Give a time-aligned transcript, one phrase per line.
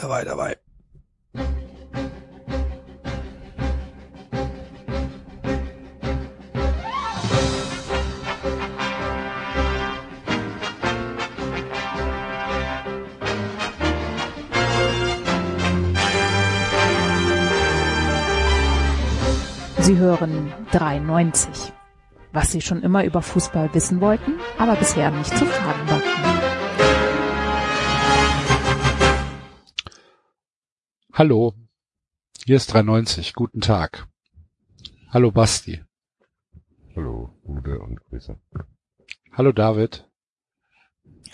[0.00, 0.56] Dabei, dabei.
[19.80, 21.72] Sie hören 93.
[22.32, 26.09] Was Sie schon immer über Fußball wissen wollten, aber bisher nicht zu fragen wagten.
[31.20, 31.52] Hallo,
[32.46, 33.34] hier ist 93.
[33.34, 34.08] Guten Tag.
[35.10, 35.84] Hallo Basti.
[36.96, 38.40] Hallo, Ude und Grüße.
[39.30, 40.08] Hallo David.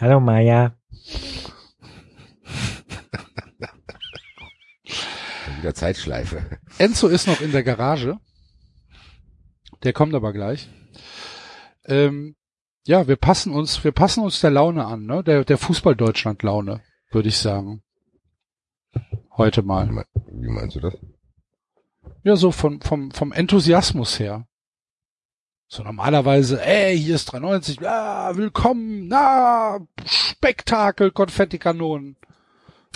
[0.00, 0.77] Hallo Maya.
[5.56, 6.58] Wieder Zeitschleife.
[6.78, 8.18] Enzo ist noch in der Garage.
[9.84, 10.68] Der kommt aber gleich.
[11.84, 12.34] Ähm,
[12.88, 15.22] ja, wir passen uns, wir passen uns der Laune an, ne?
[15.22, 16.82] Der, der Fußball-Deutschland-Laune,
[17.12, 17.84] würde ich sagen.
[19.36, 19.86] Heute Wie, mal.
[19.86, 20.96] mein- wie meinst du das?
[22.22, 24.47] Ja, so vom, vom, vom Enthusiasmus her.
[25.69, 32.17] So normalerweise, ey, hier ist 93, ah, willkommen, na, Spektakel, Konfettikanonen.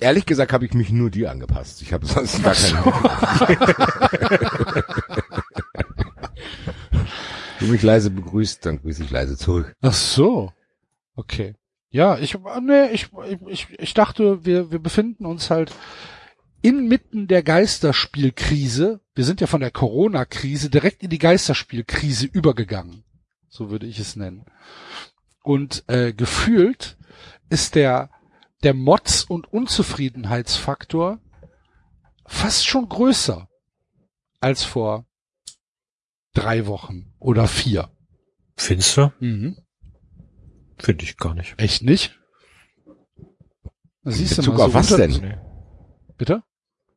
[0.01, 1.83] Ehrlich gesagt habe ich mich nur dir angepasst.
[1.83, 2.83] Ich habe sonst gar keine.
[7.61, 9.75] du mich leise begrüßt, dann grüße ich leise zurück.
[9.83, 10.53] Ach so.
[11.17, 11.55] Okay.
[11.91, 13.09] Ja, ich, nee, ich,
[13.49, 15.73] ich, ich dachte, wir, wir befinden uns halt
[16.63, 19.01] inmitten der Geisterspielkrise.
[19.15, 23.05] Wir sind ja von der Corona-Krise direkt in die Geisterspielkrise übergegangen.
[23.49, 24.45] So würde ich es nennen.
[25.43, 26.97] Und äh, gefühlt
[27.49, 28.11] ist der,
[28.63, 31.19] der Motz- und Unzufriedenheitsfaktor
[32.27, 33.49] fast schon größer
[34.39, 35.07] als vor
[36.35, 37.91] drei Wochen oder vier.
[38.57, 39.13] Findest du?
[39.19, 39.57] Mhm.
[40.83, 41.55] Finde ich gar nicht.
[41.59, 42.19] Echt nicht?
[44.05, 45.35] In Siehst du Bezug mal, auf so was unter- denn?
[46.17, 46.43] Bitte?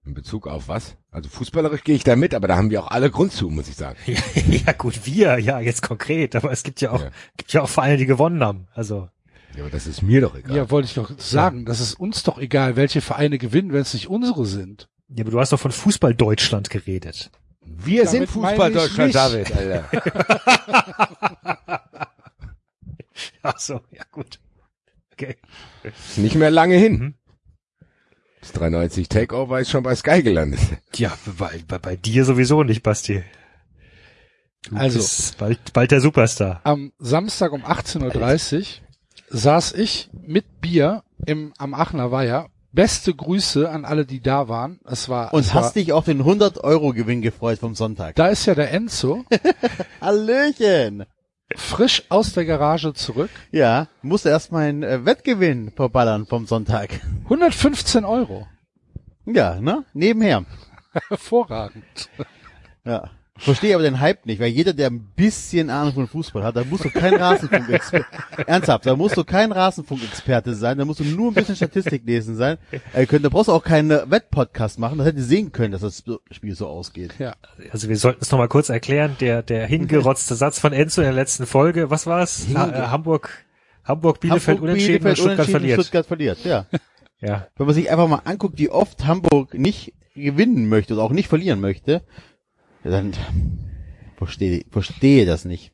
[0.05, 0.97] In Bezug auf was?
[1.11, 3.67] Also fußballerisch gehe ich da mit, aber da haben wir auch alle Grund zu, muss
[3.69, 3.97] ich sagen.
[4.65, 7.11] ja gut, wir, ja, jetzt konkret, aber es gibt ja auch, Ja.
[7.37, 8.67] gibt ja auch Vereine, die gewonnen haben.
[8.73, 9.07] Also,
[9.55, 10.55] Ja, aber das ist mir doch egal.
[10.57, 11.65] Ja, wollte ich doch sagen.
[11.65, 14.89] Das ist uns doch egal, welche Vereine gewinnen, wenn es nicht unsere sind.
[15.09, 17.31] ja, aber du hast doch von Fußball Deutschland geredet.
[17.61, 19.15] wir sind Damit meine Fußball Deutschland.
[19.15, 19.89] David, Alter.
[23.41, 24.39] Ach so, ja gut.
[25.13, 25.35] Okay.
[25.83, 26.93] Ist nicht mehr lange hin.
[26.99, 27.13] Mhm.
[28.41, 30.59] Das 93 Takeover ist schon bei Sky gelandet.
[30.95, 33.23] Ja, bei, bei, bei dir sowieso nicht, Basti.
[34.69, 35.33] Du Also.
[35.37, 36.61] bald, bald der Superstar.
[36.63, 38.65] Am Samstag um 18.30 Uhr
[39.29, 42.49] saß ich mit Bier im, am Aachener Weiher.
[42.71, 44.79] Beste Grüße an alle, die da waren.
[44.83, 48.15] Es war, Und es war, hast dich auf den 100-Euro-Gewinn gefreut vom Sonntag.
[48.15, 49.23] da ist ja der Enzo
[50.01, 51.05] Hallöchen!
[51.55, 53.29] Frisch aus der Garage zurück.
[53.51, 57.01] Ja, musste erst meinen äh, Wettgewinn verballern vom Sonntag.
[57.25, 58.47] 115 Euro.
[59.25, 59.85] Ja, ne?
[59.93, 60.45] Nebenher.
[61.09, 62.09] Hervorragend.
[62.85, 63.09] Ja.
[63.35, 66.63] Verstehe aber den Hype nicht, weil jeder, der ein bisschen Ahnung von Fußball hat, da
[66.63, 68.05] musst du kein Rasenfunk-Experte,
[68.47, 72.35] ernsthaft, da musst du kein Rasenfunk-Experte sein, da musst du nur ein bisschen Statistik lesen
[72.35, 72.59] sein.
[72.93, 76.03] Äh, können, da brauchst du auch keinen Wettpodcast machen, das hätte sehen können, dass das
[76.29, 77.15] Spiel so ausgeht.
[77.17, 77.33] Ja.
[77.71, 79.15] Also wir sollten es nochmal kurz erklären.
[79.19, 81.89] Der, der hingerotzte Satz von Enzo in der letzten Folge.
[81.89, 82.45] Was war's?
[82.53, 83.45] Ha, äh, Hamburg,
[83.83, 85.81] Hamburg, Bielefeld, Hamburg, unentschieden und Stuttgart unentschieden, verliert.
[85.81, 86.67] Stuttgart verliert, ja.
[87.19, 87.47] Ja.
[87.55, 91.29] Wenn man sich einfach mal anguckt, wie oft Hamburg nicht gewinnen möchte oder auch nicht
[91.29, 92.03] verlieren möchte,
[92.91, 93.13] dann
[94.17, 95.71] verstehe, verstehe das nicht.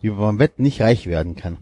[0.00, 1.58] Wie man beim Wetten nicht reich werden kann.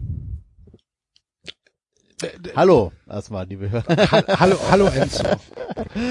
[2.55, 3.85] Hallo, erstmal, liebe Hörer.
[4.11, 5.23] Ha- Hallo, hallo Enzo.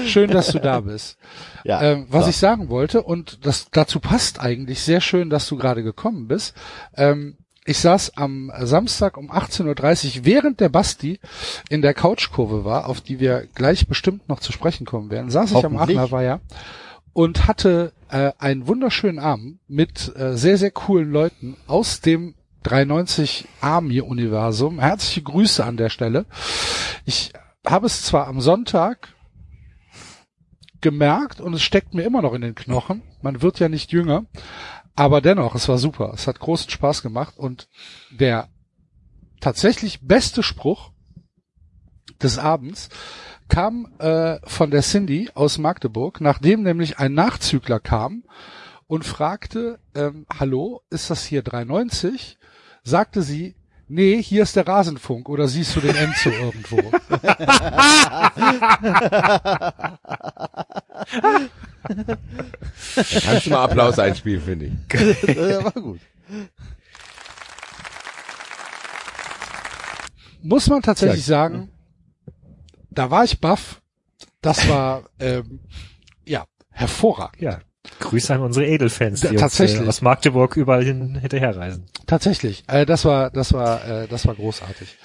[0.05, 1.17] Schön, dass du da bist.
[1.65, 2.29] Ja, ähm, was so.
[2.29, 6.55] ich sagen wollte, und das dazu passt eigentlich sehr schön, dass du gerade gekommen bist.
[6.95, 11.19] Ähm, ich saß am Samstag um 18.30 Uhr, während der Basti
[11.69, 15.51] in der Couchkurve war, auf die wir gleich bestimmt noch zu sprechen kommen werden, saß
[15.51, 15.75] ich am.
[15.77, 16.39] Aachener Weiher
[17.17, 23.47] und hatte äh, einen wunderschönen Abend mit äh, sehr, sehr coolen Leuten aus dem 390
[23.59, 24.79] Army Universum.
[24.79, 26.27] Herzliche Grüße an der Stelle.
[27.05, 27.33] Ich
[27.65, 29.15] habe es zwar am Sonntag
[30.79, 33.01] gemerkt und es steckt mir immer noch in den Knochen.
[33.23, 34.27] Man wird ja nicht jünger,
[34.95, 36.11] aber dennoch, es war super.
[36.13, 37.67] Es hat großen Spaß gemacht und
[38.11, 38.47] der
[39.41, 40.91] tatsächlich beste Spruch
[42.21, 42.89] des Abends
[43.49, 48.23] kam äh, von der Cindy aus Magdeburg, nachdem nämlich ein Nachzügler kam
[48.87, 52.37] und fragte, ähm, hallo, ist das hier 390?
[52.83, 53.55] Sagte sie,
[53.87, 56.91] nee, hier ist der Rasenfunk oder siehst du den Enzo irgendwo?
[63.21, 64.73] Kannst du mal Applaus einspielen, finde ich.
[65.35, 65.99] Das war gut.
[70.41, 71.69] Muss man tatsächlich sagen,
[72.97, 73.81] da war ich baff.
[74.41, 75.59] das war ähm,
[76.25, 77.41] ja hervorragend.
[77.41, 77.59] Ja.
[77.99, 79.79] Grüße an unsere Edelfans, die tatsächlich.
[79.79, 81.85] uns äh, aus Magdeburg überall hin hinterherreisen.
[82.05, 82.63] Tatsächlich.
[82.67, 84.97] Äh, das war, das war, äh, das war großartig.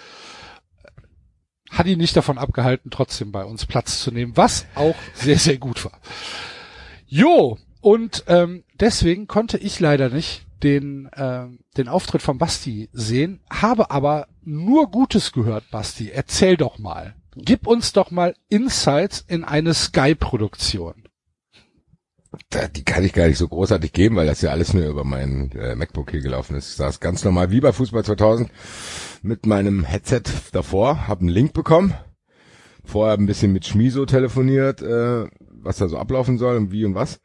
[1.71, 5.59] Hat ihn nicht davon abgehalten, trotzdem bei uns Platz zu nehmen, was auch sehr, sehr
[5.59, 6.01] gut war.
[7.07, 13.41] Jo, und ähm, deswegen konnte ich leider nicht den, ähm, den Auftritt von Basti sehen,
[13.51, 16.11] habe aber nur Gutes gehört, Basti.
[16.11, 17.15] Erzähl doch mal.
[17.35, 21.05] Gib uns doch mal Insights in eine Sky-Produktion.
[22.75, 25.53] Die kann ich gar nicht so großartig geben, weil das ja alles nur über mein
[25.53, 26.71] äh, MacBook hier gelaufen ist.
[26.71, 28.51] Ich saß ganz normal wie bei Fußball 2000
[29.23, 31.95] mit meinem Headset davor, habe einen Link bekommen,
[32.85, 36.95] vorher ein bisschen mit Schmiso telefoniert, äh, was da so ablaufen soll und wie und
[36.95, 37.21] was.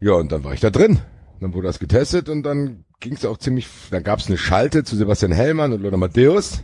[0.00, 1.00] Ja, und dann war ich da drin.
[1.40, 4.84] Dann wurde das getestet und dann ging es auch ziemlich, dann gab es eine Schalte
[4.84, 6.62] zu Sebastian Hellmann und Lothar Matthäus,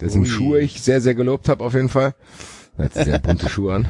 [0.00, 0.26] dessen Ui.
[0.26, 2.14] Schuhe ich sehr, sehr gelobt habe auf jeden Fall.
[2.78, 3.88] Er hat sehr bunte Schuhe an.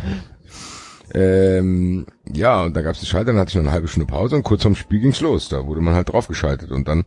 [1.15, 4.37] Ähm, ja, und da gab's die Schalter, dann hatte ich noch eine halbe Stunde Pause
[4.37, 5.49] und kurz vorm Spiel ging's los.
[5.49, 7.05] Da wurde man halt draufgeschaltet und dann,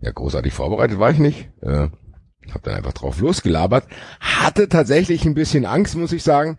[0.00, 1.48] ja, großartig vorbereitet war ich nicht.
[1.62, 1.88] Äh,
[2.52, 3.86] hab dann einfach drauf losgelabert.
[4.20, 6.58] Hatte tatsächlich ein bisschen Angst, muss ich sagen,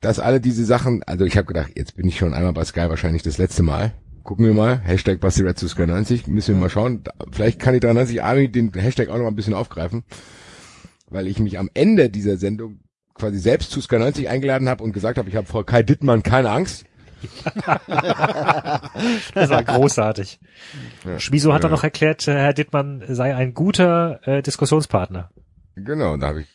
[0.00, 2.88] dass alle diese Sachen, also ich habe gedacht, jetzt bin ich schon einmal bei Sky
[2.88, 3.94] wahrscheinlich das letzte Mal.
[4.22, 7.04] Gucken wir mal, Hashtag Basti Red zu Sky 90, müssen wir mal schauen.
[7.32, 10.04] Vielleicht kann die 93 Army den Hashtag auch noch mal ein bisschen aufgreifen,
[11.08, 12.80] weil ich mich am Ende dieser Sendung
[13.14, 16.22] quasi selbst zu Sky 90 eingeladen habe und gesagt habe, ich habe vor Kai Dittmann
[16.22, 16.84] keine Angst.
[19.34, 20.40] Das war großartig.
[21.04, 21.18] Ja.
[21.18, 21.68] Schmiso hat Ja.
[21.68, 25.30] dann noch erklärt, äh, Herr Dittmann sei ein guter äh, Diskussionspartner.
[25.76, 26.48] Genau, da habe ich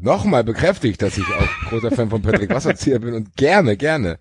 [0.00, 4.18] nochmal bekräftigt, dass ich auch großer Fan von Patrick Wasserzieher bin und gerne, gerne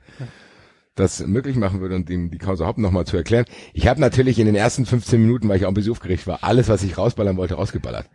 [0.96, 3.46] das möglich machen würde und ihm die Causa Haupt nochmal zu erklären.
[3.74, 6.44] Ich habe natürlich in den ersten 15 Minuten, weil ich auch ein bisschen aufgeregt war,
[6.44, 8.08] alles, was ich rausballern wollte, rausgeballert.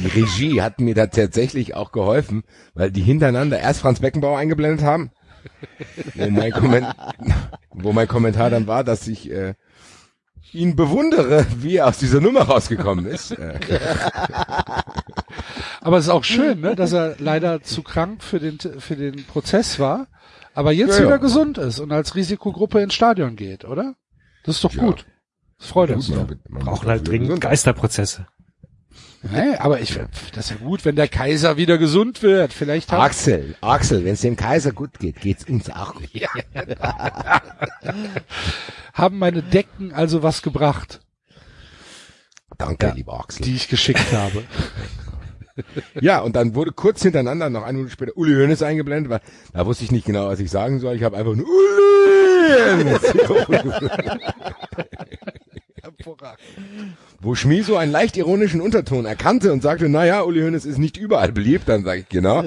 [0.00, 2.44] Die Regie hat mir da tatsächlich auch geholfen,
[2.74, 5.10] weil die hintereinander erst Franz Beckenbauer eingeblendet haben,
[6.14, 6.86] wo mein, Komment
[7.70, 9.54] wo mein Kommentar dann war, dass ich äh,
[10.52, 13.32] ihn bewundere, wie er aus dieser Nummer rausgekommen ist.
[13.32, 13.58] Äh,
[15.80, 19.24] Aber es ist auch schön, ne, dass er leider zu krank für den, für den
[19.26, 20.08] Prozess war,
[20.54, 21.06] aber jetzt Ja, ja.
[21.08, 23.94] wieder gesund ist und als Risikogruppe ins Stadion geht, oder?
[24.44, 24.82] Das ist doch Ja.
[24.84, 25.06] gut.
[25.58, 27.40] Das freut uns man- Brauchen halt auch dringend.
[27.40, 28.26] Geisterprozesse.
[29.32, 29.98] Nee, aber ich,
[30.34, 32.52] das ist ja gut, wenn der Kaiser wieder gesund wird.
[32.52, 36.10] Vielleicht hat, Axel, Axel, wenn es dem Kaiser gut geht, geht's uns auch gut.
[38.92, 41.00] haben meine Decken also was gebracht,
[42.58, 42.92] Danke, Ja.
[42.94, 43.44] lieber Axel.
[43.44, 44.44] die ich geschickt habe.
[46.00, 49.20] ja, und dann wurde kurz hintereinander, noch eine Minute später, Uli Hoeneß eingeblendet, weil
[49.52, 50.96] da wusste ich nicht genau, was ich sagen soll.
[50.96, 52.96] Ich habe einfach nur Uli
[57.20, 61.32] Wo Schmiso einen leicht ironischen Unterton erkannte und sagte, naja, Uli Hoeneß ist nicht überall
[61.32, 62.44] beliebt, dann sage ich, genau.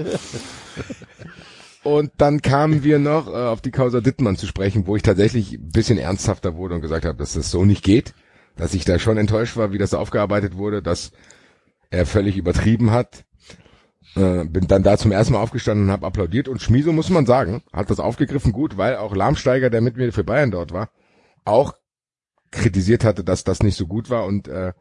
[1.84, 5.54] Und dann kamen wir noch äh, auf die Causa Dittmann zu sprechen, wo ich tatsächlich
[5.54, 8.14] ein bisschen ernsthafter wurde und gesagt habe, dass das so nicht geht,
[8.58, 11.12] dass ich da schon enttäuscht war, wie das aufgearbeitet wurde, dass
[11.90, 13.24] er völlig übertrieben hat.
[14.16, 17.26] Äh, bin dann da zum ersten Mal aufgestanden und habe applaudiert und Schmiso, muss man
[17.26, 20.90] sagen, hat das aufgegriffen gut, weil auch Lahmsteiger, der mit mir für Bayern dort war,
[21.46, 21.74] auch
[22.52, 24.74] kritisiert hatte, dass das nicht so gut war und äh,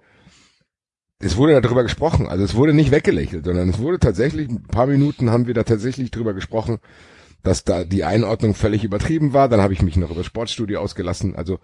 [1.21, 2.29] es wurde darüber gesprochen.
[2.29, 5.65] Also es wurde nicht weggelächelt, sondern es wurde tatsächlich, ein paar Minuten haben wir da
[5.65, 6.79] tatsächlich drüber gesprochen,
[7.43, 9.49] dass da die Einordnung völlig übertrieben war.
[9.49, 11.35] Dann habe ich mich noch über das Sportstudio ausgelassen.
[11.35, 11.59] Also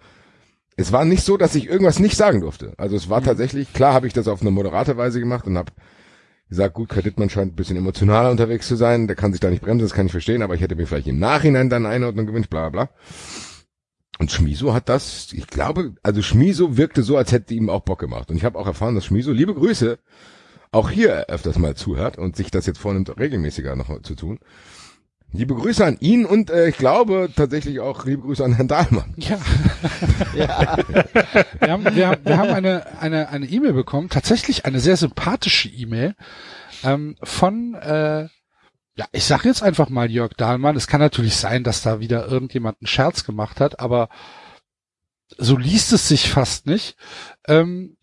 [0.75, 2.73] es war nicht so, dass ich irgendwas nicht sagen durfte.
[2.77, 5.71] Also es war tatsächlich, klar habe ich das auf eine moderate Weise gemacht und habe
[6.49, 9.49] gesagt, gut, Kai Dittmann scheint ein bisschen emotionaler unterwegs zu sein, der kann sich da
[9.49, 11.95] nicht bremsen, das kann ich verstehen, aber ich hätte mir vielleicht im Nachhinein dann eine
[11.95, 12.89] Einordnung gewünscht, bla bla.
[14.17, 17.99] Und Schmiso hat das, ich glaube, also Schmiso wirkte so, als hätte ihm auch Bock
[17.99, 18.29] gemacht.
[18.29, 19.99] Und ich habe auch erfahren, dass Schmiso, liebe Grüße,
[20.71, 24.39] auch hier öfters mal zuhört und sich das jetzt vornimmt, regelmäßiger noch zu tun.
[25.31, 29.13] Liebe Grüße an ihn und äh, ich glaube tatsächlich auch liebe Grüße an Herrn Dahlmann.
[29.17, 29.37] Ja.
[30.33, 30.47] wir
[31.71, 36.15] haben, wir haben, wir haben eine eine eine E-Mail bekommen, tatsächlich eine sehr sympathische E-Mail
[36.83, 38.29] ähm, von äh,
[38.95, 40.75] ja, ich sag jetzt einfach mal Jörg Dahlmann.
[40.75, 44.09] Es kann natürlich sein, dass da wieder irgendjemand einen Scherz gemacht hat, aber
[45.37, 46.95] so liest es sich fast nicht.
[47.47, 47.97] Ähm,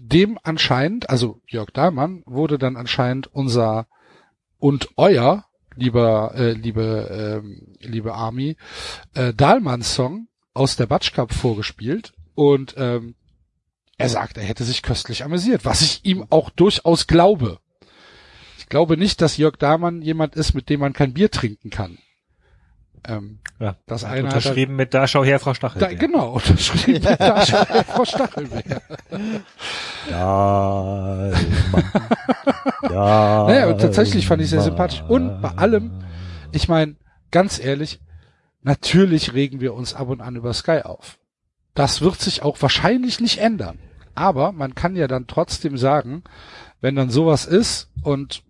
[0.00, 3.86] dem anscheinend, also Jörg Dahlmann wurde dann anscheinend unser
[4.58, 5.44] und euer
[5.76, 8.56] lieber äh, liebe ähm, liebe Army
[9.14, 13.14] äh, Dahlmann Song aus der Batsch Cup vorgespielt und ähm,
[13.98, 17.60] er sagt, er hätte sich köstlich amüsiert, was ich ihm auch durchaus glaube.
[18.68, 21.96] Ich glaube nicht, dass Jörg Dahlmann jemand ist, mit dem man kein Bier trinken kann.
[23.08, 25.80] Ähm, Ja, das hat eine hat unterschrieben mit Da schau her, Frau Stachel.
[25.80, 28.82] da, genau, unterschrieben mit da schon Frau Stachelbeer.
[30.10, 31.30] Ja,
[32.82, 33.46] ja.
[33.46, 35.02] Naja, und tatsächlich fand ich sehr sympathisch.
[35.08, 36.04] Und bei allem,
[36.52, 36.96] ich meine,
[37.30, 38.00] ganz ehrlich,
[38.60, 41.18] natürlich regen wir uns ab und an über Sky auf.
[41.72, 43.78] Das wird sich auch wahrscheinlich nicht ändern.
[44.14, 46.22] Aber man kann ja dann trotzdem sagen,
[46.82, 48.42] wenn dann sowas ist und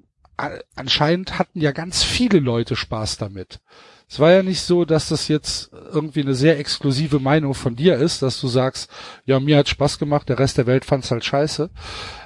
[0.76, 3.60] anscheinend hatten ja ganz viele Leute Spaß damit.
[4.08, 7.96] Es war ja nicht so, dass das jetzt irgendwie eine sehr exklusive Meinung von dir
[7.96, 8.90] ist, dass du sagst,
[9.26, 11.70] ja, mir hat Spaß gemacht, der Rest der Welt fand's halt scheiße,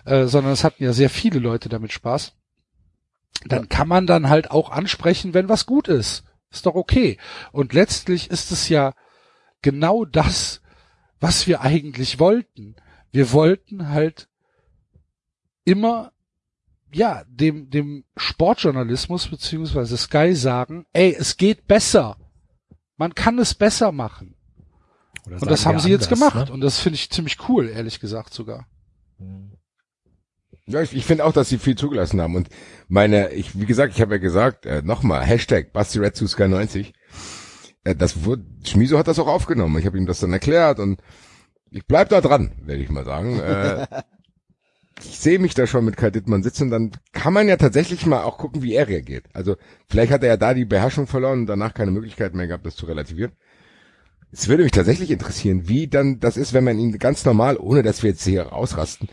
[0.04, 2.34] äh, sondern es hatten ja sehr viele Leute damit Spaß.
[3.46, 6.24] Dann kann man dann halt auch ansprechen, wenn was gut ist.
[6.52, 7.18] Ist doch okay.
[7.50, 8.94] Und letztlich ist es ja
[9.62, 10.60] genau das,
[11.18, 12.76] was wir eigentlich wollten.
[13.10, 14.28] Wir wollten halt
[15.64, 16.12] immer
[16.92, 22.16] ja, dem, dem Sportjournalismus beziehungsweise Sky sagen, ey, es geht besser.
[22.96, 24.36] Man kann es besser machen.
[25.26, 26.48] Oder Und das haben sie jetzt anders, gemacht.
[26.48, 26.54] ne?
[26.54, 28.66] Und das finde ich ziemlich cool, ehrlich gesagt sogar.
[30.66, 32.36] Ja, ich, ich finde auch, dass sie viel zugelassen haben.
[32.36, 32.48] Und
[32.88, 36.48] meine, ich, wie gesagt, ich habe ja gesagt, äh, nochmal, Hashtag Basti Red zu Sky
[36.48, 36.92] 90.
[37.84, 39.78] Äh, das wurde, Schmiso hat das auch aufgenommen.
[39.78, 41.00] Ich habe ihm das dann erklärt und
[41.70, 43.38] ich bleib da dran, werde ich mal sagen.
[43.40, 43.86] Äh,
[45.04, 48.22] ich sehe mich da schon mit Kai Dittmann sitzen, dann kann man ja tatsächlich mal
[48.22, 49.26] auch gucken, wie er reagiert.
[49.32, 49.56] Also
[49.88, 52.76] vielleicht hat er ja da die Beherrschung verloren und danach keine Möglichkeit mehr gehabt, das
[52.76, 53.32] zu relativieren.
[54.32, 57.82] Es würde mich tatsächlich interessieren, wie dann das ist, wenn man ihn ganz normal, ohne
[57.82, 59.08] dass wir jetzt hier ausrasten,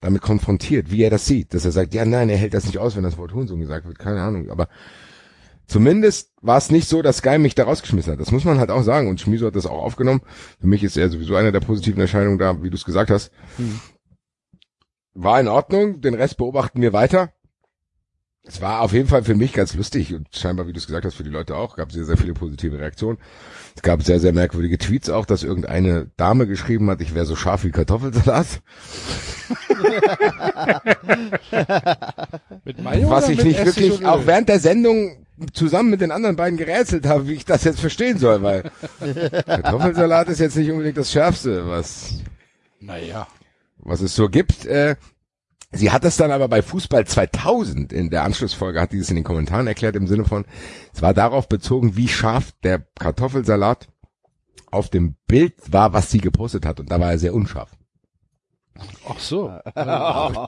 [0.00, 2.78] damit konfrontiert, wie er das sieht, dass er sagt, ja, nein, er hält das nicht
[2.78, 4.68] aus, wenn das Wort Hurensohn gesagt wird, keine Ahnung, aber
[5.66, 8.20] zumindest war es nicht so, dass Sky mich da rausgeschmissen hat.
[8.20, 10.20] Das muss man halt auch sagen und Schmiso hat das auch aufgenommen.
[10.60, 13.30] Für mich ist er sowieso eine der positiven Erscheinungen da, wie du es gesagt hast.
[15.14, 17.32] War in Ordnung, den Rest beobachten wir weiter.
[18.42, 21.04] Es war auf jeden Fall für mich ganz lustig und scheinbar, wie du es gesagt
[21.04, 21.76] hast, für die Leute auch.
[21.76, 23.18] Gab sehr, sehr viele positive Reaktionen.
[23.76, 27.36] Es gab sehr, sehr merkwürdige Tweets auch, dass irgendeine Dame geschrieben hat, ich wäre so
[27.36, 28.46] scharf wie Kartoffelsalat.
[32.64, 36.58] Mit Mayo Was ich nicht wirklich auch während der Sendung zusammen mit den anderen beiden
[36.58, 38.70] gerätselt habe, wie ich das jetzt verstehen soll, weil
[39.46, 42.14] Kartoffelsalat ist jetzt nicht unbedingt das Schärfste, was,
[42.80, 43.26] Naja.
[43.82, 44.66] Was es so gibt.
[44.66, 44.96] Äh,
[45.72, 49.16] sie hat es dann aber bei Fußball 2000 in der Anschlussfolge, hat die es in
[49.16, 50.44] den Kommentaren erklärt im Sinne von,
[50.94, 53.88] es war darauf bezogen, wie scharf der Kartoffelsalat
[54.70, 56.80] auf dem Bild war, was sie gepostet hat.
[56.80, 57.70] Und da war er sehr unscharf.
[59.08, 59.52] Ach so.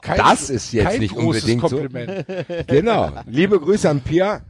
[0.01, 1.77] Kein, das ist jetzt nicht unbedingt so.
[1.77, 2.25] Kompliment.
[2.67, 3.11] Genau.
[3.27, 4.41] Liebe Grüße an Pia,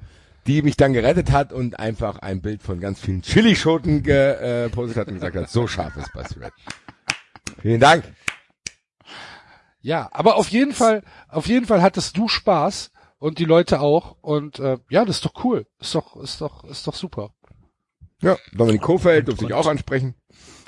[0.48, 5.08] die mich dann gerettet hat und einfach ein Bild von ganz vielen Chilischoten gepostet hat
[5.08, 6.54] und gesagt hat, so scharf ist Basti Red.
[7.62, 8.04] Vielen Dank.
[9.86, 14.16] Ja, aber auf jeden Fall, auf jeden Fall hattest du Spaß und die Leute auch
[14.22, 15.68] und äh, ja, das ist doch cool.
[15.80, 17.32] Ist doch, ist doch, ist doch super.
[18.22, 20.16] Ja, Dominik Kofeld durfte ich auch ansprechen.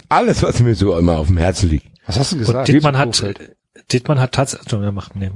[0.09, 1.87] Alles, was mir so immer auf dem Herzen liegt.
[2.05, 2.67] Was hast du denn Und gesagt?
[2.67, 3.55] Dittmann hat, Kofeld?
[3.91, 5.31] Dittmann hat tatsächlich, ja, macht, nee.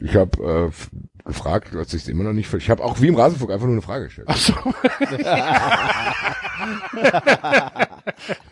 [0.00, 3.08] Ich habe äh, gefragt, du hast dich immer noch nicht ver- Ich habe auch wie
[3.08, 4.28] im Rasenfunk einfach nur eine Frage gestellt.
[4.30, 4.52] Ach so.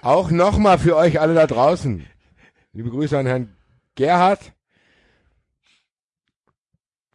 [0.03, 2.05] Auch nochmal für euch alle da draußen.
[2.73, 3.53] Liebe Grüße an Herrn
[3.97, 4.53] Gerhard.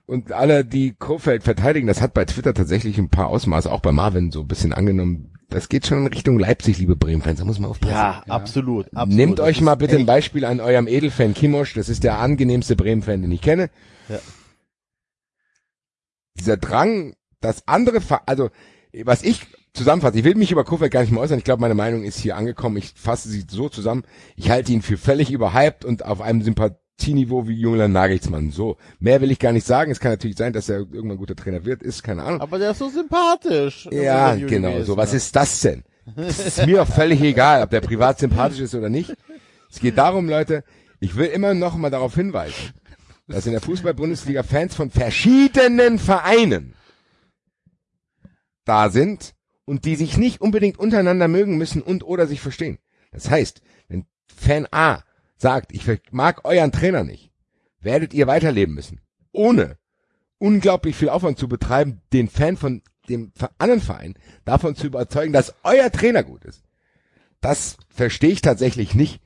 [0.06, 3.94] Und alle, die Kofeld verteidigen, das hat bei Twitter tatsächlich ein paar Ausmaße, auch bei
[3.94, 5.34] Marvin so ein bisschen angenommen.
[5.48, 7.94] Das geht schon in Richtung Leipzig, liebe Bremen-Fans, da muss man aufpassen.
[7.94, 9.16] Ja, absolut, absolut.
[9.16, 12.76] Nehmt Das euch mal bitte ein Beispiel an eurem Edelfan Kimosch, das ist der angenehmste
[12.76, 13.70] Bremen-Fan, den ich kenne.
[14.10, 14.20] Ja.
[16.38, 18.50] Dieser Drang, das andere, also
[19.04, 21.76] was ich zusammenfasse, ich will mich über Kofeld gar nicht mehr äußern, ich glaube, meine
[21.76, 24.04] Meinung ist hier angekommen, ich fasse sie so zusammen,
[24.36, 28.78] ich halte ihn für völlig überhyped und auf einem Sympathieniveau wie Julian Nagelsmann, so.
[29.00, 31.66] Mehr will ich gar nicht sagen, es kann natürlich sein, dass er irgendwann guter Trainer
[31.66, 32.42] wird, ist keine Ahnung.
[32.42, 33.88] Aber der ist so sympathisch.
[33.92, 34.98] Ja, genau, gewesen, so.
[34.98, 35.84] Was ist das denn?
[36.16, 39.14] Das ist mir auch völlig egal, ob der privat sympathisch ist oder nicht.
[39.70, 40.64] Es geht darum, Leute,
[41.00, 42.74] ich will immer noch mal darauf hinweisen,
[43.28, 46.74] dass in der Fußball-Bundesliga Fans von verschiedenen Vereinen
[48.66, 49.34] da sind
[49.66, 52.80] und die sich nicht unbedingt untereinander mögen müssen und oder sich verstehen.
[53.12, 55.04] Das heißt, wenn Fan A
[55.38, 57.32] sagt, ich mag euren Trainer nicht,
[57.80, 59.02] werdet ihr weiterleben müssen.
[59.32, 59.78] Ohne
[60.38, 64.16] unglaublich viel Aufwand zu betreiben, den Fan von dem anderen Verein
[64.46, 66.64] davon zu überzeugen, dass euer Trainer gut ist.
[67.42, 69.22] Das verstehe ich tatsächlich nicht.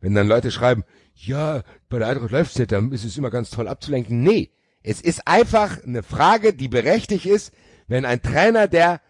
[0.00, 0.84] Wenn dann Leute schreiben,
[1.14, 4.22] ja, bei der Eintracht läuft's nicht, dann ist es immer ganz toll abzulenken.
[4.22, 7.52] Nee, es ist einfach eine Frage, die berechtigt ist,
[7.88, 9.00] wenn ein Trainer der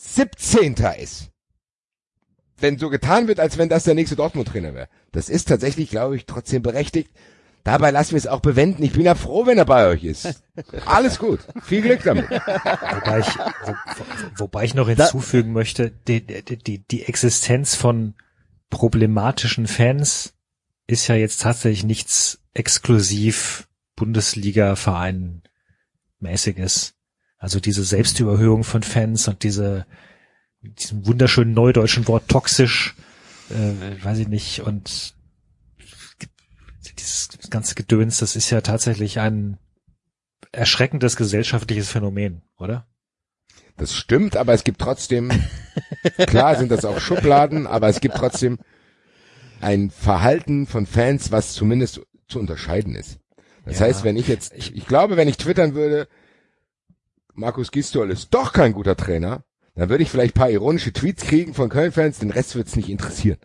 [0.00, 0.74] 17.
[1.00, 1.30] ist.
[2.56, 4.88] Wenn so getan wird, als wenn das der nächste Dortmund-Trainer wäre.
[5.12, 7.10] Das ist tatsächlich, glaube ich, trotzdem berechtigt.
[7.64, 8.82] Dabei lassen wir es auch bewenden.
[8.82, 10.42] Ich bin ja froh, wenn er bei euch ist.
[10.86, 11.40] Alles gut.
[11.62, 12.30] Viel Glück damit.
[12.30, 14.04] Wobei ich, wo, wo,
[14.36, 18.14] wobei ich noch hinzufügen möchte, die, die, die Existenz von
[18.70, 20.34] problematischen Fans
[20.86, 25.42] ist ja jetzt tatsächlich nichts exklusiv Bundesliga-Verein
[26.20, 26.94] mäßiges.
[27.38, 29.86] Also diese Selbstüberhöhung von Fans und diese,
[30.60, 32.96] diesem wunderschönen neudeutschen Wort toxisch,
[33.50, 35.14] äh, weiß ich nicht, und
[36.98, 39.58] dieses ganze Gedöns, das ist ja tatsächlich ein
[40.52, 42.86] erschreckendes gesellschaftliches Phänomen, oder?
[43.76, 45.30] Das stimmt, aber es gibt trotzdem,
[46.26, 48.58] klar sind das auch Schubladen, aber es gibt trotzdem
[49.60, 53.20] ein Verhalten von Fans, was zumindest zu unterscheiden ist.
[53.64, 56.08] Das Ja, heißt, wenn ich jetzt, ich, ich glaube, wenn ich twittern würde,
[57.38, 59.44] Markus Gistol ist doch kein guter Trainer,
[59.76, 62.88] dann würde ich vielleicht ein paar ironische Tweets kriegen von Köln-Fans, den Rest wird's nicht
[62.88, 63.38] interessieren.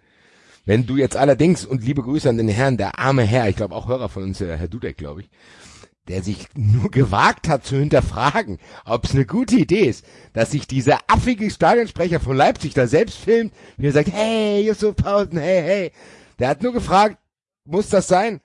[0.66, 3.76] Wenn du jetzt allerdings, und liebe Grüße an den Herrn, der arme Herr, ich glaube
[3.76, 5.30] auch Hörer von uns, äh, Herr Dudek, glaube ich,
[6.08, 10.66] der sich nur gewagt hat zu hinterfragen, ob es eine gute Idee ist, dass sich
[10.66, 15.62] dieser affige Stadionsprecher von Leipzig da selbst filmt, wie er sagt, hey, Yusuf Pausen, hey,
[15.62, 15.92] hey.
[16.40, 17.18] Der hat nur gefragt,
[17.66, 18.42] muss das sein?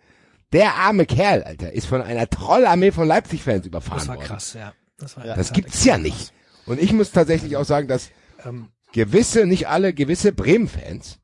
[0.53, 4.27] Der arme Kerl, Alter, ist von einer Trollarmee von Leipzig-Fans überfahren Das war worden.
[4.27, 4.75] krass, ja.
[4.99, 6.33] Das, war Das gibt's ja nicht.
[6.67, 8.11] Und ich muss tatsächlich auch sagen, dass
[8.45, 11.19] Ähm, gewisse, nicht alle, gewisse Bremen-Fans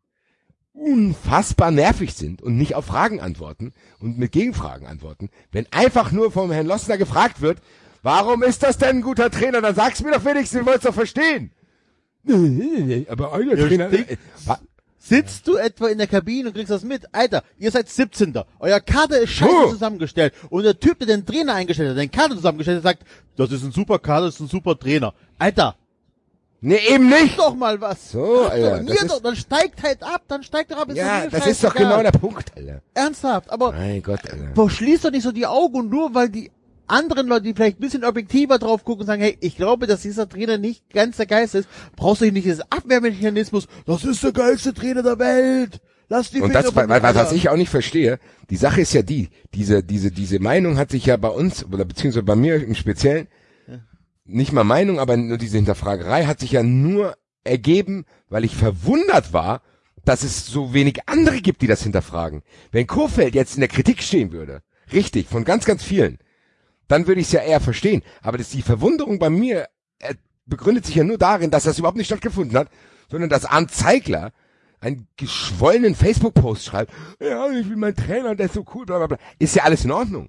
[0.73, 5.31] unfassbar nervig sind und nicht auf Fragen antworten und mit Gegenfragen antworten.
[5.53, 7.59] Wenn einfach nur vom Herrn Lossner gefragt wird,
[8.03, 10.95] warum ist das denn ein guter Trainer, dann sag's mir doch wenigstens, wir wollen's doch
[10.95, 11.53] verstehen.
[13.09, 14.17] Aber euer Ja, Trainer, äh,
[15.07, 17.03] Sitzt du etwa in der Kabine und kriegst das mit?
[17.13, 18.33] Alter, ihr seid 17.
[18.59, 19.71] Euer Kader ist scheiße Oh.
[19.71, 20.33] zusammengestellt.
[20.49, 23.03] Und der Typ, der den Trainer eingestellt hat, den Kader zusammengestellt hat, sagt,
[23.37, 25.13] das ist ein super Kader, das ist ein super Trainer.
[25.39, 25.77] Alter,
[26.63, 27.39] nee, eben nicht.
[27.39, 28.13] doch mal was.
[28.13, 30.89] So, Alter, doch, das doch, dann steigt halt ab, dann steigt er ab.
[30.89, 31.99] Ist Ja, das ist doch scheißegal.
[32.01, 32.81] genau der Punkt, Alter.
[32.95, 34.55] Ernsthaft, aber Mein Gott, Alter.
[34.55, 36.51] verschließt doch nicht so die Augen und nur weil die
[36.87, 40.03] anderen Leute, die vielleicht ein bisschen objektiver drauf gucken und sagen, hey, ich glaube, dass
[40.03, 44.33] dieser Trainer nicht ganz der Geist ist, brauchst du nicht dieses Abwehrmechanismus, das ist der
[44.33, 45.81] geilste Trainer der Welt.
[46.09, 48.19] Lass die Und Finger das, was, was ich auch nicht verstehe,
[48.51, 51.85] die Sache ist ja die, diese, diese, diese Meinung hat sich ja bei uns, oder
[51.85, 53.29] beziehungsweise bei mir im Speziellen,
[54.27, 57.15] nicht mal Meinung, aber nur diese Hinterfragerei hat sich ja nur
[57.45, 59.63] ergeben, weil ich verwundert war,
[60.05, 62.43] dass es so wenig andere gibt, die das hinterfragen.
[62.73, 66.19] Wenn Kofeld jetzt in der Kritik stehen würde, richtig, von ganz, ganz vielen,
[66.89, 68.03] dann würde ich es ja eher verstehen.
[68.23, 69.69] Aber das, die Verwunderung bei mir
[69.99, 70.15] äh,
[70.47, 72.69] begründet sich ja nur darin, dass das überhaupt nicht stattgefunden hat,
[73.11, 74.33] sondern dass Arndt Zeigler
[74.81, 79.07] einen geschwollenen Facebook-Post schreibt, ja, ich bin mein Trainer, der ist so cool, bla bla
[79.07, 79.19] bla.
[79.39, 80.29] Ist ja alles in Ordnung.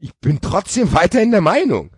[0.00, 1.90] Ich bin trotzdem weiterhin der Meinung,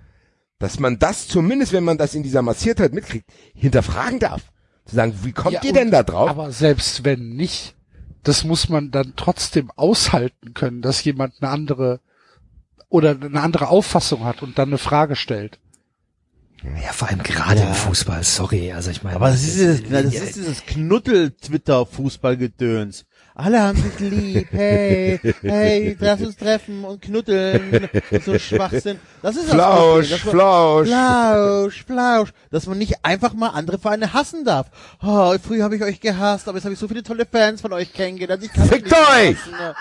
[0.59, 4.43] dass man das zumindest, wenn man das in dieser Massiertheit mitkriegt, hinterfragen darf.
[4.87, 6.31] Zu sagen, wie kommt Ja, ihr denn da drauf?
[6.31, 7.75] Aber selbst wenn nicht,
[8.23, 12.01] das muss man dann trotzdem aushalten können, dass jemand eine andere
[12.89, 15.59] oder eine andere Auffassung hat und dann eine Frage stellt.
[16.63, 19.17] ja, vor allem gerade im Fußball, sorry, also ich meine.
[19.17, 23.07] Aber das ist dieses, das ist dieses Knuddel-Twitter-Fußballgedöns.
[23.39, 27.87] Alle haben sich lieb, hey, hey, lass uns treffen und knuddeln,
[28.25, 28.99] so Schwachsinn.
[29.21, 30.89] Das ist das Flausch, man- Flausch.
[30.89, 34.71] Flausch, Flausch, dass man nicht einfach mal andere Vereine hassen darf.
[35.03, 37.75] Oh, früher habe ich euch gehasst, aber jetzt habe ich so viele tolle Fans von
[37.75, 38.43] euch kennengelernt.
[38.43, 39.37] Ich kann Fickt nicht euch!
[39.37, 39.75] hassen.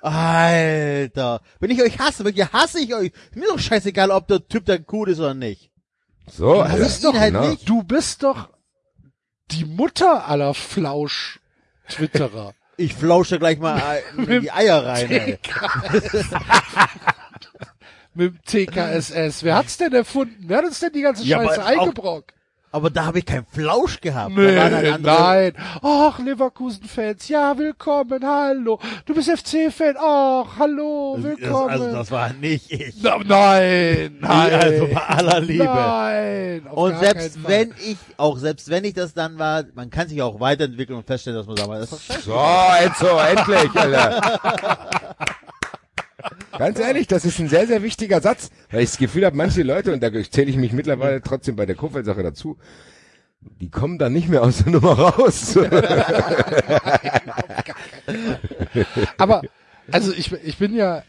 [0.00, 3.10] Alter, wenn ich euch hasse, wirklich hasse ich euch.
[3.30, 5.72] Ist mir doch scheißegal, ob der Typ da cool ist oder nicht.
[6.30, 6.86] So, Das Alter.
[6.86, 7.68] ist doch halt nicht.
[7.68, 8.48] Du bist doch
[9.50, 12.54] die Mutter aller Flausch-Twitterer.
[12.76, 15.38] Ich flausche gleich mal in die Eier rein, ey.
[18.14, 19.42] Mit dem TKSS.
[19.42, 20.36] Wer hat's denn erfunden?
[20.46, 22.34] Wer hat uns denn die ganze Ja, Scheiße auch- eingebrockt?
[22.74, 24.34] Aber da habe ich keinen Flausch gehabt.
[24.34, 25.52] Nee, da waren halt nein.
[25.82, 28.80] Ach, Leverkusen-Fans, ja, willkommen, hallo.
[29.04, 31.68] Du bist FC-Fan, ach, hallo, Das, willkommen.
[31.68, 32.94] also das war nicht ich.
[33.02, 34.54] Na, nein, nein.
[34.54, 35.64] Also bei aller Liebe.
[35.64, 36.62] Nein.
[36.70, 40.40] Und selbst wenn ich, auch selbst wenn ich das dann war, man kann sich auch
[40.40, 42.22] weiterentwickeln und feststellen, dass man sagt, das ist.
[42.24, 44.40] So, Enzo, endlich, Alter.
[46.58, 49.62] Ganz ehrlich, das ist ein sehr, sehr wichtiger Satz, weil ich das Gefühl habe, manche
[49.62, 52.58] Leute, und da zähle ich mich mittlerweile trotzdem bei der Kofeld-Sache dazu,
[53.40, 55.56] die kommen dann nicht mehr aus der Nummer raus.
[59.18, 59.42] Aber,
[59.90, 61.02] also ich, ich bin ja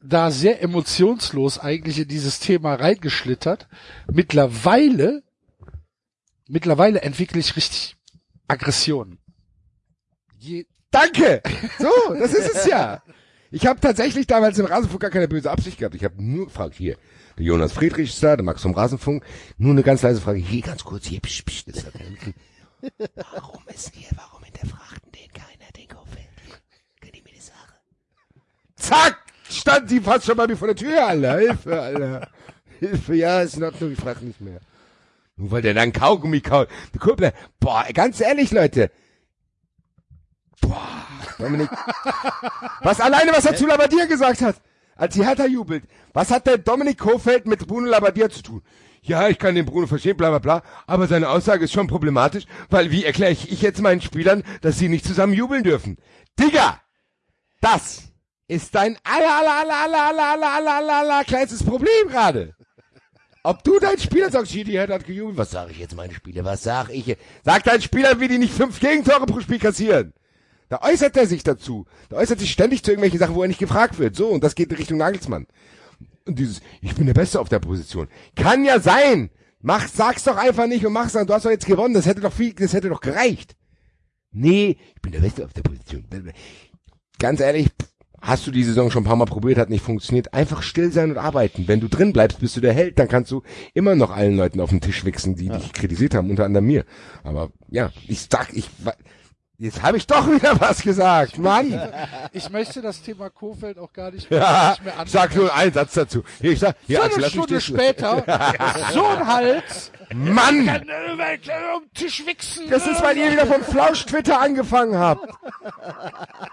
[0.00, 3.66] da sehr emotionslos eigentlich in dieses Thema reingeschlittert.
[4.10, 5.22] Mittlerweile,
[6.46, 7.96] mittlerweile entwickle ich richtig
[8.46, 9.18] Aggressionen.
[10.38, 11.42] Je, Danke!
[11.78, 13.02] So, das ist es ja.
[13.50, 15.94] Ich habe tatsächlich damals im Rasenfunk gar keine böse Absicht gehabt.
[15.94, 16.96] Ich habe nur gefragt, hier,
[17.38, 19.24] der Jonas Friedrich ist da, der Max vom Rasenfunk,
[19.56, 21.86] nur eine ganz leise Frage, hier ganz kurz, hier, psch, psch, das.
[23.32, 26.28] Warum ist hier, warum hinterfragt denn keiner den Kofeld?
[27.00, 27.72] Kann ich mir das sagen?
[28.76, 31.38] zack, stand die fast schon bei mir vor der Tür, Alter.
[31.38, 32.28] Hilfe, Alter.
[32.78, 34.60] Hilfe, ja, ist in Ordnung, ich frag nicht mehr.
[35.36, 36.68] Nur weil der dann Kaugummi kaut.
[37.60, 38.90] Boah, ganz ehrlich, Leute.
[40.60, 41.07] Boah,
[41.38, 41.70] Dominik.
[42.82, 44.56] was alleine, was er zu Labadier gesagt hat,
[44.96, 45.84] als die Hertha jubelt.
[46.12, 48.62] Was hat der Dominik Kofeld mit Bruno Labadier zu tun?
[49.02, 52.44] Ja, ich kann den Bruno verstehen, bla bla bla, aber seine Aussage ist schon problematisch,
[52.68, 55.96] weil wie erkläre ich, ich jetzt meinen Spielern, dass sie nicht zusammen jubeln dürfen?
[56.38, 56.80] Digga!
[57.60, 58.02] Das
[58.48, 62.54] ist dein aller, aller, aller, aller, aller, aller, aller, aller, aller kleinstes Problem gerade.
[63.44, 66.12] Ob du deinen Spielern sagst, hier, die Hertha hat gejubelt, was sage ich jetzt meine
[66.12, 67.16] Spieler, was sag ich?
[67.44, 70.12] Sag deinen Spielern, wie die nicht fünf Gegentore pro Spiel kassieren.
[70.68, 71.86] Da äußert er sich dazu.
[72.08, 74.16] Da äußert sich ständig zu irgendwelchen Sachen, wo er nicht gefragt wird.
[74.16, 75.46] So, und das geht in Richtung Nagelsmann.
[76.26, 78.08] Und dieses, ich bin der Beste auf der Position.
[78.36, 79.30] Kann ja sein.
[79.60, 81.26] Mach, sag's doch einfach nicht und mach's dann.
[81.26, 81.94] Du hast doch jetzt gewonnen.
[81.94, 83.56] Das hätte doch viel, das hätte doch gereicht.
[84.30, 86.04] Nee, ich bin der Beste auf der Position.
[87.18, 87.68] Ganz ehrlich,
[88.20, 90.34] hast du die Saison schon ein paar Mal probiert, hat nicht funktioniert.
[90.34, 91.66] Einfach still sein und arbeiten.
[91.66, 93.42] Wenn du drin bleibst, bist du der Held, dann kannst du
[93.74, 95.56] immer noch allen Leuten auf den Tisch wichsen, die ja.
[95.56, 96.84] dich kritisiert haben, unter anderem mir.
[97.24, 98.68] Aber ja, ich sag, ich,
[99.60, 101.92] Jetzt habe ich doch wieder was gesagt, Mann.
[102.32, 105.28] Ich möchte das Thema Kofeld auch gar nicht mehr, ja, nicht mehr ansprechen.
[105.30, 106.22] Sag nur einen Satz dazu.
[106.40, 108.22] Hier, ich sag, hier, Axel, eine Stunde später,
[108.92, 109.90] so ein Hals.
[110.14, 110.66] Mann!
[110.66, 110.86] Kann
[111.76, 112.70] um Tisch wichsen.
[112.70, 115.28] Das ist, weil ihr wieder vom Flausch-Twitter angefangen habt.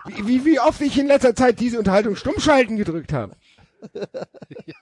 [0.06, 3.36] Wie, wie, wie oft ich in letzter Zeit diese Unterhaltung stummschalten gedrückt habe.
[4.66, 4.76] Ja.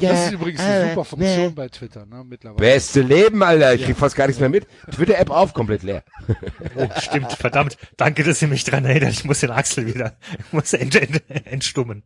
[0.00, 1.50] Ja, das ist übrigens eine äh, super Funktion ne.
[1.50, 2.58] bei Twitter, ne, mittlerweile.
[2.58, 3.74] Beste Leben, Alter.
[3.74, 4.66] Ich krieg fast gar nichts mehr mit.
[4.90, 6.04] Twitter-App auf, komplett leer.
[6.76, 7.76] Oh, stimmt, verdammt.
[7.96, 9.12] Danke, dass ihr mich dran erinnert.
[9.12, 12.02] Ich muss den Axel wieder, ich muss ent, ent, entstummen.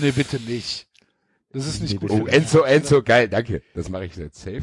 [0.00, 0.86] Nee, bitte nicht.
[1.52, 2.10] Das ist nicht nee, gut.
[2.10, 3.62] Oh, Enzo, Enzo, geil, danke.
[3.74, 4.62] Das mache ich jetzt safe.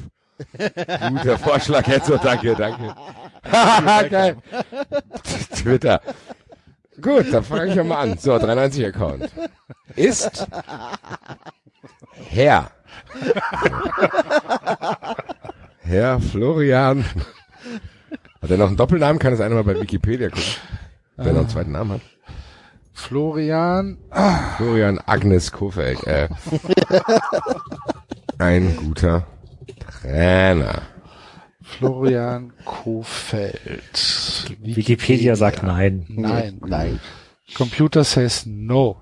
[1.10, 2.96] Guter Vorschlag, Enzo, danke, danke.
[4.10, 4.38] geil.
[5.56, 6.02] Twitter.
[7.02, 8.18] Gut, dann fange ich mal an.
[8.18, 9.30] So, 93 Account.
[9.96, 10.48] Ist
[12.30, 12.72] Herr.
[15.82, 17.06] Herr Florian.
[18.42, 19.20] Hat er noch einen Doppelnamen?
[19.20, 20.44] Kann das einer mal bei Wikipedia gucken?
[21.16, 22.02] Wenn er noch einen zweiten Namen hat.
[22.94, 23.98] Florian.
[24.58, 26.04] Florian Agnes Kofeld.
[26.06, 26.30] Äh,
[28.38, 29.26] ein guter
[30.02, 30.82] Trainer.
[31.62, 33.60] Florian Kofeld.
[34.60, 36.06] Wikipedia, Wikipedia sagt nein.
[36.08, 36.60] Nein.
[36.66, 37.00] Nein.
[37.56, 38.98] Computer says no.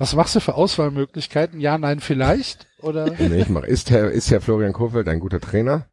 [0.00, 1.60] Was machst du für Auswahlmöglichkeiten?
[1.60, 2.66] Ja, nein, vielleicht?
[2.78, 3.12] Oder?
[3.18, 5.88] Nee, ich mach, ist Herr, ist Herr Florian Kofeld ein guter Trainer?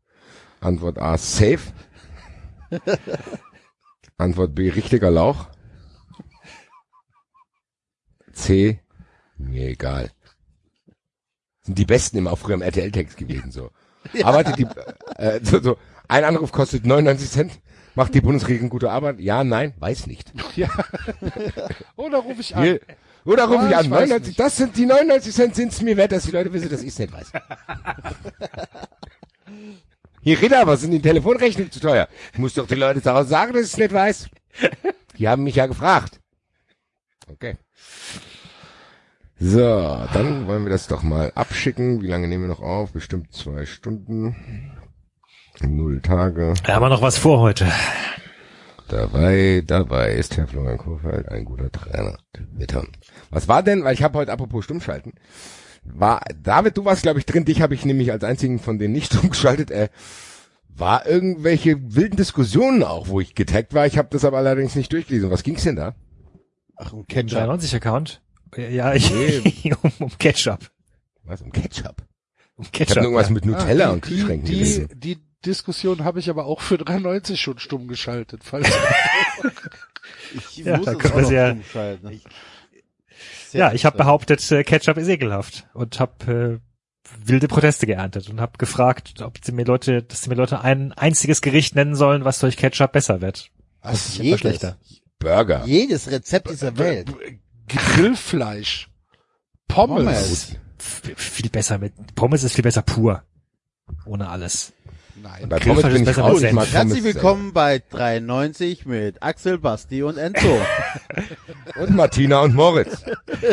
[0.62, 1.74] Antwort A, safe.
[4.18, 5.48] Antwort B, richtiger Lauch.
[8.32, 8.80] C,
[9.38, 10.10] mir egal.
[11.64, 13.72] Sind die Besten immer auch früher im RTL-Text gewesen, so.
[14.14, 14.28] Ja.
[14.28, 14.68] Arbeitet die,
[15.18, 17.60] äh, so, so, ein Anruf kostet 99 Cent.
[17.94, 19.20] Macht die Bundesregierung gute Arbeit?
[19.20, 20.32] Ja, nein, weiß nicht.
[20.56, 20.70] Ja.
[21.98, 22.64] Oder rufe ich an.
[22.64, 22.80] Hier,
[23.28, 26.24] oder rufe ja, ich an, 99, das sind die 99 Cent sind's mir wert, dass
[26.24, 27.32] die Leute wissen, dass ich's nicht weiß.
[30.22, 32.08] Hier, Ritter, was sind die Telefonrechnungen zu teuer?
[32.34, 34.30] Ich muss doch die Leute zu Hause sagen, dass ich's nicht weiß.
[35.18, 36.20] Die haben mich ja gefragt.
[37.30, 37.58] Okay.
[39.40, 39.60] So,
[40.14, 42.02] dann wollen wir das doch mal abschicken.
[42.02, 42.94] Wie lange nehmen wir noch auf?
[42.94, 44.36] Bestimmt zwei Stunden.
[45.62, 46.54] Null Tage.
[46.64, 47.68] Da haben wir noch was vor heute.
[48.90, 52.18] Dabei, dabei ist Herr Florian Kofeld ein guter Trainer.
[52.54, 52.88] Bitte.
[53.30, 55.14] Was war denn, weil ich habe heute apropos Stummschalten,
[55.84, 58.94] war, David, du warst glaube ich drin, dich habe ich nämlich als einzigen von denen
[58.94, 59.90] nicht umgeschaltet, äh,
[60.70, 63.88] war irgendwelche wilden Diskussionen auch, wo ich getaggt war.
[63.88, 65.32] Ich habe das aber allerdings nicht durchgelesen.
[65.32, 65.96] Was ging's denn da?
[66.76, 67.40] Ach, um Ketchup.
[67.40, 68.22] 93 Account?
[68.56, 69.74] Ja, ich, nee.
[69.82, 70.72] um, um Ketchup.
[71.24, 72.04] Was, um Ketchup?
[72.56, 72.92] Um Ketchup.
[72.92, 73.34] Ich hab irgendwas ja.
[73.34, 77.40] mit Nutella ah, und Kühlschränken die, die, die Diskussion habe ich aber auch für 93
[77.40, 78.44] schon stumm geschaltet.
[78.44, 78.68] Falls
[80.36, 82.10] ich ja, muss es auch ja, stumm schalten.
[82.12, 82.24] Ich,
[83.54, 88.42] ja, ich habe behauptet, äh, Ketchup ist ekelhaft und habe äh, wilde Proteste geerntet und
[88.42, 92.26] habe gefragt, ob sie mir Leute, dass sie mir Leute ein einziges Gericht nennen sollen,
[92.26, 93.50] was durch Ketchup besser wird.
[93.82, 94.78] Was ist jedes, schlechter.
[95.20, 95.64] Burger.
[95.66, 97.14] Jedes Rezept dieser Welt.
[97.68, 98.90] Grillfleisch.
[99.68, 100.06] Pommes.
[100.06, 100.56] Pommes.
[100.78, 103.24] Viel besser mit Pommes ist viel besser pur.
[104.06, 104.74] Ohne alles.
[105.22, 105.50] Nein.
[105.50, 106.42] Bei Pommes bin ich raus.
[106.42, 110.62] Ich mag Herzlich willkommen bei 93 mit Axel, Basti und Enzo.
[111.80, 113.04] und Martina und Moritz.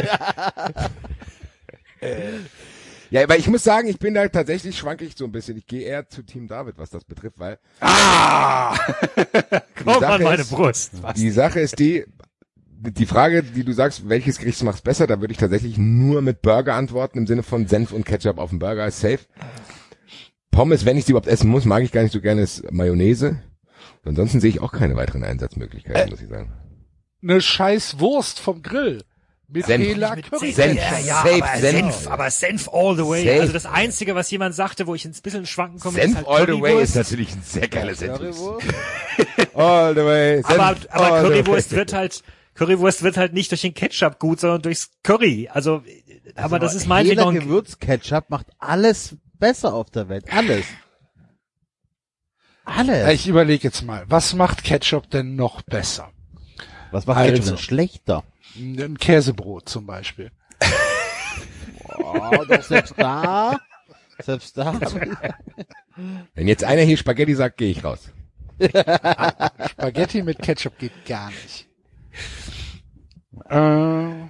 [3.11, 5.57] ja, aber ich muss sagen, ich bin da tatsächlich schwankig so ein bisschen.
[5.57, 8.77] Ich gehe eher zu Team David, was das betrifft, weil ah,
[9.85, 11.03] komm an meine ist, Brust.
[11.03, 11.14] Was?
[11.14, 12.05] Die Sache ist die,
[12.68, 16.42] die Frage, die du sagst, welches Gericht machst besser, da würde ich tatsächlich nur mit
[16.42, 19.20] Burger antworten im Sinne von Senf und Ketchup auf dem Burger ist safe.
[20.55, 23.43] Pommes, wenn ich sie überhaupt essen muss, mag ich gar nicht so gerne ist Mayonnaise.
[24.05, 26.53] Ansonsten sehe ich auch keine weiteren Einsatzmöglichkeiten, muss ich sagen.
[27.23, 29.03] Eine scheiß Wurst vom Grill.
[29.49, 29.85] Mit Senf.
[29.85, 30.53] Hela Mit Curry.
[30.53, 30.77] Senf.
[30.77, 31.95] Ja, ja, Safe aber Senf.
[31.95, 33.25] Senf, aber Senf all the way.
[33.25, 33.40] Safe.
[33.40, 36.29] Also das Einzige, was jemand sagte, wo ich ins bisschen Schwanken komme, Senf ist halt
[36.29, 38.01] all the way ist natürlich ein sehr geiles.
[38.01, 38.67] Currywurst?
[39.55, 40.37] All the way.
[40.43, 41.79] Senf aber, aber all the Currywurst way.
[41.79, 42.23] wird halt,
[42.55, 45.49] Currywurst wird halt nicht durch den Ketchup gut, sondern durchs Curry.
[45.53, 45.83] Also,
[46.37, 50.33] aber das ist meinetwegen Jeder ein, Gewürzketchup macht alles besser auf der Welt.
[50.33, 50.66] Alles.
[52.64, 53.12] Alles.
[53.12, 56.11] Ich überlege jetzt mal, was macht Ketchup denn noch besser?
[56.92, 57.33] Was macht Also.
[57.33, 58.25] Ketchup denn schlechter?
[58.57, 60.31] Ein Käsebrot zum Beispiel.
[61.99, 63.59] Oh, doch selbst da.
[64.20, 64.79] Selbst da.
[66.35, 68.11] Wenn jetzt einer hier Spaghetti sagt, gehe ich raus.
[69.70, 71.68] Spaghetti mit Ketchup geht gar nicht.
[73.49, 74.29] Äh,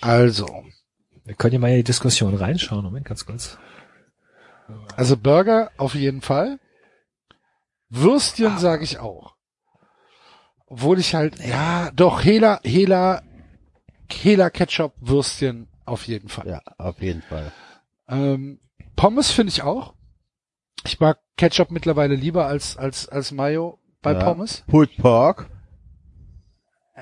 [0.00, 0.64] also,
[1.30, 2.82] wir können ja mal in die Diskussion reinschauen.
[2.82, 3.56] Moment, ganz kurz.
[4.96, 6.58] also Burger auf jeden Fall.
[7.88, 9.36] Würstchen sage ich auch.
[10.66, 13.22] Obwohl ich halt, ja, doch, Hela, Hela,
[14.10, 16.48] Hela Ketchup Würstchen auf jeden Fall.
[16.48, 17.52] Ja, auf jeden Fall.
[18.08, 18.58] Ähm,
[18.96, 19.94] Pommes finde ich auch.
[20.84, 24.18] Ich mag Ketchup mittlerweile lieber als, als, als Mayo bei Ja.
[24.24, 24.64] Pommes.
[24.66, 25.48] Pulled Pork.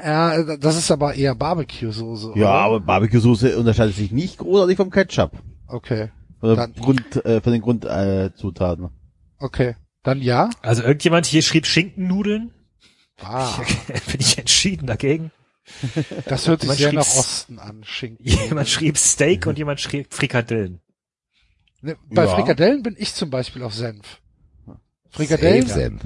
[0.02, 2.32] Ja, das ist aber eher Barbecue-Soße.
[2.36, 5.32] Ja, aber Barbecue-Soße unterscheidet sich nicht großartig vom Ketchup.
[5.66, 8.26] Okay, Von, Dann- Grund, äh, von den Grundzutaten.
[8.26, 8.88] Äh, Zutaten.
[9.38, 9.76] okay.
[10.04, 10.48] Dann ja.
[10.62, 12.52] Also irgendjemand hier schrieb Schinkennudeln.
[13.20, 13.56] Ah,
[14.12, 15.32] Bin ich entschieden dagegen.
[16.26, 18.24] das hört sich Man sehr nach Osten an, Schinken.
[18.24, 20.80] Jemand schrieb Steak und jemand schrieb Frikadellen.
[21.82, 22.34] Ne, Bei Ja.
[22.34, 24.20] Frikadellen bin ich zum Beispiel auf Senf.
[25.10, 26.02] Frikadellen, Senf,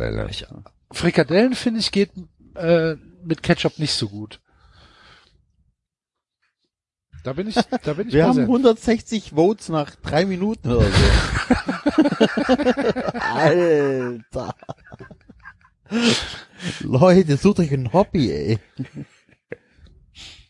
[0.90, 2.11] Frikadellen finde ich geht
[2.55, 4.40] äh, mit Ketchup nicht so gut.
[7.24, 8.48] Da bin ich, da bin ich Wir bei haben Senf.
[8.48, 11.04] 160 Votes nach drei Minuten oder so.
[13.20, 14.54] Alter.
[16.80, 18.58] Leute, sucht euch ein Hobby, ey.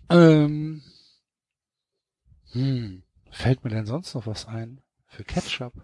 [0.08, 0.82] Ähm,
[2.52, 5.74] hm, fällt mir denn sonst noch was ein für Ketchup?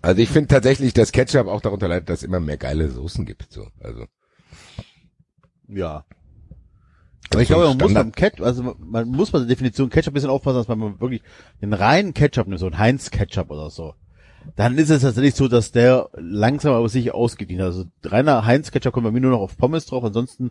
[0.00, 3.26] Also ich finde tatsächlich, dass Ketchup auch darunter leidet, dass es immer mehr geile Soßen
[3.26, 3.52] gibt.
[3.52, 3.68] So.
[3.80, 4.06] Also
[5.68, 6.06] Ja.
[7.32, 8.04] Aber ich glaube, man muss Standard.
[8.04, 11.22] beim Ketchup, also man- muss bei der Definition Ketchup ein bisschen aufpassen, dass man wirklich
[11.60, 13.94] den reinen Ketchup nimmt, so ein Heinz-Ketchup oder so.
[14.56, 17.66] Dann ist es tatsächlich so, dass der langsam aber sicher ausgedient hat.
[17.68, 20.50] Also reiner Heinz-Ketchup kommt bei mir nur noch auf Pommes drauf, ansonsten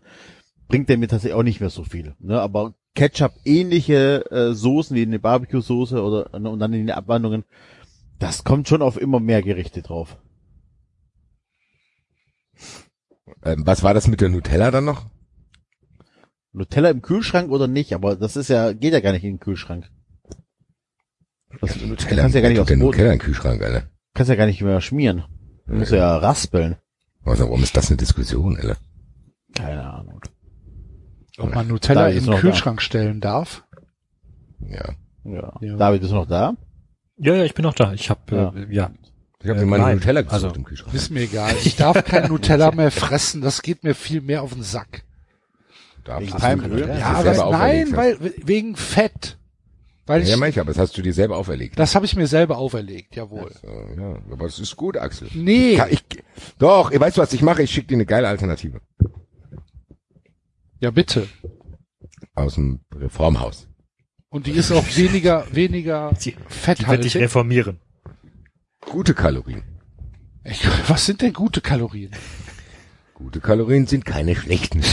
[0.68, 2.16] bringt der mir tatsächlich auch nicht mehr so viel.
[2.20, 2.40] Ne?
[2.40, 7.44] Aber Ketchup-ähnliche äh, Soßen wie eine Barbecue-Soße oder und dann in den Abwandlungen,
[8.20, 10.18] das kommt schon auf immer mehr Gerichte drauf.
[13.44, 15.06] ähm, was war das mit der Nutella dann noch?
[16.54, 19.40] Nutella im Kühlschrank oder nicht, aber das ist ja, geht ja gar nicht in den
[19.40, 19.90] Kühlschrank.
[21.60, 23.84] Das Nutella, kannst ja gar nicht der Brot, Nutella im Kühlschrank, Alter.
[24.14, 25.24] kannst ja gar nicht mehr schmieren.
[25.68, 26.76] Du musst ja raspeln.
[27.24, 28.78] Also, warum ist das eine Diskussion, Alter?
[29.56, 30.22] Keine Ahnung.
[31.38, 33.64] Ob man Nutella David in den Kühlschrank stellen darf?
[34.60, 34.94] Ja.
[35.24, 35.54] Ja.
[35.62, 35.76] Ja.
[35.78, 36.56] David, bist du noch da?
[37.18, 37.94] ja, ja, ich bin noch da.
[37.94, 38.54] Ich habe Ja.
[38.56, 38.92] äh, ja.
[39.44, 39.96] Ich habe Äh, mir meine nein.
[39.98, 40.94] Nutella gesucht Also- im Kühlschrank.
[40.96, 41.54] Ist mir egal.
[41.64, 43.42] Ich darf kein Nutella mehr fressen.
[43.42, 45.04] Das geht mir viel mehr auf den Sack.
[46.04, 46.88] Darfst Wegen Palmöl?
[46.88, 49.38] Ja, selber aber nein, weil wegen Fett.
[50.08, 50.24] Weil ja.
[50.26, 51.78] ich, Ja, manchmal, aber das hast du dir selber auferlegt.
[51.78, 53.52] das habe ich mir selber auferlegt, jawohl.
[53.62, 55.30] So, ja, aber das ist gut, Axel.
[55.34, 56.04] Nee, Kann ich,
[56.58, 57.62] doch, ich weißt du, was ich mache?
[57.64, 58.82] Ich schicke dir eine geile Alternative.
[60.80, 61.28] ja bitte.
[62.34, 63.68] Aus dem Reformhaus.
[64.30, 67.16] Und die ist auch weniger, weniger Die, die wird dich fetthaltig.
[67.18, 67.80] reformieren.
[68.82, 69.64] Gute Kalorien.
[70.44, 72.12] Ich, was sind denn gute Kalorien?
[73.24, 74.82] Gute Kalorien sind keine schlechten.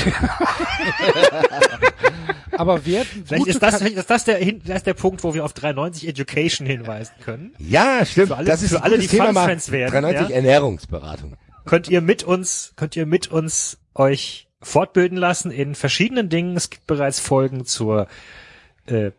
[2.52, 5.32] Aber werden Vielleicht ist das, vielleicht ist das der, hin- das ist der Punkt, wo
[5.34, 7.52] wir auf 390 Education hinweisen können.
[7.58, 8.28] ja, stimmt.
[8.28, 9.42] Für alle- das ist für alle, die Thema mal.
[9.42, 10.34] Fun-Fans werden, 93 ja?
[10.36, 11.36] Ernährungsberatung.
[11.66, 16.56] Könnt ihr mit uns, könnt ihr mit uns euch fortbilden lassen in verschiedenen Dingen.
[16.56, 18.08] Es gibt bereits Folgen zur
[18.86, 19.12] äh,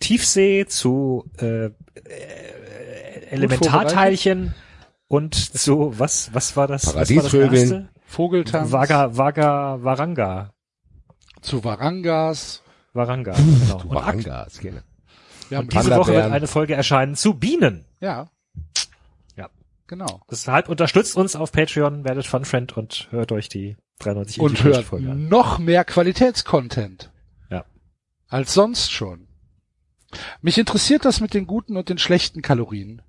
[0.00, 1.70] Tiefsee, zu äh, äh,
[3.30, 4.54] Elementarteilchen
[5.06, 6.86] und zu was was war das?
[6.86, 7.88] Was war das Paradiesvögeln.
[8.10, 10.52] Vogeltanz Vaga Vaga Varanga
[11.42, 12.62] zu Varangas.
[12.92, 13.32] Varanga.
[13.34, 13.76] Genau.
[13.76, 14.80] Und, ak- Warangas, genau.
[15.48, 17.84] Wir haben und diese Woche wird eine Folge erscheinen zu Bienen.
[18.00, 18.28] ja,
[19.36, 19.48] Ja.
[19.86, 20.22] genau.
[20.30, 25.10] Deshalb unterstützt uns auf Patreon, werdet Funfriend und hört euch die 93 Und hört Folge
[25.12, 25.28] an.
[25.28, 27.12] noch mehr Qualitätscontent.
[27.48, 27.64] Ja.
[28.28, 29.28] Als sonst schon.
[30.42, 33.02] Mich interessiert das mit den guten und den schlechten Kalorien.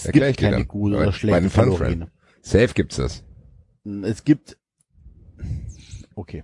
[0.00, 0.68] Es Erklär gibt keine dann.
[0.68, 2.10] gute oder schlechte Kalorien.
[2.42, 3.22] Safe gibt's das.
[4.02, 4.56] Es gibt,
[6.14, 6.42] okay.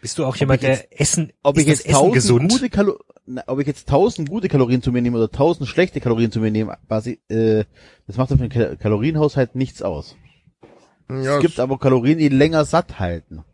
[0.00, 2.50] Bist du auch jemand, ich jetzt- der Essen, ob ich jetzt Essen tausend gesund?
[2.52, 2.98] gute Kalo
[3.30, 6.40] na, ob ich jetzt tausend gute Kalorien zu mir nehme oder tausend schlechte Kalorien zu
[6.40, 7.64] mir nehme, quasi, äh,
[8.06, 10.16] das macht auf den Kal Kalorienhaushalt nichts aus.
[11.10, 13.44] Ja, Es gibt aber Kalorien, die länger satt halten.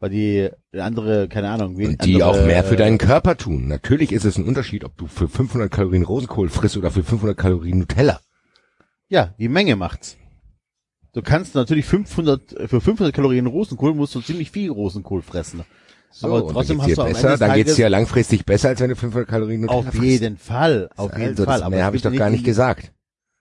[0.00, 3.66] Weil die andere, keine Ahnung, wie und die andere, auch mehr für deinen Körper tun.
[3.68, 7.36] Natürlich ist es ein Unterschied, ob du für 500 Kalorien Rosenkohl frisst oder für 500
[7.36, 8.20] Kalorien Nutella.
[9.08, 10.16] Ja, die Menge macht's.
[11.12, 15.64] Du kannst natürlich 500, äh, für 500 Kalorien Rosenkohl musst du ziemlich viel Rosenkohl fressen.
[16.10, 18.90] So, Aber trotzdem hast du am besser, Ende dann geht's dir langfristig besser, als wenn
[18.90, 20.02] du 500 Kalorien Nutella Auf frisst.
[20.02, 21.60] jeden Fall, auf jeden also, Fall.
[21.60, 22.92] Das mehr habe ich doch gar nicht gesagt.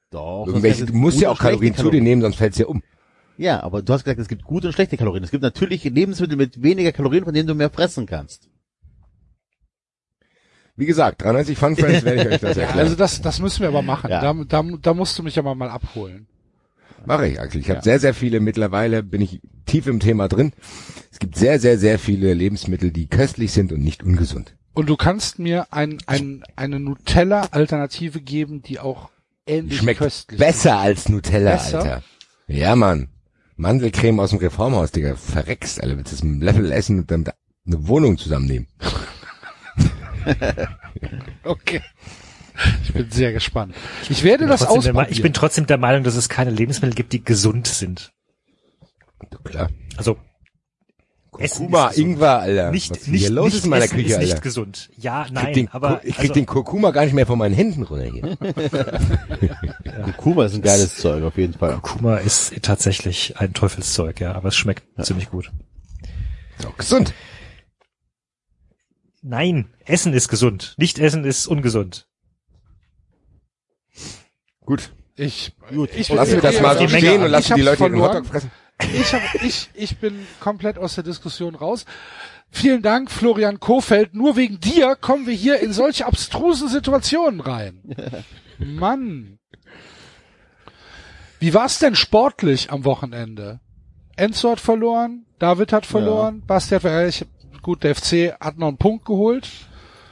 [0.09, 0.45] Doch.
[0.45, 2.81] das Irgendwelche, du musst ja auch Kalorien zu dir nehmen, sonst fällt's dir um.
[3.37, 5.23] Ja, aber du hast gesagt, es gibt gute und schlechte Kalorien.
[5.23, 8.49] Es gibt natürlich Lebensmittel mit weniger Kalorien, von denen du mehr fressen kannst.
[10.77, 12.79] Wie gesagt, 93 Fun Friends werde ich euch das erklären.
[12.79, 14.09] also das, das müssen wir aber machen.
[14.09, 14.21] Ja.
[14.21, 16.27] Da, da, da musst du mich aber mal abholen.
[17.05, 17.61] Mache ich, Axel.
[17.61, 17.83] Ich habe Ja.
[17.83, 20.53] sehr, sehr viele, mittlerweile bin ich tief im Thema drin.
[21.11, 24.55] Es gibt sehr, sehr, sehr viele Lebensmittel, die köstlich sind und nicht ungesund.
[24.73, 29.09] Und du kannst mir ein, ein, eine Nutella-Alternative geben, die auch
[29.47, 31.79] ähnlich Schmeckt köstlich besser als Nutella, Besser?
[31.79, 32.03] Alter.
[32.47, 33.07] Ja, Mann.
[33.55, 35.15] Mandelcreme aus dem Reformhaus, Digga.
[35.15, 35.97] Verreckst, Alter.
[35.97, 37.33] Willst du das mit einem Löffel essen und dann da
[37.65, 38.67] eine Wohnung zusammennehmen?
[41.43, 41.81] Okay.
[42.83, 43.75] Ich bin sehr gespannt.
[44.09, 45.07] Ich werde das der Me- ausprobieren.
[45.11, 48.11] ich bin trotzdem der Meinung, dass es keine Lebensmittel gibt, die gesund sind.
[49.43, 49.69] Klar.
[49.95, 50.17] Also
[51.29, 51.91] Kurkuma.
[51.95, 52.71] Ingwer, Alter.
[52.71, 54.25] nicht, Was nicht, hier los nicht ist in meiner Küche, ist Alter.
[54.33, 54.89] nicht gesund.
[54.97, 57.37] Ja, Ich krieg nein, den, aber ich krieg also, den Kurkuma gar nicht mehr von
[57.37, 58.37] meinen Händen runter hier.
[60.05, 61.73] Kurkuma ist ein geiles Zeug, auf jeden Fall.
[61.73, 65.51] Kurkuma ist tatsächlich ein Teufelszeug, ja, aber es schmeckt ziemlich gut.
[66.57, 67.13] Ist auch gesund.
[69.27, 70.73] Nein, Essen ist gesund.
[70.77, 72.07] Nicht Essen ist ungesund.
[74.65, 74.91] Gut.
[75.15, 75.89] ich, Gut.
[75.95, 78.09] ich, Lassen wir das ich- mal so stehen und lassen ich die Leute ihren verloren.
[78.17, 78.51] Hotdog fressen.
[78.93, 81.85] Ich, hab, ich, ich bin komplett aus der Diskussion raus.
[82.51, 84.13] Vielen Dank, Florian Kofeld.
[84.13, 87.81] Nur wegen dir kommen wir hier in solche abstrusen Situationen rein.
[88.59, 89.39] Mann.
[91.39, 93.59] Wie war's denn sportlich am Wochenende?
[94.15, 97.09] Enzo hat verloren, David hat verloren, Basti hat verloren.
[97.09, 97.25] Ich,
[97.67, 99.49] gut, der FC hat noch einen Punkt geholt.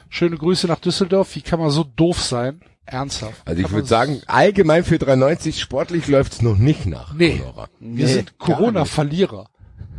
[0.09, 1.33] Schöne Grüße nach Düsseldorf.
[1.37, 2.59] Wie kann man so doof sein?
[2.85, 3.41] Ernsthaft.
[3.45, 7.13] Also ich würde sagen, allgemein für 93 sportlich läuft's noch nicht nach.
[7.13, 7.37] Nee.
[7.37, 7.69] Conora.
[7.79, 9.49] wir Nee, sind Corona-Verlierer.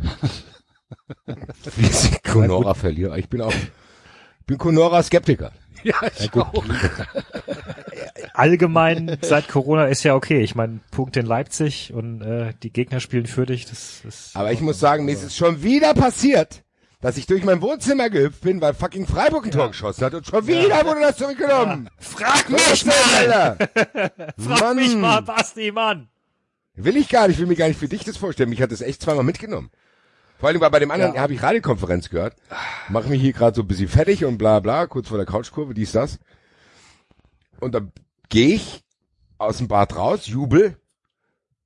[1.75, 3.17] Wir sind Conora-Verlierer.
[3.17, 5.51] Ich bin auch, ich bin Conora-Skeptiker.
[5.83, 6.63] Ja, ich auch.
[8.33, 10.41] Allgemein seit Corona ist ja okay.
[10.41, 13.65] Ich meine, Punkt in Leipzig und äh, die Gegner spielen für dich.
[13.65, 16.63] Das ist Aber ich muss sagen, mir ist es schon wieder passiert,
[17.01, 20.25] dass ich durch mein Wohnzimmer gehüpft bin, weil fucking Freiburg ein Tor geschossen hat und
[20.25, 21.89] schon wieder wurde das zurückgenommen.
[21.99, 23.57] Frag Was denn, Alter?
[24.37, 24.75] Frag Mann.
[24.77, 26.09] mich mal, Basti, Mann.
[26.75, 28.49] Will ich gar nicht, will mir gar nicht für dich das vorstellen.
[28.49, 29.69] Mich hat das echt zweimal mitgenommen.
[30.39, 31.21] Vor allem, weil bei dem anderen Ja.
[31.21, 32.35] habe ich Radiokonferenz gehört.
[32.89, 35.73] Mach mich hier gerade so ein bisschen fertig und bla bla, kurz vor der Couchkurve,
[35.73, 36.19] dies, das.
[37.59, 37.91] Und dann
[38.29, 38.83] gehe ich
[39.39, 40.77] aus dem Bad raus, jubel,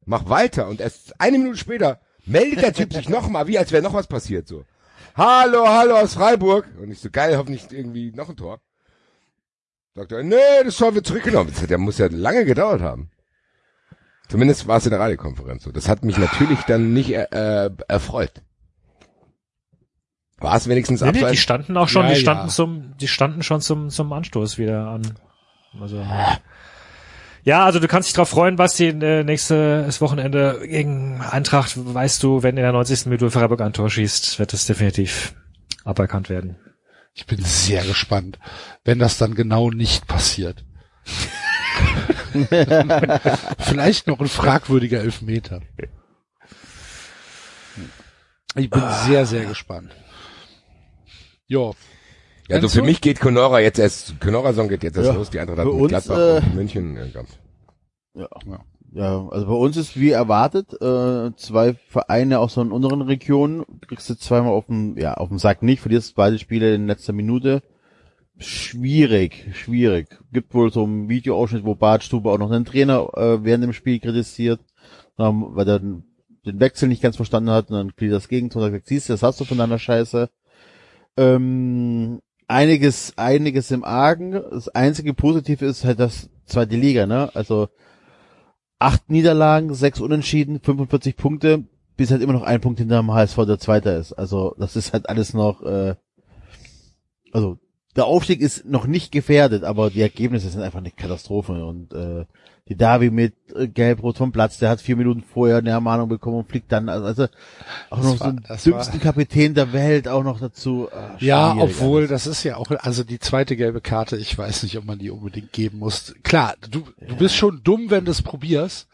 [0.06, 3.84] mach weiter und erst eine Minute später meldet der Typ sich nochmal, wie als wäre
[3.84, 4.64] noch was passiert so.
[5.16, 6.68] Hallo, hallo aus Freiburg.
[6.82, 8.60] Und ich so, geil, hoffentlich irgendwie noch ein Tor.
[9.94, 11.52] Sagt er, nee, das Tor wird zurückgenommen.
[11.70, 13.10] Der muss ja lange gedauert haben.
[14.30, 15.72] Zumindest war es in der Radiokonferenz so.
[15.72, 18.42] Das hat mich natürlich dann nicht äh, erfreut.
[20.38, 21.42] War es wenigstens Nee, nee, die abseits?
[21.42, 22.50] standen auch schon, Ja, die standen ja.
[22.50, 25.02] zum, die standen schon zum, zum Anstoß wieder an.
[25.80, 26.04] Also,
[27.44, 32.44] ja, also du kannst dich drauf freuen, Basti, äh, nächstes Wochenende gegen Eintracht, weißt du,
[32.44, 33.08] wenn in der 90.
[33.08, 35.34] Minute Freiburg ein Tor schießt, wird das definitiv
[35.84, 36.58] aberkannt werden.
[37.14, 38.40] Ich bin sehr gespannt,
[38.86, 40.64] wenn das dann genau nicht passiert.
[43.60, 45.62] Vielleicht noch ein fragwürdiger Elfmeter.
[48.56, 49.92] Ich bin sehr, sehr gespannt.
[51.48, 51.76] Jo.
[52.52, 55.40] Ja, also für mich geht Conora jetzt erst, Conora-Song geht jetzt erst Ja, los, die
[55.40, 57.40] Eintracht hat für mit uns, Gladbach äh, und München äh, gehabt.
[58.14, 58.28] Ja.
[58.94, 63.66] Ja, also bei uns ist wie erwartet, äh, zwei Vereine aus so einer unteren Region,
[63.88, 67.14] kriegst du zweimal auf dem, ja, auf dem Sack nicht, verlierst beide Spiele in letzter
[67.14, 67.64] Minute.
[68.38, 70.20] Schwierig, schwierig.
[70.34, 74.02] Gibt wohl so einen Videoausschnitt, wo Bartstube auch noch einen Trainer äh, während dem Spiel
[74.02, 74.60] kritisiert,
[75.18, 76.04] ähm, weil er den,
[76.46, 79.14] den Wechsel nicht ganz verstanden hat und dann kriegt das Gegentor und sagt, siehst du,
[79.14, 80.30] das hast du von deiner Scheiße.
[81.16, 82.20] Ähm,
[82.52, 84.34] einiges, einiges im Argen.
[84.34, 87.32] Das einzige Positive ist halt das zweite Liga, ne?
[87.34, 87.70] Also
[88.78, 91.64] acht Niederlagen, sechs Unentschieden, 45 Punkte,
[91.98, 94.14] bis halt immer noch ein Punkt hinter dem HSV, der Zweiter ist.
[94.14, 95.96] Also das ist halt alles noch, äh,
[97.32, 97.58] also
[97.96, 102.26] der Aufstieg ist noch nicht gefährdet, aber die Ergebnisse sind einfach eine Katastrophe und äh,
[102.72, 106.38] die Davi mit äh, Gelb-Rot vom Platz, der hat vier Minuten vorher eine Ermahnung bekommen
[106.38, 107.24] und fliegt dann, also, also
[107.90, 110.88] auch Das noch war- so den dümmsten war- Kapitän der Welt auch noch dazu.
[110.94, 112.10] Ah, Ja, obwohl, alles.
[112.12, 115.10] das ist ja auch, also die zweite gelbe Karte, ich weiß nicht, ob man die
[115.10, 116.16] unbedingt geben muss.
[116.24, 118.88] Klar, du, du bist schon dumm, wenn du es probierst,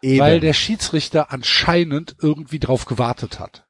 [0.00, 0.20] Eben.
[0.20, 3.64] weil der Schiedsrichter anscheinend irgendwie drauf gewartet hat.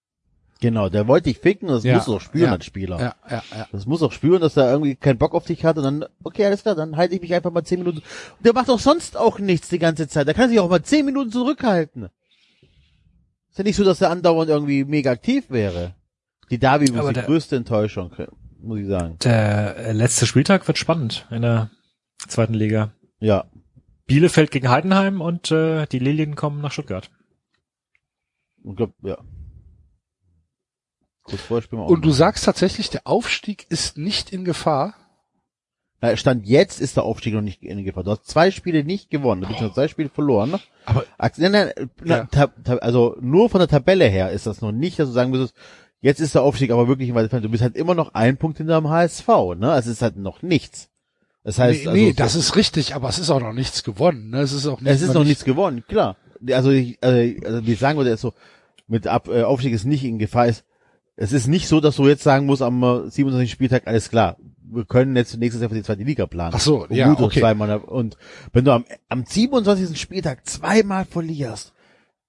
[0.60, 2.98] Genau, der wollte dich ficken und das Ja, muss auch spüren ja, als Spieler.
[3.00, 3.68] Ja, ja, ja.
[3.72, 6.44] Das muss auch spüren, dass er irgendwie keinen Bock auf dich hat und dann, okay,
[6.46, 7.98] alles klar, dann halte ich mich einfach mal zehn Minuten.
[7.98, 10.26] Und der macht auch sonst auch nichts die ganze Zeit.
[10.26, 12.08] Der kann sich auch mal zehn Minuten zurückhalten.
[13.50, 15.94] Ist ja nicht so, dass er andauernd irgendwie mega aktiv wäre.
[16.50, 18.12] Die Davi ist Aber die der- größte Enttäuschung,
[18.60, 19.16] muss ich sagen.
[19.24, 21.70] Der äh, letzte Spieltag wird spannend in der
[22.26, 22.92] zweiten Liga.
[23.20, 23.44] Ja.
[24.06, 27.10] Bielefeld gegen Heidenheim und äh, die Lilien kommen nach Stuttgart.
[28.62, 29.18] Und glaub, ja.
[31.28, 32.14] Kurz vorher spielen wir auch Und du noch.
[32.16, 34.94] sagst tatsächlich, der Aufstieg ist nicht in Gefahr.
[36.00, 38.04] Na, Stand jetzt ist der Aufstieg noch nicht in Gefahr.
[38.04, 40.58] Du hast zwei Spiele nicht gewonnen, du hast zwei Spiele verloren.
[40.86, 41.72] Aber nein, nein,
[42.04, 42.76] na, Ja.
[42.78, 45.54] also nur von der Tabelle her ist das noch nicht, dass du sagen müsstest,
[46.00, 47.44] jetzt ist der Aufstieg aber wirklich weit entfernt.
[47.44, 49.74] Du bist halt immer noch ein Punkt hinter dem HSV, ne?
[49.76, 50.88] Es ist halt noch nichts.
[51.42, 54.30] Das heißt, nee, also, nee das ist richtig, aber es ist auch noch nichts gewonnen.
[54.30, 54.40] Ne?
[54.40, 56.16] Es ist auch nicht, es ist noch nichts gewonnen, klar.
[56.52, 58.34] Also, ich, also, also wie ich sagen würde, ist so,
[58.86, 60.64] mit Ab, äh, Aufstieg ist nicht in Gefahr ist.
[61.20, 63.50] Es ist nicht so, dass du jetzt sagen musst am äh, 27.
[63.50, 66.54] Spieltag, alles klar, wir können jetzt nächstes Jahr für die zweite Liga planen.
[66.54, 67.40] Ach so, Und ja, gut, und okay.
[67.40, 68.16] zweimal, und
[68.52, 70.00] wenn du am, am 27.
[70.00, 71.72] Spieltag zweimal verlierst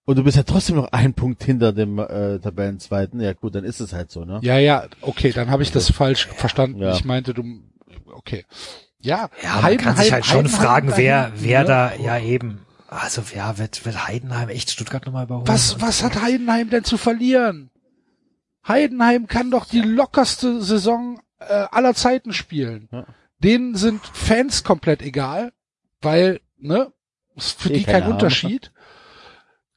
[0.05, 3.63] und du bist ja trotzdem noch ein Punkt hinter dem äh, Tabellenzweiten, ja gut, dann
[3.63, 4.39] ist es halt so, ne?
[4.41, 6.81] Ja, ja, okay, dann habe ich das falsch verstanden.
[6.81, 6.95] Ja.
[6.95, 7.43] Ich meinte, du,
[8.11, 8.45] okay.
[9.01, 11.67] Ja, Ja, man kann sich halt schon Heidenheim fragen, wer, wer ne?
[11.67, 12.65] da, ja eben.
[12.87, 15.47] Also, ja, wird, wird Heidenheim echt Stuttgart nochmal überholen?
[15.47, 17.69] Was, was hat Heidenheim denn zu verlieren?
[18.67, 22.89] Heidenheim kann doch die lockerste Saison äh, aller Zeiten spielen.
[22.91, 23.05] Ja.
[23.39, 25.53] Denen sind Fans komplett egal,
[26.01, 26.91] weil, ne,
[27.35, 28.13] ist für Eh die kein Ahnung.
[28.15, 28.71] Unterschied.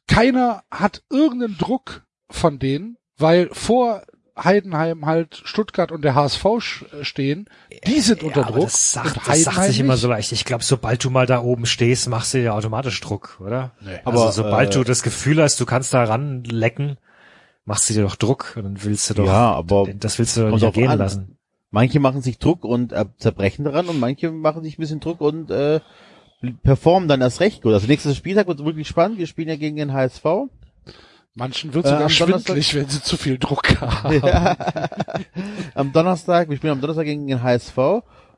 [0.09, 4.03] Keiner hat irgendeinen Druck von denen, weil vor
[4.37, 7.49] Heidenheim halt Stuttgart und der HSV sch- stehen.
[7.87, 8.64] Die sind unter ja, Druck.
[8.64, 10.03] Das sagt, das sagt sich immer nicht.
[10.03, 10.33] so leicht.
[10.33, 13.72] Ich glaube, sobald du mal da oben stehst, machst du ja automatisch Druck, oder?
[13.80, 14.01] Nee.
[14.05, 16.97] Aber Aber, sobald äh, du das Gefühl hast, du kannst da ranlecken,
[17.64, 20.48] machst du dir doch Druck und dann willst du doch, Ja, aber das willst du
[20.50, 20.98] doch nicht an.
[20.98, 21.38] lassen.
[21.70, 25.20] Manche machen sich Druck und äh, zerbrechen daran und manche machen sich ein bisschen Druck
[25.20, 25.80] und äh,
[26.62, 27.72] performen dann erst recht gut.
[27.72, 29.18] Also nächstes Spieltag wird wirklich spannend.
[29.18, 30.24] Wir spielen ja gegen den HSV.
[31.34, 34.20] Manchen wird Äh, sogar am Donnerstag- schwindlig, wenn sie zu viel Druck haben.
[34.22, 34.56] Ja.
[35.74, 37.78] am Donnerstag, wir spielen am Donnerstag gegen den HSV.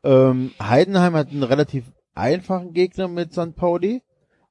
[0.05, 3.57] Ähm, Heidenheim hat einen relativ einfachen Gegner mit St.
[3.57, 4.03] Pauli.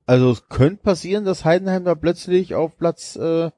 [0.06, 3.50] Also es könnte passieren, dass Heidenheim da plötzlich auf Platz äh,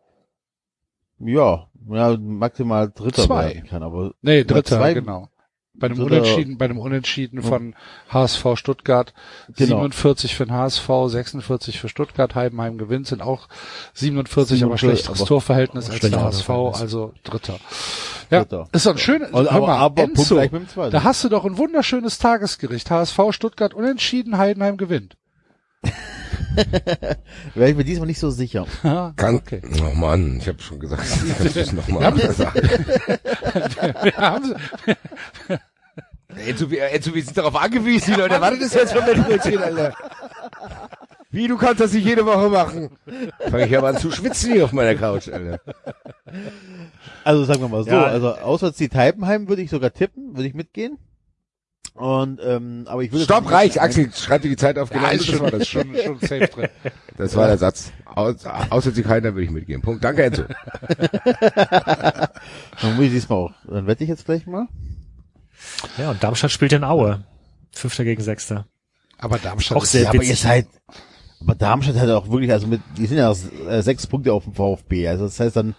[1.27, 3.47] ja, ja, maximal Dritter Zwei.
[3.55, 3.83] werden kann.
[3.83, 5.29] Aber Nee, dritter, zwei- genau.
[5.77, 7.75] Bei dem Dritter- Unentschieden, bei dem Unentschieden von
[8.09, 9.13] HSV Stuttgart,
[9.57, 9.81] Genau.
[9.81, 13.49] 47 für den HSV, 46 für Stuttgart, Heidenheim gewinnt, sind auch
[13.93, 16.49] 47, aber 47, schlechteres aber- Torverhältnis aber als der HSV,
[16.81, 17.59] also Dritter.
[18.31, 18.69] Ja, Dritter.
[18.71, 20.39] ist doch ein schönes, hör aber, mal, aber Enzo,
[20.89, 22.89] da hast du doch ein wunderschönes Tagesgericht.
[22.89, 25.17] HSV Stuttgart unentschieden, Heidenheim gewinnt.
[27.55, 28.65] Wäre ich mir diesmal nicht so sicher.
[29.15, 29.61] Kann, Okay.
[29.81, 31.03] Oh Mann, ich habe schon gesagt,
[31.37, 32.61] kannst du es nochmal sagen.
[34.03, 34.55] Wir haben-
[36.47, 38.41] Enzo, wir, Enzo, wir sind darauf angewiesen, die Leute.
[38.41, 39.93] Warte das jetzt von mir Brötchen, Alter.
[41.31, 42.89] Wie, du kannst das nicht jede Woche machen?
[43.49, 45.59] Fange ich aber an zu schwitzen hier auf meiner Couch, Alter.
[47.23, 48.03] Also sagen wir mal so, Ja.
[48.03, 50.97] also auswärts die Heidenheim würde ich sogar tippen, würde ich mitgehen.
[51.95, 53.79] Und ähm, aber ich würde Stopp, reicht.
[53.79, 54.91] Axel, schreib dir die Zeit auf.
[54.91, 55.67] Ja, Genau, ist das war schon, das.
[55.67, 56.69] schon, schon safe drin.
[57.17, 57.93] Das war der Satz.
[58.03, 59.81] Aus, außer sie keiner würde ich mitgehen.
[59.81, 60.03] Punkt.
[60.03, 60.43] Danke, Enzo.
[62.81, 63.51] Dann muss ich diesmal auch.
[63.67, 64.67] Dann wette ich jetzt gleich mal.
[65.97, 67.23] Ja, und Darmstadt spielt in Aue.
[67.71, 68.65] Fünfter gegen Sechster.
[69.17, 70.29] Aber Darmstadt Auch ist sehr ja, aber witzig.
[70.31, 70.67] ihr seid.
[71.41, 73.31] Aber Darmstadt hat auch wirklich, also mit, die sind ja
[73.69, 75.07] äh, sechs Punkte auf dem VfB.
[75.07, 75.75] Also das heißt dann,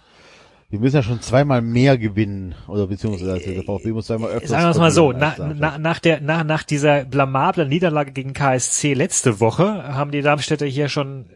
[0.69, 4.49] wir müssen ja schon zweimal mehr gewinnen oder beziehungsweise der VfB muss zweimal öfter.
[4.49, 8.33] Sagen wir es mal so, na, na, nach, der, na, nach dieser blamablen Niederlage gegen
[8.33, 9.65] KSC letzte Woche
[9.95, 11.29] haben die Darmstädter hier schon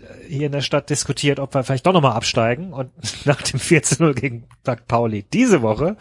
[0.00, 2.90] äh, hier in der Stadt diskutiert, ob wir vielleicht doch nochmal absteigen und
[3.26, 4.86] nach dem 14-0 gegen St.
[4.88, 5.96] Pauli diese Woche,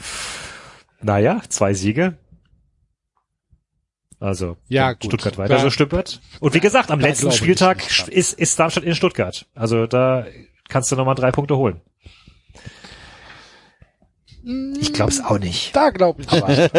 [1.02, 2.18] naja, zwei Siege.
[4.20, 5.06] Also, Ja, gut.
[5.06, 6.22] Stuttgart weiter Da- so stüppert.
[6.40, 9.46] Und wie gesagt, am da letzten Spieltag ist, ist Darmstadt in Stuttgart.
[9.54, 10.26] Also da
[10.70, 11.82] kannst du nochmal drei Punkte holen.
[14.80, 15.76] Ich glaube es auch nicht.
[15.76, 16.46] Da glaube ich nicht.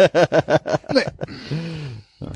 [0.93, 2.27] nee.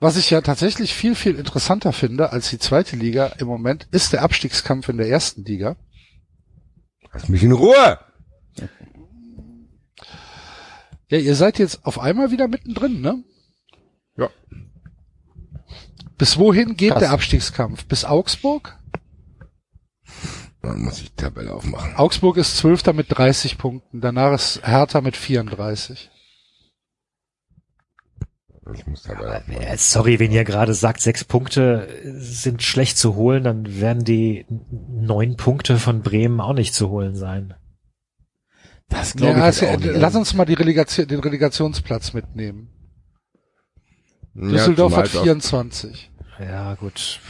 [0.00, 4.12] Was ich ja tatsächlich viel, viel interessanter finde als die zweite Liga im Moment, ist
[4.12, 5.76] der Abstiegskampf in der ersten Liga.
[7.12, 8.00] Lass mich in Ruhe.
[11.08, 13.22] Ja, ihr seid jetzt auf einmal wieder mittendrin, ne?
[14.16, 14.28] Ja.
[16.18, 17.00] Bis wohin geht Krass.
[17.00, 17.84] der Abstiegskampf?
[17.86, 18.76] Bis Augsburg?
[20.64, 21.94] Dann muss ich die Tabelle aufmachen.
[21.96, 24.00] Augsburg ist Zwölfter mit 30 Punkten.
[24.00, 26.10] Danach ist Hertha mit 34.
[28.74, 29.60] Ich muss Tabelle aufmachen.
[29.62, 34.46] Äh, Sorry, wenn ihr gerade sagt, sechs Punkte sind schlecht zu holen, dann werden die
[34.70, 37.54] neun Punkte von Bremen auch nicht zu holen sein.
[38.88, 39.92] Das glaube Ja, ich also, auch nicht.
[39.94, 42.68] lass uns mal die Relegation, den Relegationsplatz mitnehmen.
[44.34, 46.10] Ja, Düsseldorf hat es auch- 24.
[46.40, 47.20] Ja, gut.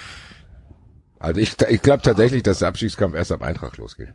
[1.25, 4.13] Also ich, ich glaube tatsächlich, dass der Abstiegskampf erst ab Eintracht losgeht.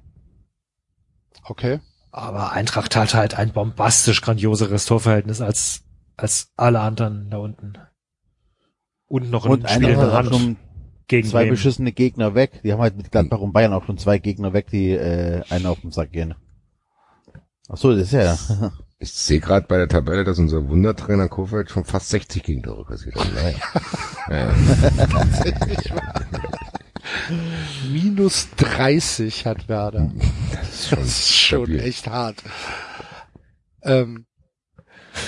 [1.44, 1.80] Okay.
[2.12, 5.82] Aber Eintracht hat halt ein bombastisch grandioseres Torverhältnis als,
[6.18, 7.74] als alle anderen da unten.
[9.08, 10.58] Und noch ein Spiel in der hat Hand schon
[11.08, 11.52] gegen zwei Bremen.
[11.52, 12.62] beschissene Gegner weg.
[12.64, 15.66] Die haben halt mit Gladbach und Bayern auch schon zwei Gegner weg, die äh, einen
[15.66, 16.36] auf den Sack gehen.
[17.70, 18.38] Ach so, das ist ja.
[19.02, 23.16] Ich sehe gerade bei der Tabelle, dass unser Wundertrainer Kofeld schon fast 60 Gegentore kassiert
[23.16, 23.30] hat.
[24.30, 24.54] Naja.
[27.30, 27.36] ja,
[27.92, 30.12] Minus 30 hat Werder.
[30.52, 32.44] das ist schon, Das ist schon echt hart.
[33.82, 34.26] Ähm,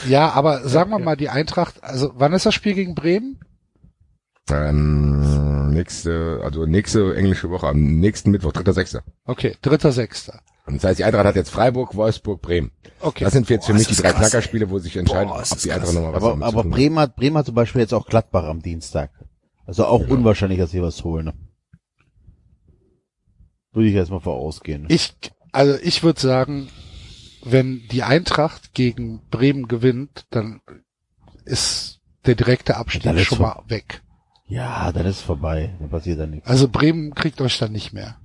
[0.08, 3.40] ja, aber sagen wir mal, die Eintracht, also wann ist das Spiel gegen Bremen?
[4.50, 9.02] Ähm, nächste, also nächste englische Woche, am nächsten Mittwoch, 3.6.
[9.26, 10.42] Okay, dritter, sechster.
[10.66, 12.72] Und das heißt, die Eintracht hat jetzt Freiburg, Wolfsburg, Bremen.
[13.00, 13.24] Okay.
[13.24, 15.58] Das sind jetzt für Boah, mich ist die drei Knackerspiele, wo sich entscheiden, Boah, ob
[15.60, 16.64] die Eintracht nochmal was aber aber.
[16.64, 19.12] Bremen hat, Bremen hat zum Beispiel jetzt auch Gladbach am Dienstag.
[19.66, 21.32] Also auch unwahrscheinlich, dass sie was holen.
[23.74, 24.86] Würde ich erstmal vorausgehen.
[24.90, 25.14] Ich,
[25.52, 26.70] also ich würde sagen,
[27.44, 30.62] wenn die Eintracht gegen Bremen gewinnt, dann
[31.46, 34.02] ist der direkte Abstieg Dann schon mal weg.
[34.48, 35.74] Ja, dann ist es vorbei.
[35.80, 36.48] Dann passiert da nichts.
[36.48, 38.18] Also Bremen kriegt euch dann nicht mehr.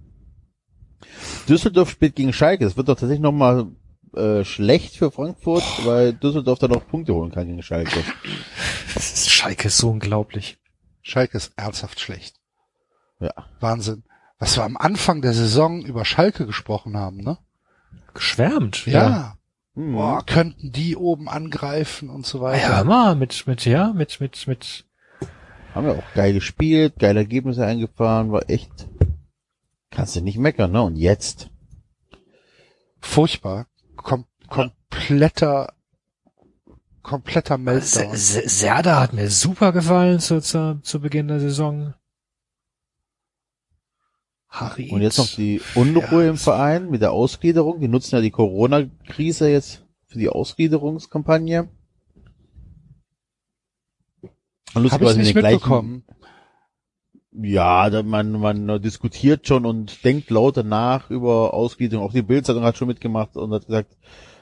[1.48, 2.64] Düsseldorf spielt gegen Schalke.
[2.64, 3.68] Das wird doch tatsächlich nochmal
[4.14, 8.02] äh, schlecht für Frankfurt, weil Düsseldorf dann noch Punkte holen kann gegen Schalke.
[8.94, 10.58] Das ist Schalke ist so unglaublich.
[11.02, 12.36] Schalke ist ernsthaft schlecht.
[13.20, 13.32] Ja.
[13.60, 14.02] Wahnsinn.
[14.38, 17.38] Was wir am Anfang der Saison über Schalke gesprochen haben, ne?
[18.14, 18.86] Geschwärmt.
[18.86, 19.36] Ja.
[19.74, 19.92] Mhm.
[19.94, 22.80] Boah, könnten die oben angreifen und so Ja, weiter.
[22.82, 24.84] immer mit, mit, ja, mit, mit, mit,
[25.74, 28.88] Haben ja auch geil gespielt, geile Ergebnisse eingefahren, war echt.
[29.90, 30.82] Kannst du nicht meckern, ne?
[30.82, 31.50] Und jetzt?
[33.00, 33.66] Furchtbar.
[33.96, 35.72] Kom kompletter,
[37.02, 38.14] kompletter Meltdown.
[38.14, 41.94] Se- Se- Serda hat mir super gefallen zu, zu, zu Beginn der Saison.
[44.60, 44.92] Harit.
[44.92, 47.80] Und jetzt noch die Unruhe im Verein mit der Ausgliederung.
[47.80, 51.68] Die nutzen ja die Corona-Krise jetzt für die Ausgliederungskampagne.
[54.74, 56.04] Habe ich nicht den gleichen- mitbekommen.
[57.38, 62.06] Ja, man, man diskutiert schon und denkt lauter nach über Ausgliederung.
[62.06, 63.94] Auch die Bildzeitung hat schon mitgemacht und hat gesagt,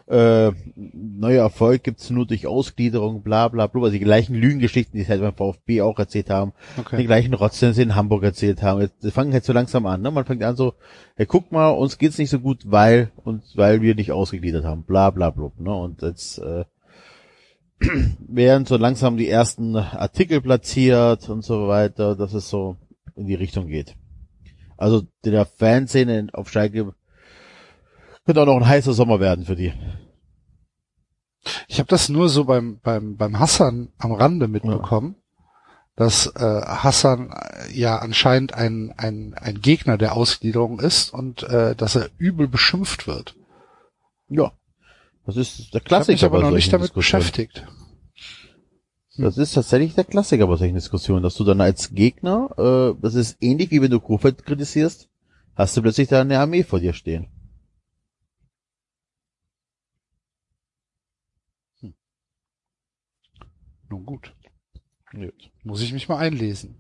[0.07, 3.83] äh, neuer Erfolg gibt's nur durch Ausgliederung, bla bla bla.
[3.83, 6.53] Also die gleichen Lügengeschichten, die sie halt beim VfB auch erzählt haben.
[6.77, 7.05] Die Okay.
[7.05, 8.83] gleichen Rotz, die sie in Hamburg erzählt haben.
[8.83, 10.03] Jetzt die fangen halt so langsam an.
[10.03, 10.11] Ne?
[10.11, 10.75] Man fängt an so,
[11.17, 14.83] hey, guck mal, uns geht's nicht so gut, weil und weil wir nicht ausgegliedert haben.
[14.85, 15.51] Bla bla bla.
[15.59, 15.75] Ne?
[15.75, 16.65] Und jetzt äh,
[18.29, 22.77] werden so langsam die ersten Artikel platziert und so weiter, dass es so
[23.17, 23.97] in die Richtung geht.
[24.77, 26.95] Also der Fanszene auf Schalke
[28.25, 29.73] könnte auch noch ein heißer Sommer werden für die.
[31.69, 35.17] Ich habe das nur so beim, beim, beim Hassan am Rande mitbekommen,
[35.97, 41.77] dass äh, Hassan äh, ja anscheinend ein, ein, ein Gegner der Ausgliederung ist und äh,
[41.77, 43.37] dass er übel beschimpft wird.
[44.29, 44.53] Ja.
[45.27, 47.67] Das ist der Ich habe mich Klassiker aber noch nicht damit beschäftigt.
[49.17, 53.15] Das ist tatsächlich der Klassiker bei solchen Diskussionen, dass du dann als Gegner, äh, das
[53.15, 55.09] ist ähnlich wie wenn du Kofeld kritisierst,
[55.55, 57.29] hast du plötzlich da eine Armee vor dir stehen.
[63.95, 64.35] Nun gut.
[65.63, 66.75] Muss ich mich mal einlesen.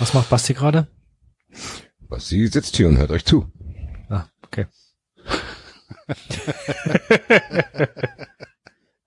[0.00, 0.88] Was macht Basti gerade?
[2.08, 3.48] Was sie sitzt hier und hört euch zu.
[4.08, 4.66] Ah, okay.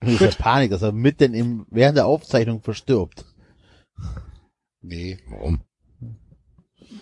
[0.00, 3.24] Das ist ja Panik, dass er mitten im, während der Aufzeichnung verstirbt.
[4.80, 5.18] Nee.
[5.28, 5.62] Warum?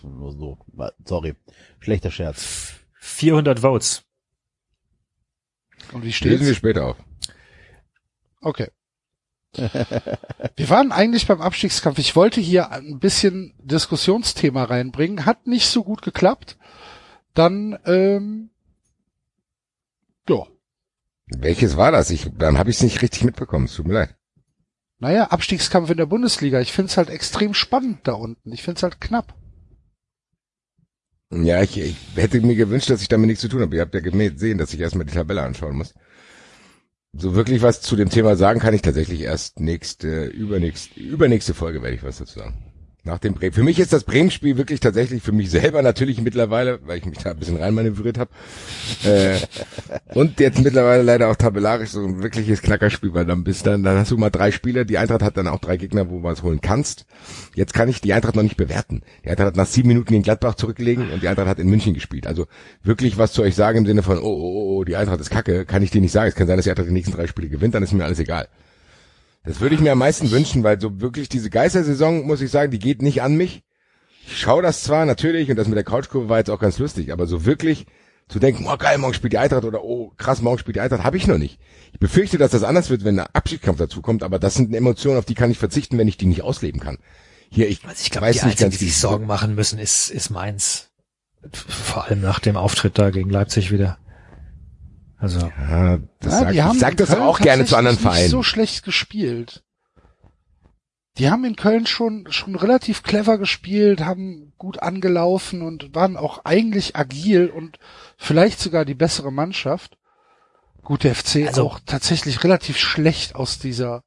[0.02, 0.58] Nur so.
[1.04, 1.34] Sorry.
[1.78, 2.74] Schlechter Scherz.
[2.98, 4.02] 400 Votes.
[5.92, 6.56] Und wie Lesen wir steht's?
[6.56, 6.96] später auf.
[8.40, 8.68] Okay.
[9.52, 11.98] Wir waren eigentlich beim Abstiegskampf.
[11.98, 16.56] Ich wollte hier ein bisschen Diskussionsthema reinbringen, hat nicht so gut geklappt.
[17.34, 18.50] Dann, ähm,
[20.28, 20.46] ja,
[21.26, 22.10] Welches war das?
[22.10, 23.66] Ich, dann habe ich es nicht richtig mitbekommen.
[23.66, 24.16] Es tut mir leid.
[24.98, 26.60] naja, Abstiegskampf in der Bundesliga.
[26.60, 28.52] Ich find's halt extrem spannend da unten.
[28.52, 29.34] Ich find's halt knapp.
[31.32, 33.74] Ja, ich, ich hätte mir gewünscht, dass ich damit nichts zu tun habe.
[33.76, 35.94] Ihr habt ja gesehen, dass ich erstmal die Tabelle anschauen muss.
[37.12, 41.82] So wirklich was zu dem Thema sagen kann ich tatsächlich erst nächste, übernächste, übernächste Folge
[41.82, 42.69] werde ich was dazu sagen.
[43.02, 43.52] Nach dem Bremen.
[43.52, 47.16] Für mich ist das Bremen-Spiel wirklich tatsächlich für mich selber natürlich mittlerweile, weil ich mich
[47.18, 48.30] da ein bisschen reinmanövriert habe.
[49.04, 49.38] äh,
[50.14, 53.96] und jetzt mittlerweile leider auch tabellarisch so ein wirkliches Knackerspiel, weil dann bist dann, dann
[53.96, 56.42] hast du mal drei Spieler, die Eintracht hat dann auch drei Gegner, wo man es
[56.42, 57.06] holen kannst.
[57.54, 59.00] Jetzt kann ich die Eintracht noch nicht bewerten.
[59.24, 61.94] Die Eintracht hat nach sieben Minuten gegen Gladbach zurückgelegen und die Eintracht hat in München
[61.94, 62.26] gespielt.
[62.26, 62.48] Also
[62.82, 65.30] wirklich was zu euch sagen im Sinne von, oh, oh, oh, oh die Eintracht ist
[65.30, 66.28] kacke, kann ich dir nicht sagen.
[66.28, 68.18] Es kann sein, dass die Eintracht die nächsten drei Spiele gewinnt, dann ist mir alles
[68.18, 68.46] egal.
[69.50, 72.70] Das würde ich mir am meisten wünschen, weil so wirklich diese Geistersaison, muss ich sagen,
[72.70, 73.64] die geht nicht an mich.
[74.24, 77.12] Ich schaue das zwar natürlich und das mit der Couchkurve war jetzt auch ganz lustig,
[77.12, 77.86] aber so wirklich
[78.28, 81.02] zu denken, oh geil, morgen spielt die Eintracht oder oh krass, morgen spielt die Eintracht,
[81.02, 81.58] habe ich noch nicht.
[81.92, 85.18] Ich befürchte, dass das anders wird, wenn der Abschiedskampf dazu kommt, aber das sind Emotionen,
[85.18, 86.98] auf die kann ich verzichten, wenn ich die nicht ausleben kann.
[87.50, 89.80] Hier, ich, Also ich glaube, weiß die nicht Einzigen, ganz, die sich Sorgen machen müssen,
[89.80, 90.90] ist, ist Mainz.
[91.52, 93.98] Vor allem nach dem Auftritt da gegen Leipzig wieder.
[95.20, 97.98] Also, Ja, das Ja, sagt, die haben ich sag das Köln auch gerne zu anderen
[97.98, 98.22] Vereinen.
[98.22, 99.62] Nicht so schlecht gespielt.
[101.18, 106.44] Die haben in Köln schon schon relativ clever gespielt, haben gut angelaufen und waren auch
[106.44, 107.78] eigentlich agil und
[108.16, 109.98] vielleicht sogar die bessere Mannschaft.
[110.82, 114.02] Gut, der FC Also- auch tatsächlich relativ schlecht aus dieser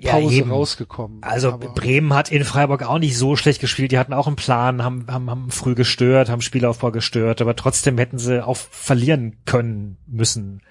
[0.00, 0.50] Pause eben.
[0.50, 1.18] rausgekommen.
[1.22, 3.92] Also Aber- Bremen hat in Freiburg auch nicht so schlecht gespielt.
[3.92, 7.98] Die hatten auch einen Plan, haben, haben, haben früh gestört, haben Spielaufbau gestört, aber trotzdem
[7.98, 10.62] hätten sie auch verlieren können müssen.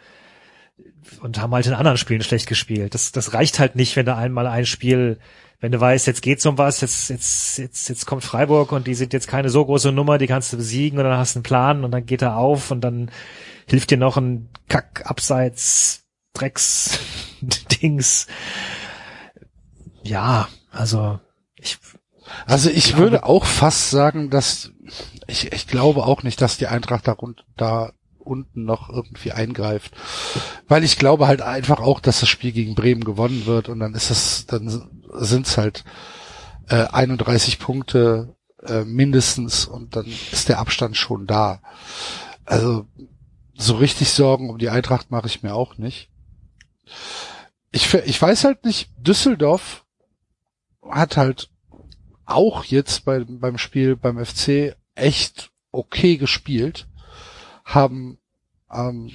[1.22, 2.94] Und haben halt in anderen Spielen schlecht gespielt.
[2.94, 5.20] Das, das reicht halt nicht, wenn du einmal ein Spiel,
[5.60, 8.96] wenn du weißt, jetzt geht's um was, jetzt, jetzt, jetzt, jetzt kommt Freiburg und die
[8.96, 11.44] sind jetzt keine so große Nummer, die kannst du besiegen und dann hast du einen
[11.44, 13.12] Plan und dann geht er auf und dann
[13.68, 17.00] hilft dir noch ein Kack, Abseits, Drecks,
[17.82, 18.26] Dings.
[20.04, 21.20] Ja, also
[21.56, 21.78] ich
[22.45, 24.72] Also ich glaube- würde auch fast sagen, dass
[25.28, 29.93] ich, ich glaube auch nicht, dass die Eintracht da, rund, da unten noch irgendwie eingreift.
[30.68, 33.93] Weil ich glaube halt einfach auch, dass das Spiel gegen Bremen gewonnen wird und dann
[33.95, 34.70] ist es, dann
[35.14, 35.84] sind es halt
[36.70, 41.62] äh, 31 Punkte äh, mindestens und dann ist der Abstand schon da.
[42.45, 42.86] Also
[43.58, 46.10] so richtig Sorgen um die Eintracht mache ich mir auch nicht.
[47.72, 49.86] Ich, ich weiß halt nicht, Düsseldorf
[50.90, 51.50] hat halt
[52.26, 56.88] auch jetzt bei, beim Spiel beim FC echt okay gespielt,
[57.66, 58.18] haben
[58.72, 59.12] ähm,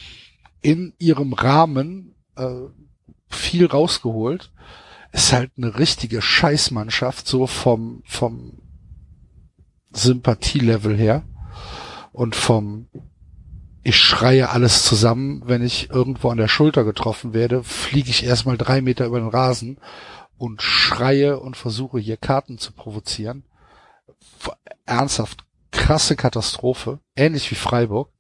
[0.61, 2.67] in ihrem Rahmen äh,
[3.29, 4.53] viel rausgeholt.
[5.13, 8.59] Ist halt eine richtige Scheißmannschaft, so vom, vom
[9.93, 11.25] Sympathielevel her
[12.13, 12.89] und vom
[13.83, 18.57] ich schreie alles zusammen, wenn ich irgendwo an der Schulter getroffen werde, fliege ich erstmal
[18.57, 19.79] drei Meter über den Rasen
[20.39, 23.45] und schreie und versuche hier Karten zu provozieren.
[24.85, 28.11] Ernsthaft krasse Katastrophe, ähnlich wie Freiburg.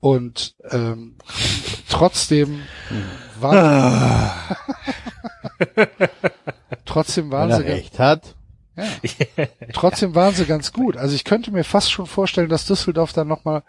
[0.00, 1.16] Und ähm,
[1.88, 2.62] trotzdem
[3.38, 4.34] war
[6.84, 8.34] trotzdem waren Wenn sie recht hat.
[8.76, 9.46] ja.
[9.74, 10.96] Trotzdem waren sie ganz gut.
[10.96, 13.62] Also ich könnte mir fast schon vorstellen, dass Düsseldorf dann nochmal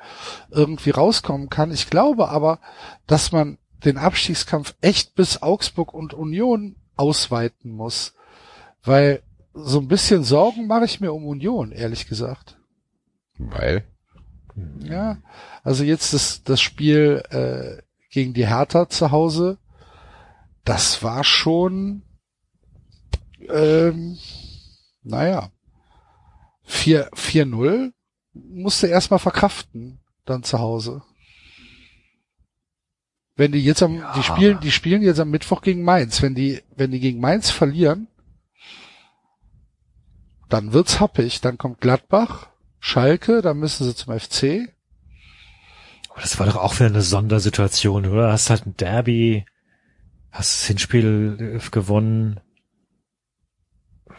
[0.49, 1.71] irgendwie rauskommen kann.
[1.71, 2.59] Ich glaube aber,
[3.07, 8.13] dass man den Abstiegskampf echt bis Augsburg und Union ausweiten muss.
[8.83, 9.21] Weil
[9.53, 12.57] so ein bisschen Sorgen mache ich mir um Union, ehrlich gesagt.
[13.37, 13.83] Weil?
[14.79, 15.17] Ja,
[15.63, 17.81] also jetzt das, das Spiel äh,
[18.11, 19.57] gegen die Hertha zu Hause,
[20.63, 22.03] das war schon,
[23.49, 24.17] ähm,
[25.03, 25.51] naja,
[26.63, 27.91] 4 4-0
[28.33, 31.01] musste erstmal verkraften, dann zu Hause.
[33.35, 34.13] Wenn die jetzt am, Ja.
[34.13, 36.21] die spielen, die spielen jetzt am Mittwoch gegen Mainz.
[36.21, 38.07] Wenn die, wenn die gegen Mainz verlieren,
[40.49, 41.41] dann wird's happig.
[41.41, 42.47] Dann kommt Gladbach,
[42.79, 44.67] Schalke, dann müssen sie zum FC.
[46.09, 48.31] Aber das war doch auch wieder eine Sondersituation, oder?
[48.31, 49.45] Hast halt ein Derby,
[50.29, 52.39] hast das Hinspiel äh, gewonnen.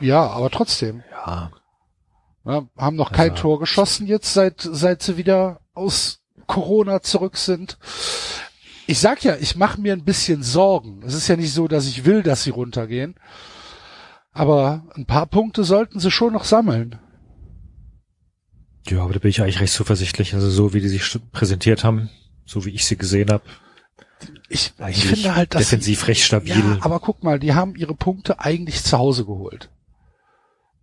[0.01, 1.03] Ja, aber trotzdem.
[1.11, 1.53] Ja,
[2.45, 7.37] Ja, haben noch kein Also- Tor geschossen jetzt, seit, seit sie wieder aus Corona zurück
[7.37, 7.79] sind.
[8.87, 11.03] Ich sag ja, ich mache mir ein bisschen Sorgen.
[11.05, 13.15] Es ist ja nicht so, dass ich will, dass sie runtergehen.
[14.33, 16.99] Aber ein paar Punkte sollten sie schon noch sammeln.
[18.89, 20.35] ja, aber da bin ich eigentlich recht zuversichtlich.
[20.35, 22.11] Also so wie die sich präsentiert haben,
[22.45, 23.45] so wie ich sie gesehen habe,
[24.49, 26.51] Ich, ich finde halt, dass defensiv recht sie, stabil.
[26.59, 29.71] ja, aber guck mal, die haben ihre Punkte eigentlich zu Hause geholt.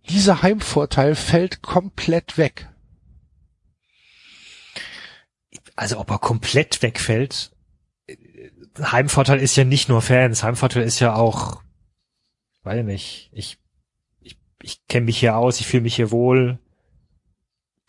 [0.08, 2.68] Dieser Heimvorteil fällt komplett weg.
[5.76, 7.52] also ob er komplett wegfällt.
[8.80, 11.62] Heimvorteil ist ja nicht nur Fans, Heimvorteil ist ja auch,
[12.62, 13.58] weiß ich nicht, ich,
[14.20, 16.58] ich, ich kenne mich hier aus, ich fühle mich hier wohl.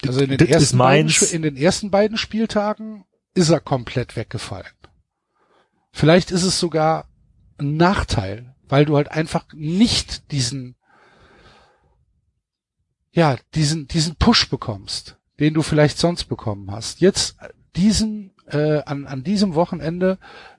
[0.05, 4.71] Also in den, Das ersten beiden, in den ersten beiden Spieltagen ist er komplett weggefallen.
[5.91, 7.07] Vielleicht ist es sogar
[7.57, 10.75] ein Nachteil, weil du halt einfach nicht diesen,
[13.11, 17.01] ja, diesen, diesen Push bekommst, den du vielleicht sonst bekommen hast.
[17.01, 17.37] Jetzt
[17.75, 20.17] diesen, äh, an, an diesem Wochenende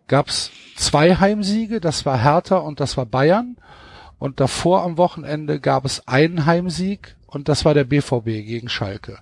[0.08, 3.56] gab's zwei Heimsiege, das war Hertha und das war Bayern.
[4.18, 9.18] Und davor am Wochenende gab es einen Heimsieg und das war der BVB gegen Schalke.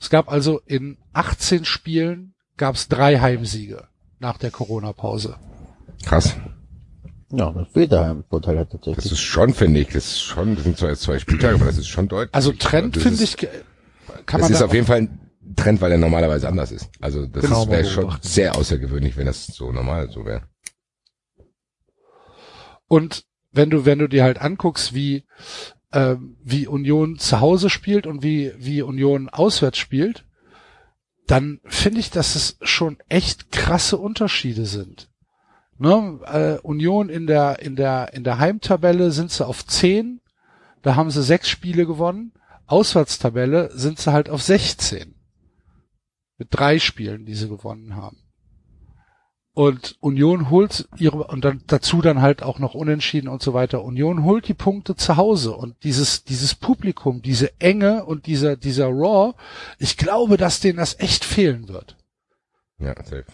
[0.00, 3.86] Es gab also in 18 Spielen gab's drei Heimsiege
[4.18, 5.36] nach der Corona-Pause.
[6.04, 6.36] Krass.
[7.30, 9.04] Ja, das ein Vorteil hat tatsächlich.
[9.04, 11.64] Das ist schon, finde ich, das ist schon, das sind zwar jetzt zwei Spieltage, aber
[11.66, 12.34] das ist schon deutlich.
[12.34, 13.48] Also Trend Das finde ist- ich,
[14.26, 15.20] kann Das man ist da auf jeden Fall ein
[15.56, 16.90] Trend, weil er normalerweise anders ist.
[17.00, 20.42] Also das Genau, wäre schon sehr außergewöhnlich, wenn das so normal so wäre.
[22.86, 25.24] Und wenn du, wenn du dir halt anguckst, wie,
[25.92, 30.24] ähm, wie Union zu Hause spielt und wie, wie Union auswärts spielt,
[31.26, 35.08] dann finde ich, dass es schon echt krasse Unterschiede sind.
[35.78, 36.20] Ne?
[36.24, 40.20] Äh, Union in der, in der, in der Heimtabelle sind sie auf 10,
[40.82, 42.32] da haben sie sechs Spiele gewonnen.
[42.66, 45.14] Auswärtstabelle sind sie halt auf 16.
[46.42, 48.16] Mit drei Spielen, die sie gewonnen haben.
[49.54, 53.84] Und Union holt ihre, und dann dazu dann halt auch noch unentschieden und so weiter.
[53.84, 58.88] Union holt die Punkte zu Hause und dieses, dieses Publikum, diese Enge und dieser, dieser
[58.88, 59.34] Raw,
[59.78, 61.96] ich glaube, dass denen das echt fehlen wird.
[62.80, 63.26] Ja, safe.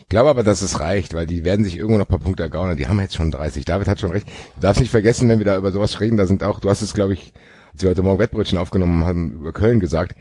[0.00, 2.42] Ich glaube aber, dass es reicht, weil die werden sich irgendwo noch ein paar Punkte
[2.42, 2.76] ergaunern.
[2.76, 3.64] Die haben jetzt schon 30.
[3.64, 4.26] David hat schon recht.
[4.56, 6.82] Du darfst nicht vergessen, wenn wir da über sowas reden, da sind auch, du hast
[6.82, 7.32] es, glaube ich,
[7.72, 10.16] als wir heute Morgen Wettbrötchen aufgenommen haben, über Köln gesagt.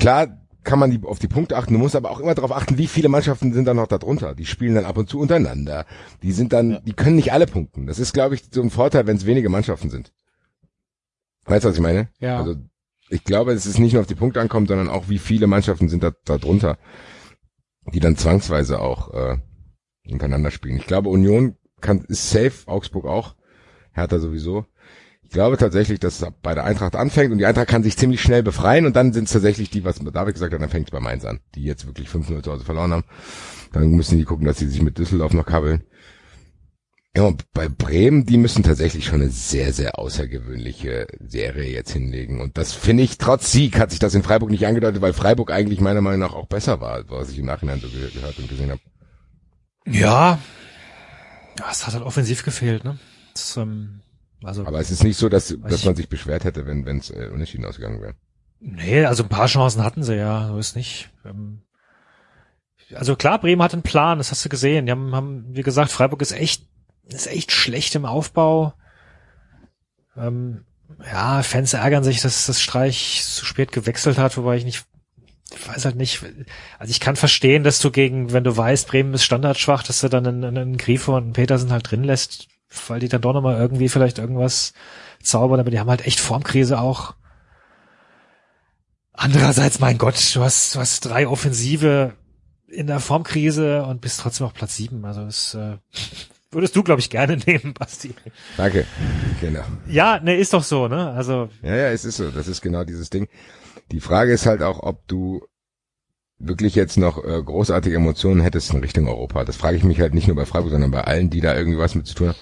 [0.00, 2.78] Klar kann man die, auf die Punkte achten, du musst aber auch immer darauf achten,
[2.78, 4.34] wie viele Mannschaften sind da noch da drunter.
[4.34, 5.86] Die spielen dann ab und zu untereinander.
[6.22, 7.86] Die sind dann, die können nicht alle punkten.
[7.86, 10.12] Das ist, glaube ich, so ein Vorteil, wenn es wenige Mannschaften sind.
[11.44, 12.08] Weißt du, was ich meine?
[12.18, 12.38] Ja.
[12.38, 12.56] Also
[13.08, 15.88] ich glaube, es ist nicht nur auf die Punkte ankommt, sondern auch, wie viele Mannschaften
[15.88, 16.78] sind da, da drunter,
[17.92, 19.38] die dann zwangsweise auch äh,
[20.10, 20.76] untereinander spielen.
[20.76, 23.34] Ich glaube, Union kann ist safe, Augsburg auch,
[23.92, 24.66] Hertha sowieso.
[25.30, 28.20] Ich glaube tatsächlich, dass es bei der Eintracht anfängt und die Eintracht kann sich ziemlich
[28.20, 30.90] schnell befreien und dann sind es tatsächlich die, was David gesagt hat, dann fängt es
[30.90, 33.04] bei Mainz an, die jetzt wirklich 5-0 zu Hause verloren haben.
[33.72, 35.84] Dann müssen die gucken, dass sie sich mit Düsseldorf noch kabbeln.
[37.16, 42.40] Ja, und bei Bremen, die müssen tatsächlich schon eine sehr, sehr außergewöhnliche Serie jetzt hinlegen.
[42.40, 45.52] Und das finde ich, trotz Sieg hat sich das in Freiburg nicht angedeutet, weil Freiburg
[45.52, 48.48] eigentlich meiner Meinung nach auch besser war, was ich im Nachhinein so ge gehört und
[48.48, 48.80] gesehen habe.
[49.86, 50.40] Ja.
[51.56, 52.98] ja, es hat halt offensiv gefehlt, ne?
[53.32, 54.00] Das, ähm,
[54.42, 57.28] also, Aber es ist nicht so, dass, dass man sich beschwert hätte, wenn es äh,
[57.32, 58.14] unentschieden ausgegangen wäre.
[58.60, 61.10] nee, also ein paar Chancen hatten sie ja, so ist nicht.
[61.24, 61.62] Ähm,
[62.94, 64.86] also klar, Bremen hat einen Plan, das hast du gesehen.
[64.86, 66.66] Die haben, haben wie gesagt, Freiburg ist echt,
[67.04, 68.74] ist echt schlecht im Aufbau.
[70.16, 70.64] Ähm,
[71.04, 74.84] ja, Fans ärgern sich, dass das Streich zu spät gewechselt hat, wobei ich nicht,
[75.54, 76.24] ich weiß halt nicht,
[76.78, 80.08] also ich kann verstehen, dass du gegen, wenn du weißt, Bremen ist standardschwach, dass du
[80.08, 82.48] dann einen, einen Grifo und einen Petersen halt drin lässt,
[82.88, 84.72] weil die dann doch nochmal irgendwie vielleicht irgendwas
[85.22, 87.14] zaubern, aber die haben halt echt Formkrise auch.
[89.12, 92.14] Andererseits, mein Gott, du hast, du hast drei Offensive
[92.68, 95.04] in der Formkrise und bist trotzdem auf Platz sieben.
[95.04, 95.76] Also das äh,
[96.50, 98.14] würdest du, glaube ich, gerne nehmen, Basti.
[98.56, 98.86] Danke.
[99.40, 99.64] Genau.
[99.88, 101.10] Ja, ne, ist doch so, ne?
[101.10, 102.30] Also Ja, ja, es ist so.
[102.30, 103.28] Das ist genau dieses Ding.
[103.90, 105.42] Die Frage ist halt auch, ob du
[106.38, 109.44] wirklich jetzt noch äh, großartige Emotionen hättest in Richtung Europa.
[109.44, 111.78] Das frage ich mich halt nicht nur bei Freiburg, sondern bei allen, die da irgendwie
[111.78, 112.38] was mit zu tun haben,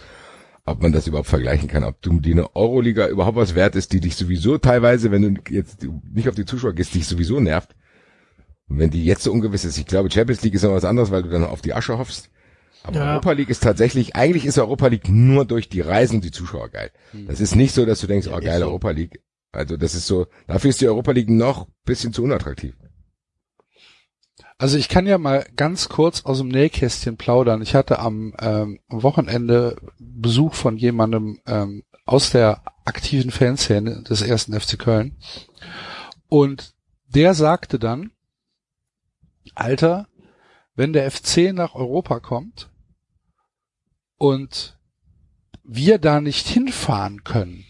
[0.71, 3.93] ob man das überhaupt vergleichen kann, ob du die eine Euroliga überhaupt was wert ist,
[3.93, 7.75] die dich sowieso teilweise, wenn du jetzt nicht auf die Zuschauer gehst, dich sowieso nervt.
[8.69, 11.11] Und wenn die jetzt so ungewiss ist, ich glaube, Champions League ist noch was anderes,
[11.11, 12.31] weil du dann auf die Asche hoffst.
[12.83, 13.13] Aber Ja.
[13.13, 16.69] Europa League ist tatsächlich, eigentlich ist Europa League nur durch die Reisen und die Zuschauer
[16.69, 16.91] geil.
[17.27, 18.67] Das ist nicht so, dass du denkst, Ja, oh ist geil, so.
[18.67, 19.21] Europa League.
[19.53, 22.75] Also das ist so, dafür ist die Europa League noch bisschen zu unattraktiv.
[24.61, 27.63] Also ich kann ja mal ganz kurz aus dem Nähkästchen plaudern.
[27.63, 34.59] Ich hatte am ähm, Wochenende Besuch von jemandem ähm, aus der aktiven Fanszene des ersten
[34.59, 35.17] FC Köln.
[36.29, 36.75] Und
[37.07, 38.11] der sagte dann,
[39.55, 40.09] Alter,
[40.75, 42.69] wenn der FC nach Europa kommt
[44.17, 44.77] und
[45.63, 47.65] wir da nicht hinfahren können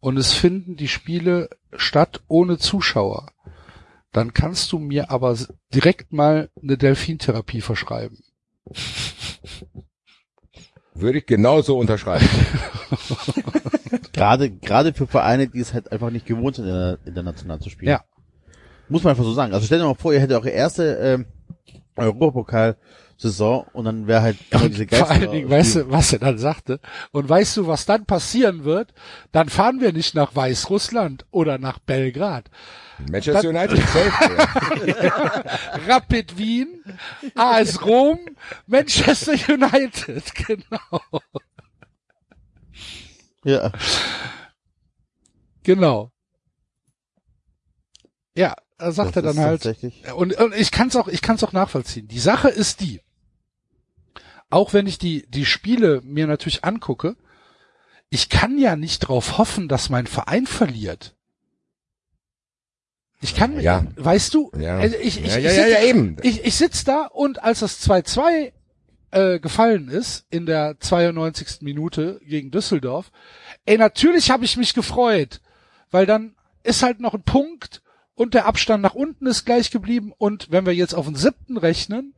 [0.00, 3.33] und es finden die Spiele statt ohne Zuschauer,
[4.14, 5.36] dann kannst du mir aber
[5.74, 8.18] direkt mal eine Delfintherapie verschreiben.
[10.94, 12.26] Würde ich genauso unterschreiben.
[14.12, 17.68] Gerade, gerade für Vereine, die es halt einfach nicht gewohnt sind, in der- international zu
[17.68, 17.90] spielen.
[17.90, 18.04] Ja.
[18.88, 19.52] Muss man einfach so sagen.
[19.52, 21.26] Also stell dir mal vor, ihr hättet eure erste ähm,
[21.96, 25.10] Europapokal-Saison und dann wäre halt immer diese Vor Geister.
[25.10, 26.78] allen Dingen, weißt du, was er dann sagte?
[27.10, 28.94] Und weißt du, was dann passieren wird?
[29.32, 32.50] Dann fahren wir nicht nach Weißrussland oder nach Belgrad.
[33.10, 34.86] Manchester United, safe.
[34.86, 35.44] ja.
[35.94, 36.82] Rapid Wien,
[37.34, 38.18] AS Rom,
[38.66, 41.22] Manchester United, genau.
[43.44, 43.72] Ja.
[45.62, 46.10] Genau.
[48.36, 49.62] Ja, er sagt er Das dann ist halt.
[49.62, 50.12] Tatsächlich.
[50.12, 52.08] Und, und ich kann es auch, ich kann es auch nachvollziehen.
[52.08, 53.00] Die Sache ist die,
[54.50, 57.16] auch wenn ich die die Spiele mir natürlich angucke,
[58.10, 61.16] ich kann ja nicht drauf hoffen, dass mein Verein verliert.
[63.24, 63.86] Ich kann, Ja.
[63.96, 64.76] weißt du, Ja.
[64.76, 66.16] also ich, ich, ja, ich, ja, sitz- ja, ja, eben.
[66.22, 68.52] ich, ich sitz da und als das 2-2
[69.12, 71.62] äh, gefallen ist in der 92.
[71.62, 73.10] Minute gegen Düsseldorf,
[73.64, 75.40] ey, natürlich habe ich mich gefreut,
[75.90, 77.80] weil dann ist halt noch ein Punkt
[78.14, 81.56] und der Abstand nach unten ist gleich geblieben und wenn wir jetzt auf den siebten
[81.56, 82.14] rechnen,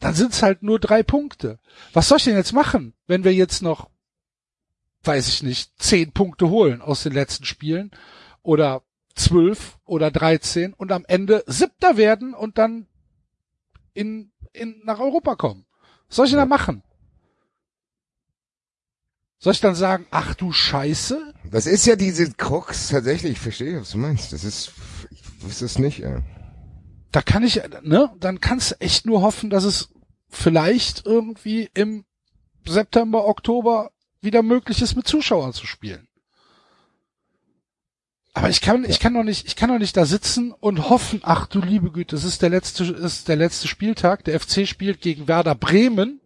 [0.00, 1.58] dann sind es halt nur drei Punkte.
[1.92, 3.90] Was soll ich denn jetzt machen, wenn wir jetzt noch,
[5.04, 7.90] weiß ich nicht, zehn Punkte holen aus den letzten Spielen
[8.42, 8.82] oder
[9.18, 12.86] zwölf oder dreizehn und am Ende siebter werden und dann
[13.92, 15.66] in, in, nach Europa kommen.
[16.06, 16.82] Was soll ich denn da machen?
[19.40, 21.34] Soll ich dann sagen, ach du Scheiße?
[21.50, 24.32] Das ist ja diese Krux tatsächlich, ich verstehe, was du meinst.
[24.32, 24.72] Das ist,
[25.10, 26.22] ich wüsste es nicht, ey.
[27.12, 29.90] Da kann ich, ne, dann kannst du echt nur hoffen, dass es
[30.28, 32.04] vielleicht irgendwie im
[32.66, 36.07] September, Oktober wieder möglich ist, mit Zuschauern zu spielen.
[38.38, 41.22] Aber ich kann, ich kann doch nicht, ich kann doch nicht da sitzen und hoffen,
[41.24, 45.00] ach du liebe Güte, es ist der letzte, ist der letzte Spieltag, der FC spielt
[45.00, 46.20] gegen Werder Bremen.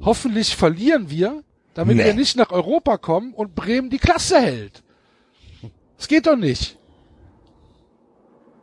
[0.00, 1.42] Hoffentlich verlieren wir,
[1.74, 2.04] damit Nee.
[2.04, 4.84] wir nicht nach Europa kommen und Bremen die Klasse hält.
[5.98, 6.78] Es geht doch nicht.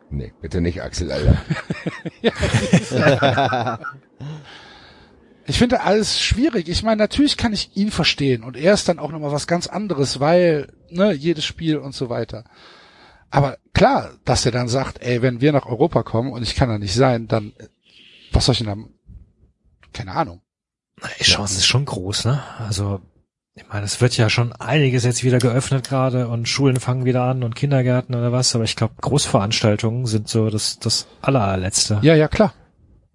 [0.09, 1.37] Nee, bitte nicht, Axel, Alter.
[5.45, 6.69] Ich finde alles schwierig.
[6.69, 9.67] Ich meine, natürlich kann ich ihn verstehen und er ist dann auch nochmal was ganz
[9.67, 12.45] anderes, weil, ne, jedes Spiel und so weiter.
[13.29, 16.69] Aber klar, dass er dann sagt, ey, wenn wir nach Europa kommen und ich kann
[16.69, 17.53] da nicht sein, dann,
[18.31, 18.89] was soll ich denn dann,
[19.91, 20.41] keine Ahnung.
[21.19, 22.43] Die Chance ist schon groß, ne?
[22.59, 23.01] Also,
[23.55, 27.23] ich meine, es wird ja schon einiges jetzt wieder geöffnet gerade und Schulen fangen wieder
[27.23, 32.15] an und Kindergärten oder was, aber ich glaube, Großveranstaltungen sind so das, das allerletzte, Ja,
[32.15, 32.53] ja, klar.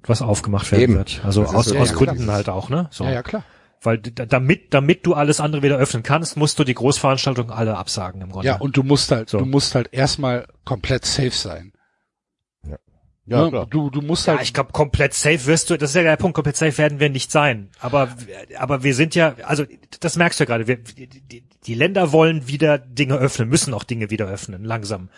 [0.03, 0.95] Was aufgemacht werden Eben.
[0.97, 1.21] wird.
[1.25, 2.37] Also Das aus, so, aus ja, Gründen klar.
[2.37, 2.89] halt auch, ne?
[2.91, 3.05] So.
[3.05, 3.45] Ja, ja, klar.
[3.81, 8.21] Weil damit, damit du alles andere wieder öffnen kannst, musst du die Großveranstaltungen alle absagen
[8.23, 8.49] im Grunde.
[8.49, 9.39] Ja, und du musst halt, So.
[9.39, 11.73] du musst halt erstmal komplett safe sein.
[13.27, 13.51] Ja, Ne?
[13.51, 13.67] klar.
[13.67, 16.17] Du, du musst Ja, halt, ich glaube, komplett safe wirst du, das ist ja der
[16.17, 17.69] Punkt, komplett safe werden wir nicht sein.
[17.79, 18.09] Aber,
[18.57, 19.65] aber wir sind ja, also
[20.01, 23.75] das merkst du ja gerade, wir, die, die, die Länder wollen wieder Dinge öffnen, müssen
[23.75, 25.11] auch Dinge wieder öffnen, langsam.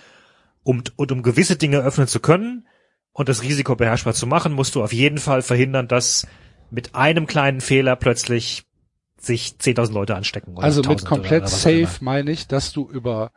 [0.64, 2.66] Um, und um gewisse Dinge öffnen zu können
[3.12, 6.26] und das Risiko beherrschbar zu machen, musst du auf jeden Fall verhindern, dass
[6.70, 8.64] mit einem kleinen Fehler plötzlich
[9.18, 10.54] sich 10.000 Leute anstecken.
[10.54, 13.32] Oder also mit 1.000 komplett safe meine ich, dass du über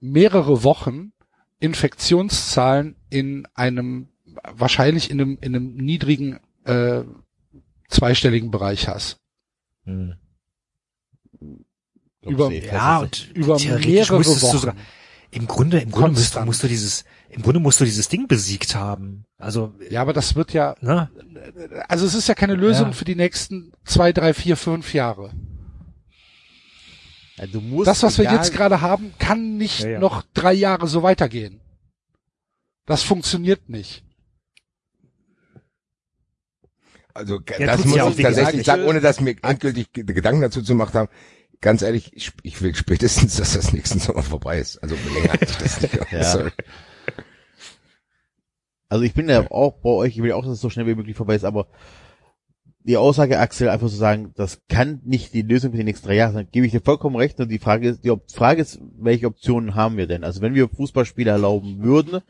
[0.00, 1.12] mehrere Wochen
[1.60, 4.08] Infektionszahlen in einem,
[4.52, 7.02] wahrscheinlich in einem, in einem niedrigen, äh,
[7.88, 9.18] zweistelligen Bereich hast.
[9.84, 10.14] Hm.
[12.22, 12.52] Über-.
[12.52, 14.58] Ja, ist- und über mehrere Wochen.
[14.58, 14.76] sogar,
[15.30, 18.74] im Grunde, im Grunde musst musst du dieses, im Grunde musst du dieses Ding besiegt
[18.74, 19.24] haben.
[19.38, 21.10] Also, Ja, aber das wird ja, ne?
[21.88, 22.92] also es ist ja keine Lösung Ja.
[22.92, 25.30] für die nächsten zwei, drei, vier, fünf Jahre.
[27.36, 29.98] Ja, du musst Das, was wir jetzt gerade haben, kann nicht Ja, ja.
[30.00, 31.60] noch drei Jahre so weitergehen.
[32.86, 34.02] Das funktioniert nicht.
[37.14, 40.94] Also Ja, das muss ich tatsächlich sagen, ohne dass mir endgültig Gedanken dazu zu gemacht
[40.94, 41.08] haben.
[41.60, 44.78] Ganz ehrlich, ich, ich will spätestens, dass das nächsten Sommer vorbei ist.
[44.82, 45.98] Also länger ich das nicht.
[46.12, 46.24] Ja.
[46.24, 46.50] Sorry.
[48.88, 50.94] Also ich bin ja auch bei euch, ich will auch, dass es so schnell wie
[50.94, 51.66] möglich vorbei ist, aber
[52.84, 56.14] die Aussage, Axel, einfach zu sagen, das kann nicht die Lösung für die nächsten drei
[56.14, 57.38] Jahre sein, gebe ich dir vollkommen recht.
[57.38, 60.24] Und die Frage ist, die Frage ist, welche Optionen haben wir denn?
[60.24, 62.22] Also wenn wir Fußballspiele erlauben würden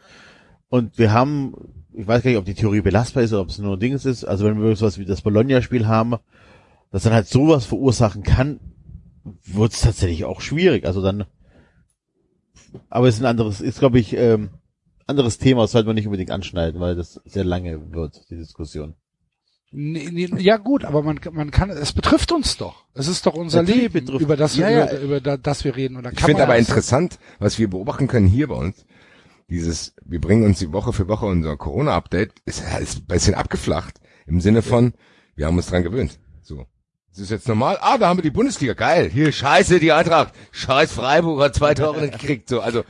[0.68, 1.54] und wir haben,
[1.94, 3.94] ich weiß gar nicht, ob die Theorie belastbar ist oder ob es nur ein Ding
[3.94, 6.16] ist, also wenn wir sowas wie das Bologna-Spiel haben,
[6.90, 8.58] das dann halt sowas verursachen kann,
[9.24, 10.86] wird es tatsächlich auch schwierig.
[10.86, 11.24] Also dann,
[12.88, 14.50] aber es ist ein anderes, ist glaube ich, ähm,
[15.06, 18.94] anderes Thema, das sollte man nicht unbedingt anschneiden, weil das sehr lange wird, die Diskussion.
[19.70, 22.86] Nee, nee, ja gut, aber man, man kann, es betrifft uns doch.
[22.94, 24.90] Es ist doch unser Natürlich Leben, betrifft- über das wir, Ja, ja.
[24.92, 26.02] über, über da- das wir reden.
[26.02, 28.86] Dann Ich finde aber das- interessant, was wir beobachten können hier bei uns.
[29.50, 34.00] Dieses, wir bringen uns die Woche für Woche unser Corona-Update, ist halt ein bisschen abgeflacht.
[34.26, 34.92] Im Sinne von,
[35.36, 36.18] wir haben uns dran gewöhnt.
[36.42, 36.66] So.
[37.18, 37.78] Es ist jetzt normal.
[37.80, 38.74] Ah, da haben wir die Bundesliga.
[38.74, 39.10] Geil.
[39.10, 40.32] Hier, scheiße, die Eintracht.
[40.52, 42.48] Scheiß Freiburg hat zwei Tore gekriegt.
[42.48, 42.84] So, also,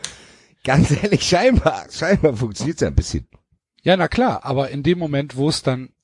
[0.64, 3.26] ganz ehrlich, scheinbar, scheinbar funktioniert's ja ein bisschen.
[3.82, 5.94] Ja, na klar, aber in dem Moment, wo es dann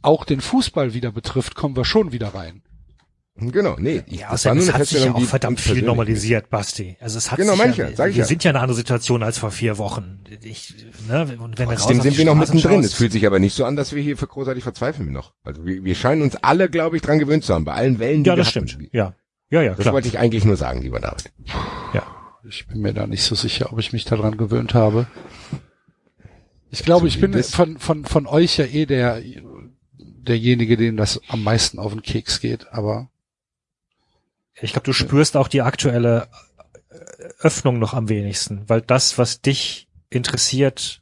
[0.00, 2.62] auch den Fußball wieder betrifft, kommen wir schon wieder rein.
[3.34, 4.02] Genau, nee.
[4.06, 6.96] ich- Ja, das war außerdem, nur es hat sich ja auch verdammt viel normalisiert, Basti.
[7.00, 8.26] Also es hat Genau, sich manche, ja, sag ich wir ja.
[8.26, 10.20] sind ja in einer anderen Situation als vor vier Wochen.
[10.42, 10.74] Ich,
[11.08, 12.80] ne, und wenn Trotzdem sind wir noch mittendrin.
[12.80, 15.32] Es fühlt sich aber nicht so an, dass wir hier für großartig verzweifeln noch.
[15.44, 18.22] Also wir, wir scheinen uns alle, glaube ich, dran gewöhnt zu haben, bei allen Wellen,
[18.22, 18.68] die Ja, wir das hatten.
[18.68, 18.90] stimmt.
[18.92, 19.14] Ja,
[19.50, 19.94] ja, ja, Das klar.
[19.94, 21.32] wollte ich eigentlich nur sagen, lieber David.
[21.94, 22.02] Ja.
[22.46, 25.06] Ich bin mir da nicht so sicher, ob ich mich daran gewöhnt habe.
[26.70, 29.22] Ich glaube, So ich bin von, von, von euch ja eh der,
[29.98, 33.08] derjenige, dem das am meisten auf den Keks geht, aber
[34.60, 36.28] Ich glaube, du spürst auch die aktuelle
[36.90, 36.94] äh,
[37.40, 41.00] Öffnung noch am wenigsten, weil das, was dich interessiert,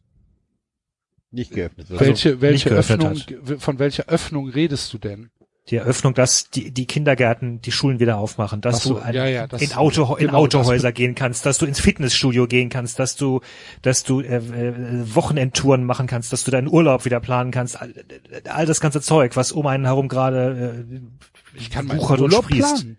[1.31, 2.01] Nicht geöffnet wird.
[2.01, 5.31] welche, welche Also nicht Öffnung, geöffnet von welcher Öffnung redest du denn?
[5.69, 9.27] die Eröffnung, dass die, die Kindergärten die Schulen wieder aufmachen, dass so, du ein, ja,
[9.27, 12.99] ja, das- in, Auto, in genau, Autohäuser gehen kannst, dass du ins Fitnessstudio gehen kannst,
[12.99, 13.41] dass du,
[13.83, 17.93] dass du äh, äh, Wochenendtouren machen kannst, dass du deinen Urlaub wieder planen kannst, all,
[18.49, 22.97] all das ganze Zeug, was um einen herum gerade äh, Ich kann meinen Urlaub planen.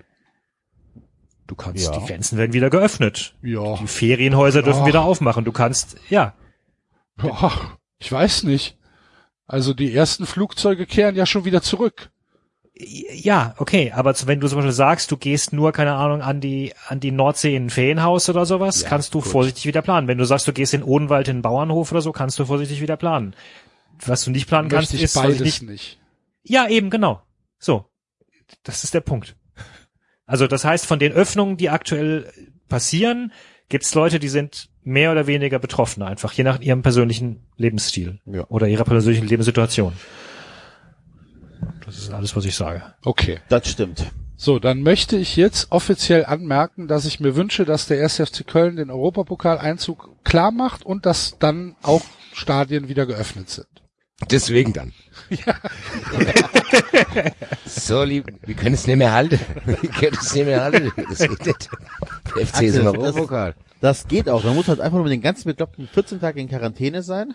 [1.51, 1.91] Du kannst, Ja.
[1.99, 3.35] die Grenzen werden wieder geöffnet.
[3.43, 3.75] Ja.
[3.75, 4.87] Die Ferienhäuser dürfen Ach.
[4.87, 5.43] wieder aufmachen.
[5.43, 6.33] Du kannst, ja,
[7.21, 7.51] ja,
[7.99, 8.77] ich weiß nicht.
[9.47, 12.09] Also die ersten Flugzeuge kehren ja schon wieder zurück.
[12.73, 16.73] Ja, okay, aber wenn du zum Beispiel sagst, du gehst nur, keine Ahnung, an die,
[16.87, 19.27] an die Nordsee in ein Ferienhaus oder sowas, Ja, kannst du gut.
[19.27, 20.07] vorsichtig wieder planen.
[20.07, 22.79] Wenn du sagst, du gehst in Odenwald in einen Bauernhof oder so, kannst du vorsichtig
[22.79, 23.35] wieder planen.
[24.05, 25.99] Was du nicht planen kannst, Möchte ich ist beides vorsichtig- nicht.
[26.43, 27.21] Ja, eben, genau.
[27.59, 27.87] So.
[28.63, 29.35] Das ist der Punkt.
[30.31, 32.31] Also das heißt, von den Öffnungen, die aktuell
[32.69, 33.33] passieren,
[33.67, 38.21] gibt es Leute, die sind mehr oder weniger betroffen, einfach je nach ihrem persönlichen Lebensstil
[38.25, 38.45] Ja.
[38.47, 39.91] oder ihrer persönlichen Lebenssituation.
[41.85, 42.81] Das ist alles, was ich sage.
[43.03, 43.39] Okay.
[43.49, 44.05] Das stimmt.
[44.37, 48.21] So, dann möchte ich jetzt offiziell anmerken, dass ich mir wünsche, dass der 1.
[48.21, 53.67] FC Köln den Europapokaleinzug klar macht und dass dann auch Stadien wieder geöffnet sind.
[54.29, 54.93] Deswegen dann.
[57.65, 59.39] so lieb, wir können es nicht mehr halten.
[59.65, 60.91] Wir können es nicht mehr halten.
[61.09, 61.69] Das geht nicht.
[62.35, 63.55] Der FC ist im Axel, das-.
[63.81, 64.43] Das geht auch.
[64.43, 67.33] Man muss halt einfach nur mit den ganzen Bekloppten 14 Tage in Quarantäne sein.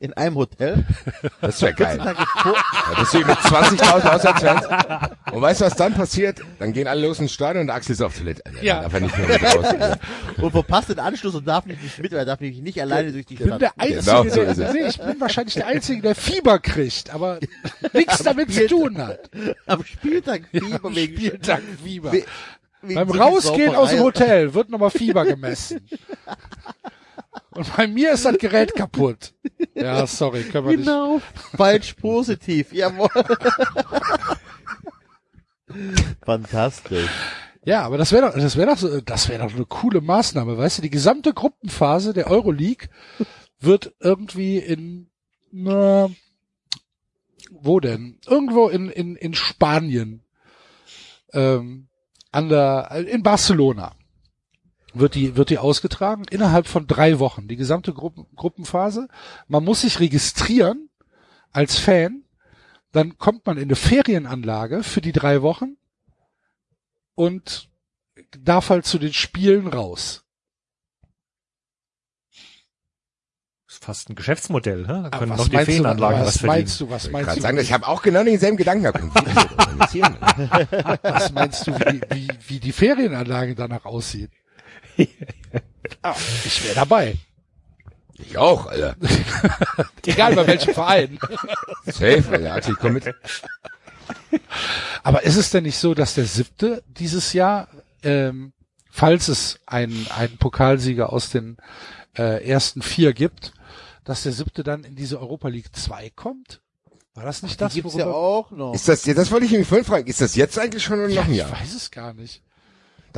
[0.00, 0.84] In einem Hotel.
[1.40, 2.16] Das wäre 14 geil.
[2.42, 2.60] Vor, Ja,
[3.00, 4.66] deswegen mit 20.000 Auswärtsfans.
[5.32, 6.40] Und weißt du, was dann passiert?
[6.60, 8.44] Dann gehen alle los ins Stadion und der Axel ist auf Toilette.
[8.46, 8.82] Alter, Ja.
[8.82, 9.96] Darf er nicht mehr mit raus.
[10.42, 13.26] und verpasst den Anschluss und darf nicht mit, weil er darf nämlich nicht alleine durch
[13.26, 13.60] die Ich bin Stadt.
[13.60, 14.72] der Einzige, Genau, so der, ist es.
[14.72, 17.38] nee, ich bin wahrscheinlich der Einzige, der Fieber kriegt, aber
[17.92, 19.30] nichts damit zu tun hat.
[19.66, 22.12] Am Spieltag Fieber wegen Spieltag Fieber.
[22.12, 22.24] We-
[22.82, 24.00] wegen Beim Rausgehen aus dem.
[24.00, 25.80] Hotel wird nochmal Fieber gemessen.
[27.58, 29.34] Und bei mir ist das Gerät kaputt.
[29.74, 30.86] Ja, sorry, können wir nicht.
[30.86, 31.20] Genau.
[31.56, 32.72] Falsch positiv.
[32.72, 33.08] Jawohl.
[36.24, 37.10] Fantastisch.
[37.64, 40.56] Ja, aber das wäre doch, das wäre doch, so, das wäre doch eine coole Maßnahme,
[40.56, 40.82] weißt du?
[40.82, 42.88] Die gesamte Gruppenphase der Euroleague
[43.58, 45.10] wird irgendwie in,
[45.50, 46.08] na,
[47.50, 48.20] wo denn?
[48.24, 50.22] Irgendwo in in in Spanien,
[51.32, 51.88] ähm,
[52.30, 53.96] an der, in Barcelona
[54.98, 57.48] wird die wird die ausgetragen innerhalb von drei Wochen.
[57.48, 59.08] Die gesamte Gruppen, Gruppenphase.
[59.46, 60.88] Man muss sich registrieren
[61.52, 62.24] als Fan.
[62.92, 65.76] Dann kommt man in eine Ferienanlage für die drei Wochen
[67.14, 67.68] und
[68.38, 70.24] darf halt zu den Spielen raus.
[73.66, 75.02] Das ist fast ein Geschäftsmodell, hä?
[75.10, 76.58] Da Aber können was noch die meinst du, Ferienanlagen was was verdienen.
[76.60, 79.00] meinst du, was Ich meinst kann du, sagen, ich habe auch genau denselben Gedanken gehabt.
[81.02, 84.30] Was meinst du, wie, wie, wie die Ferienanlage danach aussieht?
[86.02, 87.16] Ah, ich wäre dabei.
[88.18, 88.94] Ich auch, Alter.
[90.06, 91.18] Egal bei welchem Verein.
[91.86, 92.54] Safe, Alter.
[92.54, 93.14] Axel, komm mit.
[95.02, 97.68] Aber ist es denn nicht so, dass der siebte dieses Jahr,
[98.02, 98.52] ähm,
[98.90, 101.56] falls es einen, einen Pokalsieger aus den
[102.16, 103.52] äh, ersten vier gibt,
[104.04, 106.60] dass der siebte dann in diese Europa League 2 kommt?
[107.14, 108.74] War das nicht das, Die gibt's ja auch noch.
[108.74, 110.06] Ist das, das wollte ich mich vorhin fragen.
[110.06, 111.50] Ist das jetzt eigentlich schon oder noch ein ich Jahr?
[111.50, 112.42] weiß es gar nicht.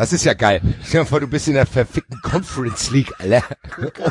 [0.00, 0.62] Das ist ja geil.
[0.82, 3.44] Stell dir vor, du bist in der verfickten Conference League, Alter.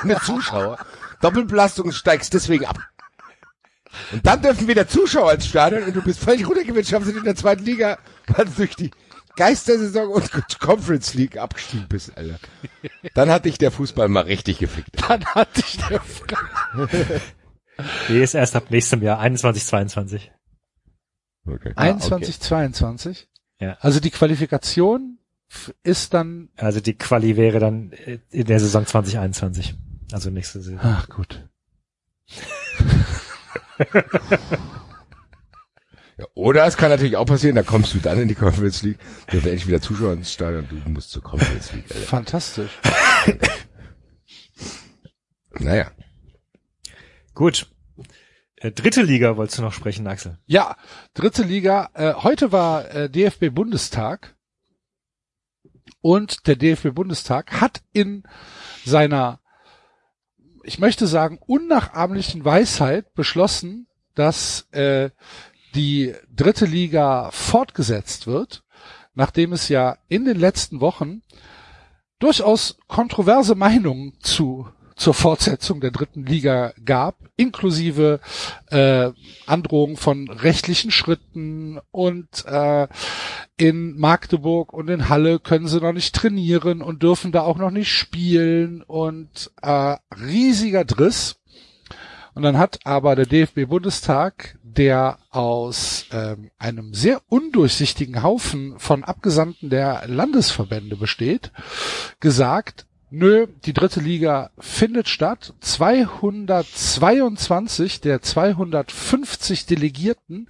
[0.04, 0.78] Ohne Zuschauer.
[1.20, 2.78] Doppelbelastung steigst deswegen ab.
[4.12, 7.66] Und dann dürfen wieder Zuschauer ins Stadion und du bist völlig runtergewirtschaftet in der zweiten
[7.66, 8.92] Liga, weil du durch die
[9.36, 12.38] Geistersaison und Conference League abgestiegen bist, Alter.
[13.16, 14.92] Dann hat dich der Fußball mal richtig gefickt.
[15.10, 16.02] Dann hatte ich der
[18.10, 20.32] Die ist erst ab nächstem Jahr, 21, 22.
[21.48, 21.74] Okay.
[21.76, 23.28] 21, 22.
[23.60, 23.76] Ja.
[23.82, 25.19] Also die Qualifikation
[25.84, 26.50] ist dann.
[26.58, 29.76] Also die Quali wäre dann äh, in der Saison 2021.
[30.12, 30.80] Also nächste Saison.
[30.82, 31.48] Ach gut.
[36.20, 39.00] Ja, oder es kann natürlich auch passieren, da kommst du dann in die Conference League,
[39.32, 42.06] dürfen endlich wieder Zuschauer ins Stadion und du musst zur Conference League, Alter.
[42.06, 42.72] Fantastisch.
[45.60, 45.92] Naja.
[47.34, 47.68] Gut.
[48.56, 50.38] Äh, dritte Liga wolltest du noch sprechen, Axel.
[50.46, 50.78] Ja,
[51.14, 51.90] dritte Liga.
[51.94, 54.36] Äh, heute war äh, DFB Bundestag
[56.02, 58.24] und der DFB Bundestag hat in
[58.86, 59.40] seiner,
[60.64, 65.10] ich möchte sagen, unnachahmlichen Weisheit beschlossen, dass äh,
[65.76, 68.64] die dritte Liga fortgesetzt wird,
[69.14, 71.22] nachdem es ja in den letzten Wochen
[72.20, 74.68] durchaus kontroverse Meinungen zu
[75.00, 78.20] zur Fortsetzung der dritten Liga gab, inklusive
[78.70, 79.12] äh,
[79.46, 82.88] Androhung von rechtlichen Schritten und äh,
[83.58, 87.72] in Magdeburg und in Halle können sie noch nicht trainieren und dürfen da auch noch
[87.72, 91.38] nicht spielen und äh, riesiger Driss.
[92.36, 99.70] Und dann hat aber der DFB-Bundestag, der aus ähm, einem sehr undurchsichtigen Haufen von Abgesandten
[99.70, 101.52] der Landesverbände besteht,
[102.20, 105.56] gesagt, Nö, die dritte Liga findet statt.
[105.62, 110.48] 222 der 250 Delegierten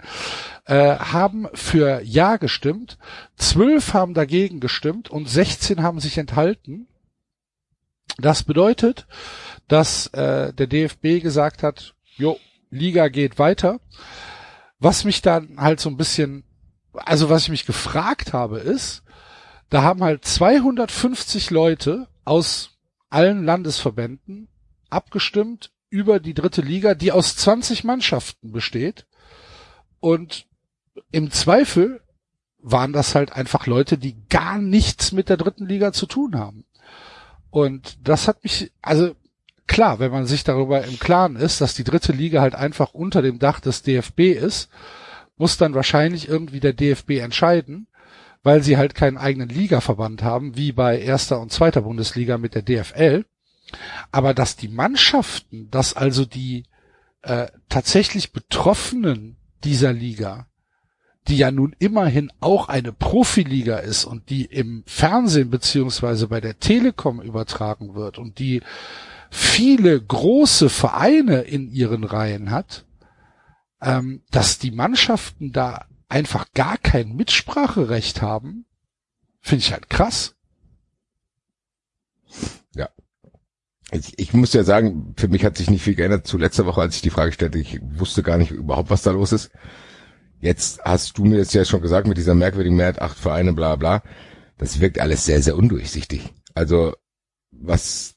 [0.66, 2.98] äh, haben für Ja gestimmt,
[3.36, 6.86] zwölf haben dagegen gestimmt und 16 haben sich enthalten.
[8.18, 9.06] Das bedeutet,
[9.66, 12.38] dass äh, der DFB gesagt hat, jo,
[12.70, 13.80] Liga geht weiter.
[14.78, 16.44] Was mich dann halt so ein bisschen,
[16.92, 19.02] also was ich mich gefragt habe, ist,
[19.70, 22.78] da haben halt 250 Leute aus
[23.08, 24.46] allen Landesverbänden
[24.88, 29.04] abgestimmt über die dritte Liga, die aus 20 Mannschaften besteht.
[29.98, 30.46] Und
[31.10, 32.00] im Zweifel
[32.58, 36.64] waren das halt einfach Leute, die gar nichts mit der dritten Liga zu tun haben.
[37.50, 39.16] Und das hat mich, also
[39.66, 43.22] klar, wenn man sich darüber im Klaren ist, dass die dritte Liga halt einfach unter
[43.22, 44.68] dem Dach des DFB ist,
[45.36, 47.88] muss dann wahrscheinlich irgendwie der DFB entscheiden
[48.42, 52.62] weil sie halt keinen eigenen Ligaverband haben, wie bei erster und zweiter Bundesliga mit der
[52.62, 53.24] DFL.
[54.10, 56.64] Aber dass die Mannschaften, dass also die
[57.22, 60.46] äh, tatsächlich Betroffenen dieser Liga,
[61.28, 66.58] die ja nun immerhin auch eine Profiliga ist und die im Fernsehen beziehungsweise bei der
[66.58, 68.62] Telekom übertragen wird und die
[69.30, 72.86] viele große Vereine in ihren Reihen hat,
[73.80, 78.66] ähm, dass die Mannschaften da einfach gar kein Mitspracherecht haben,
[79.40, 80.34] finde ich halt krass.
[82.74, 82.88] Ja.
[83.92, 86.80] Ich, ich muss ja sagen, für mich hat sich nicht viel geändert zu letzter Woche,
[86.80, 87.58] als ich die Frage stellte.
[87.58, 89.50] Ich wusste gar nicht überhaupt, was da los ist.
[90.40, 93.76] Jetzt hast du mir jetzt ja schon gesagt, mit dieser merkwürdigen Mehrheit, acht Vereine, bla
[93.76, 94.02] bla.
[94.58, 96.32] Das wirkt alles sehr, sehr undurchsichtig.
[96.54, 96.94] Also,
[97.50, 98.16] was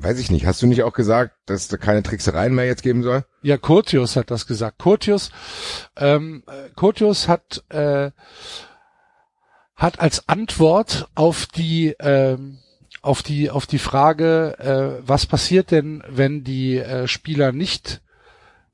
[0.00, 0.46] Weiß ich nicht.
[0.46, 3.24] Hast du nicht auch gesagt, dass da keine Tricksereien mehr jetzt geben soll?
[3.42, 4.78] Ja, Curtius hat das gesagt.
[4.78, 5.30] Curtius,
[5.96, 6.44] ähm,
[6.76, 8.12] Curtius hat äh,
[9.74, 12.58] hat als Antwort auf die ähm,
[13.02, 18.00] auf die auf die Frage, äh, was passiert denn, wenn die äh, Spieler nicht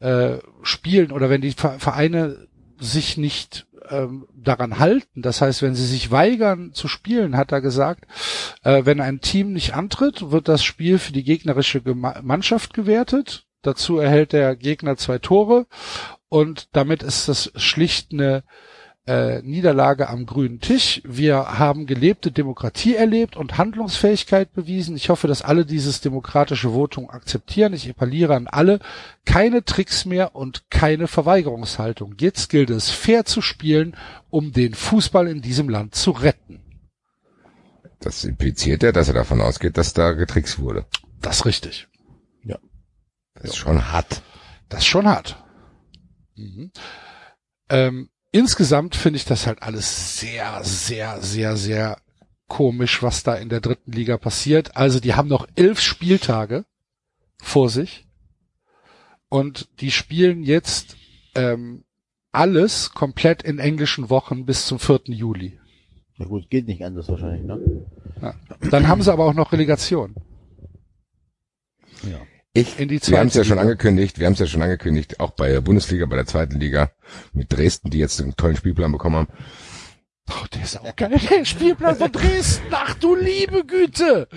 [0.01, 2.49] äh, spielen oder wenn die Vereine
[2.79, 5.23] sich nicht ähm, daran halten.
[5.23, 8.07] Das heißt, wenn sie sich weigern zu spielen, hat er gesagt,
[8.63, 13.47] äh, wenn ein Team nicht antritt, wird das Spiel für die gegnerische Gema Mannschaft gewertet.
[13.63, 15.67] Dazu erhält der Gegner zwei Tore
[16.29, 18.45] und damit ist das schlicht eine
[19.07, 21.03] äh, Niederlage am grünen Tisch.
[21.05, 24.97] Wir haben gelebte Demokratie erlebt und Handlungsfähigkeit bewiesen.
[24.97, 27.75] Ich hoffe, dass alle dieses demokratische Votum akzeptieren.
[27.75, 28.79] Ich appelliere an alle,
[29.27, 32.15] keine Tricks mehr und keine Verweigerungshaltung.
[32.19, 33.97] Jetzt gilt es, fair zu spielen,
[34.31, 36.61] um den Fußball in diesem Land zu retten.
[38.01, 40.87] Das impliziert ja, dass er davon ausgeht, dass da getrickst wurde.
[41.21, 41.89] Das ist richtig.
[42.43, 42.59] Ja.
[43.35, 44.23] Das ist schon hart.
[44.69, 45.43] Das ist schon hart.
[46.37, 46.71] Mhm.
[47.71, 51.99] Ähm, insgesamt finde ich das halt alles sehr, sehr, sehr, sehr
[52.49, 54.77] komisch, was da in der dritten Liga passiert.
[54.77, 56.65] Also die haben noch elf Spieltage
[57.41, 58.07] vor sich
[59.29, 60.97] und die spielen jetzt
[61.37, 61.85] ähm,
[62.33, 65.03] alles komplett in englischen Wochen bis zum 4.
[65.07, 65.61] Juli.
[66.19, 67.87] Na gut, geht nicht anders wahrscheinlich, ne?
[68.21, 68.35] Ja.
[68.71, 70.15] Dann haben sie aber auch noch Relegation.
[72.03, 72.21] Ja.
[72.57, 75.19] Ich, in die wir haben es ja schon angekündigt, wir haben es ja schon angekündigt,
[75.19, 76.93] auch bei der Bundesliga, bei der zweiten Liga
[77.33, 79.29] mit Dresden, die jetzt einen tollen Spielplan bekommen haben.
[80.31, 84.29] Oh, der ist auch geil, der Spielplan von Dresden, ach du liebe Güte!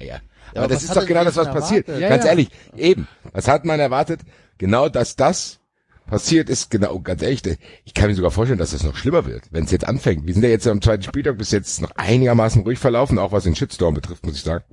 [0.00, 0.20] Ja,
[0.52, 1.88] aber, aber das ist doch genau das, was passiert.
[1.88, 2.30] Ja, ganz ja.
[2.30, 4.20] ehrlich, eben, was hat man erwartet?
[4.58, 5.58] Genau, dass das
[6.06, 7.42] passiert ist, genau, ganz ehrlich,
[7.84, 10.28] ich kann mir sogar vorstellen, dass es das noch schlimmer wird, wenn es jetzt anfängt.
[10.28, 13.42] Wir sind ja jetzt am zweiten Spieltag bis jetzt noch einigermaßen ruhig verlaufen, auch was
[13.42, 14.64] den Shitstorm betrifft, muss ich sagen.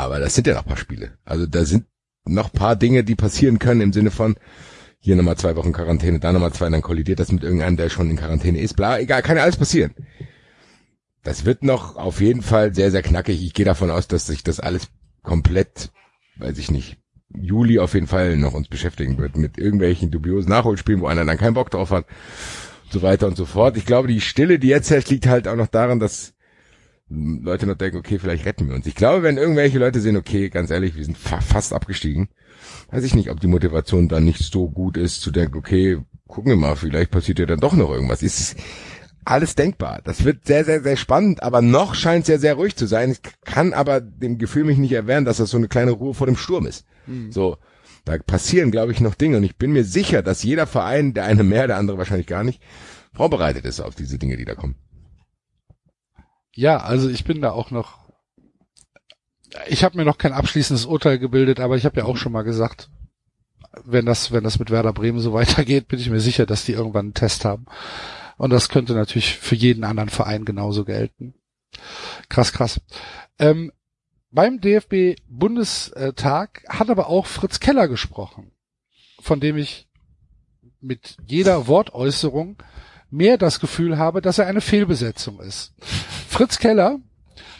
[0.00, 1.12] Aber das sind ja noch paar Spiele.
[1.26, 1.84] Also da sind
[2.24, 4.36] noch paar Dinge, die passieren können im Sinne von
[4.98, 8.08] hier nochmal zwei Wochen Quarantäne, da nochmal zwei, dann kollidiert das mit irgendeinem, der schon
[8.08, 8.76] in Quarantäne ist.
[8.76, 9.94] Bla, egal, kann ja alles passieren.
[11.22, 13.44] Das wird noch auf jeden Fall sehr, sehr knackig.
[13.44, 14.88] Ich gehe davon aus, dass sich das alles
[15.22, 15.90] komplett,
[16.36, 16.96] weiß ich nicht,
[17.34, 21.36] Juli auf jeden Fall noch uns beschäftigen wird mit irgendwelchen dubiosen Nachholspielen, wo einer dann
[21.36, 22.06] keinen Bock drauf hat,
[22.90, 23.76] so weiter und so fort.
[23.76, 26.32] Ich glaube, die Stille, die jetzt herrscht, liegt halt auch noch daran, dass
[27.10, 28.86] Leute noch denken, okay, vielleicht retten wir uns.
[28.86, 32.28] Ich glaube, wenn irgendwelche Leute sehen, okay, ganz ehrlich, wir sind fa fast abgestiegen,
[32.92, 36.52] weiß ich nicht, ob die Motivation dann nicht so gut ist, zu denken, okay, gucken
[36.52, 38.22] wir mal, vielleicht passiert ja dann doch noch irgendwas.
[38.22, 38.56] Ist
[39.24, 40.00] alles denkbar.
[40.04, 43.10] Das wird sehr, sehr, sehr spannend, aber noch scheint es ja sehr ruhig zu sein.
[43.10, 46.26] Ich kann aber dem Gefühl mich nicht erwehren, dass das so eine kleine Ruhe vor
[46.26, 46.84] dem Sturm ist.
[47.06, 47.32] Mhm.
[47.32, 47.58] So,
[48.04, 51.24] da passieren, glaube ich, noch Dinge und ich bin mir sicher, dass jeder Verein, der
[51.24, 52.62] eine mehr, der andere wahrscheinlich gar nicht,
[53.12, 54.76] vorbereitet ist auf diese Dinge, die da kommen.
[56.54, 57.98] Ja, also ich bin da auch noch.
[59.68, 62.42] Ich habe mir noch kein abschließendes Urteil gebildet, aber ich habe ja auch schon mal
[62.42, 62.88] gesagt,
[63.84, 66.72] wenn das, wenn das mit Werder Bremen so weitergeht, bin ich mir sicher, dass die
[66.72, 67.66] irgendwann einen Test haben.
[68.36, 71.34] Und das könnte natürlich für jeden anderen Verein genauso gelten.
[72.28, 72.80] Krass, krass.
[73.38, 73.72] Ähm,
[74.30, 78.52] beim DFB-Bundestag hat aber auch Fritz Keller gesprochen,
[79.20, 79.88] von dem ich
[80.80, 82.56] mit jeder Wortäußerung
[83.10, 85.72] mehr das Gefühl habe, dass er eine Fehlbesetzung ist.
[86.28, 86.98] Fritz Keller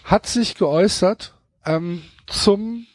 [0.05, 2.87] hat sich geäußert ähm, zum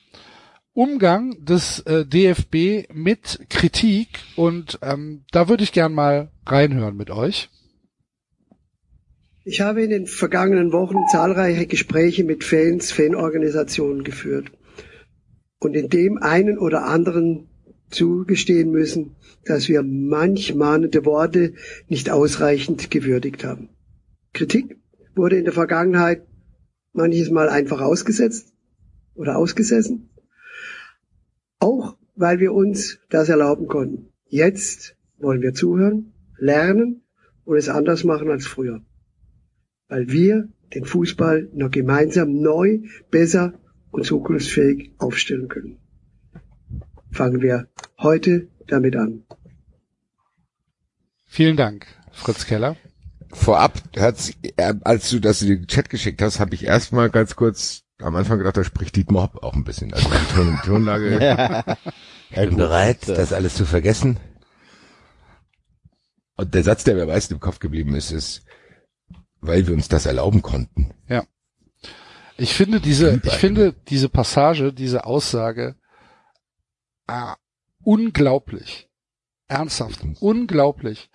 [0.74, 7.10] Umgang des äh, DFB mit Kritik und ähm, da würde ich gern mal reinhören mit
[7.12, 7.50] euch.
[9.46, 14.52] Ich habe in den vergangenen Wochen zahlreiche Gespräche mit Fans, Fanorganisationen geführt
[15.60, 17.48] und in dem einen oder anderen
[17.90, 21.54] zugestehen müssen, dass wir manch mahnende Worte
[21.88, 23.70] nicht ausreichend gewürdigt haben.
[24.34, 24.78] Kritik
[25.16, 26.26] wurde in der Vergangenheit
[26.94, 28.54] manches Mal einfach ausgesetzt
[29.14, 30.10] oder ausgesessen,
[31.60, 34.14] auch weil wir uns das erlauben konnten.
[34.28, 37.04] Jetzt wollen wir zuhören, lernen
[37.44, 38.82] und es anders machen als früher
[39.88, 42.82] weil wir den Fußball noch gemeinsam neu,
[43.12, 43.60] besser
[43.92, 45.78] und zukunftsfähig aufstellen können.
[47.16, 49.24] Fangen wir heute damit an.
[51.26, 52.76] Vielen Dank, Fritz Keller.
[53.32, 57.84] Vorab, äh, als du das in den Chat geschickt hast, habe ich erstmal ganz kurz
[58.00, 59.94] am Anfang gedacht, da spricht Dietmar Hopp auch ein bisschen.
[59.94, 61.18] Also die Ton Tonlage.
[61.24, 61.78] ja.
[62.32, 64.20] Ich bin bereit, das alles zu vergessen.
[66.36, 68.44] Und der Satz, der mir meist im Kopf geblieben ist, ist,
[69.40, 70.92] weil wir uns das erlauben konnten.
[71.08, 71.24] Ja.
[72.36, 75.78] Ich finde diese, ich finde diese Passage, diese Aussage
[77.08, 77.36] ah,
[77.84, 78.90] unglaublich.
[79.48, 81.10] Ernsthaft, unglaublich.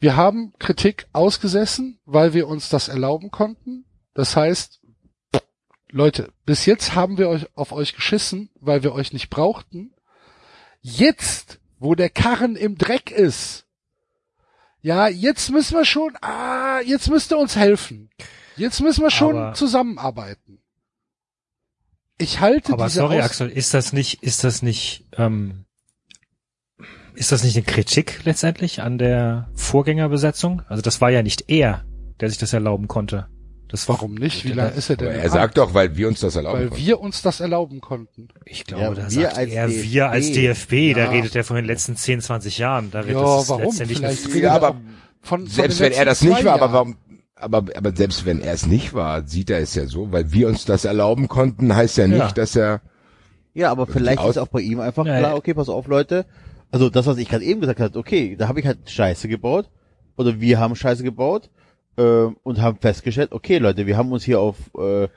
[0.00, 3.84] Wir haben Kritik ausgesessen, weil wir uns das erlauben konnten.
[4.14, 4.80] Das heißt,
[5.90, 9.94] Leute, bis jetzt haben wir euch auf euch geschissen, weil wir euch nicht brauchten.
[10.80, 13.66] Jetzt, wo der Karren im Dreck ist,
[14.80, 18.10] ja, jetzt müssen wir schon, ah, jetzt müsst ihr uns helfen.
[18.56, 20.61] Jetzt müssen wir schon aber, zusammenarbeiten.
[22.18, 25.64] Ich halte aber diese sorry, Aus Axel, ist das nicht, ist das nicht, ähm,
[27.14, 30.62] ist das nicht eine Kritik letztendlich an der Vorgängerbesetzung?
[30.68, 31.84] Also das war ja nicht er,
[32.20, 33.28] der sich das erlauben konnte.
[33.72, 34.44] Das Warum nicht?
[34.44, 35.08] Wie lange ist er denn?
[35.08, 36.82] Er sagt doch, weil wir uns das erlauben weil konnten.
[36.82, 38.28] Weil wir uns das erlauben konnten.
[38.44, 39.82] Ich glaube, ja, da wir sagt als er DFB.
[39.90, 40.72] wir als DFB.
[40.72, 40.94] Ja.
[40.94, 42.90] Da redet er von den letzten 10, 20 Jahren.
[42.90, 43.72] Da wird ja, das warum?
[43.72, 44.76] Vielleicht ja, aber
[45.22, 46.98] von, von selbst wenn er das nicht war, aber warum,
[47.42, 50.48] aber, aber selbst wenn er es nicht war, sieht er es ja so, weil wir
[50.48, 52.32] uns das erlauben konnten, heißt ja nicht, ja.
[52.32, 52.80] dass er.
[53.54, 56.24] Ja, aber vielleicht ist auch bei ihm einfach ja, klar, okay, pass auf, Leute.
[56.70, 59.68] Also das, was ich gerade eben gesagt habe, okay, da habe ich halt Scheiße gebaut.
[60.16, 61.50] Oder wir haben Scheiße gebaut
[61.96, 65.08] äh, und haben festgestellt, okay Leute, wir haben uns hier auf äh,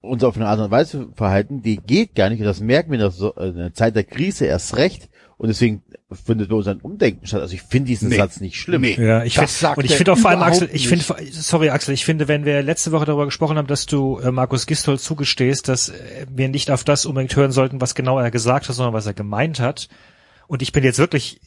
[0.00, 2.96] uns auf eine Art und Weise verhalten, die geht gar nicht und das merken wir
[2.96, 5.08] in der, so, in der Zeit der Krise erst recht
[5.38, 5.82] und deswegen
[6.24, 7.42] findet bei uns ein Umdenken statt.
[7.42, 8.16] Also ich finde diesen nee.
[8.16, 8.80] Satz nicht schlimm.
[8.80, 8.96] Nee.
[8.98, 12.06] Ja, ich finde und ich finde auch vor allem Axel, ich finde sorry Axel, ich
[12.06, 15.90] finde, wenn wir letzte Woche darüber gesprochen haben, dass du äh, Markus Gistol zugestehst, dass
[15.90, 19.06] äh, wir nicht auf das unbedingt hören sollten, was genau er gesagt hat, sondern was
[19.06, 19.88] er gemeint hat.
[20.46, 21.40] Und ich bin jetzt wirklich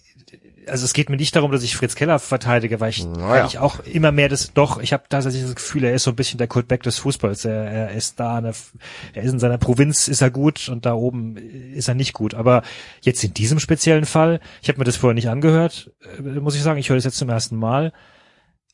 [0.69, 3.41] also es geht mir nicht darum, dass ich Fritz Keller verteidige, weil ich naja.
[3.41, 6.15] eigentlich auch immer mehr das, doch, ich habe tatsächlich das Gefühl, er ist so ein
[6.15, 7.45] bisschen der Kurt Beck des Fußballs.
[7.45, 8.53] Er, er ist da, eine,
[9.13, 12.33] er ist in seiner Provinz, ist er gut und da oben ist er nicht gut.
[12.33, 12.63] Aber
[13.01, 16.63] jetzt in diesem speziellen Fall, ich habe mir das vorher nicht angehört, äh, muss ich
[16.63, 17.91] sagen, ich höre das jetzt zum ersten Mal.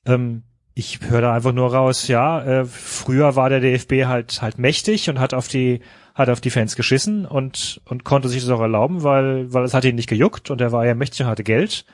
[0.05, 0.43] Ähm,
[0.73, 5.09] ich höre da einfach nur raus, ja, äh, früher war der DFB halt halt mächtig
[5.09, 5.79] und hat auf die
[6.15, 9.73] hat auf die Fans geschissen und, und konnte sich das auch erlauben, weil, weil es
[9.73, 11.85] hat ihn nicht gejuckt und er war ja mächtig und hatte Geld.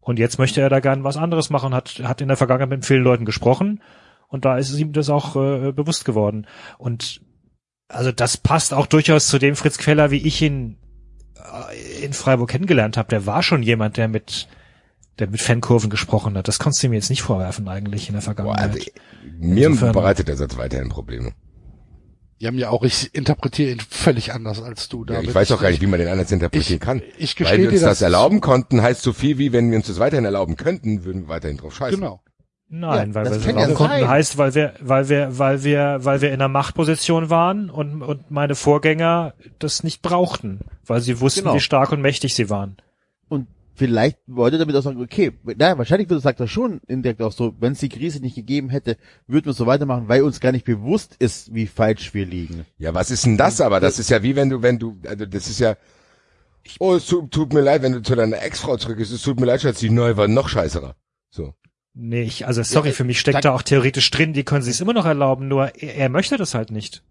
[0.00, 2.86] Und jetzt möchte er da gern was anderes machen, hat, hat in der Vergangenheit mit
[2.86, 3.80] vielen Leuten gesprochen
[4.28, 6.46] und da ist ihm das auch äh, bewusst geworden.
[6.78, 7.20] Und
[7.88, 10.78] also das passt auch durchaus zu dem Fritz Queller, wie ich ihn
[11.36, 13.10] äh, in Freiburg kennengelernt habe.
[13.10, 14.48] Der war schon jemand, der mit
[15.18, 16.48] der mit Fankurven gesprochen hat.
[16.48, 18.72] Das konntest du mir jetzt nicht vorwerfen eigentlich in der Vergangenheit.
[18.72, 18.90] Boah, also,
[19.38, 21.32] mir bereitet der Satz weiterhin Probleme.
[22.42, 22.82] Ja, mir auch.
[22.82, 25.04] Ich interpretiere ihn völlig anders als du.
[25.08, 27.02] Ja, ich weiß auch gar nicht, wie man den anders interpretieren ich, kann.
[27.16, 29.76] Ich Weil wir uns dir das, das erlauben konnten, heißt so viel wie, wenn wir
[29.78, 32.00] uns das weiterhin erlauben könnten, würden wir weiterhin drauf scheißen.
[32.00, 32.20] Genau.
[32.68, 35.98] Nein, Ja, weil das wir ja erlauben konnten heißt, weil wir, weil wir, weil wir,
[36.02, 41.20] weil wir in einer Machtposition waren und, und meine Vorgänger das nicht brauchten, weil sie
[41.20, 41.54] wussten, Genau.
[41.54, 42.76] wie stark und mächtig sie waren.
[43.28, 47.22] Und vielleicht wollte er damit auch sagen, okay, naja, wahrscheinlich würde sagt er schon indirekt
[47.22, 48.96] auch so, wenn es die Krise nicht gegeben hätte,
[49.26, 52.66] würden wir so weitermachen, weil uns gar nicht bewusst ist, wie falsch wir liegen.
[52.78, 53.80] Ja, was ist denn das aber?
[53.80, 55.76] Das ist ja wie wenn du, wenn du, also das ist ja,
[56.78, 59.46] oh, es tut, tut mir leid, wenn du zu deiner Ex-Frau zurückgehst, es tut mir
[59.46, 60.94] leid, Schatz, die neue war noch scheißerer.
[61.30, 61.54] So.
[61.94, 64.80] Nee, ich, also sorry, für mich steckt da- auch theoretisch drin, die können sich es
[64.80, 67.02] immer noch erlauben, nur er, er möchte das halt nicht.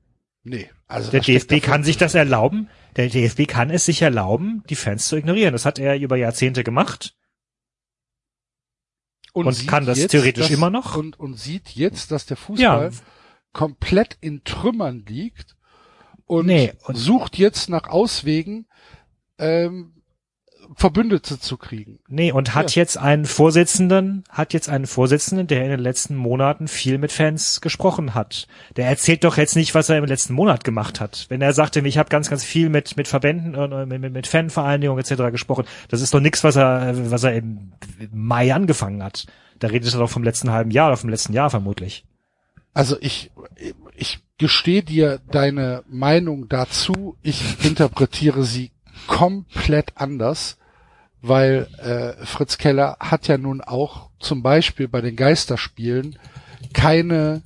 [0.43, 0.69] Nee.
[0.88, 2.69] Also Der DFB kann sich das erlauben.
[2.95, 5.53] Der DFB kann es sich erlauben, die Fans zu ignorieren.
[5.53, 7.15] Das hat er über Jahrzehnte gemacht.
[9.34, 10.97] und sieht kann das jetzt, theoretisch dass- immer noch?
[10.97, 12.97] Und, und sieht jetzt, dass der Fußball Ja.
[13.53, 15.55] komplett in Trümmern liegt
[16.26, 18.68] und, Nee, und- sucht jetzt nach Auswegen,
[19.38, 20.00] ähm,
[20.76, 21.99] Verbündete zu kriegen.
[22.07, 26.68] Nee, und hat jetzt einen Vorsitzenden, hat jetzt einen Vorsitzenden, der in den letzten Monaten
[26.68, 28.48] viel mit Fans gesprochen hat.
[28.77, 31.26] Der erzählt doch jetzt nicht, was er im letzten Monat gemacht hat.
[31.30, 34.14] Wenn er sagte, ich habe ganz, ganz viel mit mit Verbänden und äh, mit, mit-
[34.14, 35.31] mit Fanvereinigungen etc.
[35.31, 37.73] gesprochen, das ist doch nichts, was er, was er im
[38.14, 39.26] Mai angefangen hat.
[39.60, 42.06] Da redet er doch vom letzten halben Jahr oder vom letzten Jahr vermutlich.
[42.73, 43.31] Also ich,
[43.95, 47.18] ich gestehe dir deine Meinung dazu.
[47.22, 48.72] Ich interpretiere sie
[49.07, 50.57] komplett anders,
[51.22, 56.18] weil äh, Fritz Keller hat ja nun auch zum Beispiel bei den Geisterspielen
[56.73, 57.43] keine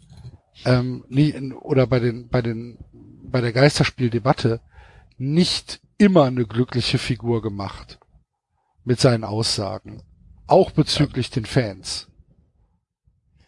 [0.66, 2.78] ähm, nie, oder bei den bei den
[3.24, 4.62] bei der Geisterspieldebatte
[5.18, 8.00] nicht immer eine glückliche Figur gemacht
[8.84, 10.04] mit seinen Aussagen,
[10.48, 12.08] auch bezüglich den Fans.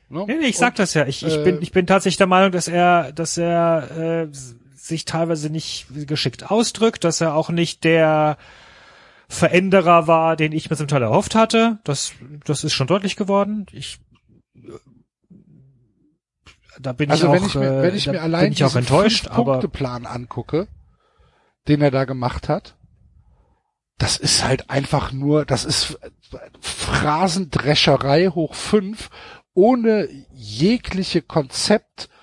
[0.10, 0.24] Ne?
[0.28, 1.06] Nee, nee, ich sag Und- das ja.
[1.06, 4.28] Ich, ich äh, bin, ich bin tatsächlich der Meinung, dass er, dass er äh,
[4.74, 8.38] sich teilweise nicht geschickt ausdrückt, dass er auch nicht der
[9.28, 11.80] Veränderer war, den ich mir zum Teil erhofft hatte.
[11.84, 12.14] Das,
[12.45, 13.66] das ist schon deutlich geworden.
[13.72, 13.99] Ich,
[16.80, 18.86] da bin Also ich auch, wenn ich mir, wenn äh, ich mir allein ich diesen
[18.86, 20.68] Punkteplan angucke,
[21.68, 22.78] den er da gemacht hat,
[23.98, 25.99] das ist halt einfach nur, das ist
[26.62, 29.10] Phrasendrescherei hoch fünf,
[29.54, 32.16] ohne jegliche Konzepthinterlegung.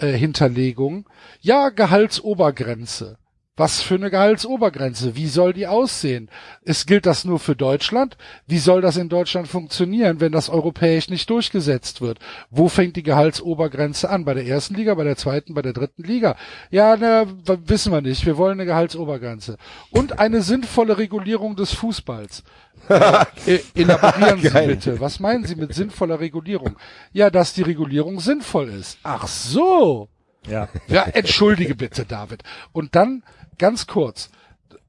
[0.00, 1.08] Äh, Hinterlegung.
[1.40, 3.18] ja, Gehaltsobergrenze.
[3.58, 5.16] Was für eine Gehaltsobergrenze?
[5.16, 6.30] Wie soll die aussehen?
[6.64, 8.16] Es gilt das nur für Deutschland?
[8.46, 12.20] Wie soll das in Deutschland funktionieren, wenn das europäisch nicht durchgesetzt wird?
[12.50, 14.24] Wo fängt die Gehaltsobergrenze an?
[14.24, 16.36] Bei der ersten Liga, bei der zweiten, bei der dritten Liga?
[16.70, 17.26] Ja, na,
[17.66, 18.24] wissen wir nicht.
[18.24, 19.56] Wir wollen eine Gehaltsobergrenze.
[19.90, 22.44] Und eine sinnvolle Regulierung des Fußballs.
[22.88, 25.00] Äh, Elaborieren Sie bitte.
[25.00, 26.76] Was meinen Sie mit sinnvoller Regulierung?
[27.12, 28.98] Ja, dass die Regulierung sinnvoll ist.
[29.02, 30.08] Ach so.
[30.48, 30.68] ja.
[30.86, 32.44] Ja, entschuldige bitte, David.
[32.72, 33.24] Und dann
[33.58, 34.30] ganz kurz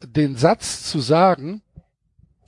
[0.03, 1.61] den Satz zu sagen,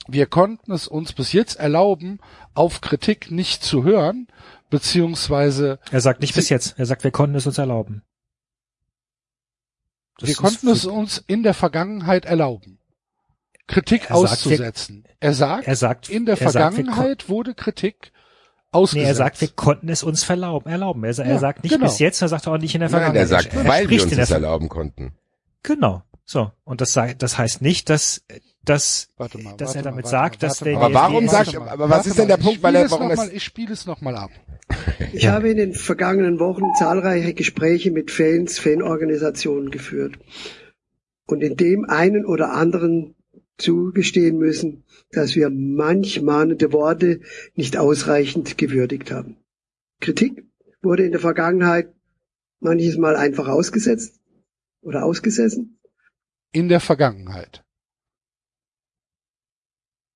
[0.08, 2.20] wir konnten es uns bis jetzt erlauben,
[2.54, 4.28] auf Kritik nicht zu hören,
[4.70, 6.78] beziehungsweise Er sagt nicht bis jetzt.
[6.80, 8.04] Er sagt, wir konnten es uns erlauben.
[10.20, 12.80] Das wir konnten es uns in der Vergangenheit erlauben,
[13.68, 15.04] Kritik Er sagt, wir- auszusetzen.
[15.20, 19.08] er sagt, Er sagt, in der er sagt, Vergangenheit wurde Kritik Nee, ausgesetzt.
[19.08, 21.04] er sagt, wir konnten es uns verlauben, erlauben.
[21.04, 21.86] Er, er Ja, sagt nicht genau.
[21.88, 23.22] bis jetzt, er sagt auch nicht in der Nein, Vergangenheit.
[23.24, 25.14] er sagt, er, er weil wir uns Ver- erlauben konnten.
[25.64, 26.04] Genau.
[26.32, 26.50] So.
[26.64, 28.24] Und das, sei- das heißt nicht, dass,
[28.64, 30.86] dass, Warte mal, dass warte er mal, damit warte sagt, mal, dass der mal.
[30.86, 32.92] Aber warum sagt- aber was ist denn der mal, Punkt, ich weil er- spiele es
[32.92, 34.32] warum noch es- mal, ich spiele es noch mal ab.
[35.12, 35.34] Ich Ja.
[35.34, 40.20] habe in den vergangenen Wochen zahlreiche Gespräche mit Fans, Fanorganisationen geführt
[41.28, 43.16] und in dem einen oder anderen
[43.58, 47.20] zugestehen müssen, dass wir manch mahnende Worte
[47.56, 49.36] nicht ausreichend gewürdigt haben.
[50.00, 50.46] Kritik
[50.82, 51.94] wurde in der Vergangenheit
[52.62, 54.22] manches Mal einfach ausgesetzt
[54.82, 55.78] oder ausgesessen.
[56.52, 57.64] In der Vergangenheit.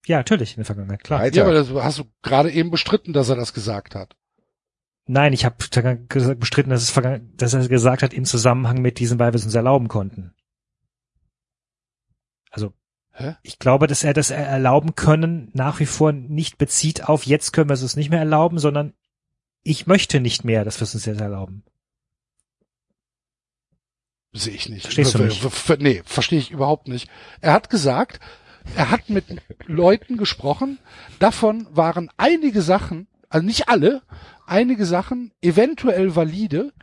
[0.05, 1.21] ja, natürlich, in der Vergangenheit, klar.
[1.21, 1.37] Weiter.
[1.37, 4.15] Ja, aber das hast du gerade eben bestritten, dass er das gesagt hat.
[5.07, 6.93] Nein, ich habe bestritten, dass, es
[7.37, 10.33] dass er gesagt hat, im Zusammenhang mit diesem, weil wir es uns erlauben konnten.
[12.49, 12.73] Also,
[13.11, 13.35] Hä?
[13.43, 17.69] ich glaube, dass er das erlauben können nach wie vor nicht bezieht auf, jetzt können
[17.69, 18.93] wir es uns nicht mehr erlauben, sondern
[19.61, 21.63] ich möchte nicht mehr, dass wir es uns jetzt erlauben.
[24.37, 24.81] Sehe ich nicht.
[24.83, 25.41] Verstehst du nicht?
[25.41, 27.09] ver- ver- Nee, verstehe ich überhaupt nicht.
[27.41, 28.19] Er hat gesagt,
[28.75, 29.25] er hat mit
[29.65, 30.77] Leuten gesprochen,
[31.19, 34.01] davon waren einige Sachen, also nicht alle,
[34.45, 36.73] einige Sachen eventuell valide,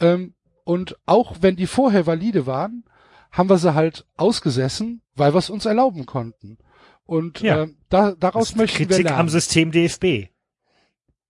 [0.00, 0.34] ähm,
[0.64, 2.84] und auch wenn die vorher valide waren,
[3.32, 6.58] haben wir sie halt ausgesessen, weil wir es uns erlauben konnten.
[7.04, 7.62] Und Ja.
[7.64, 9.18] ähm, da, daraus möchten Kritik wir lernen.
[9.20, 10.29] am System DFB.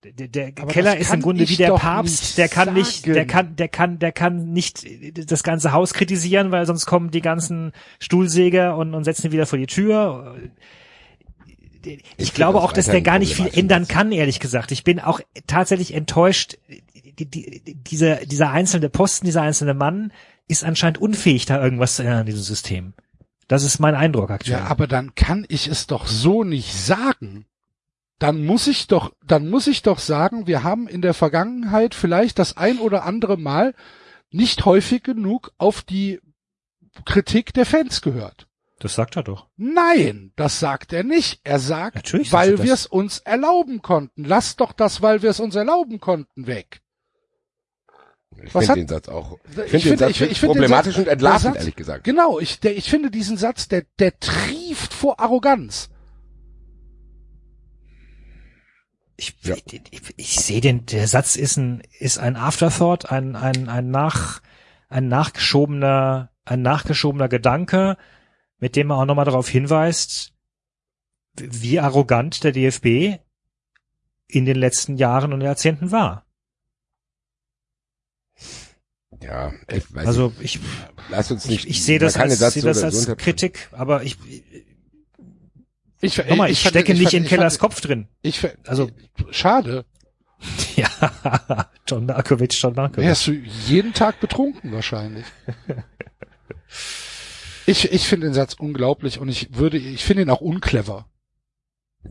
[0.03, 3.27] Der, der Keller ist im Grunde wie der Papst, der kann nicht, der sagen.
[3.29, 4.87] kann, der kann, der kann nicht
[5.31, 9.45] das ganze Haus kritisieren, weil sonst kommen die ganzen Stuhlsäger und, und setzen ihn wieder
[9.45, 10.37] vor die Tür.
[11.85, 14.73] Ich, Ich glaube auch, dass der gar nicht viel ändern kann, ehrlich gesagt.
[14.73, 16.57] Ich bin auch tatsächlich enttäuscht.
[17.19, 20.13] Die, die, dieser, dieser einzelne Posten, dieser einzelne Mann
[20.49, 22.95] ist anscheinend unfähig, da irgendwas zu ändern an diesem System.
[23.49, 24.61] Das ist mein Eindruck aktuell.
[24.61, 27.45] Ja, aber dann kann ich es doch so nicht sagen.
[28.21, 32.39] Dann muss ich doch, dann muss ich doch sagen, wir haben in der Vergangenheit vielleicht
[32.39, 33.75] das ein oder andere Mal
[34.31, 36.21] nicht häufig genug auf die
[37.05, 38.47] Kritik der Fans gehört.
[38.79, 39.49] das sagt er doch.
[39.57, 41.41] Nein, das sagt er nicht.
[41.45, 44.25] Er sagt, Natürlich weil wir es uns erlauben konnten.
[44.25, 46.83] Lass doch das, weil wir es uns erlauben konnten, weg.
[48.43, 50.55] Ich Was finde hat- den Satz auch, Ich ich finde den Satz ich ich finde
[50.55, 52.05] den problematisch Satz- und entlarvend, Satz- ehrlich gesagt.
[52.05, 55.89] Genau, ich, der, ich finde diesen Satz, der, der trieft vor Arroganz.
[59.21, 59.55] Ich, Ja.
[59.55, 63.91] ich, ich, ich sehe den, der Satz ist ein, ist ein Afterthought, ein, ein, ein
[63.91, 64.41] nach,
[64.89, 67.99] ein nachgeschobener, ein nachgeschobener Gedanke,
[68.61, 70.33] mit dem man auch nochmal darauf hinweist,
[71.39, 73.21] wie arrogant der DFB
[74.27, 76.25] in den letzten Jahren und Jahrzehnten war.
[79.21, 80.61] Ja, ich weiß Also ich.
[81.11, 81.67] Lass uns nicht.
[81.67, 83.07] ich, ich sehe das als, so das als.
[83.19, 84.17] Kritik, aber ich,
[86.01, 88.09] Ich, nochmal, ich, fand- stecke nicht fand- in ich Kellers fand- Kopf drin.
[88.23, 88.91] Ich, fand- Also-
[89.31, 89.85] schade.
[90.77, 93.05] Ja, John Markovic, John Markovic.
[93.05, 93.33] Wärst du
[93.67, 95.27] jeden Tag betrunken wahrscheinlich.
[97.67, 101.07] Ich, ich finde den Satz unglaublich und ich würde, ich finde ihn auch unclever.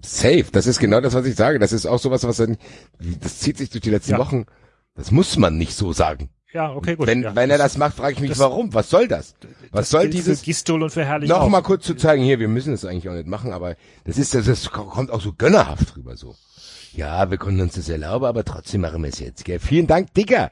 [0.01, 1.59] Safe, das ist genau das, was ich sage.
[1.59, 2.57] Das ist auch sowas, was dann,
[2.99, 4.17] das zieht sich durch die letzten Ja.
[4.19, 4.45] Wochen.
[4.95, 6.29] Das muss man nicht so sagen.
[6.51, 7.05] Ja, okay, gut.
[7.07, 7.35] wenn, ja.
[7.35, 8.73] wenn er das macht, frage ich mich, das- warum?
[8.73, 9.35] Was soll das?
[9.71, 11.49] Was Das soll dieses, für Gistol und für Herrlich noch auch.
[11.49, 14.33] mal kurz zu zeigen, hier, wir müssen das eigentlich auch nicht machen, aber das ist,
[14.33, 16.35] das, das kommt auch so gönnerhaft rüber, so.
[16.93, 19.59] Ja, wir können uns das erlauben, aber trotzdem machen wir es jetzt, gell?
[19.59, 20.49] Vielen Dank, Digga.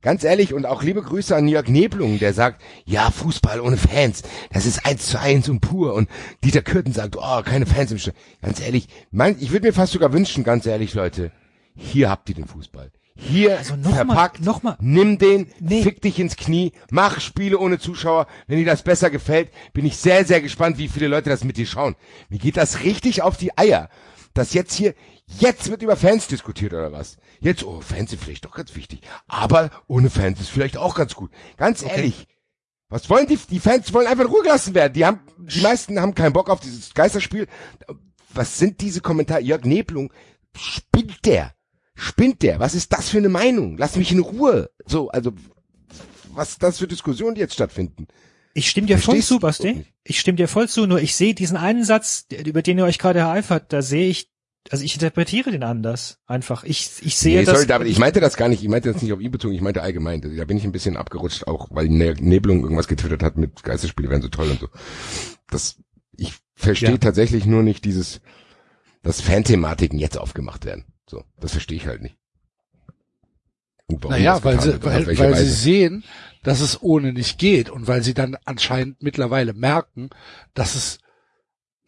[0.00, 4.22] Ganz ehrlich und auch liebe Grüße an Jörg Neblung, der sagt, ja, Fußball ohne Fans,
[4.52, 5.94] das ist eins zu eins und pur.
[5.94, 6.08] Und
[6.44, 8.22] Dieter Kürten sagt, oh, keine Fans im Stadion.
[8.40, 11.32] Ganz ehrlich, mein, ich würde mir fast sogar wünschen, ganz ehrlich, Leute,
[11.74, 12.92] hier habt ihr den Fußball.
[13.20, 14.76] Hier Also noch mal- verpackt, noch mal.
[14.80, 15.82] nimm den, Nee.
[15.82, 18.26] fick dich ins Knie, mach Spiele ohne Zuschauer.
[18.46, 21.56] Wenn dir das besser gefällt, bin ich sehr, sehr gespannt, wie viele Leute das mit
[21.56, 21.96] dir schauen.
[22.28, 23.90] Mir geht das richtig auf die Eier,
[24.34, 24.94] dass jetzt hier,
[25.26, 27.16] jetzt wird über Fans diskutiert oder was?
[27.40, 31.14] Jetzt, oh, Fans sind vielleicht doch ganz wichtig, aber ohne Fans ist vielleicht auch ganz
[31.16, 31.32] gut.
[31.56, 32.28] Ganz ehrlich.
[32.88, 33.36] Was wollen die?
[33.50, 34.92] Die Fans wollen einfach in Ruhe gelassen werden.
[34.94, 37.46] Die haben, die meisten haben keinen Bock auf dieses Geisterspiel.
[38.32, 39.42] Was sind diese Kommentare?
[39.42, 40.12] Jörg Neblung,
[40.56, 41.52] spinnt der?
[42.00, 42.60] Spinnt der?
[42.60, 43.76] Was ist das für eine Meinung?
[43.76, 44.70] Lass mich in Ruhe.
[44.86, 45.32] So, also,
[46.32, 48.06] was ist das für Diskussionen, die jetzt stattfinden?
[48.54, 49.84] Ich stimme dir voll zu, Basti.
[50.04, 52.98] Ich stimme dir voll zu, nur ich sehe diesen einen Satz, über den ihr euch
[52.98, 54.30] gerade ereifert, da sehe ich,
[54.70, 56.18] also ich interpretiere den anders.
[56.26, 56.62] Einfach.
[56.64, 57.54] Ich, ich sehe Nee, das.
[57.56, 58.62] sorry, David, ich meinte das gar nicht.
[58.62, 60.20] Ich meinte das nicht auf ihn bezogen, ich meinte allgemein.
[60.36, 64.08] Da bin ich ein bisschen abgerutscht, auch weil Ne- Nebelung irgendwas getwittert hat mit Geisterspiele
[64.08, 64.68] wären so toll und so.
[65.50, 65.76] Das,
[66.16, 66.98] ich verstehe Ja.
[66.98, 68.20] tatsächlich nur nicht dieses,
[69.02, 70.84] dass Fanthematiken jetzt aufgemacht werden.
[71.08, 72.16] So, das verstehe ich halt nicht.
[74.08, 76.04] Naja, weil sie, weil, weil sie sehen,
[76.42, 80.10] dass es ohne nicht geht und weil sie dann anscheinend mittlerweile merken,
[80.52, 80.98] dass es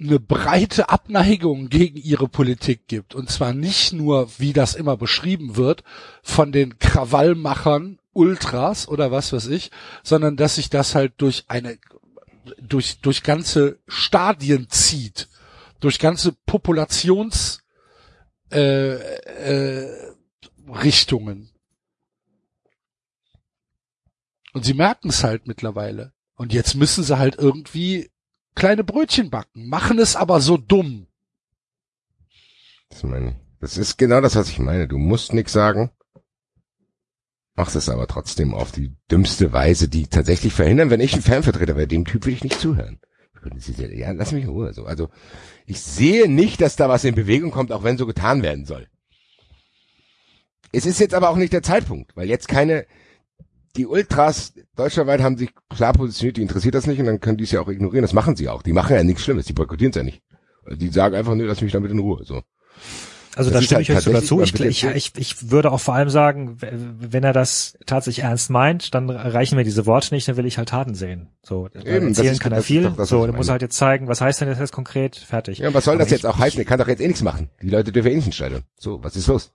[0.00, 3.14] eine breite Abneigung gegen ihre Politik gibt.
[3.14, 5.84] Und zwar nicht nur, wie das immer beschrieben wird,
[6.22, 9.70] von den Krawallmachern, Ultras oder was weiß ich,
[10.02, 11.78] sondern dass sich das halt durch eine,
[12.60, 15.28] durch, durch ganze Stadien zieht,
[15.80, 17.62] durch ganze Populations,
[18.50, 20.14] äh, äh,
[20.68, 21.50] Richtungen.
[24.52, 26.12] Und sie merken es halt mittlerweile.
[26.34, 28.10] Und jetzt müssen sie halt irgendwie
[28.54, 31.06] kleine Brötchen backen, machen es aber so dumm.
[32.88, 33.34] Das meine ich.
[33.60, 34.88] Das ist genau das, was ich meine.
[34.88, 35.90] Du musst nix sagen,
[37.54, 41.76] machst es aber trotzdem auf die dümmste Weise, die tatsächlich verhindern, wenn ich ein Fanvertreter
[41.76, 43.00] wäre, dem Typ will ich nicht zuhören.
[43.76, 44.72] Ja, lass mich in Ruhe.
[44.72, 44.84] So.
[44.84, 45.08] Also
[45.70, 48.88] ich sehe nicht, dass da was in Bewegung kommt, auch wenn so getan werden soll.
[50.72, 52.86] Es ist jetzt aber auch nicht der Zeitpunkt, weil jetzt keine,
[53.76, 57.44] die Ultras deutschlandweit haben sich klar positioniert, die interessiert das nicht und dann können die
[57.44, 58.02] es ja auch ignorieren.
[58.02, 58.62] Das machen sie auch.
[58.62, 60.22] Die machen ja nichts Schlimmes, die boykottieren es ja nicht.
[60.72, 62.24] Die sagen einfach, nö, lass mich damit in Ruhe.
[62.24, 62.42] So.
[63.36, 64.40] Also Das da stimme halt ich euch sogar zu.
[64.42, 68.50] Ich, ich, jetzt- ich, ich würde auch vor allem sagen, wenn er das tatsächlich ernst
[68.50, 71.28] meint, dann reichen mir diese Worte nicht, dann will ich halt Taten sehen.
[71.42, 72.82] So, Eben, das erzählen ist- kann er viel.
[72.90, 75.16] doch so, ich dann muss er halt jetzt zeigen, was heißt denn das jetzt konkret?
[75.16, 75.58] Fertig.
[75.58, 76.58] Ja, was soll Aber das jetzt ich- auch heißen?
[76.58, 77.50] Er kann doch jetzt eh nichts machen.
[77.62, 78.62] Die Leute dürfen eh nicht Stadion.
[78.78, 79.52] So, was ist los?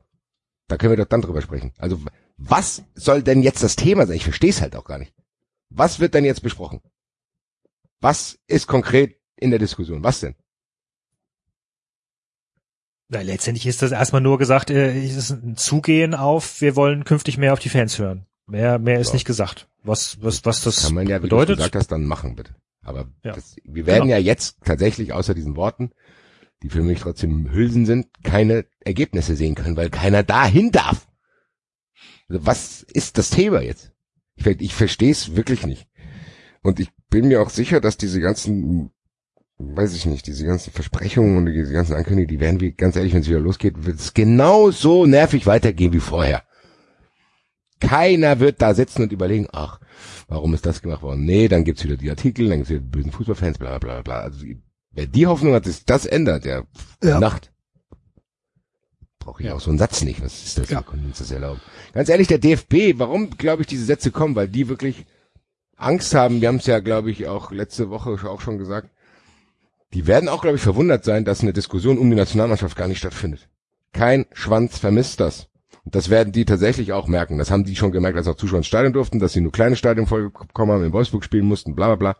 [0.67, 1.73] Da können wir doch dann drüber sprechen.
[1.77, 1.99] Also,
[2.37, 4.15] was soll denn jetzt das Thema sein?
[4.15, 5.13] Ich verstehe es halt auch gar nicht.
[5.69, 6.79] Was wird denn jetzt besprochen?
[8.01, 10.03] Was ist konkret in der Diskussion?
[10.03, 10.35] Was denn?
[13.07, 17.03] Na, letztendlich ist das erstmal nur gesagt, äh, es ist ein Zugehen auf, wir wollen
[17.03, 18.25] künftig mehr auf die Fans hören.
[18.47, 19.13] Mehr, mehr ist So.
[19.13, 19.67] nicht gesagt.
[19.83, 21.51] Was, was, was das Kann man ja, bedeutet.
[21.51, 22.55] du gesagt hast, dann machen, bitte.
[22.83, 23.33] Aber Ja.
[23.33, 24.15] das, wir werden Genau.
[24.15, 25.91] ja jetzt tatsächlich außer diesen Worten,
[26.63, 31.07] die für mich trotzdem Hülsen sind, keine Ergebnisse sehen können, weil keiner dahin darf.
[32.27, 33.91] Also was ist das Thema jetzt?
[34.35, 35.87] Ich, ich verstehe es wirklich nicht.
[36.63, 38.89] Und ich bin mir auch sicher, dass diese ganzen,
[39.57, 43.13] weiß ich nicht, diese ganzen Versprechungen und diese ganzen Ankündigungen, die werden wie, ganz ehrlich,
[43.13, 46.43] wenn es wieder losgeht, wird es genauso nervig weitergehen wie vorher.
[47.79, 49.79] Keiner wird da sitzen und überlegen, ach,
[50.27, 51.25] warum ist das gemacht worden?
[51.25, 54.01] Nee, dann gibt's wieder die Artikel, dann gibt's wieder die bösen Fußballfans, bla bla bla
[54.01, 54.19] bla.
[54.21, 54.45] Also
[54.91, 56.65] wer die Hoffnung hat, dass das ändert, der
[57.03, 57.19] Ja.
[57.19, 57.51] Nacht.
[59.19, 59.55] Brauche ich Ja.
[59.55, 60.21] auch so einen Satz nicht.
[60.23, 60.69] Was ist das?
[60.69, 60.79] Ja.
[60.79, 61.59] Wir können uns das erlauben.
[61.93, 64.35] Ganz ehrlich, der DFB, warum glaube ich diese Sätze kommen?
[64.35, 65.05] Weil die wirklich
[65.75, 66.41] Angst haben.
[66.41, 68.89] Wir haben es ja, glaube ich, auch letzte Woche auch schon gesagt.
[69.93, 72.97] Die werden auch, glaube ich, verwundert sein, dass eine Diskussion um die Nationalmannschaft gar nicht
[72.99, 73.47] stattfindet.
[73.93, 75.47] Kein Schwanz vermisst das.
[75.85, 77.37] Und das werden die tatsächlich auch merken.
[77.37, 79.75] Das haben die schon gemerkt, als auch Zuschauer ins Stadion durften, dass sie nur kleine
[79.75, 82.17] Stadien voll bekommen haben, in Wolfsburg spielen mussten, bla bla bla.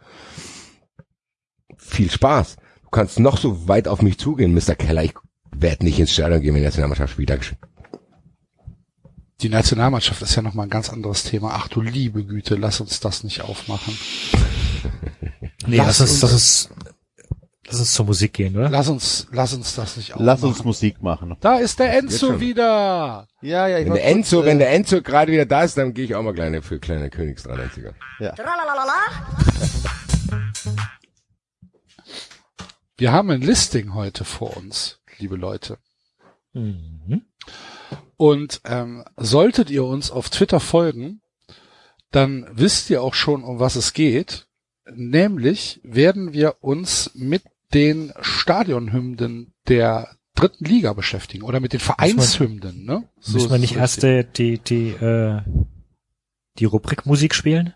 [1.77, 2.57] Viel Spaß.
[2.83, 4.75] Du kannst noch so weit auf mich zugehen, Mr.
[4.75, 5.03] Keller.
[5.03, 5.13] Ich
[5.53, 7.29] werde nicht ins Stadion gehen, wenn die Nationalmannschaft spielt.
[7.29, 7.57] Dankeschön.
[9.41, 11.51] Die Nationalmannschaft ist ja nochmal ein ganz anderes Thema.
[11.55, 13.97] Ach du liebe Güte, lass uns das nicht aufmachen.
[15.67, 16.69] Nee, Lass uns, uns- lass uns,
[17.67, 18.69] lass uns zur Musik gehen, oder?
[18.69, 20.25] Lass uns, lass uns das nicht aufmachen.
[20.25, 21.35] Lass uns Musik machen.
[21.41, 23.27] Da ist der Enzo wieder.
[23.41, 25.77] Ja, ja, ich Wenn der Enzo, kurz, wenn äh, der Enzo gerade wieder da ist,
[25.77, 27.93] dann gehe ich auch mal kleine für kleine Königs 93er.
[32.97, 35.77] Wir haben ein Listing heute vor uns, liebe Leute.
[36.53, 37.25] Mhm.
[38.17, 41.21] Und ähm, solltet ihr uns auf Twitter folgen,
[42.11, 44.47] dann wisst ihr auch schon, um was es geht.
[44.89, 47.43] Nämlich werden wir uns mit
[47.73, 52.85] den Stadionhymnen der dritten Liga beschäftigen oder mit den Vereinshymnen.
[52.85, 53.07] Ne?
[53.19, 55.41] So Müssen wir nicht erst äh, die, die, äh,
[56.59, 57.73] die Rubrik Musik spielen?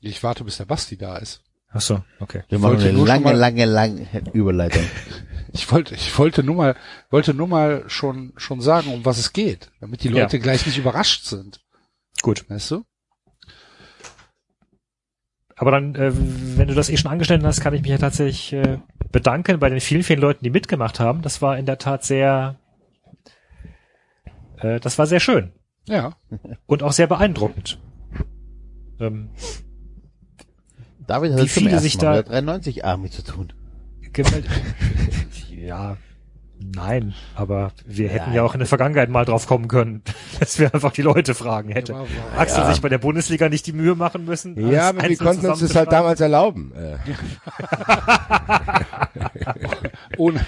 [0.00, 1.42] Ich warte, bis der Basti da ist.
[1.68, 2.42] Ach so, okay.
[2.48, 4.84] Wir machen wollte eine lange, mal- lange, lange Überleitung.
[5.54, 6.76] Ich wollte, ich wollte nur mal,
[7.10, 10.22] wollte nur mal schon, schon sagen, um was es geht, damit die Ja.
[10.22, 11.60] Leute gleich nicht überrascht sind.
[12.22, 12.48] Gut.
[12.48, 12.84] Weißt du?
[15.62, 16.10] Aber dann, äh,
[16.58, 18.78] wenn du das eh schon angestellt hast, kann ich mich ja tatsächlich äh,
[19.12, 21.22] bedanken bei den vielen, vielen Leuten, die mitgemacht haben.
[21.22, 22.56] Das war in der Tat sehr,
[24.58, 25.52] äh, das war sehr schön
[25.86, 26.16] Ja.
[26.66, 27.78] und auch sehr beeindruckend.
[28.98, 29.28] Ähm,
[31.06, 33.52] David hat Wie viele sich Mal da- mit der 93 Army zu tun.
[34.12, 34.50] gemeldet.
[35.48, 35.96] ja,
[36.74, 38.36] nein, aber wir hätten Ja.
[38.36, 40.02] ja auch in der Vergangenheit mal drauf kommen können,
[40.40, 41.94] dass wir einfach die Leute fragen hätte.
[41.94, 42.06] Aber-
[42.36, 44.70] Axel sich bei der Bundesliga nicht die Mühe machen müssen.
[44.70, 46.72] Ja, aber wir konnten uns das halt damals erlauben.
[46.76, 46.96] Äh,
[50.18, 50.40] Ohne.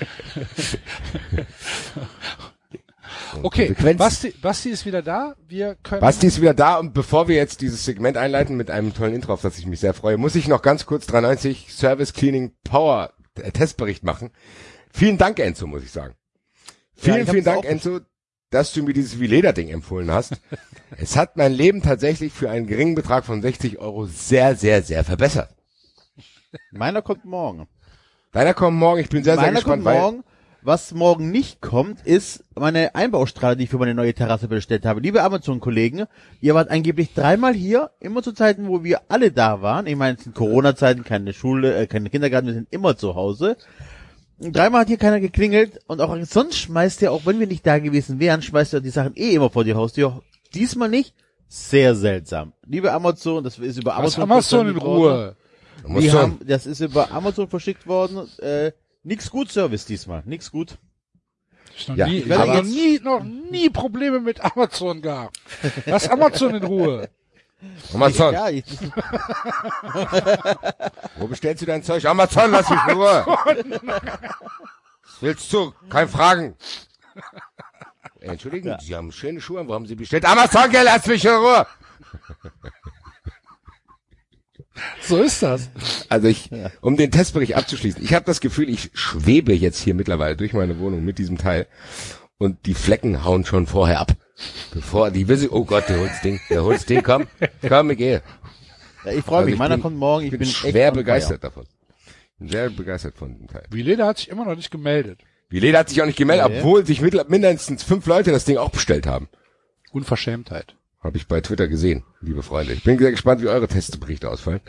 [3.43, 3.75] okay.
[3.97, 5.35] Basti, Basti ist wieder da.
[5.49, 6.01] Wir können.
[6.01, 9.33] Basti ist wieder da und bevor wir jetzt dieses Segment einleiten mit einem tollen Intro,
[9.33, 13.11] auf das ich mich sehr freue, muss ich noch ganz kurz 93 Service Cleaning Power
[13.41, 14.31] äh, Testbericht machen.
[14.97, 16.15] Vielen Dank, Enzo, muss ich sagen.
[16.95, 17.99] Vielen, hab's vielen Dank, Enzo,
[18.51, 20.41] dass du mir dieses Vileda-Ding empfohlen hast.
[20.97, 25.03] es hat mein Leben tatsächlich für einen geringen Betrag von 60 Euro sehr, sehr, sehr
[25.03, 25.51] verbessert.
[26.71, 27.67] Meiner kommt morgen.
[28.31, 30.25] Deiner kommt morgen, ich bin sehr, sehr Meiner gespannt, kommt weil morgen.
[30.63, 35.01] Was morgen nicht kommt, ist meine Einbaustrahle, die ich für meine neue Terrasse bestellt habe.
[35.01, 36.07] Liebe Amazon-Kollegen,
[36.41, 39.89] ihr wart angeblich dreimal hier, immer zu Zeiten, wo wir alle da waren.
[39.89, 43.57] Ich meine, es sind Corona-Zeiten, keine Schule, äh, keine Kindergarten, wir sind immer zu Hause.
[44.39, 47.79] Dreimal hat hier keiner geklingelt und auch sonst schmeißt ihr, auch wenn wir nicht da
[47.79, 50.23] gewesen wären, schmeißt ihr die Sachen eh immer vor die Haustür.
[50.55, 51.15] Diesmal nicht.
[51.49, 52.53] Sehr seltsam.
[52.67, 54.77] Liebe Amazon, das ist über Was Amazon Amazon in.
[54.77, 55.37] Ruhe.
[55.87, 58.29] Die haben, das ist über Amazon verschickt worden.
[58.39, 60.79] Äh, nix gut Service diesmal, nix gut.
[61.77, 65.39] Ich noch Ja, nie, ich habe noch nie, noch nie Probleme mit Amazon gehabt.
[65.87, 67.09] Lass Amazon in Ruhe.
[67.93, 68.65] Amazon, Ja, ich,
[71.19, 72.05] wo bestellst du dein Zeug?
[72.07, 73.27] Amazon, lass mich in Ruhe.
[75.21, 75.73] Willst du?
[75.89, 76.57] Kein Fragen.
[78.21, 78.79] Äh, Entschuldigen, Ja.
[78.81, 80.25] Sie haben schöne Schuhe, wo haben Sie bestellt?
[80.25, 81.67] Amazon, gell, lass mich in Ruhe.
[85.03, 85.69] So ist das.
[86.09, 86.51] Also ich,
[86.81, 90.79] um den Testbericht abzuschließen, ich habe das Gefühl, ich schwebe jetzt hier mittlerweile durch meine
[90.81, 91.67] Wohnung mit diesem Teil
[92.39, 94.13] und die Flecken hauen schon vorher ab.
[94.73, 97.27] Bevor die wissen, oh Gott, der holt's Ding, der holt's Ding, komm,
[97.67, 98.23] komm, ich gehe.
[99.05, 99.55] ja, ich freue Also mich.
[99.55, 100.25] ich Meiner bin- kommt morgen.
[100.25, 101.67] Ich bin, bin schwer begeistert davon.
[102.39, 103.65] Bin sehr begeistert von dem Teil.
[103.71, 105.21] Vileda hat sich immer noch nicht gemeldet.
[105.51, 106.59] Vileda hat sich auch nicht gemeldet, Nee.
[106.59, 109.29] obwohl sich mindestens fünf Leute das Ding auch bestellt haben.
[109.93, 110.75] Unverschämtheit.
[111.01, 112.73] Habe ich bei Twitter gesehen, liebe Freunde.
[112.73, 114.61] Ich bin sehr gespannt, wie eure Testberichte ausfallen.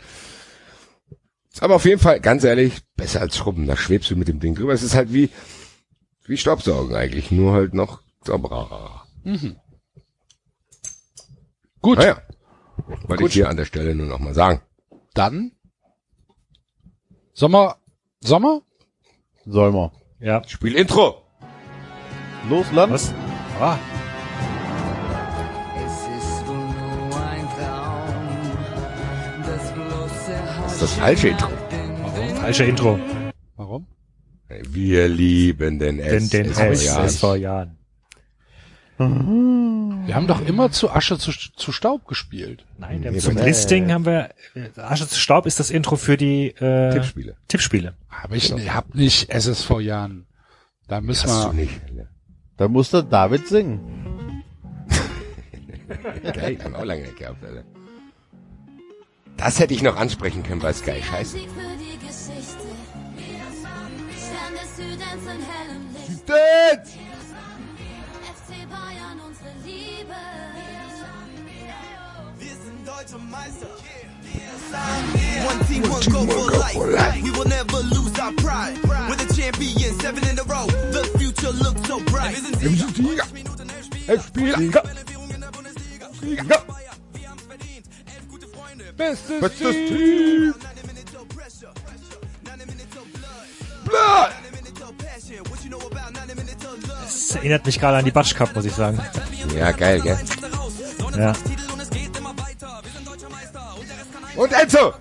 [1.52, 3.66] Ist aber auf jeden Fall, ganz ehrlich, besser als Schrubben.
[3.66, 4.74] Da schwebst du mit dem Ding drüber.
[4.74, 5.30] Es ist halt wie,
[6.26, 9.05] Wie Staubsaugen eigentlich, nur halt noch sauberer.
[11.82, 12.22] Gut, Naja,
[13.08, 13.28] wollte Gut.
[13.28, 14.60] ich hier an der Stelle nur noch mal sagen.
[15.14, 15.52] dann
[17.32, 17.76] Sommer,
[18.20, 18.62] Sommer?
[19.44, 19.90] Mal.
[20.20, 20.42] Ja.
[20.48, 21.22] Spiel Intro.
[22.48, 22.92] Los, Land.
[22.92, 23.12] Was?
[23.60, 23.78] Ah,
[30.64, 31.48] Das ist das falsche Intro.
[32.40, 32.98] falsche Intro.
[33.56, 33.86] Warum?
[34.48, 37.04] Wir lieben den Den, den S- S, ja.
[37.04, 37.78] S vor Jahren.
[38.98, 42.64] Wir haben doch immer zu Asche zu, zu Staub gespielt.
[42.78, 46.16] Nein, wir Nee, zum Listing haben wir, äh, Asche zu Staub ist das Intro für
[46.16, 47.36] die äh, Tippspiele.
[47.48, 47.94] Tippspiele.
[48.22, 50.26] Aber ich nee, hab nicht SSV Jahren.
[50.88, 51.64] Da müssen Hast du wir.
[51.64, 51.80] nicht.
[52.56, 53.80] Da musste David singen.
[56.22, 57.64] Geil, haben wir auch lange nicht gehabt, Alter.
[59.36, 61.02] Das hätte ich noch ansprechen können bei Sky.
[61.02, 61.36] Scheiße.
[64.76, 65.24] Südens
[73.06, 73.22] One
[75.66, 77.22] team, one goal for life.
[77.22, 78.76] We will never lose our pride.
[78.82, 80.66] We're the champions, seven in a row.
[80.66, 82.34] The future looks so bright.
[82.34, 83.26] Wir sind Sieger.
[88.96, 90.54] Bestes Team.
[97.04, 98.98] Das erinnert mich gerade an die Batsch Cup, muss ich sagen.
[99.54, 100.18] Ja, geil, gell?
[101.16, 101.32] Ja.
[104.36, 104.92] Und Enzo!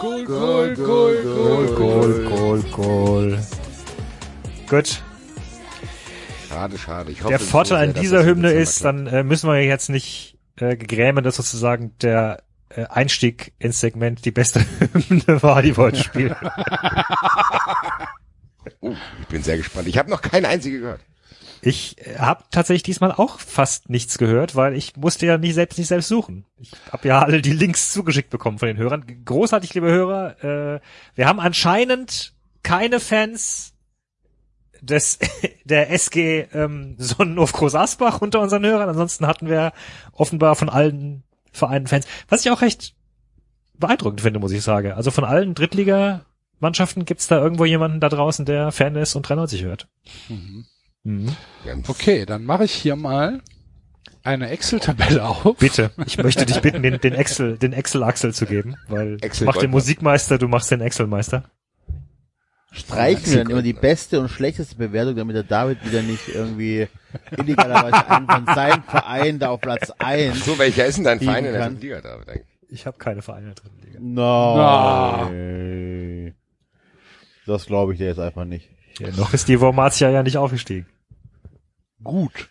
[0.00, 3.38] Goal, Goal, Goal, Goal, Goal, Goal.
[4.68, 5.02] Gut.
[6.48, 7.12] Schade, schade.
[7.12, 10.76] Ich hoffe, Der Vorteil an dieser Hymne ist, dann äh, müssen wir jetzt nicht äh,
[10.76, 12.42] gegrämen, dass sozusagen der
[12.74, 16.36] Einstieg ins Segment die beste Hymne war, die wir heute spielen.
[18.82, 19.88] Uh, ich bin sehr gespannt.
[19.88, 21.00] Ich habe noch keine einzige gehört.
[21.60, 25.78] Ich äh, habe tatsächlich diesmal auch fast nichts gehört, weil ich musste ja nicht selbst
[25.78, 26.44] nicht selbst suchen.
[26.58, 29.04] Ich habe ja alle die Links zugeschickt bekommen von den Hörern.
[29.24, 30.44] Großartig, liebe Hörer.
[30.44, 30.80] Äh,
[31.14, 33.74] wir haben anscheinend keine Fans
[34.80, 35.18] des
[35.64, 38.88] der SG ähm, Sonnenhof Groß Asbach unter unseren Hörern.
[38.88, 39.72] Ansonsten hatten wir
[40.12, 41.24] offenbar von allen
[41.58, 42.94] Vereinen Fans, was ich auch recht
[43.78, 44.92] beeindruckend finde, muss ich sagen.
[44.92, 49.64] Also von allen Drittliga-Mannschaften gibt's da irgendwo jemanden da draußen, der Fan ist und 93
[49.64, 49.88] hört.
[50.28, 50.66] Mhm.
[51.66, 53.40] Haben Okay, dann mache ich hier mal
[54.24, 55.56] eine Excel-Tabelle auf.
[55.58, 59.56] Bitte, ich möchte dich bitten, den, den Excel, den Excel-Axel zu geben, weil Excel mach
[59.56, 59.70] den.
[59.70, 61.44] Musikmeister, du machst den Excel-Meister.
[62.70, 66.86] Streichen wir dann immer die beste und schlechteste Bewertung, damit der David wieder nicht irgendwie
[67.36, 70.44] illegalerweise einen von seinem Verein da auf Platz 1.
[70.44, 72.28] So, welcher ist denn dein Verein in der dritten Liga, David?
[72.28, 72.46] eigentlich?
[72.68, 73.70] Ich habe keine Vereine drin.
[73.82, 73.98] Liga.
[74.00, 75.40] No.
[77.46, 78.68] Das glaube ich dir jetzt einfach nicht.
[78.98, 80.86] Ja, noch ist die Wormatia ja nicht aufgestiegen.
[82.04, 82.50] Gut.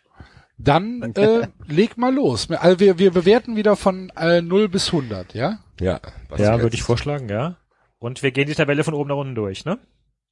[0.57, 2.49] Dann äh, leg mal los.
[2.49, 5.59] Also wir, wir bewerten wieder von äh, 0 bis 100, ja?
[5.79, 5.99] Ja,
[6.35, 7.57] ja, würde ich vorschlagen, ja.
[7.99, 9.77] Und wir gehen die Tabelle von oben nach unten durch, ne?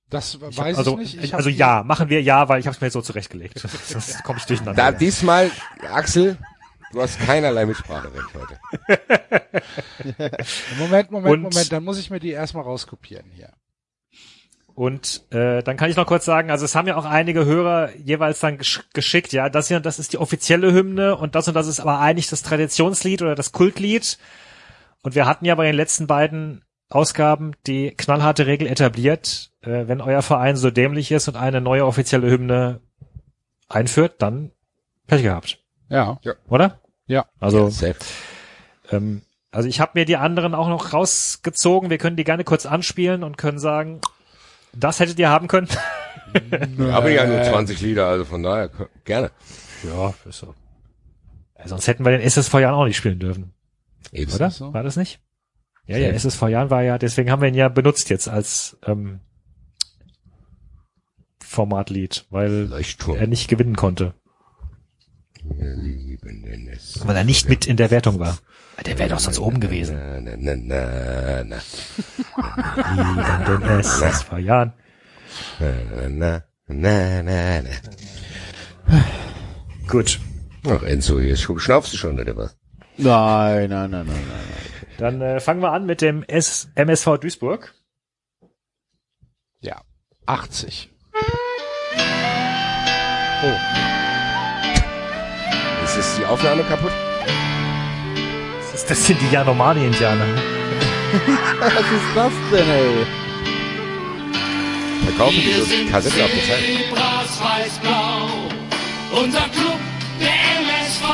[0.09, 1.23] Das Ich weiß hab, also, ich nicht.
[1.23, 3.59] Ich also ja, machen wir ja, weil ich habe es mir jetzt so zurechtgelegt.
[3.85, 4.81] Sonst komme ich durcheinander.
[4.81, 5.49] Da diesmal,
[5.91, 6.37] Axel,
[6.91, 8.59] du hast keinerlei Mitspracherecht heute.
[10.77, 11.71] Moment, Moment, Und- Moment.
[11.71, 13.53] Dann muss ich mir die erstmal rauskopieren hier.
[14.75, 17.95] Und äh, dann kann ich noch kurz sagen, also es haben ja auch einige Hörer
[17.95, 21.47] jeweils dann gesch geschickt, ja, das hier und das ist die offizielle Hymne und das
[21.47, 24.17] und das ist aber eigentlich das Traditionslied oder das Kultlied.
[25.01, 30.01] Und wir hatten ja bei den letzten beiden Ausgaben die knallharte Regel etabliert, äh, wenn
[30.01, 32.81] euer Verein so dämlich ist und eine neue offizielle Hymne
[33.69, 34.51] einführt, dann
[35.07, 35.59] Pech gehabt,
[35.89, 36.19] Ja.
[36.47, 36.79] oder?
[37.07, 37.25] Ja.
[37.39, 37.95] Also Safe.
[38.91, 39.21] ähm,
[39.51, 41.89] also ich habe mir die anderen auch noch rausgezogen.
[41.89, 44.01] Wir können die gerne kurz anspielen und können sagen,
[44.73, 45.69] das hättet ihr haben können.
[46.91, 48.69] Aber ja nur 20 Lieder, also von daher
[49.05, 49.31] gerne.
[49.83, 50.53] Ja, ist so.
[51.57, 53.53] Ja, sonst hätten wir den SSV Jahren auch nicht spielen dürfen,
[54.11, 54.33] Eben.
[54.33, 54.49] oder?
[54.49, 54.73] so?
[54.73, 55.21] War das nicht?
[55.87, 59.19] Ja, ja, SSV Jahren war ja, deswegen haben wir ihn ja benutzt jetzt als ähm,
[61.55, 63.17] Formatlied, weil Leuchtturm.
[63.17, 64.13] er nicht gewinnen konnte.
[67.03, 68.37] Weil er nicht mit in der Wertung war.
[68.85, 69.95] Der wäre doch sonst oben gewesen.
[69.95, 71.59] Na, na, na, na,
[73.53, 74.73] In den SSV Jahren.
[75.59, 77.69] na, na, na, na, na.
[79.87, 80.19] Gut.
[80.67, 82.57] Ach, Enzo, hier sch- schnaufst du schon, oder was?
[82.97, 84.39] Nein, nein, nein, nein, nein.
[84.97, 87.73] Dann äh, fangen wir an mit dem S MSV Duisburg.
[89.61, 89.81] Ja.
[90.25, 90.89] 80.
[96.25, 96.91] die Aufnahme kaputt?
[98.71, 100.25] Das, ist, sind die Yanomami-Indianer.
[101.59, 103.05] Was ist das denn, ey?
[105.05, 106.63] Verkaufen die so Kassetten auf der Zeit?
[109.11, 109.79] Unser Club,
[110.19, 111.05] der MSV.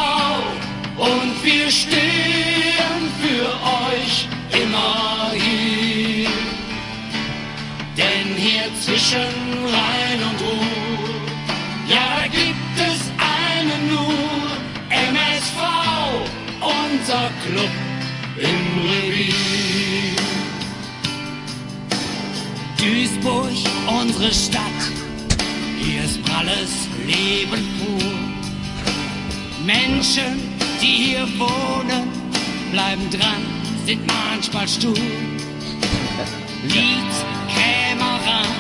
[0.98, 3.48] Und wir stehen für
[3.92, 6.30] euch immer hier.
[7.98, 9.34] Denn hier zwischen
[9.66, 10.71] Rhein und Ruhr,
[17.12, 17.70] Club
[18.38, 19.34] im Revier.
[22.78, 23.52] Duisburg,
[23.88, 24.82] unsere Stadt.
[25.82, 28.12] Hier ist pralles Leben pur.
[29.66, 30.40] Menschen,
[30.82, 32.08] die hier wohnen,
[32.72, 33.44] bleiben dran,
[33.86, 34.96] sind manchmal stur.
[36.64, 37.14] Lied
[37.54, 38.56] käme ran.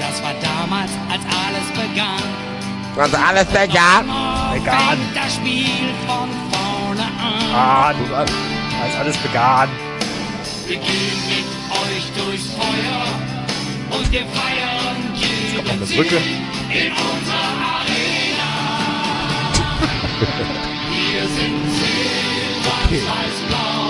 [0.00, 2.57] Das war damals, als alles begann.
[2.96, 3.46] Und alles.
[3.48, 7.54] Fängt das Spiel von vorne an.
[7.54, 8.30] Ah, du, als
[8.98, 9.68] alles begann.
[10.66, 13.06] Wir gehen mit euch durchs Feuer
[13.90, 16.16] und wir feiern jeden das Sieg Rücke.
[16.16, 18.50] in unserer Arena.
[20.90, 23.88] wir sind Silber, weiß, blau.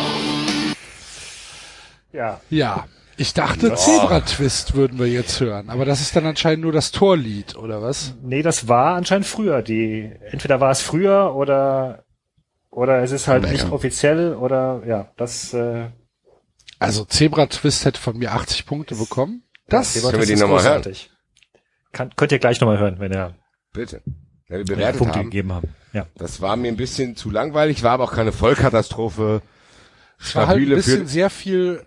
[2.12, 2.40] Ja.
[2.50, 2.84] Ja.
[3.20, 7.56] Ich dachte, Zebra-Twist würden wir jetzt hören, aber das ist dann anscheinend nur das Torlied,
[7.56, 8.14] oder was?
[8.22, 9.60] Nee, das war anscheinend früher.
[9.62, 12.04] Die, entweder war es früher oder,
[12.70, 13.72] oder es ist halt Ja, nicht ja.
[13.72, 15.88] offiziell oder, ja, das, äh,
[16.78, 19.42] Also Zebra-Twist hätte von mir 80 Punkte bekommen.
[19.68, 20.84] Das, Thema, Können wir die ist noch mal hören?
[21.92, 23.34] Kann, könnt ihr gleich nochmal hören, wenn ihr
[23.72, 24.00] Bitte.
[24.06, 24.10] Ja,
[24.48, 25.24] wir wenn ihr bewertet Punkte haben.
[25.24, 25.74] gegeben haben.
[25.92, 26.06] Ja.
[26.16, 29.42] Das war mir ein bisschen zu langweilig, war aber auch keine Vollkatastrophe.
[30.20, 31.82] es war halt ein Stabile bisschen sehr viel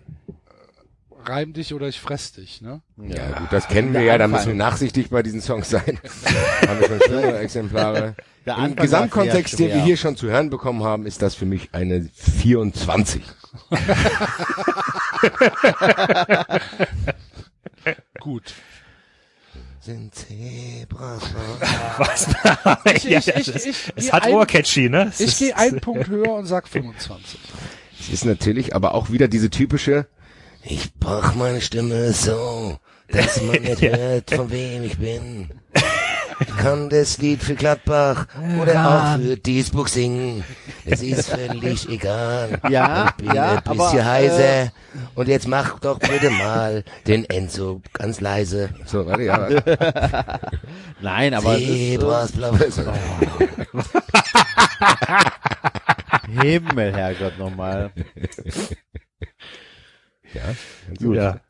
[1.28, 2.80] reim dich oder ich fress dich, ne?
[2.98, 5.98] ja, gut, das kennen wir ja, da müssen wir nachsichtig bei diesen Songs sein.
[6.66, 8.14] haben wir schon schlimmere Exemplare.
[8.46, 11.46] Der Im Anfang Gesamtkontext, den wir hier schon zu hören bekommen haben, ist das für
[11.46, 13.22] mich eine 24.
[18.20, 18.54] Gut.
[19.80, 21.22] Sind Zebras.
[21.98, 22.28] Was?
[22.94, 25.08] Ich- ja, ich- ja, ich- es, ich es hat ein- Ohrcatchy, ne?
[25.10, 27.40] Es Ich gehe einen Punkt höher und sag 25.
[28.00, 30.06] Es ist natürlich aber auch wieder diese typische,
[30.64, 32.78] ich brauch meine Stimme so,
[33.08, 35.50] dass man nicht hört, von wem ich bin.
[36.40, 38.26] Ich kann das Lied für Gladbach
[38.60, 40.42] oder auch für Duisburg singen.
[40.84, 42.58] Es ist völlig egal.
[42.68, 44.62] Ja, ich bin ja, ein bisschen aber, heiser.
[44.64, 44.68] äh,
[45.14, 48.70] Und jetzt mach doch bitte mal den Enzo ganz leise.
[48.86, 49.48] So, warte, ja.
[51.00, 52.82] Nein, aber es ist, Zebras, bla, bla, so.
[52.82, 52.92] äh,
[56.42, 57.92] Himmel, Herrgott, nochmal.
[60.98, 61.16] Gut.
[61.16, 61.40] ja.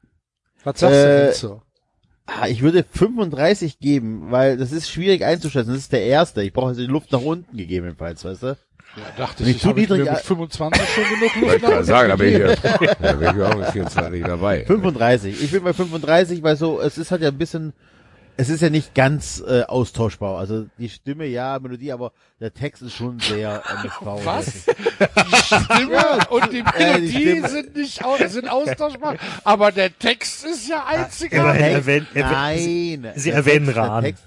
[0.64, 1.62] Was sagst du Äh, denn so?
[2.26, 5.70] Ah, Ich würde 35 geben, weil das ist schwierig einzuschätzen.
[5.70, 6.42] Das ist der erste.
[6.42, 8.46] Ich brauche also die Luft nach unten gegebenenfalls, weißt du?
[8.46, 8.56] Ja,
[9.16, 12.08] dachte ich, ich ich zu mir niedrig- mit 25 schon genug Luft ich unten sagen,
[12.10, 12.54] da bin ich, ja-
[13.00, 14.64] da bin ich auch mit 24 dabei.
[14.66, 15.42] 35.
[15.42, 17.72] Ich bin bei 35, weil so, es ist halt ja ein bisschen,
[18.42, 20.38] es ist ja nicht ganz äh, austauschbar.
[20.38, 24.00] Also die Stimme, ja, Melodie, aber der Text ist schon sehr MSV.
[24.24, 24.66] Was?
[25.44, 30.44] Stimme und die Äh, die Melodie Stimme- sind nicht au sind austauschbar, aber der Text
[30.44, 31.62] ist ja Immerhin einzigartig.
[31.62, 33.12] erwähnt, erwähnt, Nein.
[33.16, 34.04] Sie der erwähnen Text- der Rahn.
[34.04, 34.24] Text,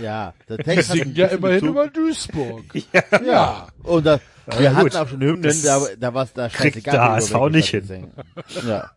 [0.00, 2.64] ja, der Wir Text hat singen ja immerhin Bezug- über Duisburg.
[3.26, 3.68] Ja.
[3.82, 4.96] Und da, wir Ja, hatten gut.
[4.96, 6.94] auch schon Hymnen, da, da war es da scheißegal.
[6.94, 8.10] über HSV welche nicht hin.
[8.62, 8.68] wir.
[8.68, 8.90] Ja.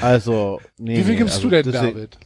[0.00, 0.98] Also, nee.
[0.98, 2.18] Wie viel gibst also du denn, David?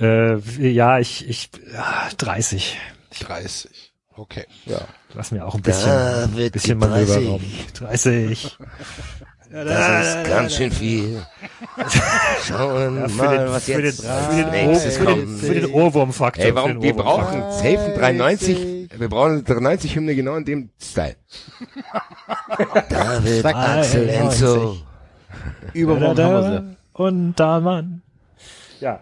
[0.00, 2.76] Äh, ja, ich, ich, ah, 30.
[3.20, 3.92] 30.
[4.14, 4.46] Okay.
[5.14, 7.40] Lass mir auch ein Da bisschen, wird bisschen Manöverraum.
[7.74, 8.56] 30.
[8.58, 8.58] 30.
[9.50, 11.22] Das ist ganz schön viel.
[12.46, 15.38] Schauen Ja, für mal, den, was für den, jetzt für den, nächstes für den, kommt.
[15.40, 16.44] für den Ohrwurmfaktor.
[16.44, 21.16] Ey, warum, den wir brauchen safe 93, wir brauchen 93 Hymne genau in dem Style.
[22.90, 24.20] David, Sag mal, Axel, 93.
[24.20, 24.76] Enzo.
[25.72, 26.76] Übermorgen haben wir sie.
[26.92, 28.02] Und da, Mann.
[28.80, 29.00] Ja,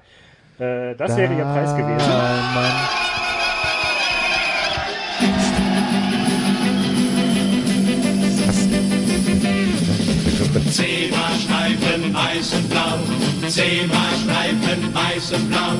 [0.58, 2.08] äh, das wäre Ihr Preis gewesen.
[2.54, 3.04] Mann.
[10.70, 12.98] Zebrastreifen weiß und blau,
[13.48, 15.74] Zebrastreifen weiß und blau.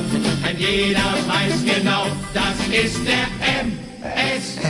[0.47, 3.27] Ein jeder weiß genau, das ist der
[3.61, 4.61] MSV.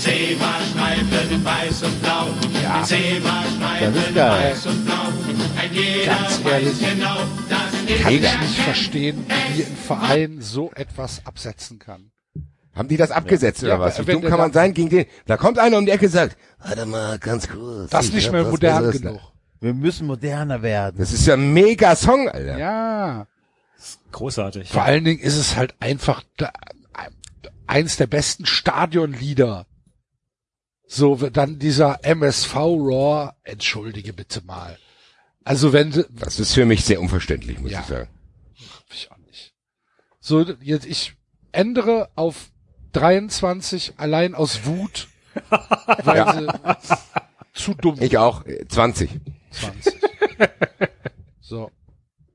[0.00, 2.26] Zebrastreifen weiß und blau,
[2.66, 4.56] Das Zebrastreifen ist geil.
[6.06, 7.16] Ganz ehrlich, genau,
[7.48, 12.10] das ist Kann ich nicht verstehen, wie ein Verein so etwas absetzen kann.
[12.74, 13.98] Haben die das abgesetzt Ja, oder was?
[13.98, 15.06] Wie wenn dumm kann man sein gegen den?
[15.26, 17.90] Da kommt einer um die Ecke und sagt, warte mal, ganz kurz.
[17.90, 19.20] Das ich nicht mehr modern genug.
[19.60, 20.96] Wir müssen moderner werden.
[20.98, 22.58] Das ist ja ein mega Song, Alter.
[22.58, 23.26] Ja.
[24.12, 24.68] Großartig.
[24.68, 26.50] Vor allen Dingen ist es halt einfach, da,
[27.66, 29.66] eins der besten Stadionlieder.
[30.88, 34.78] So, dann dieser MSV Raw, entschuldige bitte mal.
[35.44, 37.80] Also wenn, sie- Das ist für mich sehr unverständlich, muss Ja.
[37.80, 38.08] ich sagen.
[38.92, 39.54] ich auch nicht.
[40.20, 41.14] So, jetzt, ich
[41.52, 42.50] ändere auf
[42.92, 45.08] 23 allein aus Wut,
[46.04, 46.48] weil
[46.82, 46.96] sie
[47.52, 48.44] zu dumm Ich auch.
[48.46, 49.10] äh, 20.
[49.50, 49.94] 20.
[51.40, 51.70] So.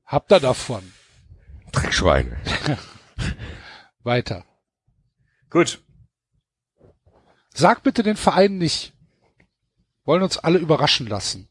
[0.06, 0.82] Habt ihr davon?
[1.72, 2.36] Dreckschweine.
[4.02, 4.44] Weiter.
[5.50, 5.82] Gut.
[7.54, 8.92] Sag bitte den Verein nicht.
[10.04, 11.48] Wollen uns alle überraschen lassen.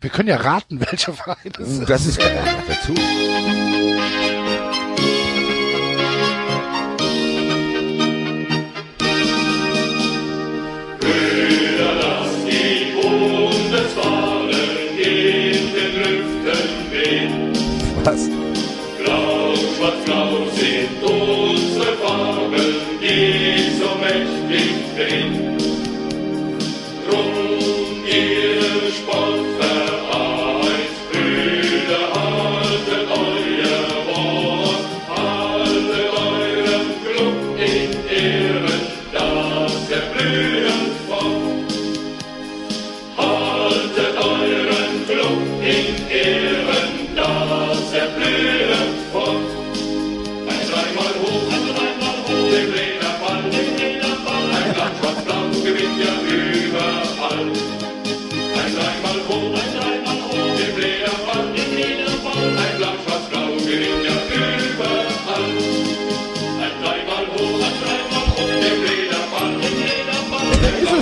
[0.00, 1.88] Wir können ja raten, welcher Verein es ist.
[1.90, 2.94] Das ist dazu.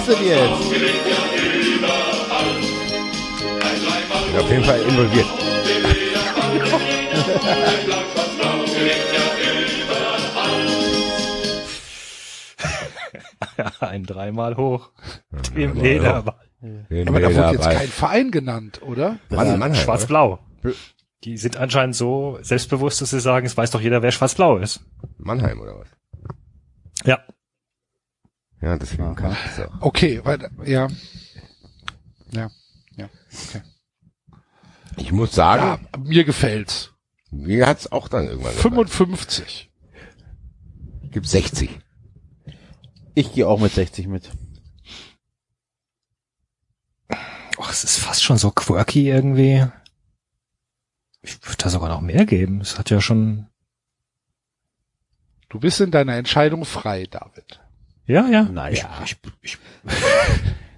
[0.06, 0.70] Es denn jetzt?
[0.70, 1.16] gewinnt ja
[1.76, 2.12] überall.
[3.62, 5.26] Ein dreimal Bin auf jeden Fall involviert.
[13.80, 14.90] Ein dreimal hoch.
[15.56, 16.34] Dem Lederball.
[17.06, 19.18] Aber da wurde jetzt kein Verein genannt, oder?
[19.30, 19.74] Mann, Mannheim, oder?
[19.74, 20.38] Schwarz-Blau.
[21.24, 24.84] Die sind anscheinend so selbstbewusst, dass sie sagen, es weiß doch jeder, wer Schwarz-Blau ist.
[25.16, 25.88] Mannheim oder was?
[27.06, 27.20] Ja.
[28.64, 29.82] Ja, deswegen kam es auch.
[29.82, 30.88] Okay, weil, ja.
[32.30, 32.50] Ja,
[32.96, 33.10] ja,
[33.48, 33.62] okay.
[34.96, 36.92] Ich muss sagen, Ja, mir gefällt's.
[37.30, 38.86] mir hat's auch dann irgendwann gefallen.
[38.88, 39.70] 55.
[41.10, 41.78] Gibt 60.
[43.14, 44.30] Ich gehe auch mit 60 mit.
[47.58, 49.66] Och, es ist fast schon so quirky irgendwie.
[51.22, 52.60] Ich würde da sogar noch mehr geben.
[52.62, 53.46] Es hat ja schon,
[55.50, 57.60] Du bist in deiner Entscheidung frei, David.
[58.06, 58.42] Ja, ja.
[58.44, 59.02] Naja.
[59.04, 59.94] Ich, ich, ich,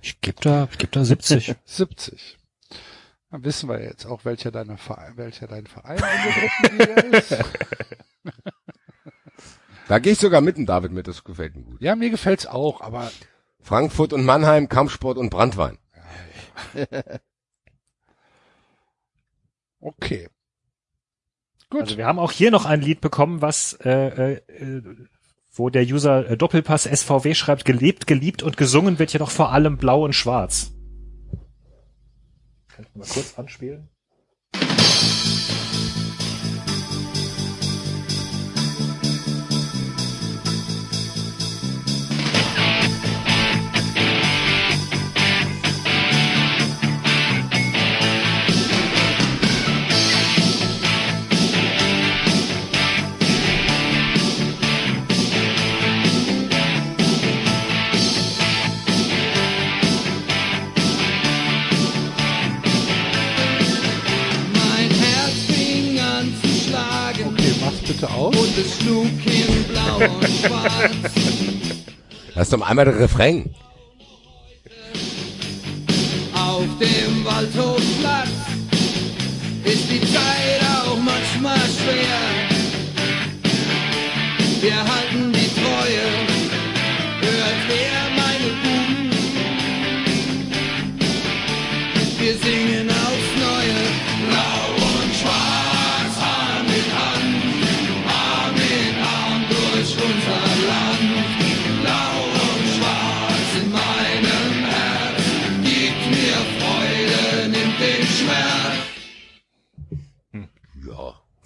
[0.01, 1.55] ich gebe da, ich geb da 70.
[1.65, 2.39] 70.
[3.31, 7.36] Dann wissen wir jetzt auch, welcher deiner Verein, welcher dein Verein in der Gruppenliga ist.
[9.89, 11.81] Da gehe ich sogar mit dem David mit, das gefällt mir gut.
[11.81, 13.11] Ja, mir gefällt's auch, aber
[13.61, 15.78] Frankfurt und Mannheim, Kampfsport und Brandwein.
[19.81, 20.28] okay.
[21.70, 21.82] Gut.
[21.82, 24.82] Also wir haben auch hier noch ein Lied bekommen, was, äh, äh,
[25.59, 29.78] wo der User äh, Doppelpass SVW schreibt, gelebt, geliebt und gesungen wird jedoch vor allem
[29.78, 30.73] blau und schwarz.
[32.69, 33.89] Kann ich mal kurz anspielen?
[68.07, 68.37] Bitte aus.
[68.37, 71.12] und es schlug in blau und schwarz.
[72.35, 73.55] Lass doch mal einmal der Refrain.
[76.35, 78.28] Auf dem Waldhofplatz
[79.65, 82.47] ist die Zeit auch manchmal schwer.
[84.61, 85.35] Wir halten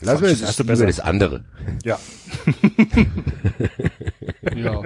[0.03, 0.87] Lass mir das besser.
[0.87, 1.45] das andere.
[1.85, 1.99] Ja.
[4.57, 4.83] Ja.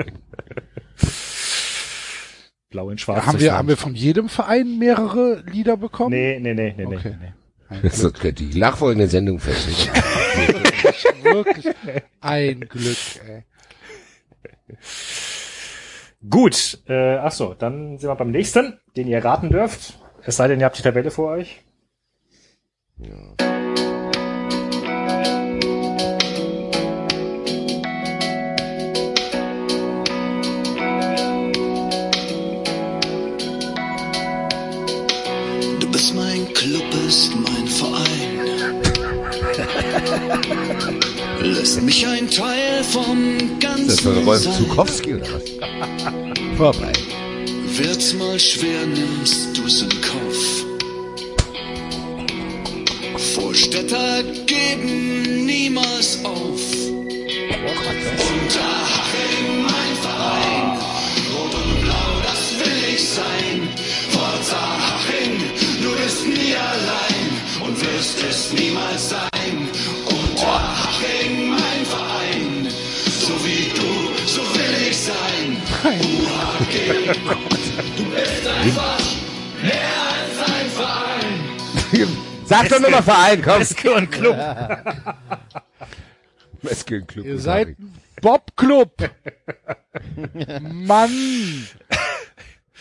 [2.71, 3.21] Blau in schwarz.
[3.25, 6.11] haben durchs wir, haben wir von jedem Verein mehrere Lieder bekommen?
[6.11, 7.17] Nee, nee, nee, nee, Okay.
[7.21, 7.33] nee.
[7.71, 7.79] nee.
[7.83, 9.69] Das ist die nachfolgende Sendung fest.
[11.23, 11.75] Wirklich
[12.21, 12.97] ein Glück,
[13.27, 13.45] ey.
[16.29, 19.99] Gut, äh, ach so, dann sind wir beim nächsten, den ihr raten dürft.
[20.23, 21.63] Es sei denn, ihr habt die Tabelle vor euch.
[22.97, 23.11] Du
[37.15, 38.83] Bist mein Verein.
[41.43, 44.43] Lässt mich ein Teil vom Ist das ganzen von Rolf.
[44.43, 45.45] Zukowski oder was?
[46.57, 46.93] Vorbei.
[47.77, 50.65] Wird's mal schwer, nimmst du's in Kauf.
[53.37, 56.61] Vorstädter geben niemals auf.
[57.71, 58.94] Unterhaching,
[70.95, 72.69] Unterhaching, mein Verein.
[72.71, 75.57] So wie du, so will ich sein.
[75.83, 76.27] Haching,
[77.97, 78.99] du bist einfach
[79.63, 81.41] mehr als ein Verein.
[82.47, 83.59] Sag doch nochmal Verein, komm.
[83.59, 84.37] Meske und Club.
[86.63, 87.27] Meske Club.
[87.27, 88.93] Ihr seid ein Bobclub.
[90.61, 91.67] Mann.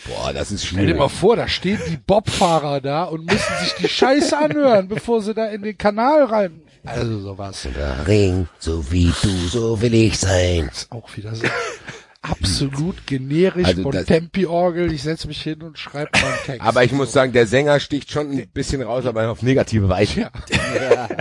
[0.06, 1.00] Boah, das ist Stell dir schwierig.
[1.00, 5.34] mal vor, da stehen die Bobfahrer da und müssen sich die Scheiße anhören, bevor sie
[5.34, 6.62] da in den Kanal rein.
[6.86, 7.68] Also sowas.
[8.08, 10.70] Ring, so wie du, so will ich sein.
[10.72, 11.46] Ist auch wieder so
[12.22, 14.92] absolut generisch Also von das- Tempi-Orgel.
[14.92, 16.62] Ich setze mich hin und schreibe mal einen Text.
[16.62, 20.22] Aber ich muss sagen, der Sänger sticht schon ein bisschen raus, aber auf negative Weise.
[20.22, 20.30] Ja.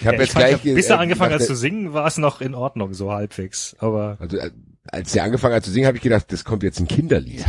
[0.00, 2.06] Ich habe Ja, ich jetzt fand, gleich bis er angefangen hat der- zu singen, war
[2.06, 3.74] es noch in Ordnung, so halbwegs.
[3.78, 4.50] Aber Also äh,
[4.90, 7.42] als er angefangen hat zu singen, habe ich gedacht, das kommt jetzt ein Kinderlied.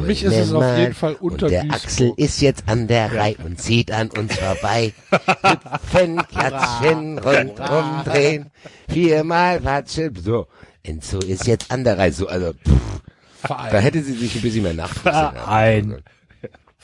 [0.00, 3.14] Für mich ist es auf jeden Fall unter Und der Axel ist jetzt an der
[3.14, 4.92] Reihe und zieht an uns vorbei.
[5.10, 8.50] Hüpfen, klatschen, rundum drehen.
[8.88, 10.14] Viermal watschen.
[10.14, 10.46] So,
[10.82, 12.12] Enzo ist jetzt an der Reihe.
[12.12, 16.02] So, also, pff, da hätte sie sich ein bisschen mehr Verein.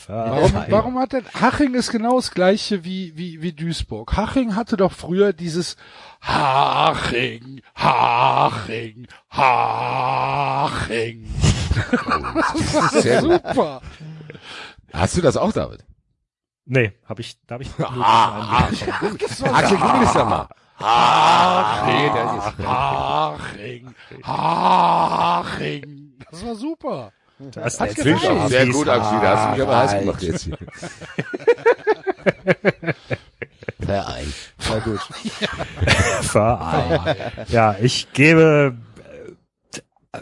[0.06, 4.14] Warum, warum hat denn Haching ist genau das gleiche wie, wie, wie Duisburg.
[4.16, 5.76] Haching hatte doch früher dieses
[6.26, 11.28] Haching, Haching, Haching.
[12.92, 13.20] Sehr.
[13.20, 13.82] Super.
[14.92, 15.84] Hast du das auch, David?
[16.66, 19.18] nee, habe ich, da habe ich Axel, google
[20.02, 20.48] es doch mal.
[20.78, 26.14] Das ist- Haching, Haching.
[26.30, 27.12] Das war super.
[27.38, 30.56] Da ist Hat Sehr gut, Axel, da hast du mich aber heiß gemacht jetzt hier.
[33.80, 34.32] Verein.
[34.68, 35.00] War gut.
[36.22, 37.16] Verein.
[37.48, 38.76] Ja, ich gebe
[40.12, 40.18] äh,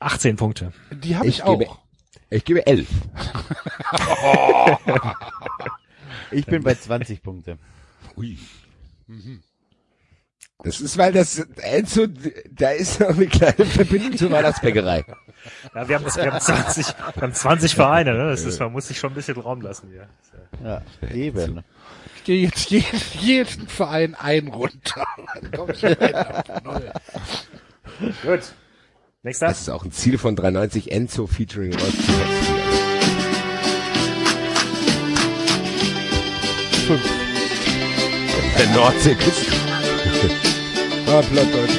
[0.00, 0.72] 18 Punkte.
[0.90, 1.58] Die habe ich, Ich auch.
[1.58, 1.70] gebe-
[2.30, 2.88] Ich gebe elf.
[6.30, 7.58] Ich bin bei 20 Punkte.
[8.16, 8.38] Ui.
[10.62, 12.06] Das ist, weil das Enzo,
[12.50, 15.04] da ist noch eine kleine Verbindung zur Weihnachtsbäckerei.
[15.74, 18.30] Ja, wir haben, das, wir haben 20, wir haben 20 Vereine, ne?
[18.30, 20.08] Das ist, man muss sich schon ein bisschen Raum lassen hier.
[20.62, 20.82] Ja,
[21.14, 21.62] eben.
[22.28, 25.06] Ich gehe jetzt jeden, jeden Verein ein runter.
[25.40, 26.92] Dann komm ich weiter auf null.
[28.22, 28.40] Gut.
[29.22, 29.46] Nächster.
[29.46, 31.94] Das ist auch ein Ziel von 390 Enzo featuring Rolf.
[38.58, 39.52] Der Nordseeküste.
[41.06, 41.78] ah, Plattdeutsch.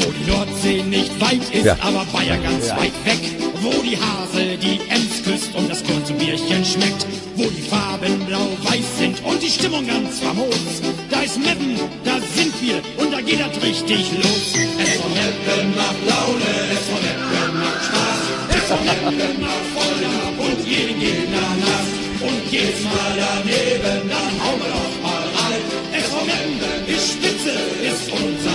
[0.00, 1.76] Wo die Nordsee nicht weit ist, Ja.
[1.80, 3.47] aber Bayern ganz weit weg.
[3.60, 7.06] Wo die Hase die Ems küsst und das Korn Bierchen schmeckt.
[7.34, 10.82] Wo die Farben blau-weiß sind und die Stimmung ganz famos.
[11.10, 14.54] Da ist Meppen, da sind wir und da geht das richtig los.
[14.78, 18.22] Es von Meppen macht Laune, es von Meppen macht Spaß.
[18.56, 21.88] Es von Meppen macht Freude und jeden geht nach nass.
[22.20, 25.62] Und geht's mal daneben, dann hauen wir doch mal rein.
[25.98, 28.47] Es von Meppen ist Spitze, ist unser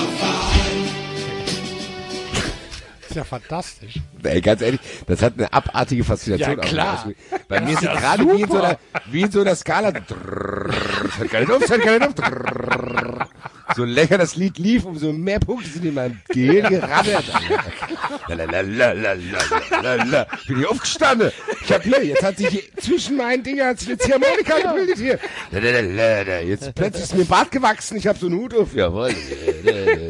[3.14, 4.00] ist ja fantastisch.
[4.24, 6.58] Ey, ganz ehrlich, das hat eine abartige Faszination.
[6.58, 7.06] Ja, klar.
[7.06, 7.16] mich.
[7.48, 8.78] Bei mir ist Ja, es gerade wie in so einer,
[9.12, 9.90] wie in so einer Skala.
[9.90, 12.22] Es hat keine Luft, es hat keine Luft.
[13.76, 17.24] So länger das Lied lief, umso mehr Punkte sind in meinem Gehirn gerattert.
[18.34, 20.28] Lalalala.
[20.48, 21.32] Bin ich aufgestanden.
[21.64, 22.08] Ich hab Play.
[22.08, 25.20] Jetzt hat sich hier, zwischen meinen Dingen hat sich eine Ziehharmonika gebildet hier.
[25.52, 26.40] Lalalala.
[26.42, 27.98] Jetzt plötzlich ist mir Bart gewachsen.
[27.98, 28.74] Ich hab so einen Hut auf.
[28.74, 29.14] Jawohl.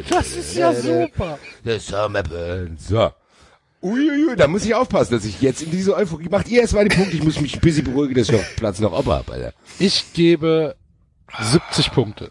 [0.08, 1.38] Das ist ja super.
[1.64, 2.76] Das Sommerburn.
[2.78, 3.10] So.
[3.82, 6.96] Uiuiui, da muss ich aufpassen, dass ich jetzt in diese Euphorie macht ihr erstmal die
[6.96, 9.52] Punkte, ich muss mich ein bisschen beruhigen, dass ich noch Platz noch Opa habe, Alter.
[9.78, 10.74] Ich gebe
[11.38, 12.30] 70 Punkte.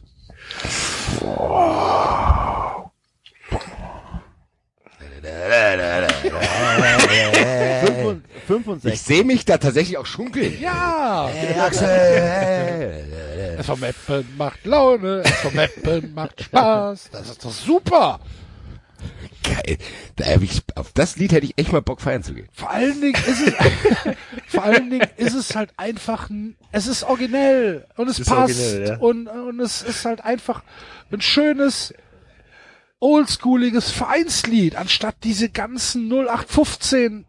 [7.86, 9.02] Fünfund- Ich 65.
[9.02, 10.58] sehe mich da tatsächlich auch schunkeln.
[10.60, 11.30] Ja.
[11.60, 13.56] Axel!
[13.60, 17.10] SV Meppen macht Laune, SV Meppen macht Spaß.
[17.12, 18.20] Das ist doch super.
[19.44, 19.78] Geil.
[20.16, 22.48] Da hab ich, auf das Lied hätte ich echt mal Bock feiern zu gehen.
[22.54, 23.54] Vor allen Dingen ist es,
[24.48, 28.58] vor allen Dingen ist es halt einfach ein, es ist originell und es Ist passt
[28.60, 28.98] originell, ja.
[28.98, 30.64] und, und es ist halt einfach
[31.12, 31.94] ein schönes,
[33.04, 37.26] oldschooliges Vereinslied, anstatt diese ganzen 0815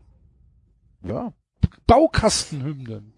[1.02, 1.32] Ja.
[1.86, 3.12] Baukastenhymnen.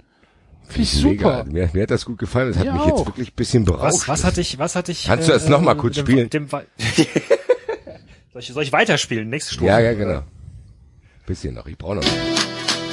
[0.64, 1.44] Finde ich super.
[1.44, 2.48] Mir, mir hat das gut gefallen.
[2.48, 2.98] Das hat Mir mich auch.
[2.98, 4.08] jetzt wirklich ein bisschen berauscht.
[4.08, 5.04] Was, was hatte ich, was hatte ich?
[5.04, 6.30] Kannst du das noch mal kurz dem, spielen?
[6.30, 6.66] Dem, soll,
[8.38, 9.28] ich, soll ich weiterspielen?
[9.28, 9.68] Nächste Strophe.
[9.70, 10.22] ja, ja, genau.
[11.26, 11.66] Bisschen noch.
[11.66, 12.04] Ich brauche noch.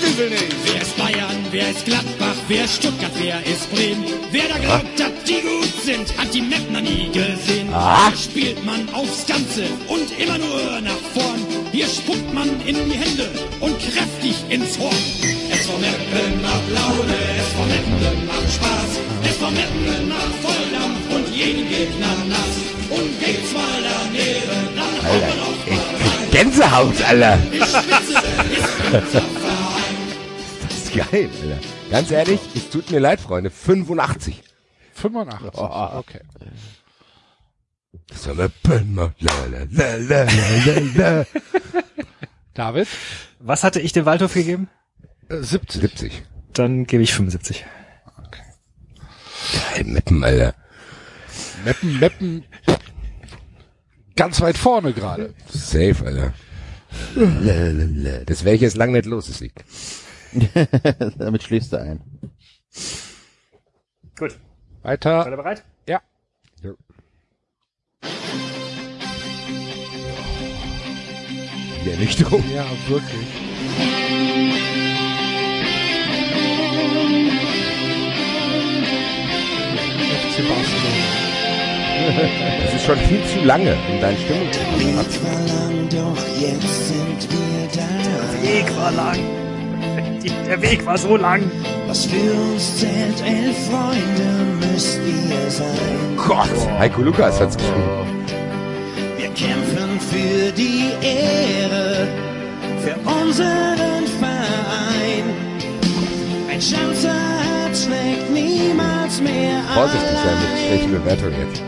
[0.05, 4.03] Wer ist Bayern, wer ist Gladbach, wer ist Stuttgart, wer ist Bremen?
[4.31, 7.69] Wer da glaubt, dass die gut sind, hat die Mapner nie gesehen.
[7.69, 11.39] Hier spielt man aufs Ganze und immer nur nach vorn.
[11.71, 13.29] Hier spuckt man in die Hände
[13.61, 14.93] und kräftig ins Horn.
[15.49, 18.99] Es vom Meppen macht Laune, es vom Meppen macht Spaß.
[19.23, 22.55] Es vom Meppen macht Volldampf und jeden Gegner nass.
[22.89, 26.29] Und geht's mal daneben, dann haut man auf rein.
[26.29, 27.39] Gänsehaut, Alter.
[31.11, 31.59] geil, Alter.
[31.89, 33.49] Ganz ehrlich, es tut mir leid, Freunde.
[33.49, 34.43] 85.
[34.93, 35.51] 85.
[35.55, 35.89] Oh.
[35.97, 36.21] Okay.
[42.53, 42.87] David?
[43.39, 44.69] Was hatte ich dem Waldhof gegeben?
[45.29, 45.81] Äh, 70.
[45.81, 46.23] 70.
[46.53, 47.65] Dann gebe ich 75.
[49.73, 50.55] Geil, Meppen, Alter.
[51.65, 52.45] Meppen, Meppen.
[54.15, 55.33] Ganz weit vorne gerade.
[55.49, 56.33] Safe, Alter.
[58.25, 59.53] Das wäre ich jetzt lang nicht los, das Lied.
[61.17, 62.01] Damit schläfst du ein.
[64.17, 64.37] Gut.
[64.81, 65.23] Weiter.
[65.23, 65.63] Seid ihr bereit?
[65.87, 66.01] Ja.
[71.85, 72.43] Die Ernüchterung.
[72.53, 73.27] Ja, wirklich.
[82.63, 84.97] Das ist schon viel zu lange, um deine Stimmung zu bekommen.
[84.97, 87.87] war lang, doch jetzt sind wir da.
[88.03, 89.42] Der Weg war lang.
[90.23, 91.41] Die- Der Weg war so lang.
[91.87, 94.27] Was für uns zählt, elf Freunde
[94.71, 96.17] müsst ihr sein.
[96.17, 97.83] Gott, Heiko Lukas hat's geschrieben.
[99.17, 102.07] Wir kämpfen für die Ehre,
[102.83, 105.25] für unseren Verein.
[106.51, 111.61] Ein Schanzerherz schlägt niemals mehr Vorsichtig sein mit schlechten Bewertungen jetzt.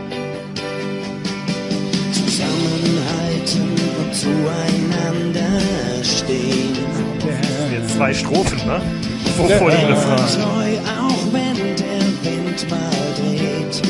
[2.12, 3.68] Zusammenhalten
[4.00, 6.95] und zueinander stehen.
[7.96, 8.78] Zwei Strophen, ne?
[9.38, 10.18] Vor, vor dem Refrain.
[10.18, 13.82] Treu, auch wenn der Wind mal dreht.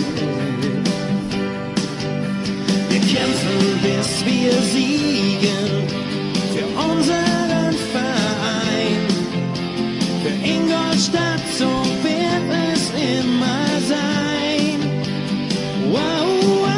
[2.89, 5.89] Wir kämpfen, bis wir siegen.
[6.55, 9.03] Für unseren Verein.
[10.23, 11.69] Für Ingolstadt, so
[12.05, 14.79] wird es immer sein.
[15.91, 16.29] Wow,
[16.63, 16.77] wow.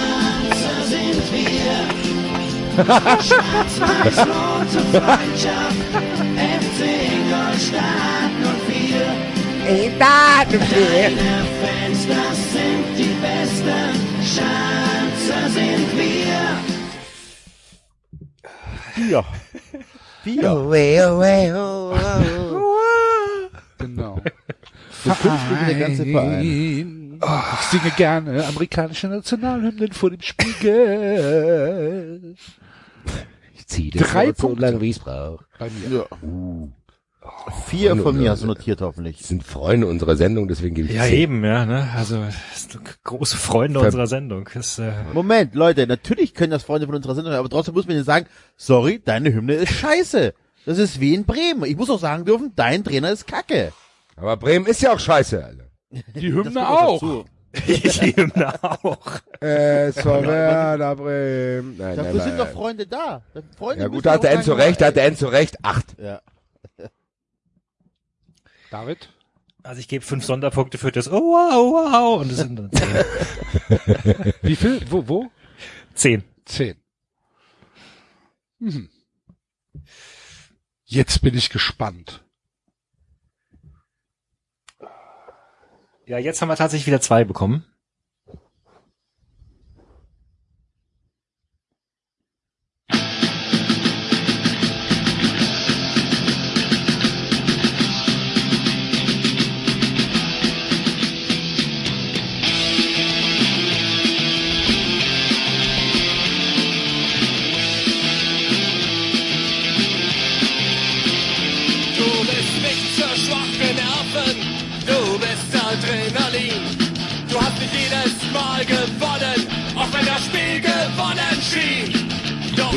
[2.76, 4.12] Schanzer sind wir.
[4.12, 5.90] Schwarz-Weiß-Rote Freundschaft,
[6.36, 6.80] FC
[7.12, 8.34] Ingolstadt
[8.68, 9.98] 04.
[9.98, 10.58] Deine
[11.62, 16.44] Fans, das sind die Besten, Schanzer sind wir.
[18.94, 19.24] Vier.
[20.22, 20.42] Vier.
[23.78, 24.20] Genau.
[24.90, 27.18] Für fünf Stücke der ganze Verein.
[27.22, 31.46] Oh, ich singe gerne amerikanische Nationalhymnen vor dem Spiegel.
[33.54, 34.62] Ich zieh Drei Wort so Punkte.
[34.66, 35.44] lange, wie es braucht.
[35.58, 35.96] Bei mir.
[35.98, 36.06] Ja.
[37.68, 39.18] Vier Freunde von mir hast du notiert hoffentlich.
[39.18, 41.14] Das sind Freunde unserer Sendung, deswegen gebe ich Ja, zehn.
[41.22, 41.88] eben, ja, ne?
[41.96, 44.48] Also, das sind große Freunde Ver- unserer Sendung.
[44.54, 47.96] Das, äh, Moment, Leute, natürlich können das Freunde von unserer Sendung, aber trotzdem muss man
[47.96, 48.26] ihnen sagen,
[48.56, 50.34] sorry, deine Hymne ist scheiße.
[50.66, 51.64] Das ist wie in Bremen.
[51.64, 53.72] Ich muss auch sagen dürfen, dein Trainer ist kacke.
[54.16, 55.64] Aber Bremen ist ja auch scheiße, Alter.
[56.14, 57.24] Die Das Hymne auch.
[57.66, 59.20] Die Hymne auch.
[59.40, 61.76] Äh, so Werder Bremen.
[61.76, 62.54] Nein, Dafür nein, sind doch nein.
[62.54, 63.22] Freunde da.
[63.56, 65.06] Freunde Ja gut, da hat der Enzo recht, da hat der.
[65.06, 65.64] Enzo recht.
[65.64, 65.96] Acht.
[65.98, 66.20] Ja.
[68.70, 69.08] David?
[69.62, 72.20] Also ich gebe fünf Sonderpunkte für das Oh wow, wow.
[72.20, 74.32] Und das sind dann zehn.
[74.42, 74.80] Wie viel?
[74.90, 75.30] Wo, wo?
[75.94, 76.22] zehn.
[76.44, 76.76] Zehn.
[78.58, 78.88] Mhm.
[80.84, 82.24] Jetzt bin ich gespannt.
[86.06, 87.64] Ja, jetzt haben wir tatsächlich wieder zwei bekommen.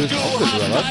[0.07, 0.84] Du Onkel, oder hast was?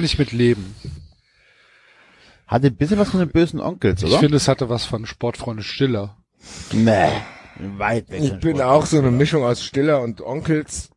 [0.00, 0.74] Kann ich mit leben.
[2.46, 4.20] Hatte ein bisschen was von den bösen Onkels, Ich oder?
[4.20, 6.16] finde, es hatte was von Sportfreunde Stiller.
[6.72, 7.10] nee,
[7.76, 8.22] weit weg.
[8.22, 10.88] Ich bin auch so eine Mischung aus Stiller und Onkels.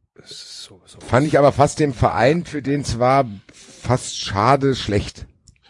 [1.02, 5.26] Fand ich aber fast den Verein, für den es war, fast schade schlecht.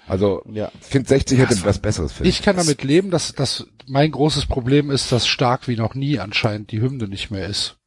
[0.07, 0.72] Also, Ja.
[0.80, 4.91] finde 60 hätte was Besseres für Ich kann damit leben, dass, dass mein großes Problem
[4.91, 7.77] ist, dass stark wie noch nie anscheinend die Hymne nicht mehr ist.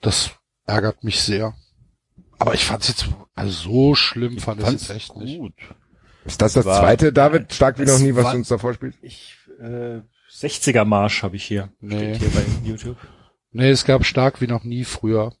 [0.00, 0.32] Das
[0.66, 1.54] ärgert mich sehr.
[2.38, 5.38] Aber ich fand es jetzt, also so schlimm fand ich es jetzt echt nicht.
[5.38, 5.54] gut.
[6.24, 7.52] Ist das das War- zweite, David?
[7.52, 8.98] Stark wie noch nie, was war- du uns da vorspielst?
[9.02, 10.00] Ich, äh,
[10.30, 11.72] 60er Marsch habe ich hier.
[11.80, 12.14] Nee.
[12.14, 12.96] Steht hier bei YouTube.
[13.50, 15.32] Nee, es gab stark wie noch nie früher.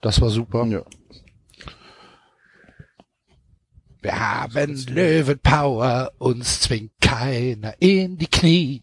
[0.00, 0.66] Das war super.
[0.66, 0.82] Ja.
[4.00, 8.82] Wir haben Löwenpower, uns zwingt keiner in die Knie.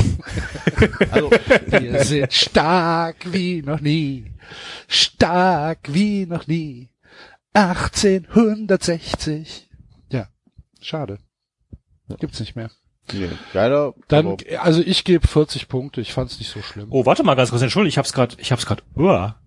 [1.10, 4.32] Also, Wir sind stark wie noch nie.
[4.88, 6.90] Stark wie noch nie.
[7.54, 9.68] 1860.
[10.10, 10.28] Ja,
[10.80, 11.18] schade.
[12.18, 12.70] Gibt's nicht mehr.
[13.12, 13.94] nee, geiler.
[14.08, 16.00] Dann, also ich gebe 40 Punkte.
[16.00, 16.88] Ich fand's nicht so schlimm.
[16.90, 19.40] Oh, warte mal ganz kurz, Entschuldigung, ich hab's grad, ich hab's grad, uah.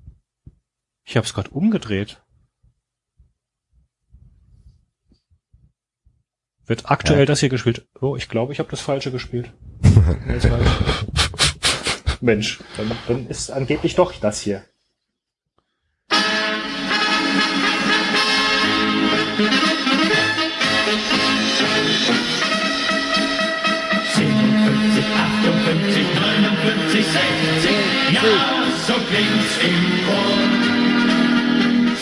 [1.06, 2.22] ich hab's grad umgedreht.
[6.66, 7.86] Wird aktuell das hier gespielt?
[8.00, 9.52] Oh, ich glaube, ich habe das Falsche gespielt.
[12.22, 14.64] Mensch, dann, dann ist angeblich doch das hier.
[28.12, 28.22] Ja,
[28.88, 30.38] so klingt's im Chor.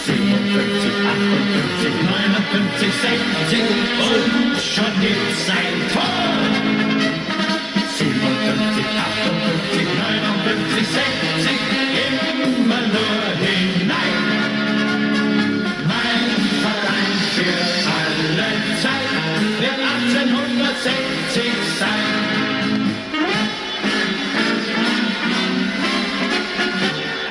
[0.06, 3.60] 57, 58, 59, 60
[4.00, 6.61] und schon gibt's ein Tor.
[10.52, 11.56] 59, 60,
[12.58, 14.18] immer nur hinein.
[15.88, 16.30] Mein
[16.64, 17.58] Verein für
[17.98, 18.52] alle
[18.84, 19.12] Zeit
[19.62, 21.44] wird 1860
[21.80, 22.10] sein.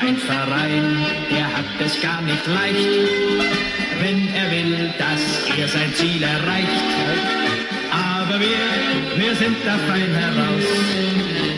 [0.01, 2.88] Ein Verein, der hat es gar nicht leicht,
[4.01, 7.39] wenn er will, dass er sein Ziel erreicht.
[8.31, 8.47] Aber wir,
[9.16, 10.62] wir sind da fein heraus.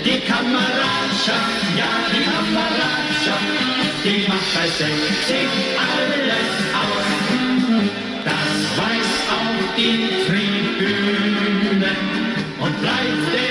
[0.06, 3.44] Die Kameradschaft, ja, die Kameradschaft,
[4.02, 4.88] die macht bei 60
[5.76, 7.08] alles aus.
[8.24, 11.92] Das weiß auch die Tribüne
[12.58, 13.41] und bleibt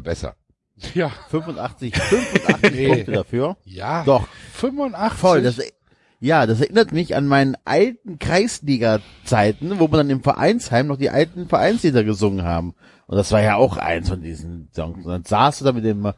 [0.00, 0.36] Besser.
[0.94, 1.10] Ja.
[1.30, 2.88] 85, 85 Nee.
[2.88, 3.56] Punkte dafür.
[3.64, 4.04] Ja.
[4.04, 5.18] Doch, 85.
[5.18, 5.42] voll.
[5.42, 5.58] Das,
[6.20, 11.10] ja, das erinnert mich an meinen alten Kreisliga-Zeiten, wo wir dann im Vereinsheim noch die
[11.10, 12.74] alten Vereinslieder gesungen haben.
[13.06, 15.04] Und das war ja auch eins von diesen Songs.
[15.04, 16.12] Und dann saß du da mit dem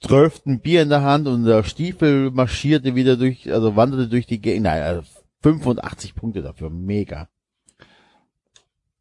[0.00, 4.40] zwölften Bier in der Hand und der Stiefel marschierte wieder durch, also wanderte durch die
[4.40, 4.64] Gegend.
[4.64, 5.02] Nein, also
[5.42, 6.70] 85 Punkte dafür.
[6.70, 7.28] Mega.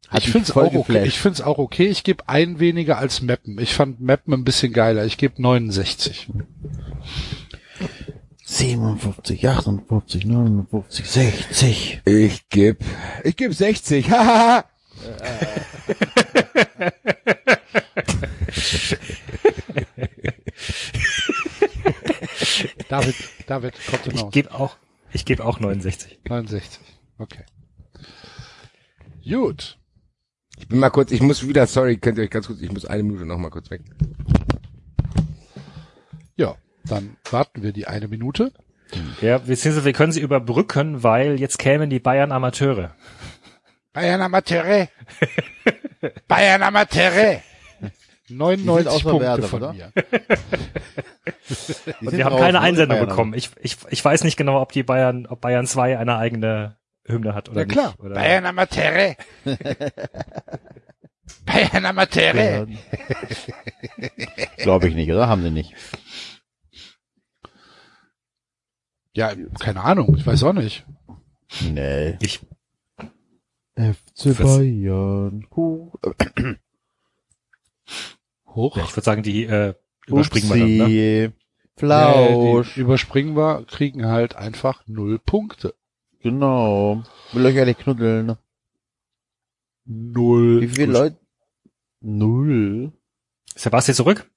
[0.10, 1.04] Hat ich find's voll auch okay.
[1.06, 1.88] Ich find's auch okay.
[1.88, 3.60] Ich gebe ein weniger als Mappen.
[3.60, 5.06] Ich fand Mappen ein bisschen geiler.
[5.06, 6.28] Ich gebe 69.
[8.46, 12.02] 57, 58, 59, 60.
[12.06, 12.84] Ich geb,
[13.24, 14.10] ich geb 60.
[14.12, 14.66] Hahaha.
[22.90, 23.16] David,
[23.48, 24.32] David, kommt Ich hinaus.
[24.32, 24.78] gebe auch,
[25.12, 26.20] Ich gebe auch 69.
[26.28, 26.80] 69.
[27.18, 27.44] Okay.
[29.28, 29.78] Gut.
[30.58, 32.86] Ich bin mal kurz, ich muss wieder, sorry, könnt ihr euch ganz kurz, ich muss
[32.86, 33.82] eine Minute noch mal kurz weg.
[36.36, 36.56] Ja,
[36.86, 38.52] dann warten wir die eine Minute.
[39.22, 42.96] Ja, beziehungsweise wir können sie überbrücken, weil jetzt kämen die Bayern Amateure.
[43.94, 44.88] Bayern Amateure.
[46.28, 47.42] Bayern Amateure.
[48.28, 49.74] 99 außer Punkte Werder, von oder?
[49.74, 49.92] mir.
[52.02, 52.62] Wir haben keine ne?
[52.62, 53.34] Einsendung bekommen.
[53.36, 56.76] Ich, ich, ich weiß nicht genau, ob die Bayern, ob Bayern 2 eine eigene
[57.06, 57.88] Hymne hat oder Ja klar.
[57.90, 58.00] nicht.
[58.00, 59.16] Oder Bayern Amateure.
[61.46, 62.68] Bayern Amateure.
[64.58, 65.28] Glaube ich nicht, oder?
[65.28, 65.74] Haben sie nicht.
[69.14, 70.16] Ja, keine Ahnung.
[70.18, 70.86] Ich weiß auch nicht.
[71.62, 72.18] Nee.
[72.22, 72.42] Ich,
[73.76, 75.48] FC Bayern.
[75.52, 75.98] Hoch.
[78.78, 79.74] ja, ich würde sagen, die äh,
[80.08, 80.68] überspringen wir dann.
[80.78, 80.84] Ne?
[80.84, 81.00] Upsi.
[81.00, 81.32] Äh,
[81.78, 82.74] Flausch.
[82.76, 85.76] die überspringen wir, kriegen halt einfach null Punkte.
[86.26, 87.04] Genau.
[87.34, 88.36] Will euch alle knuddeln.
[89.86, 90.62] Null.
[90.62, 90.92] Wie viele.
[90.92, 91.20] Leute?
[92.02, 92.94] Null.
[93.54, 94.28] Sebastian zurück?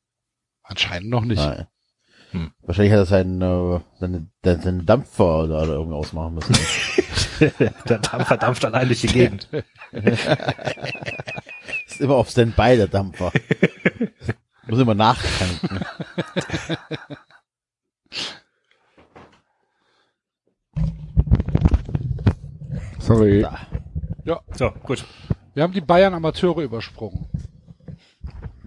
[0.63, 1.39] Anscheinend noch nicht.
[1.39, 1.67] Nein.
[2.33, 2.53] Hm.
[2.61, 6.55] Wahrscheinlich hat er seinen, äh, seine, seinen Dampfer oder, oder irgendwie ausmachen müssen.
[7.89, 9.49] Der Dampfer dampft allein durch die Gegend.
[11.87, 13.33] Ist immer auf Standby, der Dampfer.
[14.67, 15.81] Muss immer nachtanken.
[23.09, 23.41] Sorry.
[23.41, 24.43] Da.
[24.53, 25.03] So, gut.
[25.55, 27.27] Wir haben die Bayern Amateure übersprungen.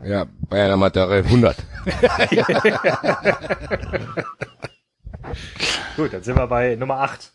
[0.03, 1.55] Ja, Bayern Amateure 100.
[5.95, 7.31] Gut, dann sind wir bei Nummer 8.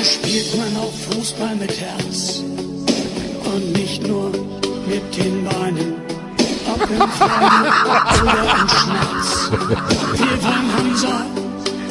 [0.00, 2.42] Hier spielt man auch Fußball mit Herz
[3.44, 4.30] und nicht nur
[4.86, 5.92] mit den Beinen.
[6.72, 7.02] Ob im
[8.22, 9.50] oder im Schmerz.
[10.14, 11.26] Wir wollen Hansa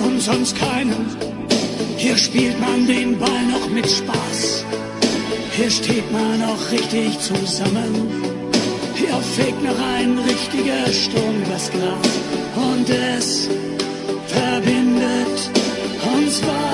[0.04, 1.06] und sonst keinen.
[1.98, 4.66] Hier spielt man den Ball noch mit Spaß.
[5.52, 8.10] Hier steht man auch richtig zusammen.
[8.96, 12.10] Hier fegt noch ein richtiger Sturm übers Glas.
[12.56, 13.48] Und es
[14.26, 15.52] verbindet
[16.18, 16.69] uns was.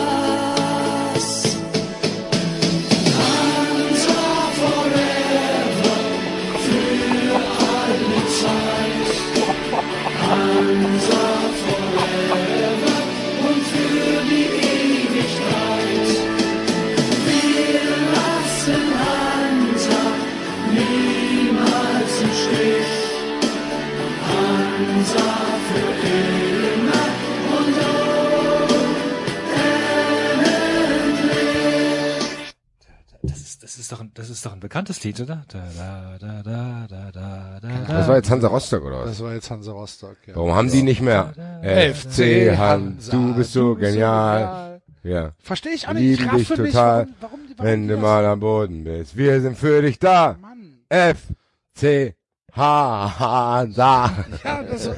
[34.16, 35.44] Das ist doch ein, bekanntes Lied, oder?
[35.50, 37.94] Da, da, da, da, da, da, da, da.
[37.94, 39.10] Das war jetzt Hansa Rostock oder was?
[39.10, 40.16] Das war jetzt Hansa Rostock.
[40.26, 40.36] Ja.
[40.38, 41.34] Warum haben die nicht mehr?
[41.62, 44.82] FC Hans, du bist so genial.
[45.04, 45.34] Ja.
[45.40, 46.14] Verstehe ich auch nicht.
[46.14, 49.18] Ich Lieben dich total, warum, wenn du mal am Boden bist.
[49.18, 50.38] Wir sind für dich da.
[50.42, 50.80] Mann.
[50.90, 52.16] FC
[52.54, 54.26] Hansa.
[54.44, 54.90] Ja, das,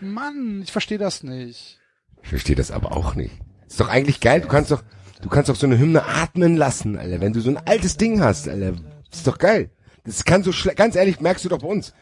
[0.00, 1.80] Mann, ich verstehe das nicht.
[2.22, 3.34] Ich verstehe das aber auch nicht.
[3.66, 4.42] Ist doch eigentlich geil.
[4.42, 4.82] Du kannst doch,
[5.22, 7.20] du kannst doch so eine Hymne atmen lassen, Alter.
[7.20, 8.74] Wenn du so ein altes Ding hast, Alter.
[9.12, 9.70] Ist doch geil.
[10.04, 11.92] Das kann so schle ganz ehrlich, merkst du doch bei uns.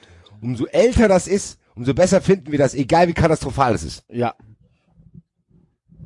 [0.40, 4.04] Umso älter das ist, umso besser finden wir das, egal wie katastrophal es ist.
[4.10, 4.34] Ja,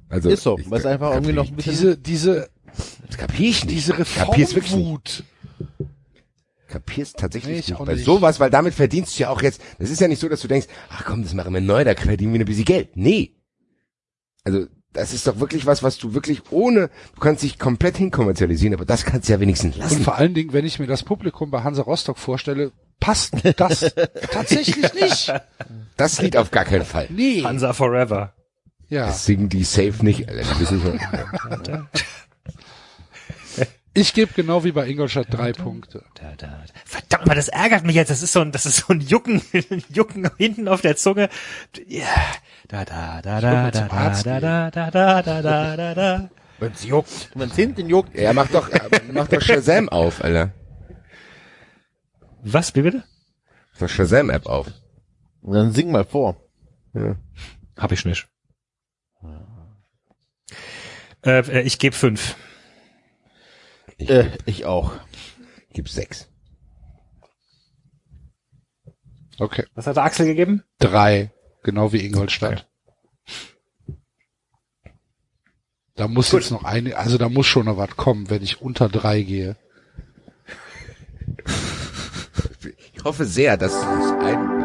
[0.08, 0.58] Also, ist so.
[0.66, 1.72] Weil es einfach irgendwie noch ein bisschen...
[1.72, 2.48] Diese, diese,
[3.06, 3.76] Das kapier ich nicht.
[3.76, 3.98] diese.
[3.98, 5.24] Reformwut.
[6.68, 7.80] Kapierst tatsächlich Nee, ich nicht.
[7.80, 8.04] auch Bei nicht.
[8.04, 10.48] sowas, weil damit verdienst du ja auch jetzt, das ist ja nicht so, dass du
[10.48, 12.94] denkst, ach komm, das machen wir neu, da verdienen wir ein bisschen Geld.
[12.94, 13.34] Nee.
[14.44, 14.66] Also,
[14.98, 18.84] das ist doch wirklich was, was du wirklich ohne, du kannst dich komplett hinkommerzialisieren, aber
[18.84, 20.02] das kannst du ja wenigstens Und lassen.
[20.02, 23.94] vor allen Dingen, wenn ich mir das Publikum bei Hansa Rostock vorstelle, passt das
[24.32, 25.32] tatsächlich nicht.
[25.96, 27.06] Das Lied auf gar keinen Fall.
[27.10, 27.42] Nee.
[27.42, 28.34] Hansa Forever.
[28.88, 29.06] Ja.
[29.06, 31.88] Das singen die safe nicht, Alter.
[33.94, 36.04] Ich gebe genau wie bei Ingolstadt drei Punkte.
[36.14, 36.64] Da, da, da.
[36.84, 38.10] Verdammt mal, das ärgert mich jetzt.
[38.10, 41.28] Das ist so ein, das ist so ein Jucken, ein Jucken hinten auf der Zunge.
[41.88, 42.06] Ja.
[42.68, 46.30] Da, da, da, da, da, da, da, da, da, da, da, da, da, da.
[46.58, 47.30] Wenn's juckt.
[47.34, 48.14] Wenn's hinten juckt.
[48.14, 48.68] Ja, mach doch,
[49.12, 50.52] mach doch Shazam auf, Alter.
[52.42, 53.04] Was, wie bitte?
[53.72, 54.66] Mach doch Shazam-App auf.
[55.40, 56.36] Und dann sing mal vor.
[56.94, 57.16] Ja.
[57.78, 58.28] Hab ich nicht.
[61.24, 62.36] Äh, äh, ich gebe fünf.
[63.96, 64.92] Ich Äh, ich auch.
[65.72, 66.28] gib sechs.
[69.38, 69.64] Okay.
[69.74, 70.64] Was hat der Axel gegeben?
[70.78, 71.30] Drei.
[71.68, 72.66] Genau wie Ingolstadt.
[73.84, 74.06] Okay.
[75.96, 76.40] Da muss Gut.
[76.40, 79.54] jetzt noch eine, also da muss schon noch was kommen, wenn ich unter drei gehe.
[82.94, 84.57] Ich hoffe sehr, dass es ein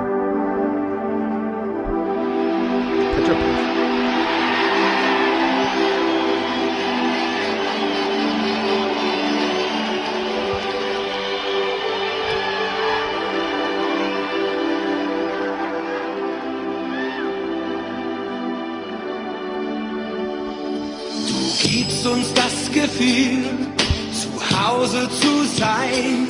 [22.74, 23.44] Gefühl,
[24.12, 26.28] zu Hause zu sein,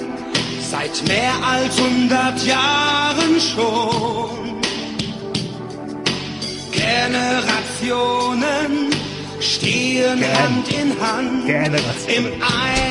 [0.70, 4.60] seit mehr als 100 Jahren schon.
[6.72, 8.90] Generationen
[9.40, 11.48] stehen Gen- Hand in Hand
[12.07, 12.26] im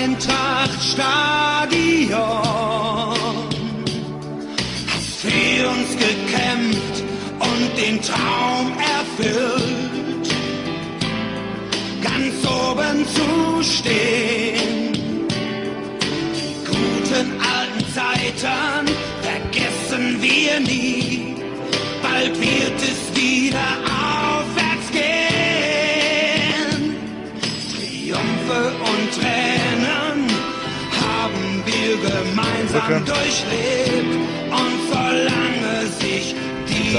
[0.03, 2.19] Eintrachtstadion.
[4.89, 6.97] Hast für uns gekämpft
[7.41, 10.02] und den Traum erfüllt
[12.03, 14.93] ganz oben zu stehen.
[16.37, 18.87] Die guten alten Zeiten
[19.23, 21.37] vergessen wir nie.
[22.03, 26.97] Bald wird es wieder aufwärts gehen.
[27.75, 30.19] Triumphe und Tränen
[31.01, 33.13] haben wir gemeinsam Brücke.
[33.13, 34.15] durchlebt.
[34.51, 36.27] Und solange sich
[36.69, 36.99] diese.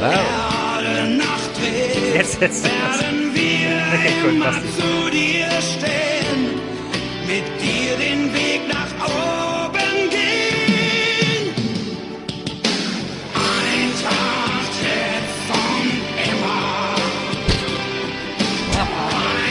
[0.00, 2.64] Erde noch dreht, Jetzt, jetzt, jetzt.
[2.64, 3.27] werden
[3.94, 4.68] immer Basti.
[4.76, 6.60] zu dir stehen,
[7.26, 11.54] mit dir den Weg nach oben gehen.
[13.34, 16.00] Eintracht jetzt und
[16.32, 16.64] immer.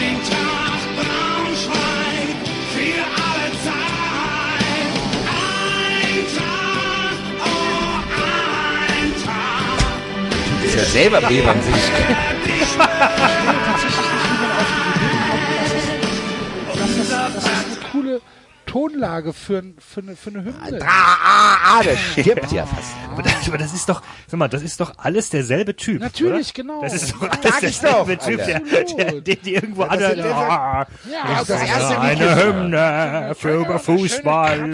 [0.01, 2.37] Eintracht Braunschweig
[2.73, 4.93] für alle Zeit.
[6.13, 7.97] Eintracht, oh
[8.97, 10.65] Eintracht.
[10.65, 11.85] Ist ja selber Bebern sich.
[18.67, 20.79] Tonlage für, für, eine, für eine Hymne.
[20.83, 20.87] Ah,
[21.23, 22.91] ah, ah, das stirbt ja fast.
[23.11, 26.01] Aber das, aber das ist doch, sag mal, das ist doch alles derselbe Typ.
[26.01, 26.63] Natürlich, oder?
[26.63, 26.81] genau.
[26.83, 29.91] Das ist doch Sag alles ich derselbe doch, Typ, der, der, der, die irgendwo das
[29.91, 32.35] alle, sind der- ah, Ja, das erste eine.
[32.35, 34.71] Hymne für über Fußball.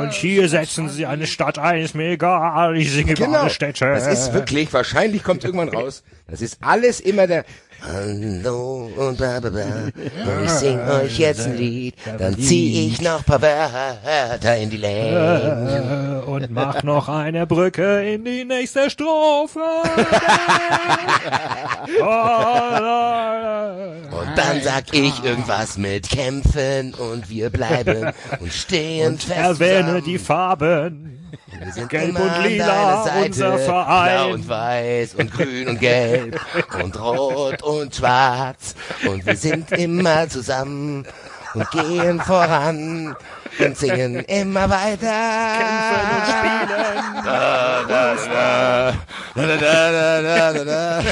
[0.00, 3.40] Und hier setzen sie eine Stadt ein, ist mir egal, ich singe über Genau.
[3.40, 3.86] alle Städte.
[3.86, 6.02] Das ist wirklich, wahrscheinlich kommt irgendwann raus.
[6.26, 7.44] Das ist alles immer der,
[7.86, 9.64] Hallo und bla bla bla.
[9.64, 11.94] Und ich sing euch jetzt ein Lied.
[12.18, 16.22] Dann zieh ich noch paar Wörter in die Länge.
[16.26, 19.60] Und mach noch eine Brücke in die nächste Strophe.
[24.24, 30.04] Und dann sag ich irgendwas mit kämpfen und wir bleiben und stehen fest Erwähne zusammen.
[30.04, 31.23] die Farben.
[31.46, 34.16] Wir sind Gelb immer und lila, unser Verein.
[34.16, 36.40] Blau und weiß und grün und gelb
[36.82, 38.74] und rot und schwarz.
[39.06, 41.06] Und wir sind immer zusammen
[41.54, 43.16] und gehen voran
[43.58, 45.12] und singen immer weiter.
[45.58, 47.24] Kämpfen und spielen.
[47.24, 48.92] Da, da, da,
[49.34, 51.02] da, da, da, da, da.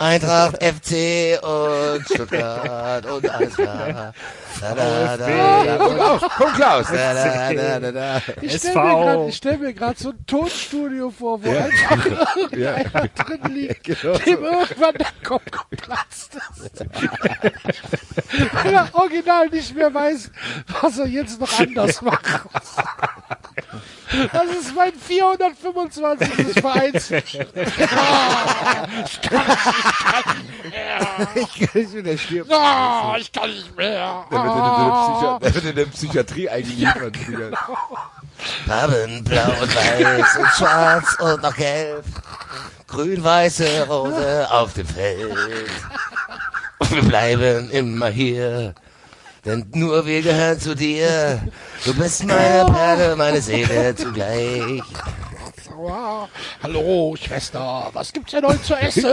[0.00, 4.14] Eintracht, FC und Stuttgart und alles klar.
[4.58, 5.76] Da, da, da, da.
[5.78, 6.86] komm Klaus, komm Klaus.
[6.86, 8.22] Da, da, da, da, da.
[8.40, 9.26] Ich stell SV.
[9.26, 12.06] mir stell gerade so ein Tonstudio vor, wo einfach
[12.50, 16.84] irgendeiner drin liegt, genau dem irgendwann der Kopf geplatzt ist.
[18.52, 20.30] Weil er original nicht mehr weiß,
[20.80, 22.24] was er jetzt noch anders macht.
[24.32, 26.28] Das ist mein 425.
[26.60, 27.10] Vereins.
[31.34, 32.50] Ich bin der stirbt.
[32.52, 34.24] Oh, ich kann nicht mehr.
[34.30, 37.16] Der wird in Psychi der wird in eine Psychiatrie eingeliefert.
[38.66, 42.04] Farben blau und weiß und schwarz und noch gelb.
[42.88, 45.36] Grün-weiße Rose auf dem Feld.
[46.78, 48.74] Und wir bleiben immer hier.
[49.44, 51.40] Denn nur wir gehören zu dir.
[51.84, 54.82] Du bist meine Perle, meine Seele zugleich.
[56.62, 59.04] Hallo, Schwester, was gibt's denn heute zu essen?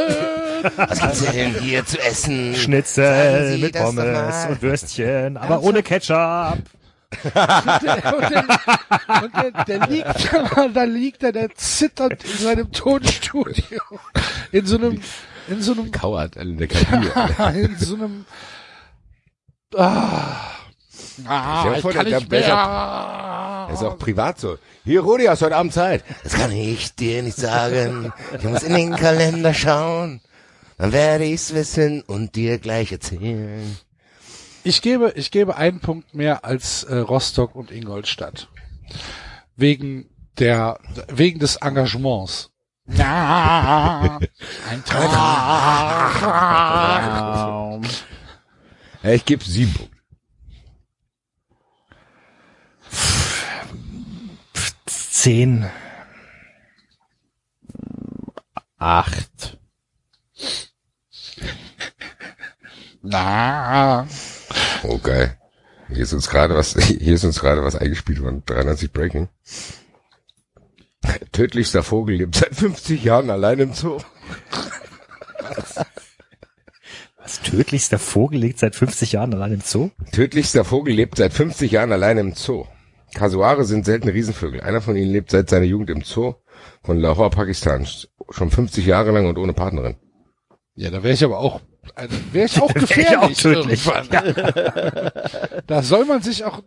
[0.75, 2.55] Was gibt's denn hier zu essen?
[2.55, 6.57] Schnitzel Sie mit Pommes und Würstchen, aber ohne Ketchup.
[7.23, 8.43] und der,
[9.23, 13.81] und der, der liegt da, da liegt er, der zittert in seinem Tonstudio.
[14.51, 15.01] In so einem,
[15.47, 17.11] in so einem, Kauert in der Kabine.
[17.55, 18.25] in so einem,
[19.75, 20.51] ah,
[21.27, 23.67] ah ich kann nicht mehr.
[23.69, 24.57] Das ist auch privat so.
[24.85, 26.03] Hier, Rudi, hast heute Abend Zeit.
[26.23, 28.13] Das kann ich dir nicht sagen.
[28.37, 30.21] Ich muss in den Kalender schauen.
[30.77, 33.77] Dann werde ich's wissen und dir gleich erzählen.
[34.63, 38.47] Ich gebe, ich gebe einen Punkt mehr als äh, Rostock und Ingolstadt.
[39.55, 40.79] Wegen der,
[41.09, 42.51] wegen des Engagements.
[42.87, 44.19] Ein
[44.85, 45.01] Traum.
[49.07, 49.97] Ja, ich gebe sieben Punkte.
[54.85, 55.65] Zehn.
[58.77, 59.57] Acht.
[63.01, 64.05] Na,
[64.83, 65.39] Oh geil.
[65.87, 68.43] Hier ist uns gerade was, hier ist uns gerade was eingespielt worden.
[68.45, 69.29] 93 Breaking.
[71.31, 74.01] Tödlichster Vogel lebt seit 50 Jahren allein im Zoo.
[77.27, 79.89] Was tödlichster Vogel liegt seit 50 Jahren allein im Zoo?
[80.13, 82.65] Tödlichster Vogel lebt seit 50 Jahren allein im Zoo.
[83.15, 84.61] Kasuare sind seltene Riesenvögel.
[84.61, 86.35] Einer von ihnen lebt seit seiner Jugend im Zoo
[86.83, 87.85] von Lahore, Pakistan.
[88.29, 89.97] Schon 50 Jahre lang und ohne Partnerin.
[90.75, 91.59] ja, da wäre ich aber auch,
[91.95, 93.37] also wäre ich auch Wär ich gefährlich.
[93.37, 93.85] auch tödlich.
[93.85, 95.11] irgendwann.
[95.67, 96.63] da soll man sich auch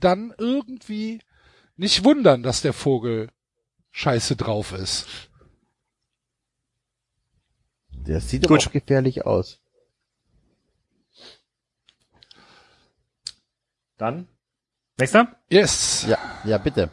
[0.00, 1.20] dann irgendwie
[1.76, 3.28] nicht wundern, dass der Vogel
[3.92, 5.06] scheiße drauf ist.
[7.92, 8.66] Das sieht Gut.
[8.66, 9.59] auch gefährlich aus.
[14.00, 14.26] Dann.
[14.98, 15.36] Nächster?
[15.50, 16.06] Yes.
[16.08, 16.88] Ja, ja, bitte.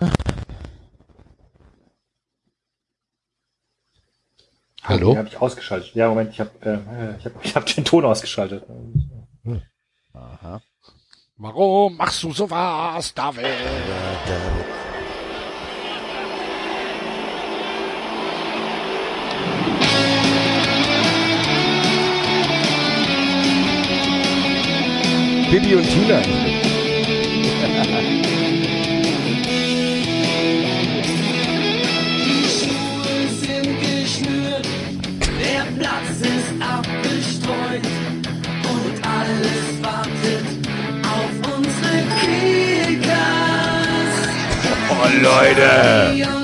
[0.00, 0.10] Den
[4.82, 5.16] Hallo?
[5.16, 5.94] habe ich ausgeschaltet.
[5.94, 8.66] Ja, Moment, ich habe äh, ich hab, ich hab den Ton ausgeschaltet.
[10.12, 10.60] Aha.
[11.36, 13.46] Warum machst du sowas, David?
[25.54, 26.20] Bibi und Tina.
[46.12, 46.43] Die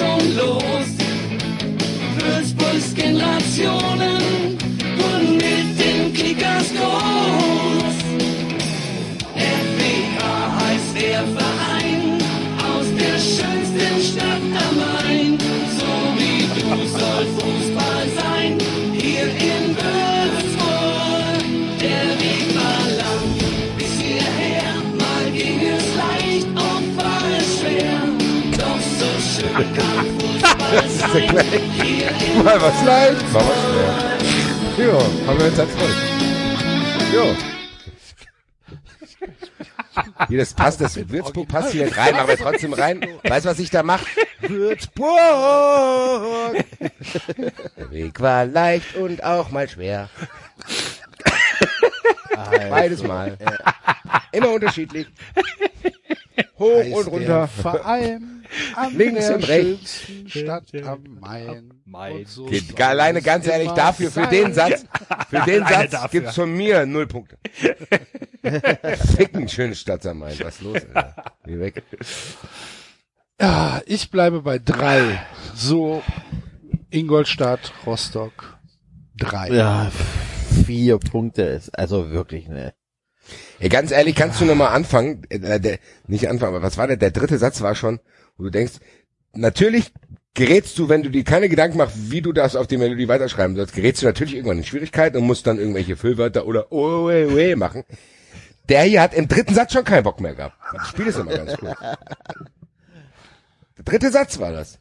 [0.00, 0.88] Galgenberg schon los.
[2.18, 4.19] Würzburgs Generationen wurden
[31.12, 31.22] Sein,
[31.72, 34.86] hier in Mal was leicht, mal was schwer.
[34.86, 35.96] Jo, haben wir uns erfreut.
[37.12, 37.36] Jo.
[40.28, 43.04] Hier, das passt, das Würzburg passt hier rein, aber trotzdem rein.
[43.24, 44.06] Weißt du, was ich da mache?
[44.40, 45.10] Würzburg!
[47.76, 50.08] Der Weg war leicht und auch mal schwer.
[52.70, 53.36] Beides mal.
[54.30, 55.08] Immer unterschiedlich.
[56.58, 57.48] Hoch und runter.
[57.62, 58.44] Verein
[58.74, 60.02] an Links der und rechts.
[60.26, 61.74] Stadt am Main.
[61.84, 62.26] Main.
[62.26, 64.30] So Geht alleine ganz ehrlich dafür, für sein.
[64.30, 64.84] den Satz,
[65.30, 66.20] für den Satz dafür.
[66.20, 67.38] gibt's von mir null Punkte.
[69.16, 70.38] Ficken schöne Stadt am Main.
[70.40, 71.24] Was ist los, Alter?
[71.44, 71.82] Geh weg.
[73.40, 75.20] Ja, ich bleibe bei drei.
[75.54, 76.02] So,
[76.90, 78.58] Ingolstadt, Rostock,
[79.16, 79.48] drei.
[79.50, 79.90] Ja,
[80.66, 82.74] vier Punkte ist also wirklich ne.
[83.60, 85.22] Ey, ganz ehrlich, kannst du nochmal anfangen?
[85.28, 86.96] Äh, der, nicht anfangen, aber was war der?
[86.96, 88.00] Der dritte Satz war schon,
[88.38, 88.80] wo du denkst,
[89.34, 89.92] natürlich
[90.32, 93.54] gerätst du, wenn du dir keine Gedanken machst, wie du das auf die Melodie weiterschreiben
[93.56, 97.54] sollst, gerätst du natürlich irgendwann in Schwierigkeiten und musst dann irgendwelche Füllwörter oder oe, oe
[97.54, 97.84] machen.
[98.70, 100.56] Der hier hat im dritten Satz schon keinen Bock mehr gehabt.
[100.72, 101.74] Das Spiel ist immer ganz cool.
[103.76, 104.78] Der dritte Satz war das.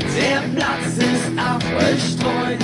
[0.00, 2.62] Eins, der Platz ist abgestreut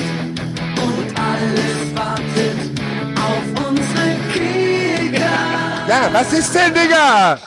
[0.83, 2.81] und alles wartet
[3.19, 5.89] auf unsere Kicker.
[5.89, 7.39] Ja, was ist denn, Digga?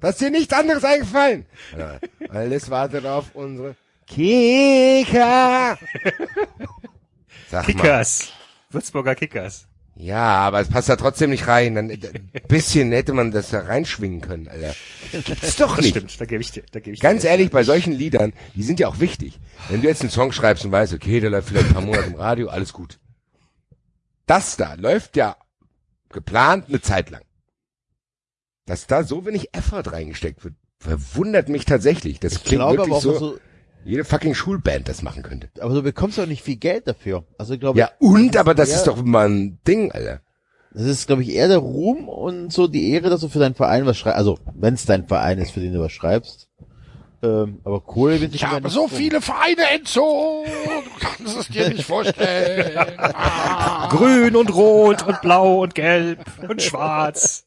[0.00, 1.46] Was ist dir nichts anderes eingefallen?
[1.76, 1.98] Ja,
[2.30, 3.76] Alles wartet auf unsere
[4.06, 5.78] Kicker.
[7.48, 7.72] Sag mal.
[7.72, 8.32] Kickers.
[8.70, 9.68] Würzburger Kickers.
[9.98, 11.74] Ja, aber es passt da trotzdem nicht rein.
[11.74, 12.00] Dann, ein
[12.48, 14.74] bisschen hätte man das da reinschwingen können, Alter.
[15.24, 15.96] Gibt's doch Das nicht.
[15.96, 17.28] stimmt, da gebe ich dir, da gebe ich Ganz dir.
[17.30, 19.38] ehrlich, bei solchen Liedern, die sind ja auch wichtig.
[19.70, 22.08] Wenn du jetzt einen Song schreibst und weißt, okay, der läuft vielleicht ein paar Monate
[22.08, 22.98] im Radio, alles gut.
[24.26, 25.36] Das da läuft ja
[26.10, 27.22] geplant eine Zeit lang.
[28.66, 32.20] Dass da so wenig Effort reingesteckt wird, verwundert mich tatsächlich.
[32.20, 33.38] Das Ich klingt glaube wirklich aber auch, so, so,
[33.86, 35.48] jede fucking Schulband das machen könnte.
[35.60, 37.24] aber du bekommst auch nicht viel Geld dafür.
[37.38, 40.20] Also ich glaube, Ja, und, aber das eher- ist doch mal ein Ding, Alter.
[40.72, 43.54] Das ist, glaube ich, eher der Ruhm und so die Ehre, dass du für deinen
[43.54, 44.18] Verein was schreibst.
[44.18, 46.48] Also, wenn es dein Verein ist, für den du was schreibst.
[47.22, 50.50] Ähm, aber Kohle wird Ich habe so viele Vereine entzogen.
[50.84, 52.76] Du kannst es dir nicht vorstellen.
[52.98, 53.88] Ah.
[53.90, 57.46] Grün und rot und blau und gelb und schwarz.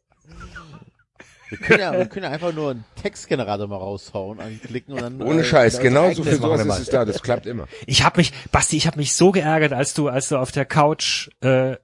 [1.50, 5.22] Wir können ja, wir können ja einfach nur einen Textgenerator mal raushauen, anklicken und dann.
[5.22, 7.68] Ohne äh, Scheiß, genau so viel sowas ist es da, das klappt immer.
[7.86, 10.66] Ich habe mich, Basti, ich habe mich so geärgert, als du, als du auf der
[10.66, 11.76] Couch äh,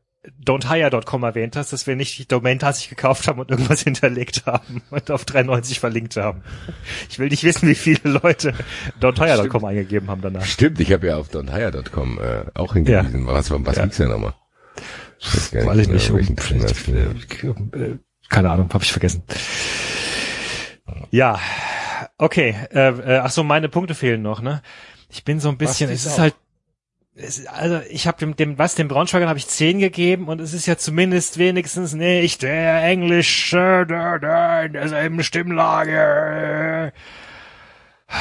[0.43, 4.81] don'thire.com erwähnt hast, dass wir nicht die Domain tatsächlich gekauft haben und irgendwas hinterlegt haben
[4.89, 6.43] und auf 93 verlinkt haben.
[7.09, 8.53] Ich will nicht wissen, wie viele Leute
[9.01, 10.45] don'thire.com eingegeben haben danach.
[10.45, 13.27] Stimmt, ich habe ja auf donhire.com äh, auch hingewiesen.
[13.27, 13.83] Was, was Ja.
[13.83, 14.33] ging's denn nochmal?
[15.19, 16.11] Ich weiß gar Weiß ich nicht,
[17.43, 17.71] um,
[18.29, 19.23] keine Ahnung, habe ich vergessen.
[21.11, 21.39] Ja,
[22.17, 22.55] okay.
[22.71, 24.61] Äh, äh, ach so, meine Punkte fehlen noch, ne?
[25.09, 26.19] Ich bin so ein bisschen, es ist auch.
[26.19, 26.35] halt,
[27.15, 30.53] es, also ich habe dem, dem, was dem Braunschweigern habe ich 10 gegeben und es
[30.53, 36.91] ist ja zumindest wenigstens nicht der englische, der, der in derselben Stimmlage.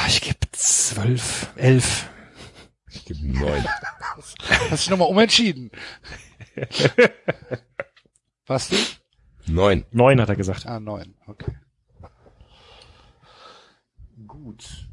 [0.07, 2.09] Ich gebe zwölf, elf.
[2.89, 3.65] Ich gebe neun.
[4.69, 5.71] Hast dich nochmal umentschieden.
[8.47, 8.77] Was du?
[9.47, 9.85] Neun.
[9.91, 10.65] Neun hat er gesagt.
[10.65, 11.13] Ah, neun.
[11.27, 11.53] Okay.
[14.27, 14.87] Gut.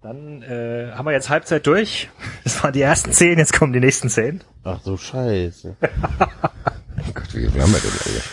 [0.00, 2.08] Dann äh, haben wir jetzt Halbzeit durch.
[2.44, 4.42] Das waren die ersten zehn, jetzt kommen die nächsten zehn.
[4.64, 5.76] Ach so, scheiße.
[7.00, 8.24] Oh Gott, wie viel haben wir denn, Alter?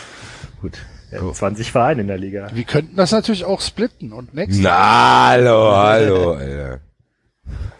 [0.60, 0.78] Gut.
[1.12, 2.50] Ja, 20 Vereine in der Liga.
[2.52, 4.60] Wir könnten das natürlich auch splitten und next.
[4.60, 6.80] Na, hallo, hallo, Alter.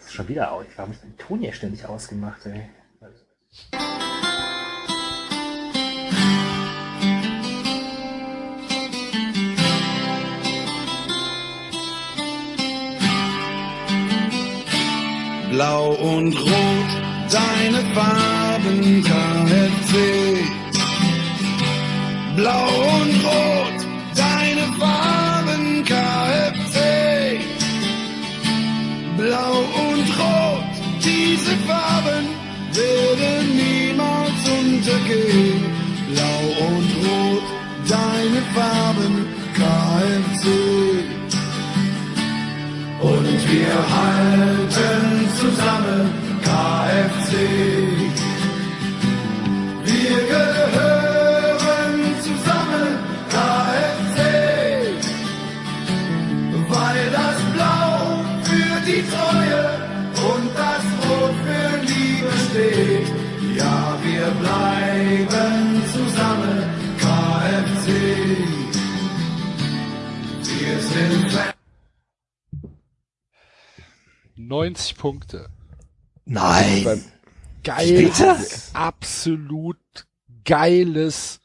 [0.09, 0.65] Schon wieder aus.
[0.75, 2.69] Warum ist mein Ton hier ständig ausgemacht, ey?
[15.51, 16.91] Blau und Rot,
[17.31, 19.93] deine Farben KFC.
[22.35, 22.67] Blau
[22.99, 23.79] und Rot,
[24.15, 27.39] deine Farben KFC.
[29.17, 29.59] Blau
[29.89, 32.25] und Rot, diese Farben
[32.73, 35.63] werden niemals untergehen.
[36.11, 37.43] Blau und Rot,
[37.87, 39.25] deine Farben
[39.55, 41.16] KFC.
[43.09, 46.11] Und wir halten zusammen
[46.43, 47.31] KFC.
[49.85, 50.96] Wir gehören
[74.47, 75.47] 90 Punkte.
[76.25, 77.03] Nein.
[77.63, 78.11] Geil.
[78.73, 79.77] Absolut
[80.45, 81.39] geiles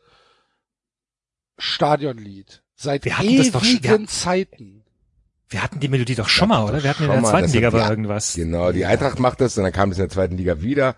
[1.59, 2.63] Stadionlied.
[2.77, 4.85] Seit Wir hatten das doch schon- ewigen wir- Zeiten.
[5.49, 6.83] Wir hatten die Melodie doch schon mal, oder?
[6.83, 8.35] Wir hatten in der zweiten Liga die- irgendwas.
[8.35, 10.97] Genau, die Eintracht macht das und dann kam es in der zweiten Liga wieder.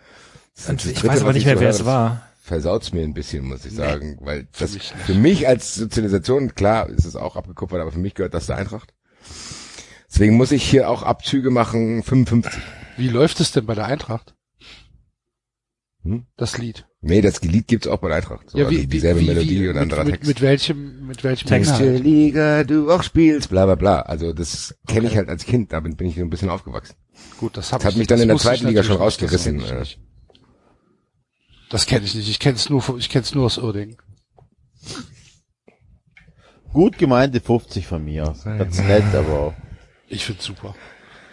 [0.69, 2.29] Und ich Dritte, weiß aber nicht mehr, wer es war.
[2.41, 5.07] Versaut's mir ein bisschen, muss ich sagen, weil das mich nicht.
[5.07, 8.57] für mich als Sozialisation, klar, ist es auch abgekupfert, aber für mich gehört das der
[8.57, 8.93] Eintracht.
[10.15, 12.63] Deswegen muss ich hier auch Abzüge machen, 55.
[12.97, 14.37] Wie läuft es denn bei der Eintracht?
[16.05, 16.27] Hm?
[16.37, 16.87] Das Lied.
[17.01, 18.49] Nee, das Lied gibt's auch bei der Eintracht.
[18.51, 20.29] So, ja, also wie, wie, dieselbe wie, Melodie wie, und mit, anderer mit, Text.
[20.29, 21.81] mit welchem, mit welchem Text.
[21.81, 22.01] Welche?
[22.01, 24.03] Liga du auch spielst, bla bla bla.
[24.03, 26.95] Also das kenne ich halt als Kind, damit bin ich so ein bisschen aufgewachsen.
[27.41, 29.59] Gut, das, hab Das hat ich, mich dann in der zweiten Liga schon das rausgerissen,
[29.59, 29.81] kenn ich äh.
[29.81, 30.01] nicht.
[31.71, 32.29] Das kenne ich nicht.
[32.29, 33.97] Ich kenne es nur, ich kenne es nur aus Uerdingen.
[36.73, 38.37] Gut gemeinte 50 von mir.
[38.45, 39.55] Ganz nett, aber auch.
[40.09, 40.75] Ich find's super.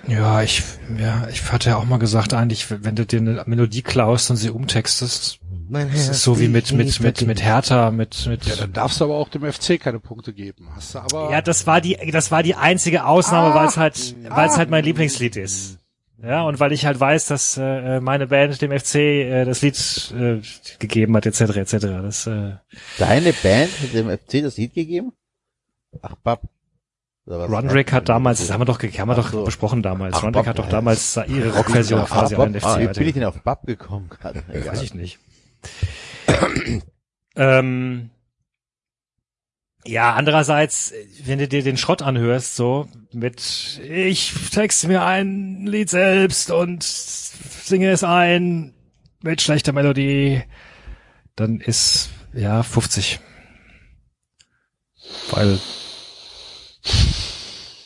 [0.07, 0.63] Ja, ich,
[0.97, 4.37] ja, ich hatte ja auch mal gesagt, eigentlich, wenn du dir eine Melodie klaust und
[4.37, 8.55] sie umtextest, Mein das ist so wie mit, mit, mit, mit Hertha, mit, mit, Ja,
[8.55, 10.69] dann darfst du aber auch dem FC keine Punkte geben.
[10.75, 11.31] Hast du aber.
[11.31, 14.55] Ja, das war die, das war die einzige Ausnahme, Ah, weil es halt, weil es
[14.55, 14.57] ah.
[14.57, 15.77] halt mein Lieblingslied ist.
[16.23, 20.13] Ja, und weil ich halt weiß, dass äh, meine Band dem FC äh, das Lied
[20.15, 20.41] äh,
[20.77, 21.77] gegeben hat, etc., etc.
[21.79, 22.53] Das, äh,
[22.99, 25.13] Deine Band hat dem FC das Lied gegeben?
[26.01, 26.41] Ach, Bab.
[27.27, 29.43] Runrick hat damals, das haben wir doch, haben wir doch so.
[29.43, 30.15] besprochen damals.
[30.15, 30.71] Ach, Bob, hat doch ja.
[30.71, 34.09] damals ihre Rockversion quasi an den FC ah, wie bin ich denn auf Bab gekommen
[34.21, 34.43] gerade?
[34.47, 35.19] Weiß ich nicht.
[37.35, 38.09] ähm,
[39.85, 40.93] ja, andererseits,
[41.23, 46.83] wenn du dir den Schrott anhörst, so mit ich texte mir ein Lied selbst und
[46.83, 48.73] singe es ein
[49.21, 50.43] mit schlechter Melodie,
[51.35, 53.19] dann ist ja 50.
[55.31, 55.59] Weil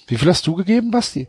[0.07, 1.27] Wie viel hast du gegeben, Basti?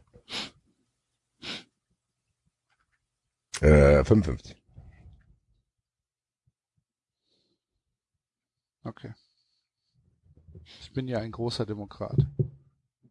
[3.60, 4.54] Äh, 55.
[8.84, 9.14] Okay.
[10.80, 12.18] Ich bin ja ein großer Demokrat.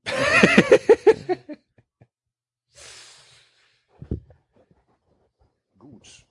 [5.79, 6.25] Gut.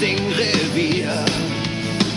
[0.00, 1.24] ist im Revier.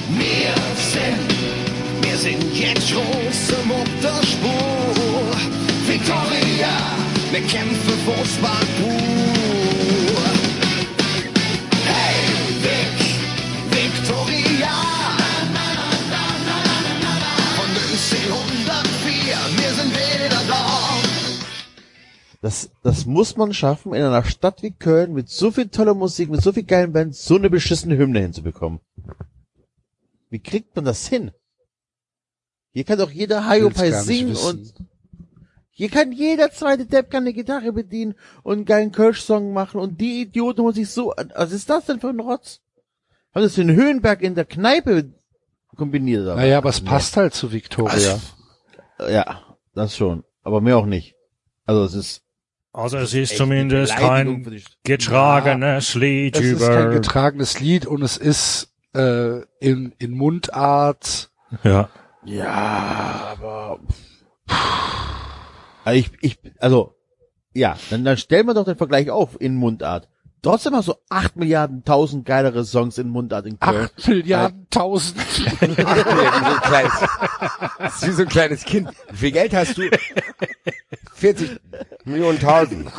[0.10, 5.26] Wir sind, wir sind jetzt große Mutterspur.
[5.88, 6.96] Victoria,
[7.32, 9.33] wir kämpfen Fußball pur.
[22.44, 26.30] Das, das muss man schaffen, in einer Stadt wie Köln mit so viel toller Musik,
[26.30, 28.82] mit so viel geilen Bands, so eine beschissene Hymne hinzubekommen.
[30.30, 31.32] Wie kriegt man das hin?
[32.74, 34.74] Hier kann doch jeder nicht singen und
[35.70, 40.02] hier kann jeder zweite Depp kann eine Gitarre bedienen und einen geilen Kölsch-Song machen und
[40.02, 42.60] die Idioten muss sich so, was ist das denn für ein Rotz?
[43.34, 45.14] Haben das den Höhenberg in der Kneipe
[45.78, 46.24] kombiniert?
[46.24, 48.20] oder Naja, aber es passt halt zu Victoria.
[49.00, 50.26] Ja, das schon.
[50.42, 51.16] Aber mir auch nicht.
[51.66, 52.23] Also es ist
[52.74, 54.46] Also es ist zumindest kein
[54.84, 56.94] getragenes Lied Es ist kein über.
[56.94, 61.30] getragenes Lied und es ist äh, in, in Mundart.
[61.64, 61.90] Ja.
[62.26, 63.80] Ja, aber
[65.84, 66.96] also ich, ich, also
[67.54, 70.10] ja, dann, dann stellen wir doch den Vergleich auf in Mundart.
[70.44, 73.86] Trotzdem hast du acht Milliarden tausend geilere Songs in Mundart in Köln.
[73.86, 75.18] Acht Milliarden tausend.
[75.26, 76.92] Ach, wie so ein kleines,
[77.80, 78.90] das ist wie so ein kleines Kind.
[79.10, 79.84] Wie viel Geld hast du?
[81.16, 81.62] 40
[82.04, 82.90] Millionen tausend.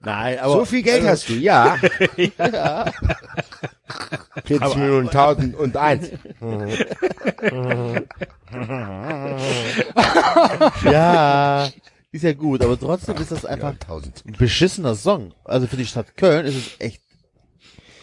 [0.00, 1.78] Nein, aber So viel Geld hast du, ja.
[4.44, 6.10] 40 Millionen tausend und eins.
[10.84, 11.68] ja,
[12.12, 15.32] ist ja gut, aber trotzdem ist das einfach ein beschissener Song.
[15.44, 17.02] Also für die Stadt Köln ist es echt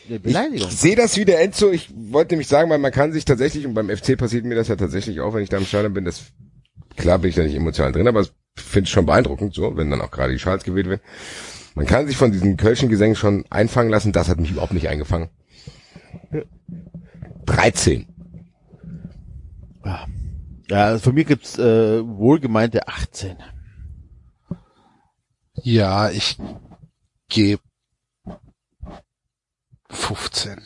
[0.08, 0.70] eine Beleidigung.
[0.70, 1.72] Ich sehe das wie der Enzo.
[1.72, 4.70] Ich wollte nämlich sagen, weil man kann sich tatsächlich, und beim FC passiert mir das
[4.70, 6.24] ja tatsächlich auch, wenn ich da im Stadion bin, das,
[6.96, 9.92] klar bin ich da nicht emotional drin, aber ich finde es schon beeindruckend, so, wenn
[9.92, 11.02] dann auch gerade die Schals gewählt werden.
[11.76, 14.88] Man kann sich von diesen Kölschen Gesängen schon einfangen lassen, das hat mich überhaupt nicht
[14.88, 15.30] eingefangen.
[17.46, 18.08] 13.
[20.70, 23.38] Ja, also von mir gibt's äh, wohlgemeinte 18.
[25.64, 26.38] Ja, ich
[27.30, 27.62] gebe
[29.90, 30.62] 15.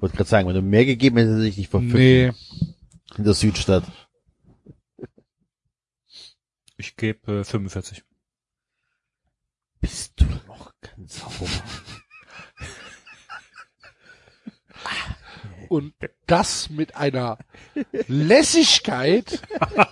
[0.00, 1.98] Wollte gerade sagen, wenn du mehr gegeben hättest, hätte ich dich verpfiffen.
[1.98, 2.32] Nee,
[3.16, 3.84] In der Südstadt.
[6.76, 8.02] Ich gebe äh, 45.
[9.80, 11.48] Bist du noch ganz sauber?
[15.68, 15.94] und
[16.26, 17.38] das mit einer
[18.08, 19.40] Lässigkeit.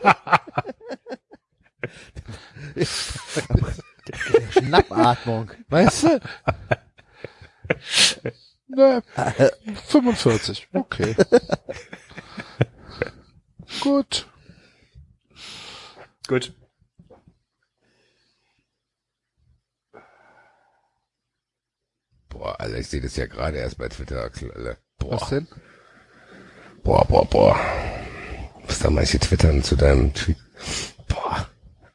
[4.51, 5.51] Schnappatmung.
[5.69, 6.21] Weißt du?
[8.69, 9.03] Ne,
[9.89, 10.69] 45.
[10.73, 11.17] Okay.
[13.81, 14.27] Gut.
[16.29, 16.53] Gut.
[22.29, 24.77] Boah, Alter, ich sehe das ja gerade erst bei Twitter, Axel, Alter.
[24.99, 25.49] Boah, Was denn?
[26.83, 27.59] boah, boah, boah.
[28.67, 30.37] Was da manche twittern zu deinem Tweet.
[31.09, 31.49] Boah,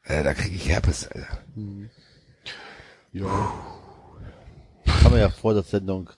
[0.08, 1.38] Alter, da kriege ich Herpes, Alter.
[3.12, 3.52] Ja.
[4.86, 6.10] Haben wir ja vor der Sendung.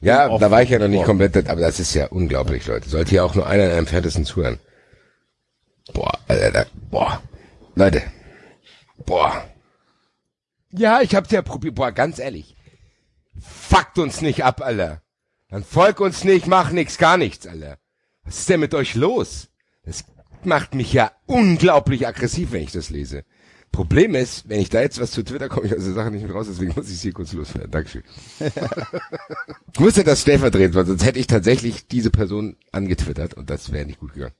[0.00, 2.88] Ja, da war ich ja noch nicht komplett, aber das ist ja unglaublich, Leute.
[2.88, 4.58] Sollte hier auch nur einer in einem Ferntesten zuhören.
[5.92, 7.22] Boah, Alter, da, boah.
[7.74, 8.02] Leute.
[9.04, 9.44] Boah.
[10.70, 11.74] Ja, ich hab's ja probiert.
[11.74, 12.56] Boah, ganz ehrlich.
[13.40, 15.02] Fuckt uns nicht ab, Alter.
[15.48, 17.78] Dann folg uns nicht, mach nix, gar nichts, Alter.
[18.24, 19.48] Was ist denn mit euch los?
[19.84, 20.04] Das
[20.46, 23.24] macht mich ja unglaublich aggressiv, wenn ich das lese.
[23.72, 26.24] Problem ist, wenn ich da jetzt was zu Twitter komme, ich aus der Sache nicht
[26.24, 27.70] mehr raus, deswegen muss ich es hier kurz loswerden.
[27.70, 28.02] Dankeschön.
[29.72, 33.86] ich musste das stellvertretend, weil sonst hätte ich tatsächlich diese Person angetwittert und das wäre
[33.86, 34.34] nicht gut gegangen.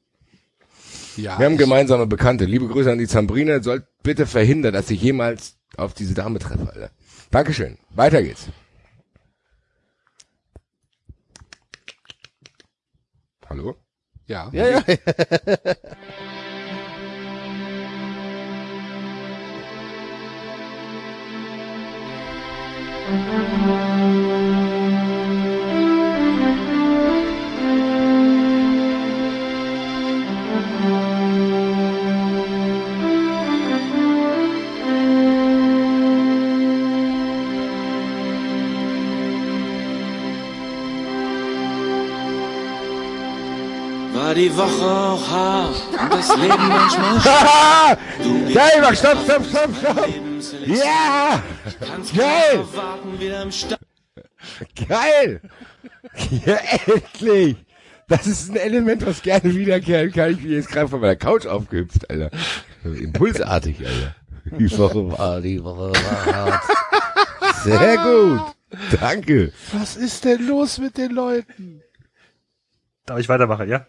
[1.16, 2.44] Ja, Wir haben gemeinsame Bekannte.
[2.44, 3.62] Liebe Grüße an die Zambrine.
[3.62, 6.90] Sollt bitte verhindern, dass ich jemals auf diese Dame treffe, Alter.
[7.30, 7.78] Dankeschön.
[7.94, 8.48] Weiter geht's.
[13.48, 13.76] Hallo?
[14.26, 14.50] Ja.
[14.52, 14.82] Ja, ja.
[44.52, 47.18] Die Woche auch hart und das Leben manchmal
[48.54, 50.08] Geil, Max, stopp, stopp, stopp, stopp!
[50.66, 51.42] Ja!
[52.14, 52.64] Geil!
[54.88, 55.40] Geil!
[56.44, 57.56] Ja, endlich!
[58.08, 60.32] Das ist ein Element, was gerne wiederkehren kann.
[60.32, 62.30] Ich bin jetzt gerade von meiner Couch aufgehüpft, Alter.
[62.84, 64.16] Impulsartig, Alter.
[64.58, 66.62] Die Woche war, die Woche war hart.
[67.62, 68.54] Sehr gut.
[69.00, 69.52] Danke.
[69.72, 71.82] Was ist denn los mit den Leuten?
[73.06, 73.86] Darf ich weitermachen, ja?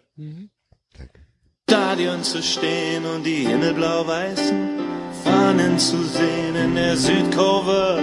[1.74, 4.80] Stadion zu stehen und die himmelblau-weißen
[5.24, 8.00] Fahnen zu sehen in der Südkurve,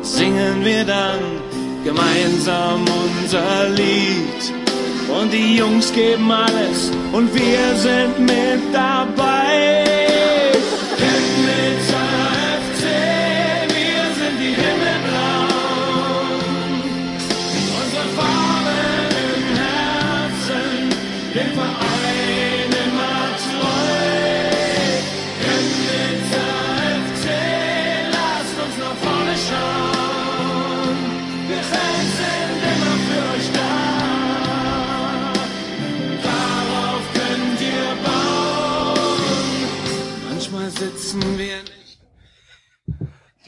[0.00, 1.20] singen wir dann
[1.84, 4.40] gemeinsam unser Lied.
[5.20, 9.83] Und die Jungs geben alles und wir sind mit dabei.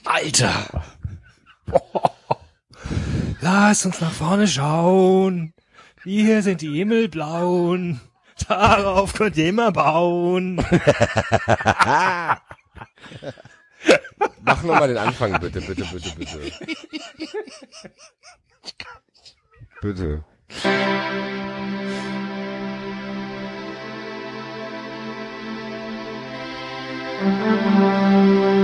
[0.07, 0.85] Alter!
[3.41, 5.53] Lass uns nach vorne schauen.
[6.05, 8.01] Wir sind die Himmelblauen.
[8.49, 10.57] Darauf könnt ihr immer bauen.
[14.41, 16.53] Mach nochmal den Anfang, bitte, bitte, bitte, bitte.
[19.83, 20.25] Bitte.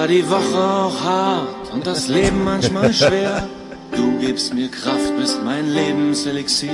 [0.07, 3.49] War die Woche auch hart und das Leben manchmal schwer.
[3.91, 6.71] Du gibst mir Kraft, bist mein Lebenselixier.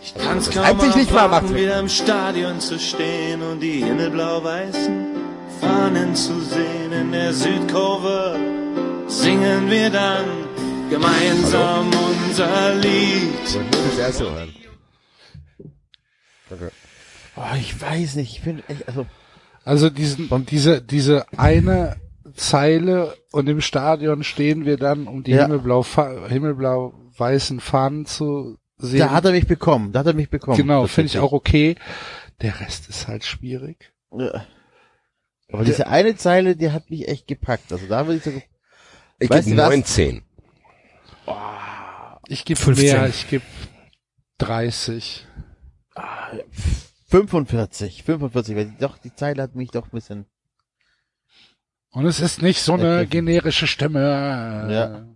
[0.00, 1.60] Ich kann's kaum reibt sich nicht erwarten, Max.
[1.60, 5.04] wieder im Stadion zu stehen und die himmelblau-weißen
[5.60, 8.38] Fahnen zu sehen in der Südkurve.
[9.08, 10.26] Singen wir dann
[10.90, 11.90] gemeinsam
[12.28, 13.32] unser Lied.
[13.46, 13.58] Ich
[13.88, 14.54] das erste hören.
[16.48, 16.70] Danke.
[17.34, 19.06] Oh, ich weiß nicht, ich finde echt, also,
[19.64, 21.96] Also diesen, diese, diese eine
[22.34, 25.42] Zeile und im Stadion stehen wir dann, um die Ja.
[25.42, 25.84] himmelblau,
[26.28, 29.00] himmelblau-weißen Fahnen zu sehen.
[29.00, 30.56] da hat er mich bekommen, da hat er mich bekommen.
[30.56, 31.76] genau, finde ich auch okay.
[32.40, 33.92] Der Rest ist halt schwierig.
[34.16, 34.44] Ja.
[35.52, 37.72] Aber diese eine Zeile, die hat mich echt gepackt.
[37.72, 38.42] Also da würde ich sagen,
[39.18, 39.68] Ich gebe du was?
[39.68, 40.22] 19.
[42.28, 42.86] Ich gebe 15.
[42.86, 43.44] mehr, ich gebe
[44.38, 45.26] 30.
[47.08, 50.26] 45, 45, weil die, doch, die Zeile hat mich doch ein bisschen,
[51.92, 54.68] Und es ist nicht so eine generische Stimme.
[54.70, 55.06] Ja.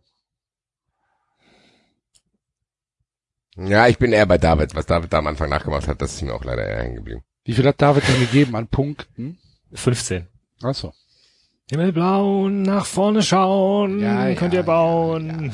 [3.56, 4.74] Ja, ich bin eher bei David.
[4.74, 7.22] Was David da am Anfang nachgemacht hat, das ist mir auch leider eher hängen geblieben.
[7.44, 9.38] Wie viel hat David denn gegeben an Punkten?
[9.72, 10.26] 15.
[10.62, 10.92] Achso.
[11.70, 15.52] Himmelblauen, nach vorne schauen, Ja, ja, könnt ihr bauen.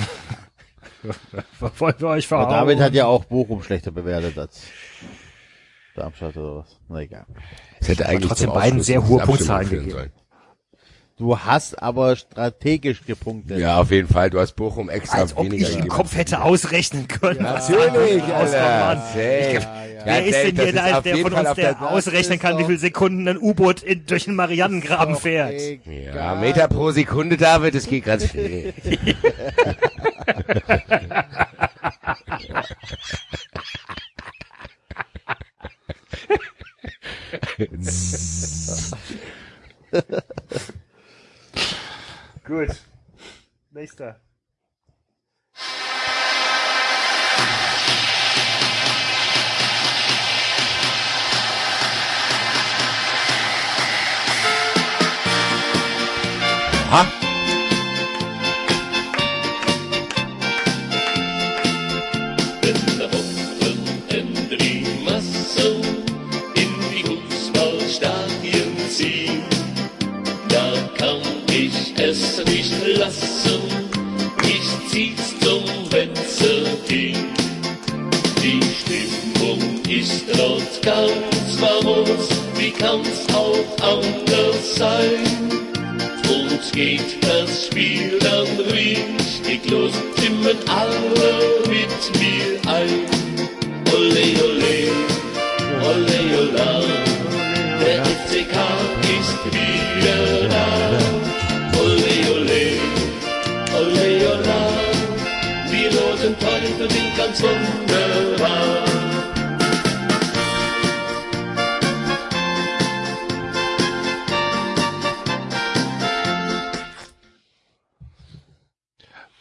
[1.61, 2.51] Wollen wir euch aber verhauen?
[2.51, 4.63] David hat ja auch Bochum schlechter bewertet als
[5.95, 6.79] Darmstadt oder was.
[6.89, 7.27] Na egal.
[7.81, 9.91] Es hätte eigentlich trotzdem beiden sehr hohe Punktzahlen gegeben.
[9.91, 10.13] sollen.
[11.21, 13.59] Du hast aber strategisch gepunktet.
[13.59, 14.31] Ja, auf jeden Fall.
[14.31, 15.89] Du hast Bochum extra Als ob weniger ich im.
[15.89, 17.45] Kopf hätte ausrechnen können.
[17.45, 18.97] was Natürlich, Alter.
[19.13, 19.67] Safe.
[20.03, 22.57] Wer ist denn hier der, auf der jeden von Fall uns, der der- ausrechnen kann,
[22.57, 25.61] wie viele Sekunden ein U-Boot durch den Marianengraben fährt?
[25.85, 28.73] Ja, Meter pro Sekunde, David, das geht ganz schnell.
[42.51, 42.83] Gut.
[43.71, 44.21] Nächster.
[56.91, 57.07] Ha?
[57.07, 57.20] Wenn
[73.45, 73.61] lassen,
[74.43, 77.15] mich zum Benzin.
[78.43, 85.25] Die Stimmung ist dort ganz famos, wie kann's auch anders sein?
[86.29, 91.33] Und geht das Spiel dann richtig los, stimmen alle
[91.69, 93.07] mit mir ein.
[93.93, 94.91] Ole, ole,
[95.83, 96.83] ole, ola,
[97.81, 98.57] der FCK
[99.19, 100.90] ist wieder da.
[106.81, 108.90] Teufel sind ganz wunderbar.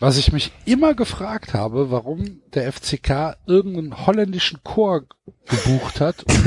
[0.02, 5.04] Was ich mich immer gefragt habe, warum der FCK irgendeinen holländischen Chor
[5.46, 6.34] gebucht hat, um.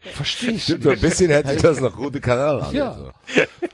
[0.00, 2.74] Verstehe ich Stimmt, so ein bisschen hört sich das nach Rote Kanal an.
[2.74, 2.90] Ja.
[2.90, 3.12] Also.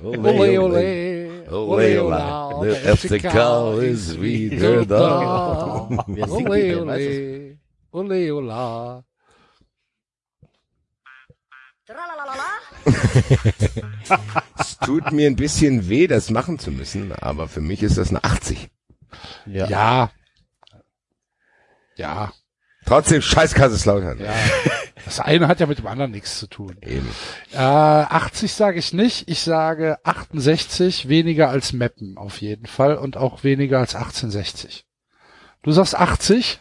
[0.03, 5.89] Ole, ole, ole, ola, Der FCK ist wieder da.
[5.89, 6.83] Ole, du?
[6.83, 7.57] ole,
[7.93, 9.05] ole, ola.
[14.59, 18.11] Es tut mir ein bisschen weh, das machen zu müssen, aber für mich ist das
[18.11, 18.69] eine 80.
[19.47, 19.69] Ja.
[19.69, 20.11] Ja.
[21.97, 22.33] Ja.
[22.85, 24.19] Trotzdem scheiß Kaiserslautern.
[24.21, 24.33] Ja.
[25.05, 26.77] Das eine hat ja mit dem anderen nichts zu tun.
[26.83, 27.09] Eben.
[27.53, 29.29] Äh, 80 sage ich nicht.
[29.29, 34.85] Ich sage 68, weniger als Meppen auf jeden Fall und auch weniger als 1860.
[35.63, 36.61] Du sagst 80?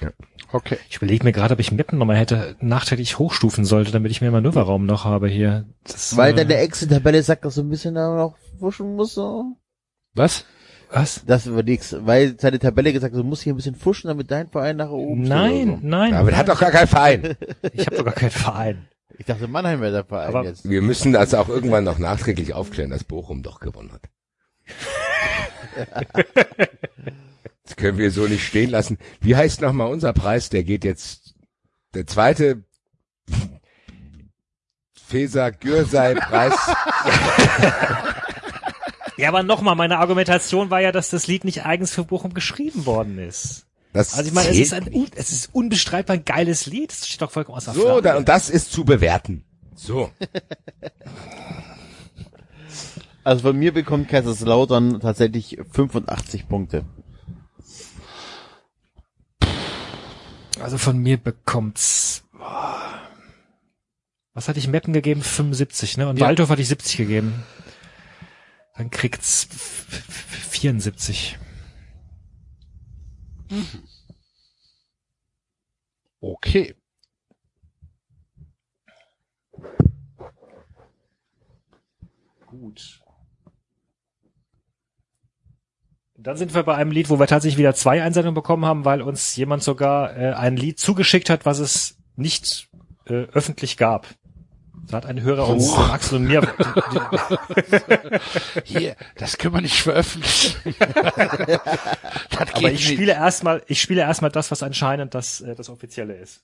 [0.00, 0.10] Ja.
[0.52, 0.78] Okay.
[0.88, 4.30] Ich überlege mir gerade, ob ich Meppen nochmal hätte nachträglich hochstufen sollte, damit ich mehr
[4.30, 5.66] Manöverraum noch habe hier.
[5.84, 9.56] Das, Weil äh, deine Exit-Tabelle sagt, dass du ein bisschen da noch fuschen musst, so.
[10.14, 10.44] Was?
[10.90, 11.24] Was?
[11.26, 11.96] Das war nix.
[11.98, 14.90] Weil seine Tabelle gesagt, hat, du musst hier ein bisschen fuschen, damit dein Verein nach
[14.90, 16.14] oben steht Nein, oder nein.
[16.14, 17.36] Aber der hat doch gar keinen Verein.
[17.72, 18.86] Ich habe doch gar keinen Verein.
[19.10, 19.16] so.
[19.18, 20.68] Ich dachte, Mannheim wäre der Verein Aber- jetzt.
[20.68, 24.02] Wir müssen das auch irgendwann noch nachträglich aufklären, dass Bochum doch gewonnen hat.
[27.66, 28.96] Das können wir so nicht stehen lassen.
[29.20, 30.48] Wie heißt nochmal unser Preis?
[30.50, 31.34] Der geht jetzt,
[31.94, 32.62] der zweite
[35.06, 36.54] Feser Gürsei Preis.
[39.18, 42.84] Ja, aber nochmal, meine Argumentation war ja, dass das Lied nicht eigens für Bochum geschrieben
[42.84, 43.64] worden ist.
[43.94, 46.90] Das Also ich meine, es ist, ein, es ist unbestreitbar ein geiles Lied.
[46.90, 48.02] Das steht doch vollkommen außer So, Frage.
[48.02, 49.42] da, und das ist zu bewerten.
[49.74, 50.10] So.
[53.24, 56.84] Also von mir bekommt Kaiserslautern tatsächlich 85 Punkte.
[60.66, 62.24] Also von mir bekommt's.
[62.32, 63.00] boah.
[64.34, 65.22] Was hatte ich Meppen gegeben?
[65.22, 66.08] 75, ne?
[66.08, 66.26] Und Ja.
[66.26, 67.44] Waldorf hatte ich 70 gegeben.
[68.74, 71.38] Dann kriegt's f- f- 74.
[76.20, 76.74] Okay.
[82.46, 83.00] Gut.
[86.26, 89.00] Dann sind wir bei einem Lied, wo wir tatsächlich wieder zwei Einsendungen bekommen haben, weil
[89.00, 92.68] uns jemand sogar äh, ein Lied zugeschickt hat, was es nicht
[93.04, 94.08] äh, öffentlich gab.
[94.88, 95.76] Da hat ein Hörer uns, Oh.
[95.76, 96.42] Axel und mir,
[98.64, 100.74] Hier, das können wir nicht veröffentlichen.
[102.54, 106.42] aber ich spiele erstmal, ich spiele erstmal das, was anscheinend das, äh, das offizielle ist.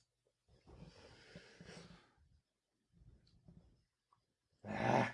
[4.63, 5.12] Fußballsonne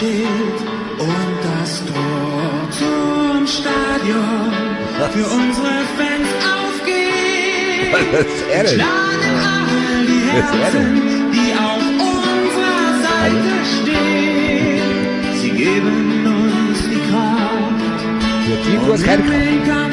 [0.00, 0.60] steht
[0.98, 4.52] und das Tor zum Stadion
[5.12, 7.92] für unsere Fans aufgeht.
[8.12, 8.66] Was ist denn?
[8.66, 10.88] Schlagen all die Was er Herzen,
[11.32, 14.88] die auf unserer Seite stehen.
[15.42, 17.40] Sie geben uns die Kraft
[18.94, 19.90] ist keine Kraft.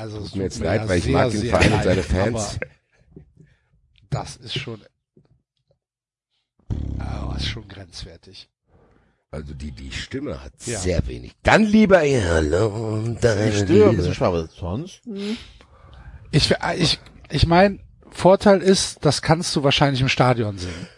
[0.00, 1.84] Also es Tut mir jetzt leid, ja weil ich sehr, mag den Verein und leid,
[1.84, 2.58] seine Fans.
[4.08, 4.80] Das ist schon,
[6.70, 8.48] oh, ist schon grenzwertig.
[9.30, 10.78] Also die, die Stimme hat Ja.
[10.78, 11.32] sehr wenig.
[11.42, 14.14] Dann lieber ihr Hallo und deine Stimme ein bisschen Liebe.
[14.14, 15.02] schwach, aber sonst?
[16.30, 16.98] Ich, ich,
[17.28, 17.80] ich mein,
[18.10, 20.88] Vorteil ist, das kannst du wahrscheinlich im Stadion singen.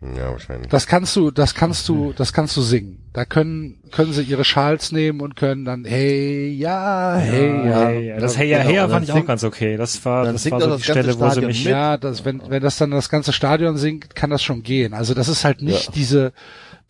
[0.00, 0.68] Ja, wahrscheinlich.
[0.68, 3.02] Das kannst du, das kannst du, das kannst du singen.
[3.12, 7.86] Da können, können sie ihre Schals nehmen und können dann, hey, ja, hey, ja.
[7.86, 8.20] Hey, ja.
[8.20, 9.76] Das Hey ja, hey ja fand ich auch ganz okay.
[9.76, 11.72] Das war, dann das war so das die ganze Stelle, wo sie Stadion mich, mit.
[11.72, 14.94] Ja, das, wenn, wenn das dann das ganze Stadion singt, kann das schon gehen.
[14.94, 15.92] Also das ist halt nicht Ja.
[15.92, 16.32] diese,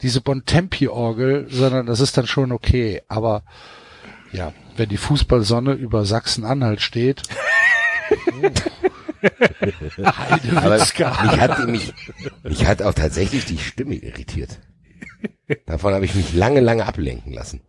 [0.03, 3.01] diese Bontempi-Orgel, sondern das ist dann schon okay.
[3.09, 3.43] Aber,
[4.33, 7.23] ja, wenn die Fußballsonne über Sachsen-Anhalt steht.
[10.55, 10.95] Aber mich
[11.41, 11.95] hat, mich,
[12.43, 14.61] mich hat auch tatsächlich die Stimme irritiert.
[15.67, 17.61] Davon habe ich mich lange, lange ablenken lassen.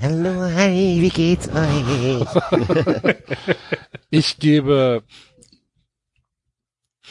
[0.00, 3.16] Hallo, hi, wie geht's euch?
[4.12, 5.04] Ich gebe,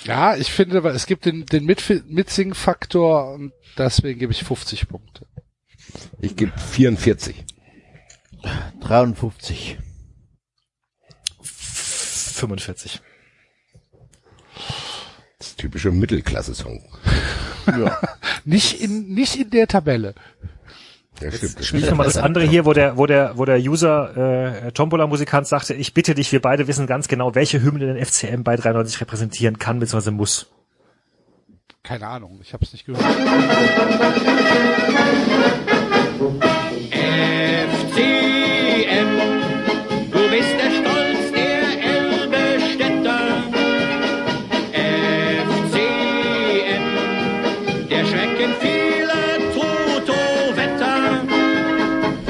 [0.03, 5.25] ja, ich finde, es gibt den, den Mitsing-Faktor und deswegen gebe ich 50 Punkte.
[6.19, 7.45] Ich gebe 44.
[8.81, 9.77] 53.
[12.39, 13.01] 45.
[15.37, 16.83] Das typische Mittelklasse-Song.
[17.67, 17.99] Ja.
[18.45, 20.15] Nicht in, nicht in der Tabelle.
[21.21, 21.63] Ja, stimmt.
[21.63, 25.45] Spiel ich nochmal das andere hier, wo der, wo der, wo der User äh, Tombola-Musikant
[25.45, 29.01] sagte, ich bitte dich, wir beide wissen ganz genau, welche Hymne den FCM bei 93
[29.01, 30.11] repräsentieren kann bzw.
[30.11, 30.47] muss.
[31.83, 33.03] Keine Ahnung, ich habe es nicht gehört.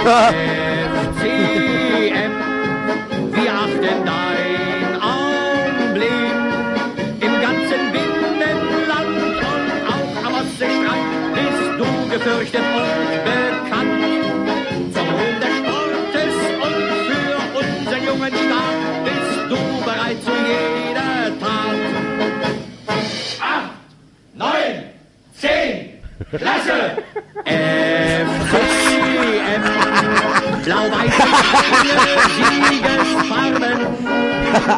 [1.21, 1.58] Se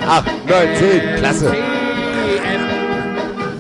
[0.08, 1.52] Ach, 19, klasse.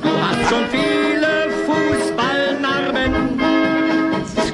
[0.02, 3.40] Du hast schon viele Fußballnarben.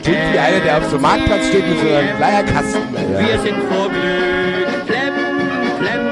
[0.04, 2.82] Klingt wie einer, der auf so einem Marktplatz steht mit so einem Leierkasten.
[2.94, 5.14] Wir sind vor Glück, Plem,
[5.80, 6.04] Plem.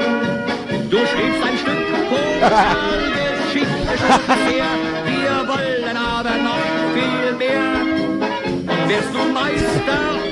[0.90, 4.70] Du schriebst ein Stück Pokalgeschichte schon bisher.
[5.06, 7.70] Wir wollen aber noch viel mehr.
[8.66, 10.25] Und wirst du Meister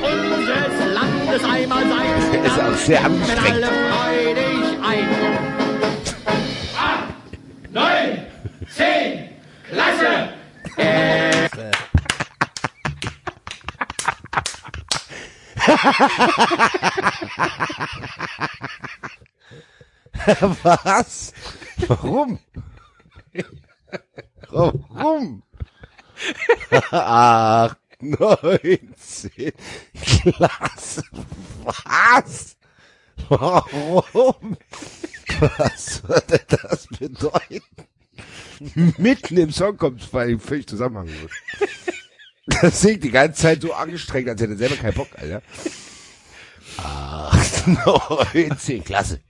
[1.34, 3.22] Landes einmal sein, Der ist auch sehr ein.
[6.76, 7.14] Acht,
[7.72, 8.26] neun,
[8.70, 9.30] zehn,
[9.68, 10.28] Klasse!
[20.62, 21.32] Was?
[21.88, 22.38] Warum?
[24.50, 25.42] Warum?
[26.92, 27.74] Ach,
[28.10, 29.52] 19.
[29.94, 31.02] Klasse.
[31.64, 32.56] Was?
[33.28, 34.56] Warum?
[35.40, 37.62] Was denn das bedeuten?
[38.98, 41.30] Mitten im Song kommt es völlig völlig zusammenhanglos.
[42.46, 45.42] Das singt die ganze Zeit so angestrengt, als hätte er selber keinen Bock, Alter.
[46.76, 49.20] Ach, 19, klasse.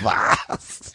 [0.00, 0.92] Was?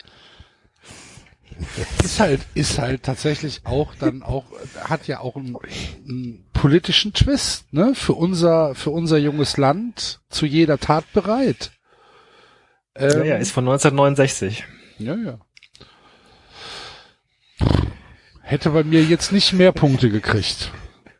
[2.03, 4.45] Ist halt, ist halt tatsächlich auch dann auch,
[4.83, 5.55] hat ja auch einen,
[6.07, 7.93] einen politischen Twist, ne?
[7.95, 11.71] Für unser, für unser junges Land zu jeder Tat bereit.
[12.95, 14.65] Ähm, Ja, ja, ist von 1969.
[14.97, 15.39] ja, ja.
[18.41, 20.71] Hätte bei mir jetzt nicht mehr Punkte gekriegt.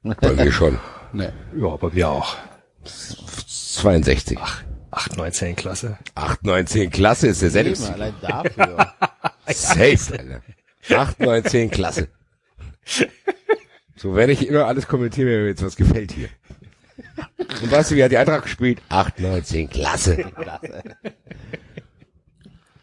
[0.04, 0.80] Bei mir schon.
[1.14, 1.30] Nee.
[1.56, 2.36] Ja, bei mir auch.
[2.84, 4.38] 62.
[4.92, 5.98] 8, 19 Klasse.
[6.16, 7.94] 8, 19, klasse ist der Sendungstitel.
[7.94, 8.94] allein dafür.
[9.48, 10.42] Safe, Alter.
[10.90, 12.08] 8, 19, klasse.
[13.96, 16.30] So werde ich immer alles kommentieren, wenn mir jetzt was gefällt hier.
[17.62, 18.82] Und weißt du, wie hat die Eintracht gespielt?
[18.90, 20.18] 8, 19, klasse.
[20.18, 20.84] Klasse.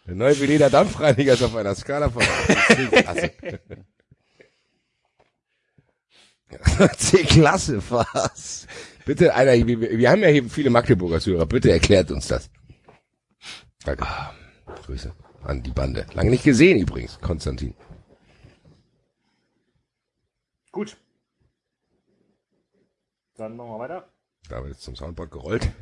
[0.07, 3.31] Der neue Veleda Dampfreiniger ist auf einer Skala von C-Klasse.
[6.97, 8.67] C-Klasse, was?
[9.09, 12.51] Bitte, einer, wir, wir haben ja hier viele Magdeburger Zuhörer, bitte erklärt uns das.
[13.83, 14.07] Danke.
[14.85, 15.15] Grüße
[15.45, 16.05] an die Bande.
[16.12, 17.75] Lange nicht gesehen übrigens, Konstantin.
[20.73, 20.99] Gut.
[23.39, 24.12] Dann machen wir weiter.
[24.51, 25.73] Da wird jetzt zum Soundboard gerollt.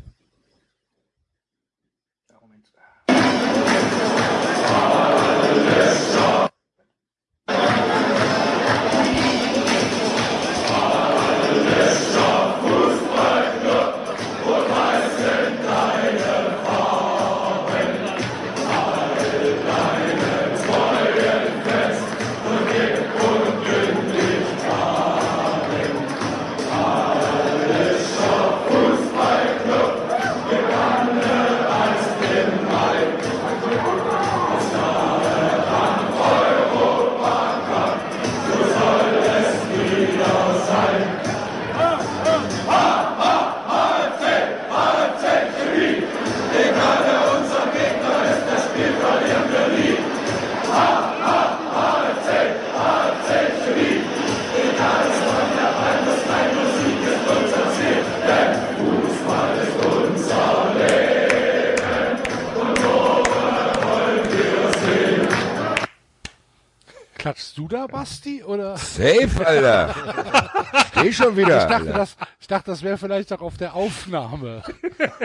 [67.56, 68.76] Du da, Basti, oder?
[68.76, 69.94] Safe, Alter.
[70.90, 71.56] Steh schon wieder.
[71.56, 71.92] Ich dachte, Alter.
[71.94, 74.62] das, ich dachte, das wäre vielleicht auch auf der Aufnahme.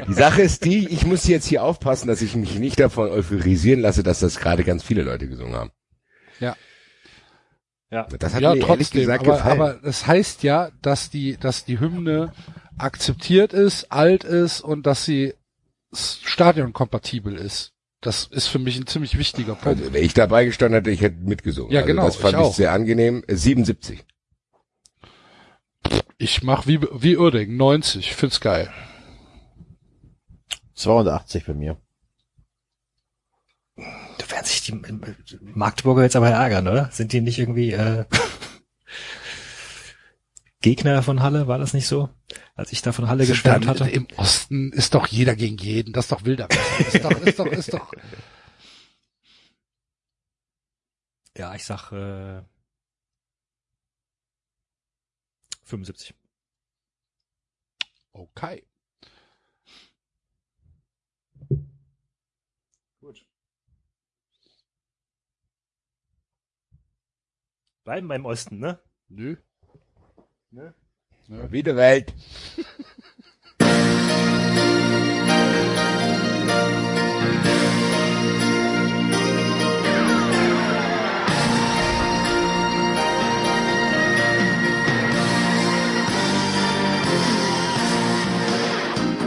[0.08, 3.82] Die Sache ist die, ich muss jetzt hier aufpassen, dass ich mich nicht davon euphorisieren
[3.82, 5.72] lasse, dass das gerade ganz viele Leute gesungen haben.
[6.40, 6.56] Ja.
[7.90, 8.08] Ja.
[8.18, 9.61] Das hat ja, mir ehrlich trotzdem, gesagt aber, gefallen.
[9.61, 12.32] aber das heißt ja, dass die, dass die Hymne
[12.77, 15.34] akzeptiert ist, alt ist und dass sie
[15.92, 17.74] stadionkompatibel ist.
[18.02, 19.80] Das ist für mich ein ziemlich wichtiger Punkt.
[19.80, 21.72] also, wenn ich dabei gestanden hätte, ich hätte mitgesungen.
[21.72, 23.24] Ja, also genau, Das fand ich ich, sehr angenehm.
[23.28, 24.04] Äh, 77.
[26.18, 28.72] Ich mach wie, wie Uerding, 90, find's geil.
[30.74, 31.78] 82 bei mir.
[33.76, 36.90] Da werden sich die äh, Magdeburger jetzt aber ärgern, oder?
[36.92, 38.06] Sind die nicht irgendwie äh,
[40.62, 41.48] Gegner von Halle?
[41.48, 42.10] War das nicht so?
[42.56, 43.90] Als ich da von Halle geschwärmt hatte.
[43.90, 46.48] Im Osten ist doch jeder gegen jeden, das ist doch wilder.
[46.80, 47.92] Ist doch, ist doch, ist doch.
[51.38, 52.44] Ja, ich sag äh,
[55.64, 56.14] 75.
[58.14, 58.64] Okay.
[63.00, 63.26] Gut.
[67.84, 68.80] Bleiben wir im Osten, ne?
[69.08, 69.38] Nö.
[70.52, 70.74] Ne?
[71.50, 72.14] Wieder Welt.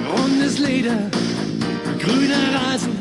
[0.06, 1.10] Rundes Leder,
[1.98, 2.98] grüner Rasen,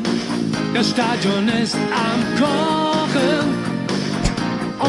[0.72, 3.53] das Stadion ist am Kochen.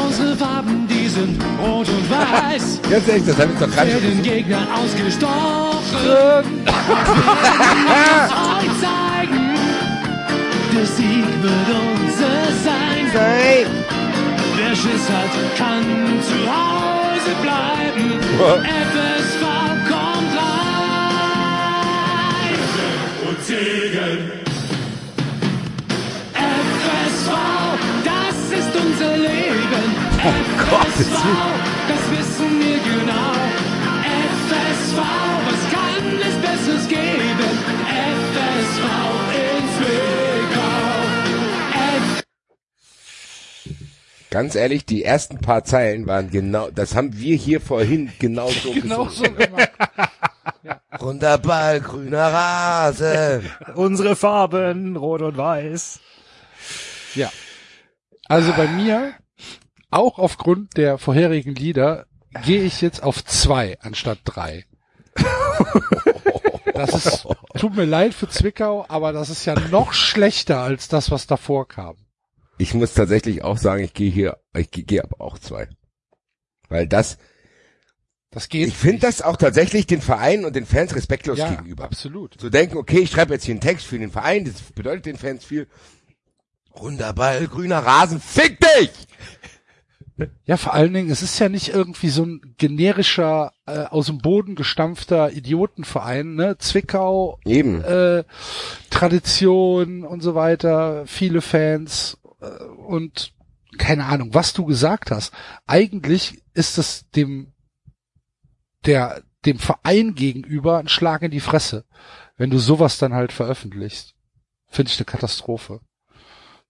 [0.03, 4.01] Unsere Farben, die sind rot und weiß, Ganz ehrlich, das habe ich doch gerade schon
[4.01, 4.37] werden gesungen.
[4.37, 5.31] Gegnern ausgestochen.
[7.85, 8.01] Wir
[8.55, 9.55] euch zeigen,
[10.73, 13.65] der Sieg wird unser sein.
[14.57, 15.85] Wer Schiss hat, kann
[16.21, 18.07] zu Hause bleiben.
[18.63, 19.43] FSV
[19.89, 20.95] kommt rein.
[23.27, 24.19] Und Segen.
[26.33, 27.29] FSV,
[30.57, 31.25] FSV,
[31.89, 33.33] das wissen wir genau.
[34.47, 34.97] FSV,
[35.45, 37.49] was kann es Besseres geben?
[38.31, 38.83] FSV
[39.35, 40.95] in Zwickau.
[44.29, 48.71] Ganz ehrlich, die ersten paar Zeilen waren genau, das haben wir hier vorhin genau so
[48.81, 49.71] Genau so gemacht.
[51.01, 53.51] Runder Ball, grüner Rasen.
[53.75, 55.99] Unsere Farben, rot und weiß.
[57.15, 57.29] Ja.
[58.27, 59.13] Also bei mir,
[59.95, 62.05] auch aufgrund der vorherigen Lieder,
[62.43, 64.65] gehe ich jetzt auf zwei anstatt drei.
[66.73, 67.25] Das ist,
[67.57, 71.69] tut mir leid für Zwickau, aber das ist ja noch schlechter als das, was davor
[71.69, 71.95] kam.
[72.57, 75.69] Ich muss tatsächlich auch sagen, ich gehe hier, ich gehe aber auch zwei.
[76.67, 77.17] Weil das,
[78.29, 78.67] Das geht.
[78.67, 81.85] ich finde das auch tatsächlich den Vereinen und den Fans respektlos ja, gegenüber.
[81.85, 82.37] absolut.
[82.37, 85.17] Zu denken, okay, ich schreibe jetzt hier einen Text für den Verein, das bedeutet den
[85.17, 85.67] Fans viel.
[86.77, 88.91] Runder Ball, grüner Rasen, fick dich!
[90.45, 94.19] Ja, vor allen Dingen, es ist ja nicht irgendwie so ein generischer äh, aus dem
[94.19, 96.57] Boden gestampfter Idiotenverein, ne?
[96.57, 97.83] Zwickau, Eben.
[97.83, 98.23] äh,
[98.89, 103.33] Tradition und so weiter, viele Fans äh, und
[103.77, 105.33] keine Ahnung, was du gesagt hast.
[105.67, 107.51] Eigentlich ist es dem
[108.85, 111.85] der dem Verein gegenüber ein Schlag in die Fresse,
[112.37, 114.15] wenn du sowas dann halt veröffentlichst.
[114.67, 115.81] Finde ich eine Katastrophe.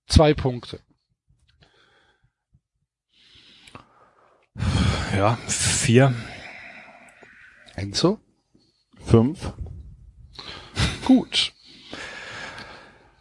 [0.07, 0.79] Zwei Punkte.
[5.15, 6.13] Ja, vier.
[7.75, 8.19] Enzo?
[9.05, 9.53] Fünf.
[11.05, 11.53] Gut.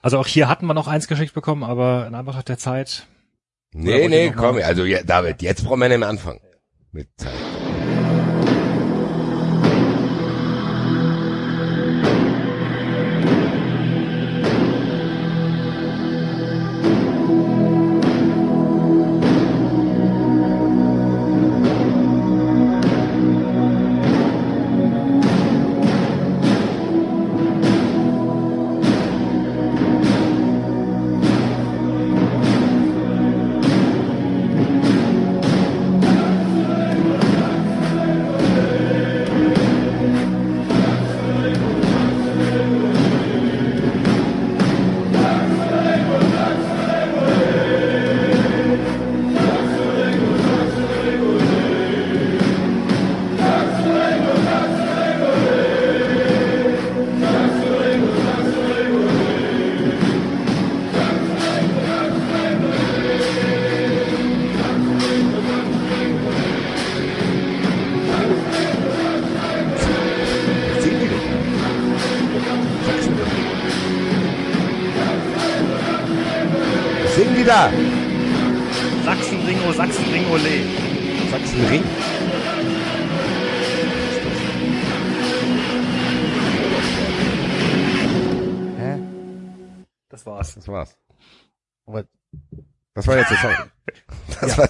[0.02, 3.06] Also auch hier hatten wir noch eins geschickt bekommen, aber in Anbetracht der Zeit.
[3.72, 6.40] Nee, nee, komm, also ja, David, jetzt brauchen wir mehr anfangen.
[6.92, 7.53] Mit Zeit.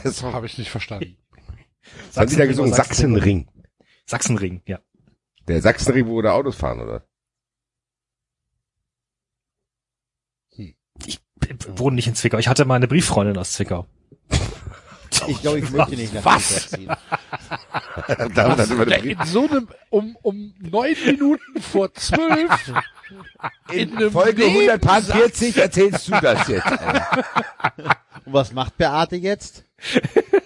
[0.03, 0.23] Das.
[0.23, 1.17] Habe ich nicht verstanden.
[2.09, 2.73] Was haben die da gesungen?
[2.73, 3.49] Sachsenring.
[4.07, 4.63] Sachsenring.
[4.67, 4.81] Ja.
[5.49, 7.07] Der Sachsenring, wo da Autos fahren, oder?
[11.07, 12.39] Ich b- wohne nicht in Zwickau.
[12.39, 13.87] Ich hatte mal eine Brieffreundin aus Zwickau.
[15.27, 16.71] ich glaube, ich möchte nicht nach Was?
[16.71, 16.91] Ziehen.
[18.09, 22.73] Ja, eine in so einem, um, um neun Minuten vor zwölf,
[23.73, 25.11] in einem Folge Nebensatz.
[25.11, 26.67] 140 erzählst du das jetzt.
[28.27, 29.65] Und was macht Beate jetzt?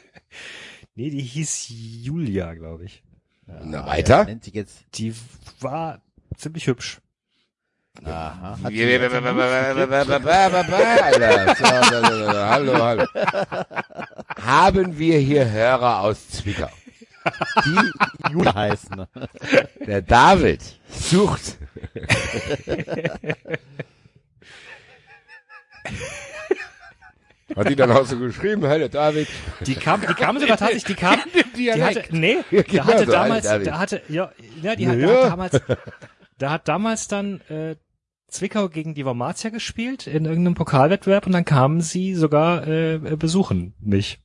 [0.99, 3.05] Nee, die hieß Julia, glaube ich.
[3.47, 4.25] Na, weiter?
[4.25, 4.81] Nennt sich jetzt.
[4.95, 5.15] Die
[5.61, 6.03] war
[6.37, 6.99] ziemlich hübsch.
[8.05, 8.59] Aha.
[12.51, 13.07] Hallo, hallo.
[14.43, 16.71] Haben wir hier Hörer aus Zwickau?
[17.65, 19.07] die Julia heißen.
[19.87, 21.59] Der David sucht.
[27.59, 29.29] Hat die dann auch so geschrieben, hallo David.
[29.67, 31.19] Die kam, die kam sogar tatsächlich, die kam,
[31.57, 35.31] die hatte, nee, da genau hatte damals, da hatte, ja, ja, die hat, da hat
[35.33, 35.63] damals,
[36.39, 37.77] da hat damals dann, äh,
[38.29, 43.75] Zwickau gegen die Wormatia gespielt in irgendeinem Pokalwettbewerb und dann kamen sie sogar äh, besuchen
[43.81, 44.21] mich.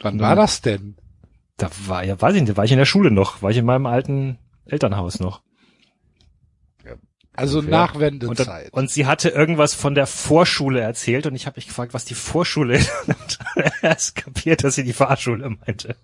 [0.00, 0.96] Wann war das denn?
[1.56, 3.56] Da war ja, weiß ich nicht, da war ich in der Schule noch, war ich
[3.56, 5.42] in meinem alten Elternhaus noch.
[7.34, 7.70] Also Fair.
[7.70, 11.94] nach Und, und sie hatte irgendwas von der Vorschule erzählt und ich habe mich gefragt,
[11.94, 12.90] was die Vorschule ist.
[13.06, 13.38] Und
[13.80, 15.96] erst kapiert, dass sie die Fahrschule meinte.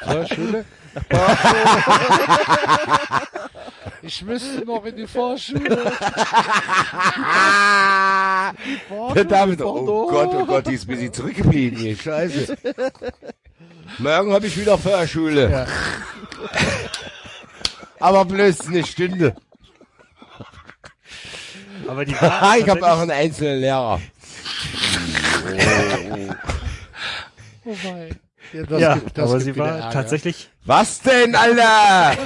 [0.00, 0.64] Vorschule?
[4.02, 5.92] ich müsste noch in die Vorschule.
[9.14, 12.56] Der David, oh Gott, oh Gott, die ist busy zurückgeblieben hier, scheiße.
[13.98, 15.66] Morgen habe ich wieder Förschule.
[17.98, 19.34] Aber bloß eine Stunde.
[21.88, 24.00] Aber die war Ah, ich habe auch einen einzelnen Lehrer.
[27.64, 28.10] Wobei.
[28.52, 29.90] Ja, das ja, gibt, das aber gibt sie war Ärger.
[29.90, 32.16] tatsächlich, Was denn, Alter?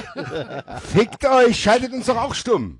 [0.93, 2.79] Fickt euch, schaltet uns doch auch stumm.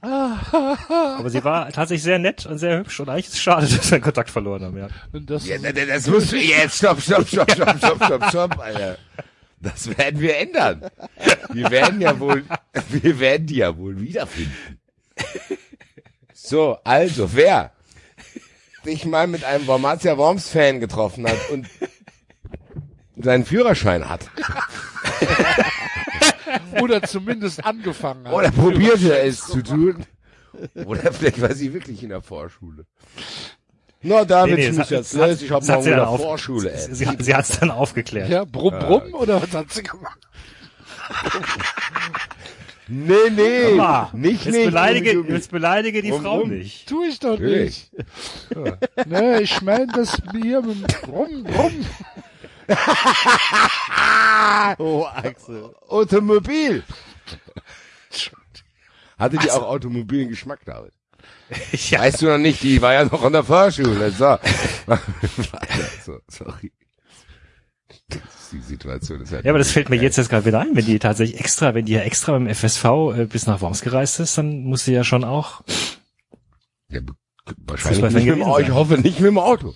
[0.00, 3.90] aber sie war tatsächlich sehr nett und sehr hübsch und eigentlich ist es schade, dass
[3.90, 4.88] wir den Kontakt verloren haben, ja.
[5.12, 6.76] Das, Ja, das, das musst du jetzt.
[6.76, 8.98] Stopp, stopp, stopp, stopp, stopp, stopp, stopp, Alter.
[9.58, 10.82] Das werden wir ändern.
[11.52, 12.44] Wir werden ja wohl,
[12.90, 14.75] wir werden die ja wohl wiederfinden.
[16.48, 17.72] So, also, wer
[18.84, 21.66] sich mal mit einem Wormatia Worms Fan getroffen hat und
[23.16, 24.30] seinen Führerschein hat
[26.80, 28.32] oder zumindest angefangen hat.
[28.34, 30.06] oder probierte es zu tun
[30.84, 32.86] oder vielleicht war sie wirklich in der Vorschule.
[34.02, 36.08] Na, David, Nee, nee, ich es muss hat- jetzt es hat- ich hab dann wieder
[36.08, 36.94] auf- Vorschule, ey.
[36.94, 38.28] Sie, sie hat es dann aufgeklärt.
[38.30, 40.20] Ja, brumm, brumm, oder was hat sie gemacht?
[42.88, 44.66] Nee, nee, Ma, nicht, jetzt, nicht.
[44.66, 45.36] beleidige, Gummi, Gummi.
[45.38, 46.50] jetzt beleidige die Rum, Frau rum.
[46.50, 46.88] nicht.
[46.88, 47.90] Tu ich doch Natürlich.
[47.92, 49.06] nicht.
[49.06, 51.86] Nee, ich meine das Bier mit dem Brumm, Brumm.
[54.78, 55.74] Oh, Axel.
[55.88, 56.82] Automobil.
[59.18, 60.92] Hatte die auch automobilen Geschmack, David?
[61.90, 62.00] Ja.
[62.00, 64.10] Weißt du noch nicht, die war ja noch an der Fahrschule.
[64.10, 64.36] So.
[66.04, 66.72] so sorry.
[68.52, 69.20] Die Situation.
[69.22, 71.40] Ist halt Ja, aber das fällt mir jetzt jetzt gerade wieder ein, wenn die tatsächlich
[71.40, 74.84] extra, wenn die ja extra beim FSV äh, bis nach Worms gereist ist, dann muss
[74.84, 75.62] sie ja schon auch.
[76.88, 77.00] Ja,
[77.66, 78.60] wahrscheinlich nicht mit dem Auto.
[78.60, 79.74] Ich hoffe nicht mit dem Auto.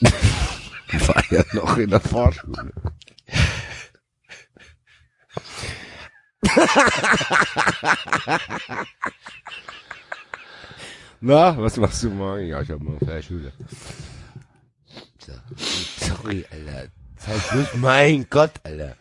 [0.00, 2.72] Die war ja noch in der Fahrschule.
[11.20, 12.46] Na, was machst du morgen?
[12.46, 13.52] Ja, ich habe morgen Fahrschule.
[15.18, 15.32] So.
[15.56, 16.88] Sorry, Alter.
[17.26, 18.96] Sei bloß, mein Gott, Alter.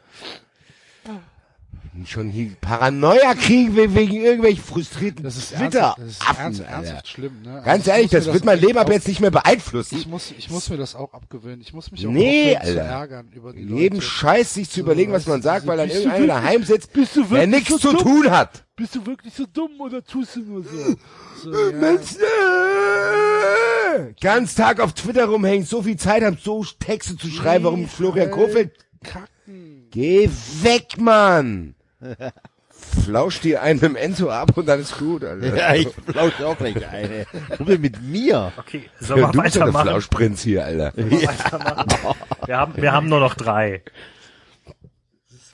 [1.96, 5.96] Und Schon hier Paranoia kriegen wir wegen irgendwelchen frustrierten Das ist Twitter.
[5.96, 6.72] ernsthaft, das ist Affen, ernst, Alter.
[6.74, 7.42] ernsthaft schlimm.
[7.44, 7.52] Ne?
[7.54, 9.98] Also Ganz ich ehrlich, mir das wird mein Leben ab jetzt nicht mehr beeinflussen.
[10.00, 11.62] Ich muss, ich muss mir das auch abgewöhnen.
[11.62, 12.90] Ich muss mich auch Nee, aufhören zu Alter.
[12.92, 14.02] ärgern über die Jeden Leute.
[14.08, 16.90] Scheiß sich zu überlegen, was man sagt, so, weil dann irgendeiner daheim sitzt,
[17.32, 18.63] der nichts so zu tun hat.
[18.76, 20.70] Bist du wirklich so dumm oder tust du nur so?
[21.44, 21.78] so ja.
[21.78, 27.66] Mensch, äh, ganz Tag auf Twitter rumhängen, so viel Zeit haben, so Texte zu schreiben,
[27.66, 28.72] warum Florian Kofeld...
[29.04, 29.90] Kacken.
[29.92, 30.28] Geh
[30.64, 31.76] weg, Mann!
[32.70, 35.56] Flausch dir einen mit dem Enzo ab und dann ist gut, Alter.
[35.56, 37.28] Ja, ich flausche auch gleich eine.
[37.60, 38.52] Denn mit mir?
[38.58, 39.88] Okay, sollen wir du bist doch der weitermachen?
[39.88, 40.94] Flauschprinz hier, Alter.
[42.46, 43.84] Wir haben, wir haben nur noch drei.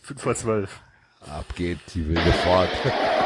[0.01, 0.81] Fünf vor zwölf.
[1.27, 2.69] Ab geht die wilde Fahrt.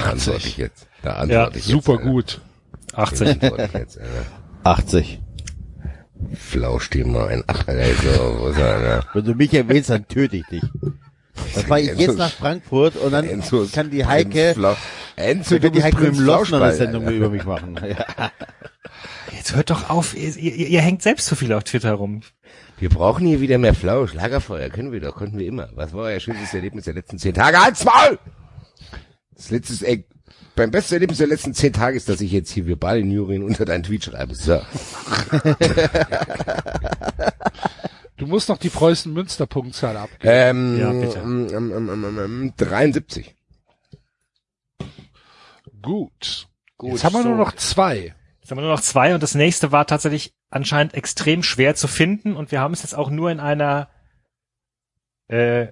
[0.00, 0.56] Da antworte ich 80.
[0.58, 0.86] jetzt.
[1.02, 2.04] Da antworte Ja, ich jetzt, Super Alter.
[2.04, 2.40] gut.
[2.94, 3.28] 80.
[3.28, 4.10] Antworte ich jetzt, Alter.
[4.64, 5.20] 80.
[6.34, 7.84] Flausch dir mal ein ab, Alter.
[8.14, 9.06] So, wo ist er, Alter?
[9.12, 10.62] Wenn du mich erwähnst, dann töte ich dich.
[11.54, 14.54] Dann fahre ich Enzo jetzt nach Frankfurt und dann Enzo kann die Heike,
[15.16, 17.16] Enzo, kann die Heike mit dem Loschen eine Sendung Alter.
[17.16, 17.78] über mich machen.
[17.88, 18.30] Ja.
[19.36, 22.20] Jetzt hört doch auf, ihr, ihr, ihr hängt selbst so viel auf Twitter rum.
[22.78, 24.12] Wir brauchen hier wieder mehr Flausch.
[24.14, 25.68] Lagerfeuer können wir doch, konnten wir immer.
[25.74, 27.58] Was war euer schönstes Erlebnis der letzten zehn Tage?
[27.60, 28.18] Halt's Maul!
[29.42, 30.06] Das letzte, ey,
[30.54, 33.42] beim besten Erlebnis der letzten zehn Tage ist, dass ich jetzt hier verbal in Jurien
[33.42, 34.34] unter deinen Tweet schreibe.
[34.36, 34.60] So.
[38.18, 40.20] Du musst noch die Preußen-Münster-Punktzahl abgeben.
[40.32, 41.18] Ähm, Ja, bitte.
[41.18, 43.34] ähm, ähm, ähm, ähm, ähm, 73.
[45.82, 46.46] Gut.
[46.78, 47.28] Gut, Jetzt haben wir so.
[47.30, 48.14] nur noch zwei.
[48.38, 51.88] Jetzt haben wir nur noch zwei und das nächste war tatsächlich anscheinend extrem schwer zu
[51.88, 53.88] finden und wir haben es jetzt auch nur in einer
[55.26, 55.68] äh,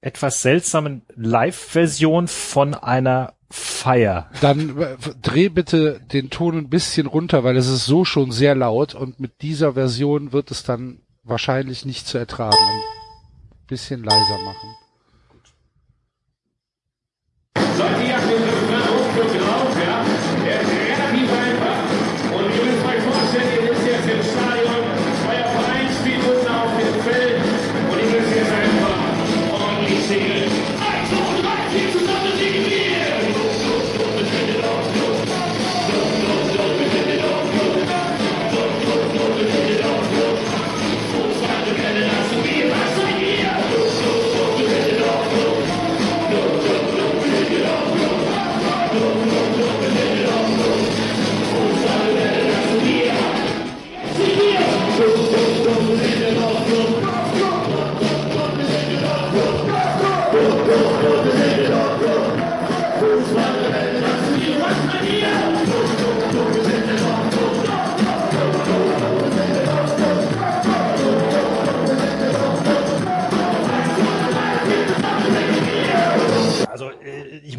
[0.00, 4.30] etwas seltsamen Live-Version von einer Feier.
[4.40, 8.54] Dann äh, dreh bitte den Ton ein bisschen runter, weil es ist so schon sehr
[8.54, 12.56] laut und mit dieser Version wird es dann wahrscheinlich nicht zu ertragen.
[12.56, 14.74] Ein bisschen leiser machen.
[17.76, 18.47] Sollte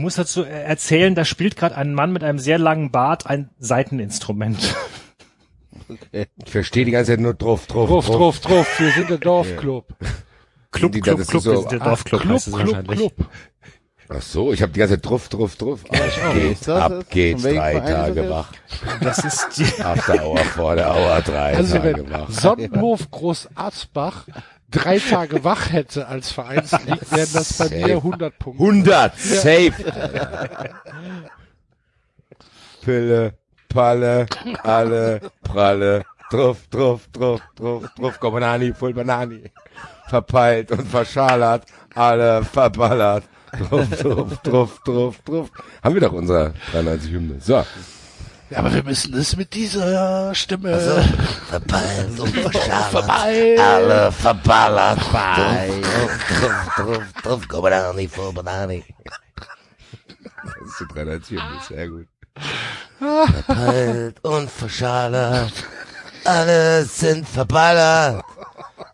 [0.08, 4.76] dazu erzählen, da spielt gerade ein Mann mit einem sehr langen Bart ein Seiteninstrument.
[6.11, 8.80] Ich verstehe die ganze Zeit nur drauf, drauf, Drauf, drauf, drauf.
[8.80, 9.86] Wir sind der Dorfclub.
[10.72, 12.53] Club, Die- Club, das ist Club, so- das ist der Ach, Dorfclub Club, heißt es
[12.53, 12.98] Club, wahrscheinlich.
[13.00, 13.14] Club.
[14.11, 15.80] Ach so, ich habe die ganze Zeit drauf, drauf, drauf.
[15.90, 18.52] Ab geht's, das ab ist- geht's, drei Tage das wach.
[19.02, 22.30] Das ist die, After Hour, vor der Hour, drei Also Tage wach.
[22.30, 24.26] Sonnenhof Groß Asbach
[24.72, 27.75] drei Tage wach hätte als Vereinslied, wären das bei Safe.
[27.75, 28.64] mir 100 Punkte.
[28.64, 29.73] 100, safe.
[32.81, 33.33] Pille,
[33.67, 34.25] Palle,
[34.64, 39.43] alle, Pralle, drauf, drauf, drauf, drauf, drauf, Banani, voll Banani.
[40.07, 43.25] Verpeilt und verschalert, alle verballert.
[43.51, 45.51] Drauf, drauf, drauf, drauf, drauf.
[45.83, 47.39] Haben wir doch unsere 93 Hymne.
[47.39, 47.64] So.
[48.50, 50.74] Ja, aber wir müssen es mit dieser Stimme.
[50.74, 51.02] Also,
[51.50, 52.90] verpeilt und verschallert.
[52.92, 53.60] Verpeilt.
[53.60, 55.00] Alle verballert.
[55.00, 56.26] Drauf,
[56.76, 58.84] drauf, drauf, drauf, go banani.
[60.44, 62.08] Das ist die 93 Hymne, sehr gut.
[62.98, 65.53] Verpeilt und verschallert.
[66.26, 68.24] Alle sind verballert.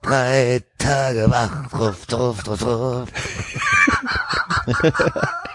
[0.02, 3.10] Drei Tage wach, drauf, drauf, drauf, drauf.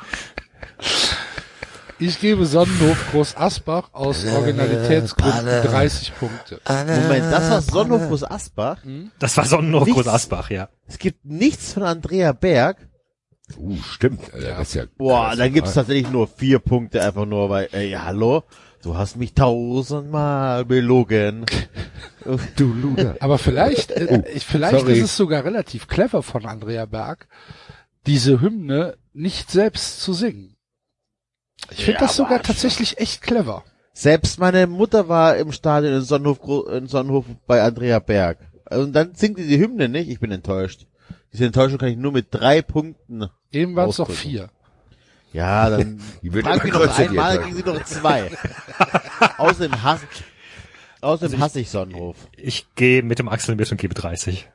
[2.01, 5.62] Ich gebe Sonnenhof Groß Asbach aus Originalitätsgründen Palle.
[5.62, 6.61] 30 Punkte.
[6.67, 8.79] Moment, das war Sonnenhof Groß Asbach.
[9.19, 10.03] das war Sonnenhof Nichts.
[10.03, 10.70] Groß Asbach, ja.
[10.87, 12.89] Es gibt nichts von Andrea Berg.
[13.59, 14.33] Uh, stimmt.
[14.33, 17.69] Alter, Das ist ja, Boah, da gibt's ja- tatsächlich nur vier Punkte, einfach nur, weil,
[17.73, 18.45] ey, hallo,
[18.83, 21.45] du hast mich tausendmal belogen.
[22.57, 23.17] Du Luder.
[23.20, 24.93] Aber vielleicht, äh, ich, vielleicht sorry.
[24.99, 27.29] ist es sogar relativ clever von Andrea Berg,
[28.07, 30.50] diese Hymne nicht selbst zu singen.
[31.71, 33.65] Ich finde Ja, das sogar tatsächlich echt clever.
[33.93, 36.39] Selbst meine Mutter war im Stadion in Sonnenhof,
[36.71, 38.39] in Sonnenhof bei Andrea Berg.
[38.71, 40.09] Und dann singt die die Hymne nicht.
[40.09, 40.87] Ich bin enttäuscht.
[41.33, 43.29] Diese Enttäuschung kann ich nur mit drei Punkten.
[43.53, 44.51] Eben waren es noch vier.
[45.33, 48.31] Ja, dann Die wird frag mich noch einmal, kriegen sie noch zwei.
[49.39, 50.07] Außerdem hasse,
[51.01, 52.17] außerdem hasse ich Sonnenhof.
[52.37, 54.49] Ich gehe mit dem Axel mit und gebe 30.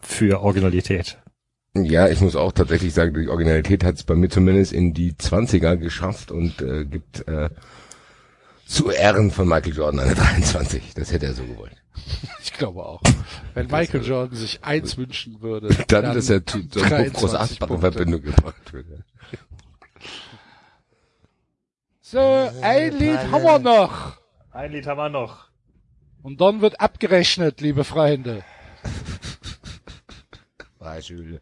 [0.00, 1.18] Für Originalität.
[1.84, 5.12] Ja, ich muss auch tatsächlich sagen, die Originalität hat es bei mir zumindest in die
[5.12, 7.50] 20er geschafft und äh, gibt äh,
[8.66, 10.94] zu Ehren von Michael Jordan eine 23.
[10.94, 11.76] Das hätte er so gewollt.
[12.42, 13.02] Ich glaube auch.
[13.54, 17.34] Wenn Michael Jordan sich eins wünschen würde, Dann, dass er zu so ein groß 23
[17.34, 17.92] Asbach in Punkte.
[17.92, 18.86] Verbindung gebracht wird.
[22.00, 22.20] So,
[22.62, 24.16] ein Lied haben wir noch.
[24.52, 25.48] Ein Lied haben wir noch.
[26.22, 28.44] Und dann wird abgerechnet, liebe Freunde.
[30.78, 31.30] Beispiel.
[31.30, 31.40] Wir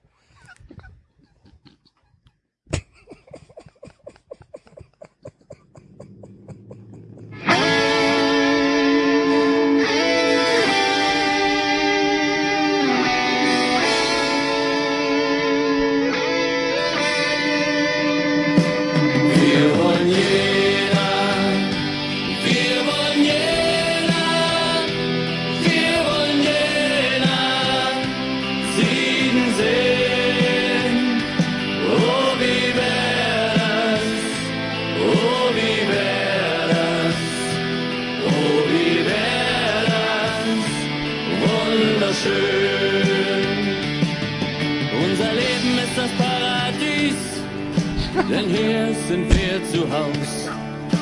[49.95, 50.51] Haus.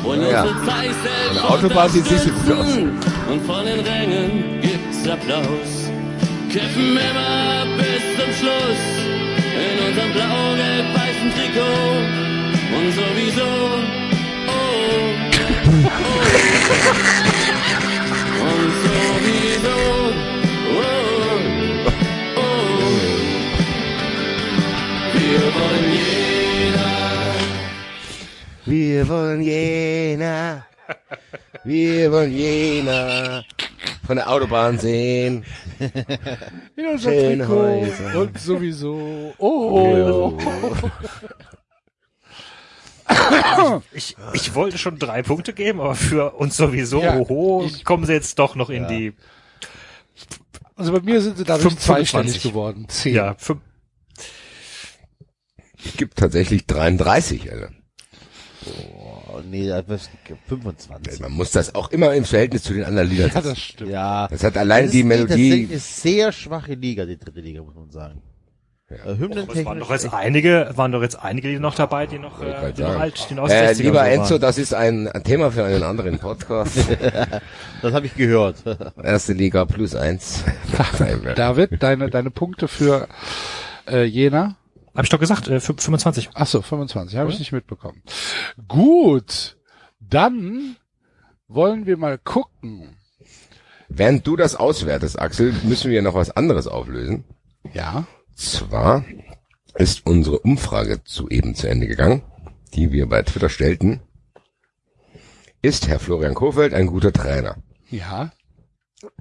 [0.05, 0.43] Und Ja.
[0.43, 0.55] unsere
[1.35, 2.67] der Autobahn sieht's nicht so gut aus.
[3.31, 5.91] Und von den Rängen gibt's Applaus.
[6.53, 8.83] Kämpfen immer bis zum Schluss.
[9.65, 12.03] In unserem blau-gelb-weißen Trikot.
[12.77, 13.51] Und sowieso.
[14.49, 14.61] Oh.
[16.05, 16.23] Oh.
[18.51, 19.79] Und sowieso.
[20.75, 20.85] Oh.
[22.37, 22.41] Oh.
[25.15, 26.32] Wir wollen jeder.
[28.65, 30.67] Wir wollen jener,
[31.65, 33.45] wir wollen jener
[34.07, 35.45] von der Autobahn sehen.
[36.77, 38.21] In unserem Schöne Trikot Häuser.
[38.21, 39.35] und sowieso.
[39.39, 40.33] Oh.
[43.93, 48.07] Ich, ich wollte schon drei Punkte geben, aber für uns sowieso, Ja, oho, ich- kommen
[48.07, 49.13] sie jetzt doch noch in die,
[50.77, 52.11] Also bei mir sind sie dadurch 25.
[52.11, 52.87] zweistellig geworden.
[52.89, 53.15] Zehn.
[53.15, 53.61] ja, fünf,
[55.85, 57.71] Es gibt tatsächlich 33, Alter.
[59.35, 60.11] Oh, nee, das ist
[60.49, 61.21] 25.
[61.21, 63.49] Man muss das auch immer im Verhältnis zu den anderen Liedern Ja, setzen.
[63.51, 63.91] das stimmt.
[63.91, 64.29] Ja.
[64.29, 65.29] Das hat allein Das die ist Melodie.
[65.29, 68.23] tatsächlich eine sehr schwache Liga, die dritte Liga, muss man sagen.
[68.89, 69.79] Äh, es waren Hymnentechnisch.
[69.79, 73.01] doch jetzt einige, waren doch jetzt einige, die noch dabei, die noch, äh, die noch
[73.01, 74.41] alt, die noch aus Äh, 60er lieber so Enzo, waren.
[74.43, 76.77] das ist ein, ein Thema für einen anderen Podcast.
[77.83, 78.57] Das habe ich gehört.
[79.03, 80.45] Erste Liga plus eins.
[81.37, 83.09] David, deine, deine Punkte für
[83.91, 84.55] äh, Jena?
[84.95, 86.31] Hab ich doch gesagt, äh, fü- 25.
[86.35, 88.03] Ach so, 25, habe ich nicht mitbekommen.
[88.69, 89.57] Gut,
[90.01, 90.77] dann
[91.49, 92.97] wollen wir mal gucken.
[93.89, 97.25] Während du das auswertest, Axel, müssen wir noch was anderes auflösen.
[97.73, 99.05] Ja, Zwar
[99.75, 102.23] ist unsere Umfrage zu eben zu Ende gegangen,
[102.75, 104.01] die wir bei Twitter stellten.
[105.61, 107.57] Ist Herr Florian Kofeld ein guter Trainer?
[107.91, 108.31] ja.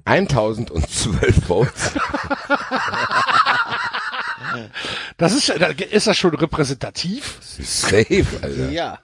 [0.04, 1.92] 1012 Votes.
[5.16, 7.38] Das ist, da- ist das schon repräsentativ?
[7.42, 8.70] Safe, Alter.
[8.70, 8.98] Ja.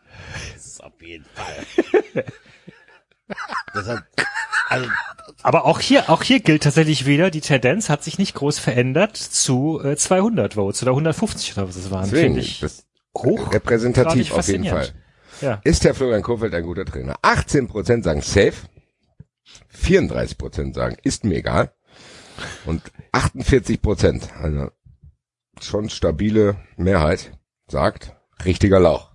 [0.55, 2.25] Das ist auf jeden Fall.
[3.75, 4.05] Deshalb,
[4.69, 4.89] also,
[5.43, 9.17] Aber auch hier, auch hier gilt tatsächlich wieder, die Tendenz hat sich nicht groß verändert
[9.17, 12.05] zu äh, 200 Votes oder 150 oder was es waren.
[12.05, 12.87] Deswegen, Finde ich das
[13.17, 13.53] hoch.
[13.53, 14.89] repräsentativ auf jeden Fall.
[15.41, 15.61] Ja.
[15.65, 17.17] Ist Herr Florian Kofeld ein guter Trainer?
[17.23, 18.55] 18% sagen safe,
[19.75, 21.73] 34% sagen ist mir egal
[22.65, 24.71] und 48%, also
[25.65, 27.33] schon stabile Mehrheit,
[27.69, 29.11] sagt richtiger Lauch.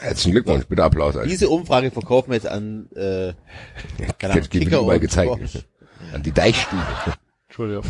[0.00, 1.16] Herzlichen Glückwunsch, bitte Applaus.
[1.16, 1.28] Alter.
[1.28, 3.34] diese Umfrage verkaufen wir jetzt an, äh,
[4.18, 5.48] keine Ahnung, Kicker überall und gezeigt.
[5.48, 5.66] Sport.
[6.12, 6.82] An die Deichstube.
[7.46, 7.84] Entschuldigung.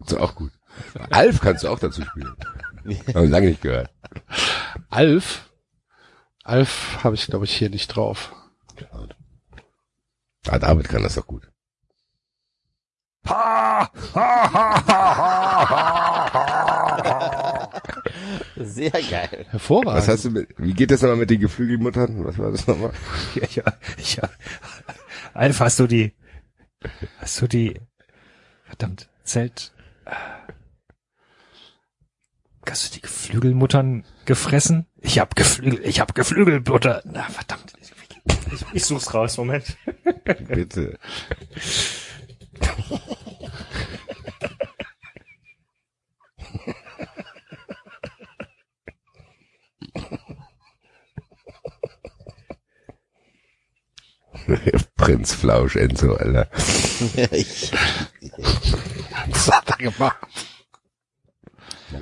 [0.00, 0.52] Das ist auch gut.
[1.10, 2.36] Alf kannst du auch dazu spielen.
[3.08, 3.90] Haben wir lange nicht gehört.
[4.90, 5.50] Alf.
[6.44, 8.32] Alf habe ich, glaube ich, hier nicht drauf.
[10.48, 11.50] Ah, David kann das doch gut.
[18.56, 19.46] Sehr geil.
[19.50, 19.96] Hervorragend.
[19.96, 22.24] Was hast du mit, wie geht das nochmal mit den Geflügelmuttern?
[22.24, 22.92] Was war das nochmal?
[23.34, 23.62] Ja, ja,
[23.98, 24.28] ja.
[25.34, 26.12] Alf, hast du die,
[27.18, 27.78] hast du die,
[28.64, 29.72] verdammt, Zelt,
[32.68, 34.86] hast du die Geflügelmuttern gefressen?
[35.00, 37.02] Ich hab Geflügel, ich hab Geflügelbutter.
[37.04, 37.72] Na, verdammt.
[38.52, 39.76] Ich, ich such's raus, Moment.
[40.48, 40.98] Bitte.
[54.96, 56.48] Prinz Flausch, Enzo, Alter.
[57.32, 57.72] ich,
[59.28, 60.16] Was hat er gemacht?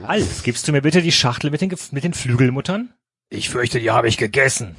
[0.03, 2.93] Alf, gibst du mir bitte die Schachtel mit den, Gef- mit den Flügelmuttern?
[3.31, 4.77] Ich fürchte, die habe ich gegessen.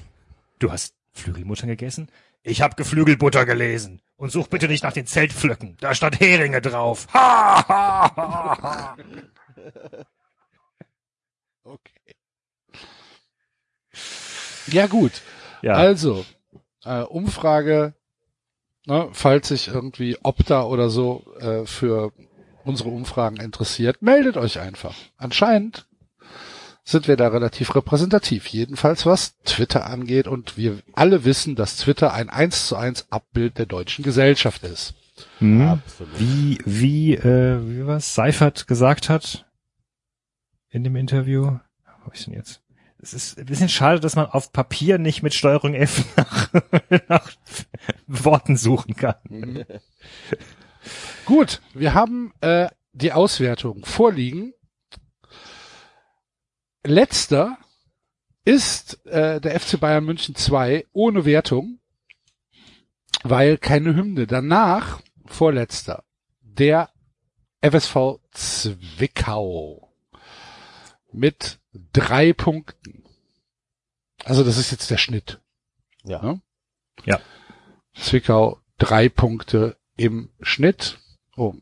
[0.59, 2.09] Du hast Flügelmuttern gegessen?
[2.43, 4.01] Ich hab Geflügelbutter gelesen.
[4.17, 5.75] Und such bitte nicht nach den Zeltpflöcken.
[5.79, 7.07] Da stand Heringe drauf.
[7.13, 8.97] Ha, ha, ha, ha.
[11.63, 12.15] Okay.
[14.67, 15.21] Ja, gut.
[15.63, 16.25] Ja, Also,
[16.83, 17.95] äh, Umfrage,
[18.85, 22.13] ne, falls sich irgendwie Opta oder so äh, für
[22.63, 24.95] unsere Umfragen interessiert, meldet euch einfach.
[25.17, 25.87] Anscheinend
[26.87, 32.13] sind wir da relativ repräsentativ, jedenfalls was Twitter angeht und wir alle wissen, dass Twitter
[32.13, 34.93] ein eins zu eins Abbild der deutschen Gesellschaft ist.
[35.39, 35.61] hm.
[35.61, 36.19] absolut.
[36.19, 39.45] wie, wie, äh, wie was Seifert gesagt hat
[40.69, 41.57] in dem Interview.
[42.03, 42.61] Wo ich denn jetzt?
[42.99, 46.49] Es ist ein bisschen schade, dass man auf Papier nicht mit Steuerung F nach,
[47.07, 47.31] nach
[48.07, 49.15] Worten suchen kann.
[51.25, 54.54] Gut, wir haben äh, die Auswertung vorliegen.
[56.85, 57.57] Letzter
[58.43, 61.79] ist äh, der FC Bayern München 2 ohne Wertung,
[63.23, 64.27] weil keine Hymne.
[64.27, 66.03] Danach, vorletzter,
[66.41, 66.91] der
[67.61, 69.91] FSV Zwickau
[71.11, 73.03] mit drei Punkten.
[74.23, 75.39] Also das ist jetzt der Schnitt.
[76.03, 76.21] Ja.
[76.21, 76.41] Ne?
[77.05, 77.19] Ja.
[77.95, 80.99] Zwickau drei Punkte im Schnitt.
[81.35, 81.55] Oh,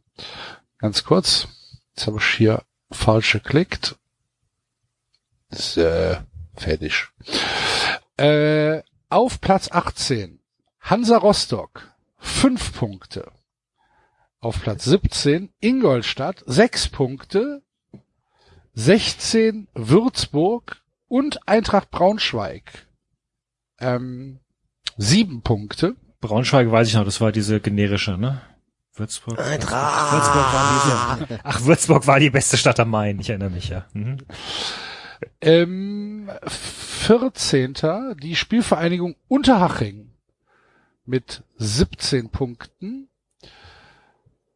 [0.79, 1.47] ganz kurz.
[1.95, 3.97] Jetzt habe ich hier falsch geklickt.
[5.53, 6.17] So,
[6.55, 7.07] fertig.
[8.17, 10.39] Äh, auf Platz 18
[10.79, 13.31] Hansa Rostock fünf Punkte.
[14.39, 17.61] Auf Platz 17 Ingolstadt sechs Punkte.
[18.75, 22.87] 16 Würzburg und Eintracht Braunschweig
[23.83, 24.39] ähm,
[24.97, 25.95] sieben Punkte.
[26.21, 28.41] Braunschweig weiß ich noch, das war diese generische, ne?
[28.95, 29.39] Würzburg.
[29.39, 30.13] Eintracht.
[30.13, 33.85] Würzburg war diese, ach, Würzburg war die beste Stadt am Main, ich erinnere mich, ja.
[33.93, 34.17] Mhm.
[35.41, 37.73] Ähm, 14.
[38.21, 40.11] die Spielvereinigung Unterhaching
[41.05, 43.09] mit 17 Punkten.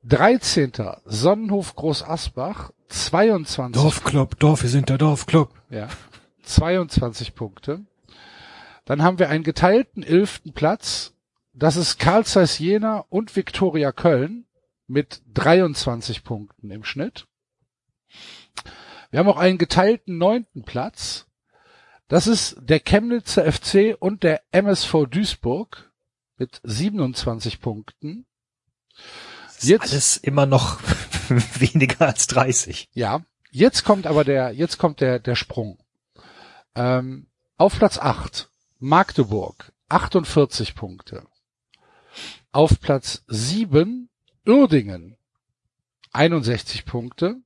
[0.04, 0.72] 13.
[1.06, 5.52] Sonnenhof Groß Asbach 22 Dorfclub, Dorf, wir sind der Dorfclub.
[5.70, 5.90] Ja.
[6.44, 7.86] 22 Punkte.
[8.86, 11.14] Dann haben wir einen geteilten elften Platz.
[11.54, 14.46] Das ist Karl Zeiss Jena und Viktoria Köln
[14.88, 17.28] mit 23 Punkten im Schnitt.
[19.10, 21.26] Wir haben auch einen geteilten neunten Platz.
[22.08, 25.92] Das ist der Chemnitzer FC und der MSV Duisburg
[26.38, 28.26] mit 27 Punkten.
[29.60, 30.80] Jetzt alles immer noch
[31.30, 32.90] weniger als 30.
[32.94, 35.80] Ja, Jetzt kommt aber der, jetzt kommt der, der Sprung.
[36.76, 37.28] Ähm,
[37.58, 41.26] auf Platz 8 Magdeburg 48 Punkte.
[42.52, 44.10] Auf Platz 7
[44.46, 45.18] Uerdingen
[46.12, 47.38] 61 Punkte.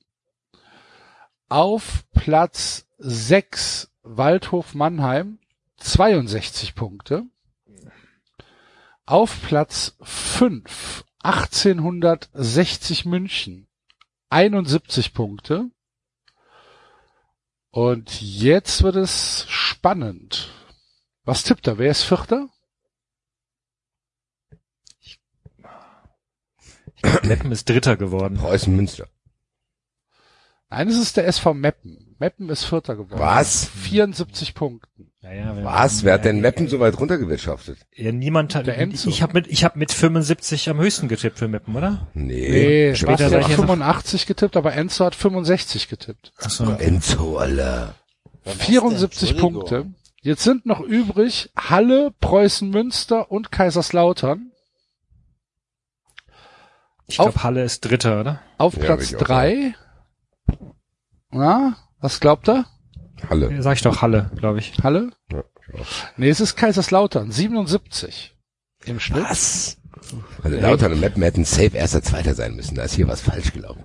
[1.52, 5.38] Auf Platz 6 Waldhof Mannheim
[5.80, 7.26] 62 Punkte.
[9.06, 13.68] Auf Platz 5 1860 München
[14.30, 15.70] 71 Punkte.
[17.70, 20.54] Und jetzt wird es spannend.
[21.26, 21.78] Was tippt er?
[21.78, 22.48] Wer ist Vierter?
[27.24, 28.38] Meppen ist Dritter geworden.
[28.38, 29.10] Preußen Münster.
[30.72, 32.16] Nein, es ist der SV Meppen.
[32.18, 33.20] Meppen ist Vierter geworden.
[33.20, 33.66] Was?
[33.66, 35.12] 74 Punkten.
[35.22, 36.04] Naja, wenn- Was?
[36.04, 37.78] Wer hat denn Meppen so weit runtergewirtschaftet?
[37.96, 39.10] Ja, niemand hat, Der Enzo.
[39.10, 42.08] ich habe mit, ich habe mit 75 am höchsten getippt für Meppen, oder?
[42.14, 42.50] Nee.
[42.50, 46.32] Nee, später Basti hat ich ja noch- 85 getippt, aber Enzo hat 65 getippt.
[46.38, 46.72] Achso.
[46.72, 47.96] Enzo, Alter.
[48.46, 49.54] 74 Entschuldigung.
[49.68, 49.86] Punkte.
[50.22, 54.52] Jetzt sind noch übrig Halle, Preußen Münster und Kaiserslautern.
[57.08, 58.42] Ich glaube, Halle ist Dritter, oder?
[58.58, 59.76] Auf Ja, Platz drei.
[61.32, 62.66] Na, was glaubt er?
[63.30, 63.52] Halle.
[63.52, 64.74] Ja, Sag ich doch Halle, glaube ich.
[64.84, 65.12] Halle?
[65.32, 65.44] Ja.
[66.18, 67.32] Nee, es ist Kaiserslautern.
[67.32, 68.36] 77
[68.86, 69.24] im Schnitt.
[69.24, 69.78] Was?
[70.44, 72.76] Also Lautern und Meppen hätten safe erster Zweiter sein müssen.
[72.76, 73.84] Da ist hier was falsch gelaufen.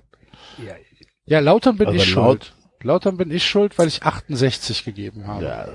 [1.25, 2.53] Ja, Lautern bin Also ich laut- schuld.
[2.83, 5.43] Lautern bin ich schuld, weil ich 68 gegeben habe.
[5.45, 5.67] Ja.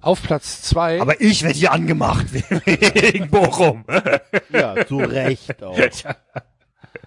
[0.00, 1.00] Auf Platz zwei.
[1.00, 3.84] Aber ich werde hier angemacht wegen Bochum.
[4.52, 5.76] ja, zu Recht auch.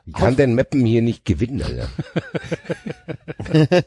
[0.05, 1.89] Wie kann denn Meppen hier nicht gewinnen, Alter?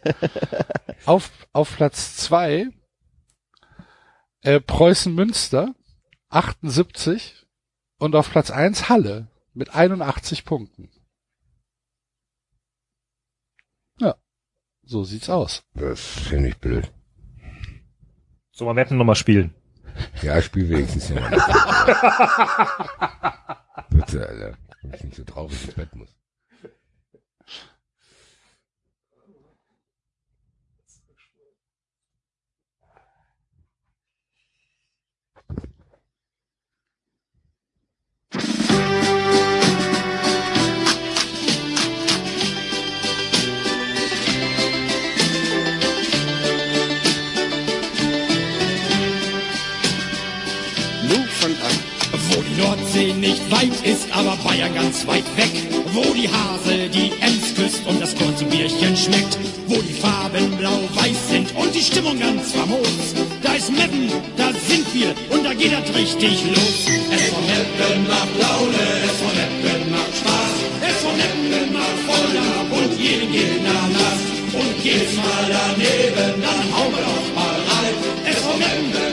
[1.05, 2.69] auf, auf Platz zwei
[4.43, 5.75] äh, Preußen Münster
[6.29, 7.47] 78
[7.99, 10.91] und auf Platz eins Halle mit 81 Punkten.
[13.99, 14.15] Ja,
[14.83, 15.63] so sieht's aus.
[15.75, 16.93] Das finde ich blöd.
[18.53, 19.55] So, mal Meppen nochmal spielen.
[20.23, 21.31] Ja, spiel wenigstens hier mal.
[23.91, 24.59] Bitte, Alter.
[24.87, 26.16] Wenn ich nicht so traurig ins Bett muss.
[53.67, 55.51] Weit ist, aber Bayern ganz weit weg.
[55.93, 59.39] Wo die Hase die Ems küsst und das Korn Bierchen schmeckt.
[59.67, 63.15] Wo die Farben blau-weiß sind und die Stimmung ganz famos.
[63.43, 66.87] Da ist Meppen, da sind wir und da geht das richtig los.
[67.11, 70.57] Es von Meppen macht Laune, es von Meppen macht Spaß.
[70.89, 74.21] Es von Meppen macht Volldampf und jeden Gegner nass.
[74.53, 77.95] Und geht's mal daneben, dann hauen wir doch mal rein.
[78.25, 79.06] Es von Meppen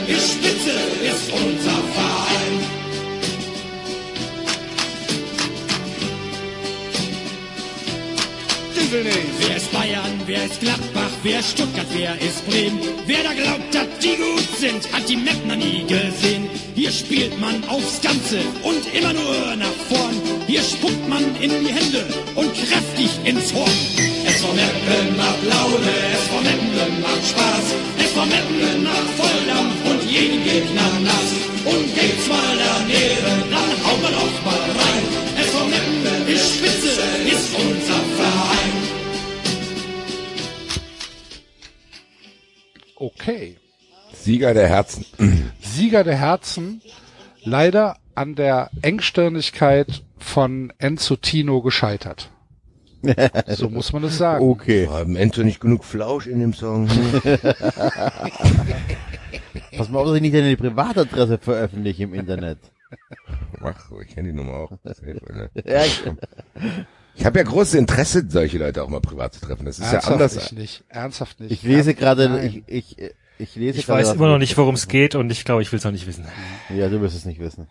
[8.94, 12.78] Wer ist Bayern, wer ist Gladbach, wer ist Stuttgart, wer ist Bremen?
[13.06, 16.48] Wer da glaubt, dass die gut sind, hat die Map noch nie gesehen.
[16.76, 20.14] Hier spielt man aufs Ganze und immer nur nach vorn.
[20.46, 22.06] Hier spuckt man in die Hände
[22.36, 23.78] und kräftig ins Horn.
[24.26, 27.66] Es von Meppen macht Laune, es von Meppen macht Spaß.
[27.98, 31.30] Es von Meppen macht Volldampf und jeden Gegner nass.
[31.64, 34.93] Und geht's mal daneben, dann hauen wir doch mal rein.
[42.96, 43.56] Okay.
[44.12, 45.04] Sieger der Herzen.
[45.60, 46.80] Sieger der Herzen,
[47.42, 52.30] leider an der Engstirnigkeit von Enzo Tino gescheitert.
[53.48, 54.48] So muss man es sagen.
[54.48, 54.88] Okay.
[54.88, 56.88] Haben Enzo nicht genug Flausch in dem Song?
[59.76, 62.58] Pass mal auf, dass ich nicht deine Privatadresse veröffentliche im Internet.
[63.60, 64.70] Mach, ich kenne die Nummer auch.
[64.84, 65.20] Safe.
[65.66, 65.82] Ja,
[67.16, 69.64] Ich habe ja großes Interesse, solche Leute auch mal privat zu treffen.
[69.66, 70.36] Das ist ja Ernsthaft anders.
[70.36, 70.84] ich nicht.
[70.88, 71.52] Ernsthaft nicht.
[71.52, 72.96] ich lese gerade, ich, ich,
[73.38, 75.78] ich lese Ich weiß immer noch nicht, worum es geht und ich glaube, ich will
[75.78, 76.24] es noch nicht wissen.
[76.74, 77.68] Ja, du wirst es nicht wissen.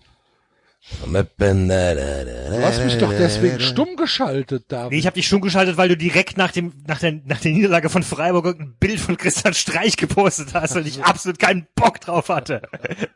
[1.06, 5.00] Du hast mich doch deswegen stumm geschaltet, Nee, David.
[5.00, 7.88] ich habe dich schon geschaltet, weil du direkt nach dem nach der nach der Niederlage
[7.90, 12.28] von Freiburg ein Bild von Christian Streich gepostet hast und ich absolut keinen Bock drauf
[12.28, 12.64] hatte.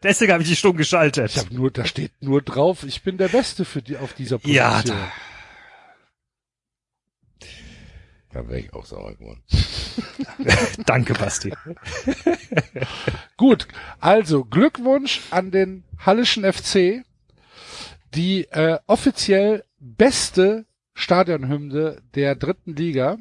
[0.01, 1.31] Deswegen habe ich dich stumm geschaltet.
[1.31, 4.37] Ich hab nur, da steht nur drauf, ich bin der Beste für die, auf dieser
[4.37, 4.55] Position.
[4.55, 5.11] Ja, da-
[8.31, 9.41] Da wäre ich auch sauer geworden.
[10.85, 11.53] Danke, Basti.
[13.37, 13.67] Gut,
[13.99, 17.03] also Glückwunsch an den Hallischen FC,
[18.13, 23.17] die äh, offiziell beste Stadionhymne der dritten Liga.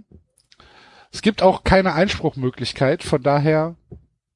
[1.12, 3.76] Es gibt auch keine Einspruchmöglichkeit, von daher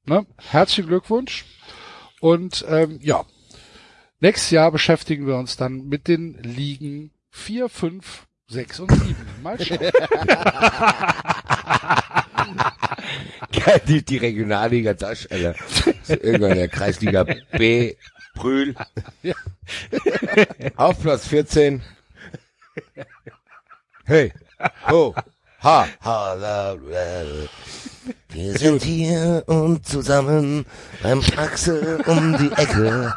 [0.05, 1.45] ne, herzlichen Glückwunsch.
[2.19, 3.25] Und ähm, ja,
[4.19, 9.15] nächstes Jahr beschäftigen wir uns dann mit den Ligen 4, 5, 6 und 7.
[9.41, 9.79] Mal schauen.
[13.87, 15.55] Die, die Regionalliga Tasch, Alter.
[16.07, 17.95] Irgendwann in der Kreisliga B,
[18.35, 18.75] Brühl.
[19.23, 19.33] Ja.
[20.75, 21.81] Auf Platz 14.
[24.05, 24.33] Hey,
[24.89, 25.15] ho,
[25.63, 25.87] ha.
[26.03, 27.49] Holla, well.
[28.29, 30.65] Wir sind hier und zusammen
[31.03, 33.13] beim Axel um die Ecke.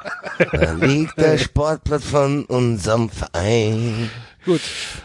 [0.52, 4.10] Da liegt der Sportplatz von unserem Verein.
[4.44, 4.60] Gut.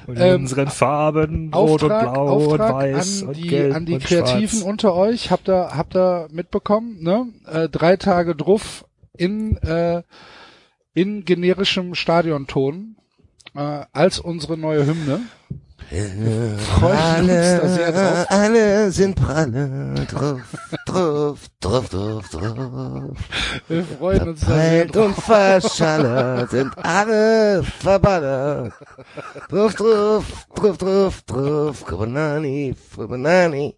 [0.08, 3.48] Und in Ähm, unseren Farben, rot und Auftrag, blau Auftrag und weiß an und die,
[3.48, 4.61] gelb an die und Kreativen schwarz.
[4.64, 5.32] unter euch.
[5.32, 7.27] Habt ihr, habt ihr mitbekommen, ne?
[7.45, 8.85] Äh, drei Tage drauf
[9.18, 10.03] in, äh,
[10.93, 12.98] in generischem Stadionton,
[13.56, 15.22] äh, als unsere neue Hymne.
[15.92, 16.88] Uns da.
[16.88, 20.42] Alle, alle sind pralle, drauf,
[20.85, 23.18] drauf, drauf, drauf, drauf.
[23.68, 28.74] Wir freuen uns Verpeilt und verschallert sind alle verballert.
[29.50, 33.76] Drauf, drauf, drauf, drauf, drauf, Banani, Banani.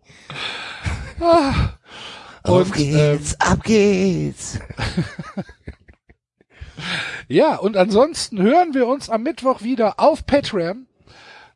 [2.43, 4.59] Auf Und, geht's, ab geht's.
[7.27, 10.87] Ja, und ansonsten hören wir uns am Mittwoch wieder auf Patreon.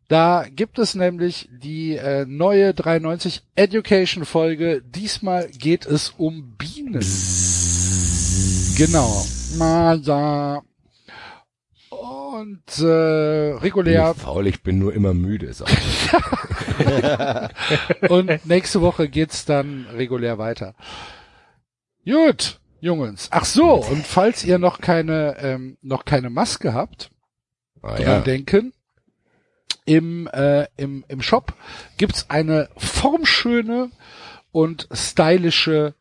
[0.08, 4.84] Da gibt es nämlich die äh, neue 93 Education Folge.
[4.84, 7.04] Diesmal geht es um Bienen.
[8.78, 9.26] Genau.
[9.58, 10.62] Mal da.
[11.90, 15.48] Und äh, regulär Bin faul, ich bin nur immer müde.
[18.10, 20.76] Und nächste Woche geht's dann regulär weiter.
[22.06, 23.30] Gut, Jungs.
[23.32, 27.10] Ach so, und falls ihr noch keine ähm, noch keine Maske habt,
[27.82, 28.20] ah, dran ja.
[28.20, 28.74] denken.
[29.86, 31.54] Im, äh, im, im Shop
[31.98, 33.92] gibt's eine formschöne
[34.52, 35.94] und stylische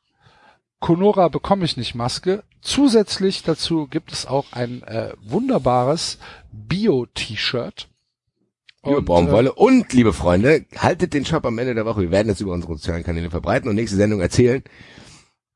[0.81, 2.45] Conora bekomme ich nicht Maske.
[2.61, 6.19] Zusätzlich dazu gibt es auch ein äh, wunderbares
[6.53, 7.89] Bio-T-Shirt.
[8.85, 9.53] Liebe Und, Baumwolle.
[9.53, 12.03] Und, liebe Freunde, haltet den Shop am Ende der Woche.
[12.03, 14.63] Wir werden es über unsere sozialen Kanäle verbreiten und nächste Sendung erzählen.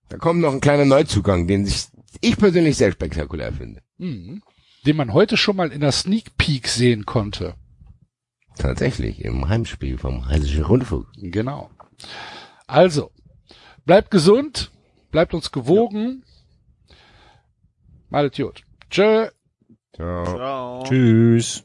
[0.09, 1.89] Da kommt noch ein kleiner Neuzugang, den sich
[2.21, 3.81] ich persönlich sehr spektakulär finde.
[3.99, 4.43] Äh, mhm.
[4.87, 7.55] den man heute schon mal in der Sneak Peek sehen konnte.
[8.59, 11.07] Tatsächlich, im Heimspiel vom Hessischen Rundfunk.
[11.17, 11.71] Genau.
[12.67, 13.11] Also,
[13.85, 14.71] bleibt gesund,
[15.11, 16.25] bleibt uns gewogen.
[18.11, 18.63] Malet gut.
[18.91, 19.29] Tschö.
[19.95, 20.83] Ciao.
[20.85, 21.65] Tschüss.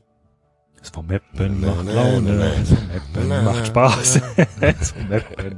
[0.78, 2.38] Das vom Mappen macht Laune.
[2.38, 4.22] Das vom Mappen macht Spaß.
[4.60, 5.58] Das vom Mappen.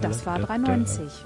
[0.00, 1.24] Das war 390.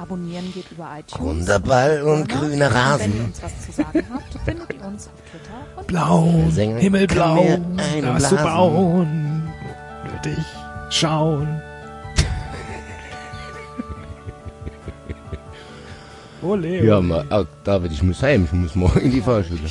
[0.00, 1.20] Abonnieren geht über iTunes.
[1.20, 3.24] Runder Ball und grüner Wenn ihr Rasen.
[3.26, 6.24] uns was zu sagen habt, findet ihr uns auf Twitter und Blau,
[6.80, 7.58] Himmelblau,
[8.14, 9.52] was zu bauen.
[10.10, 10.38] Nötig
[10.88, 11.60] schauen.
[16.42, 19.60] Ole, Ja, mal, ah, David, ich muss heim, ich muss morgen in die Fahrschule.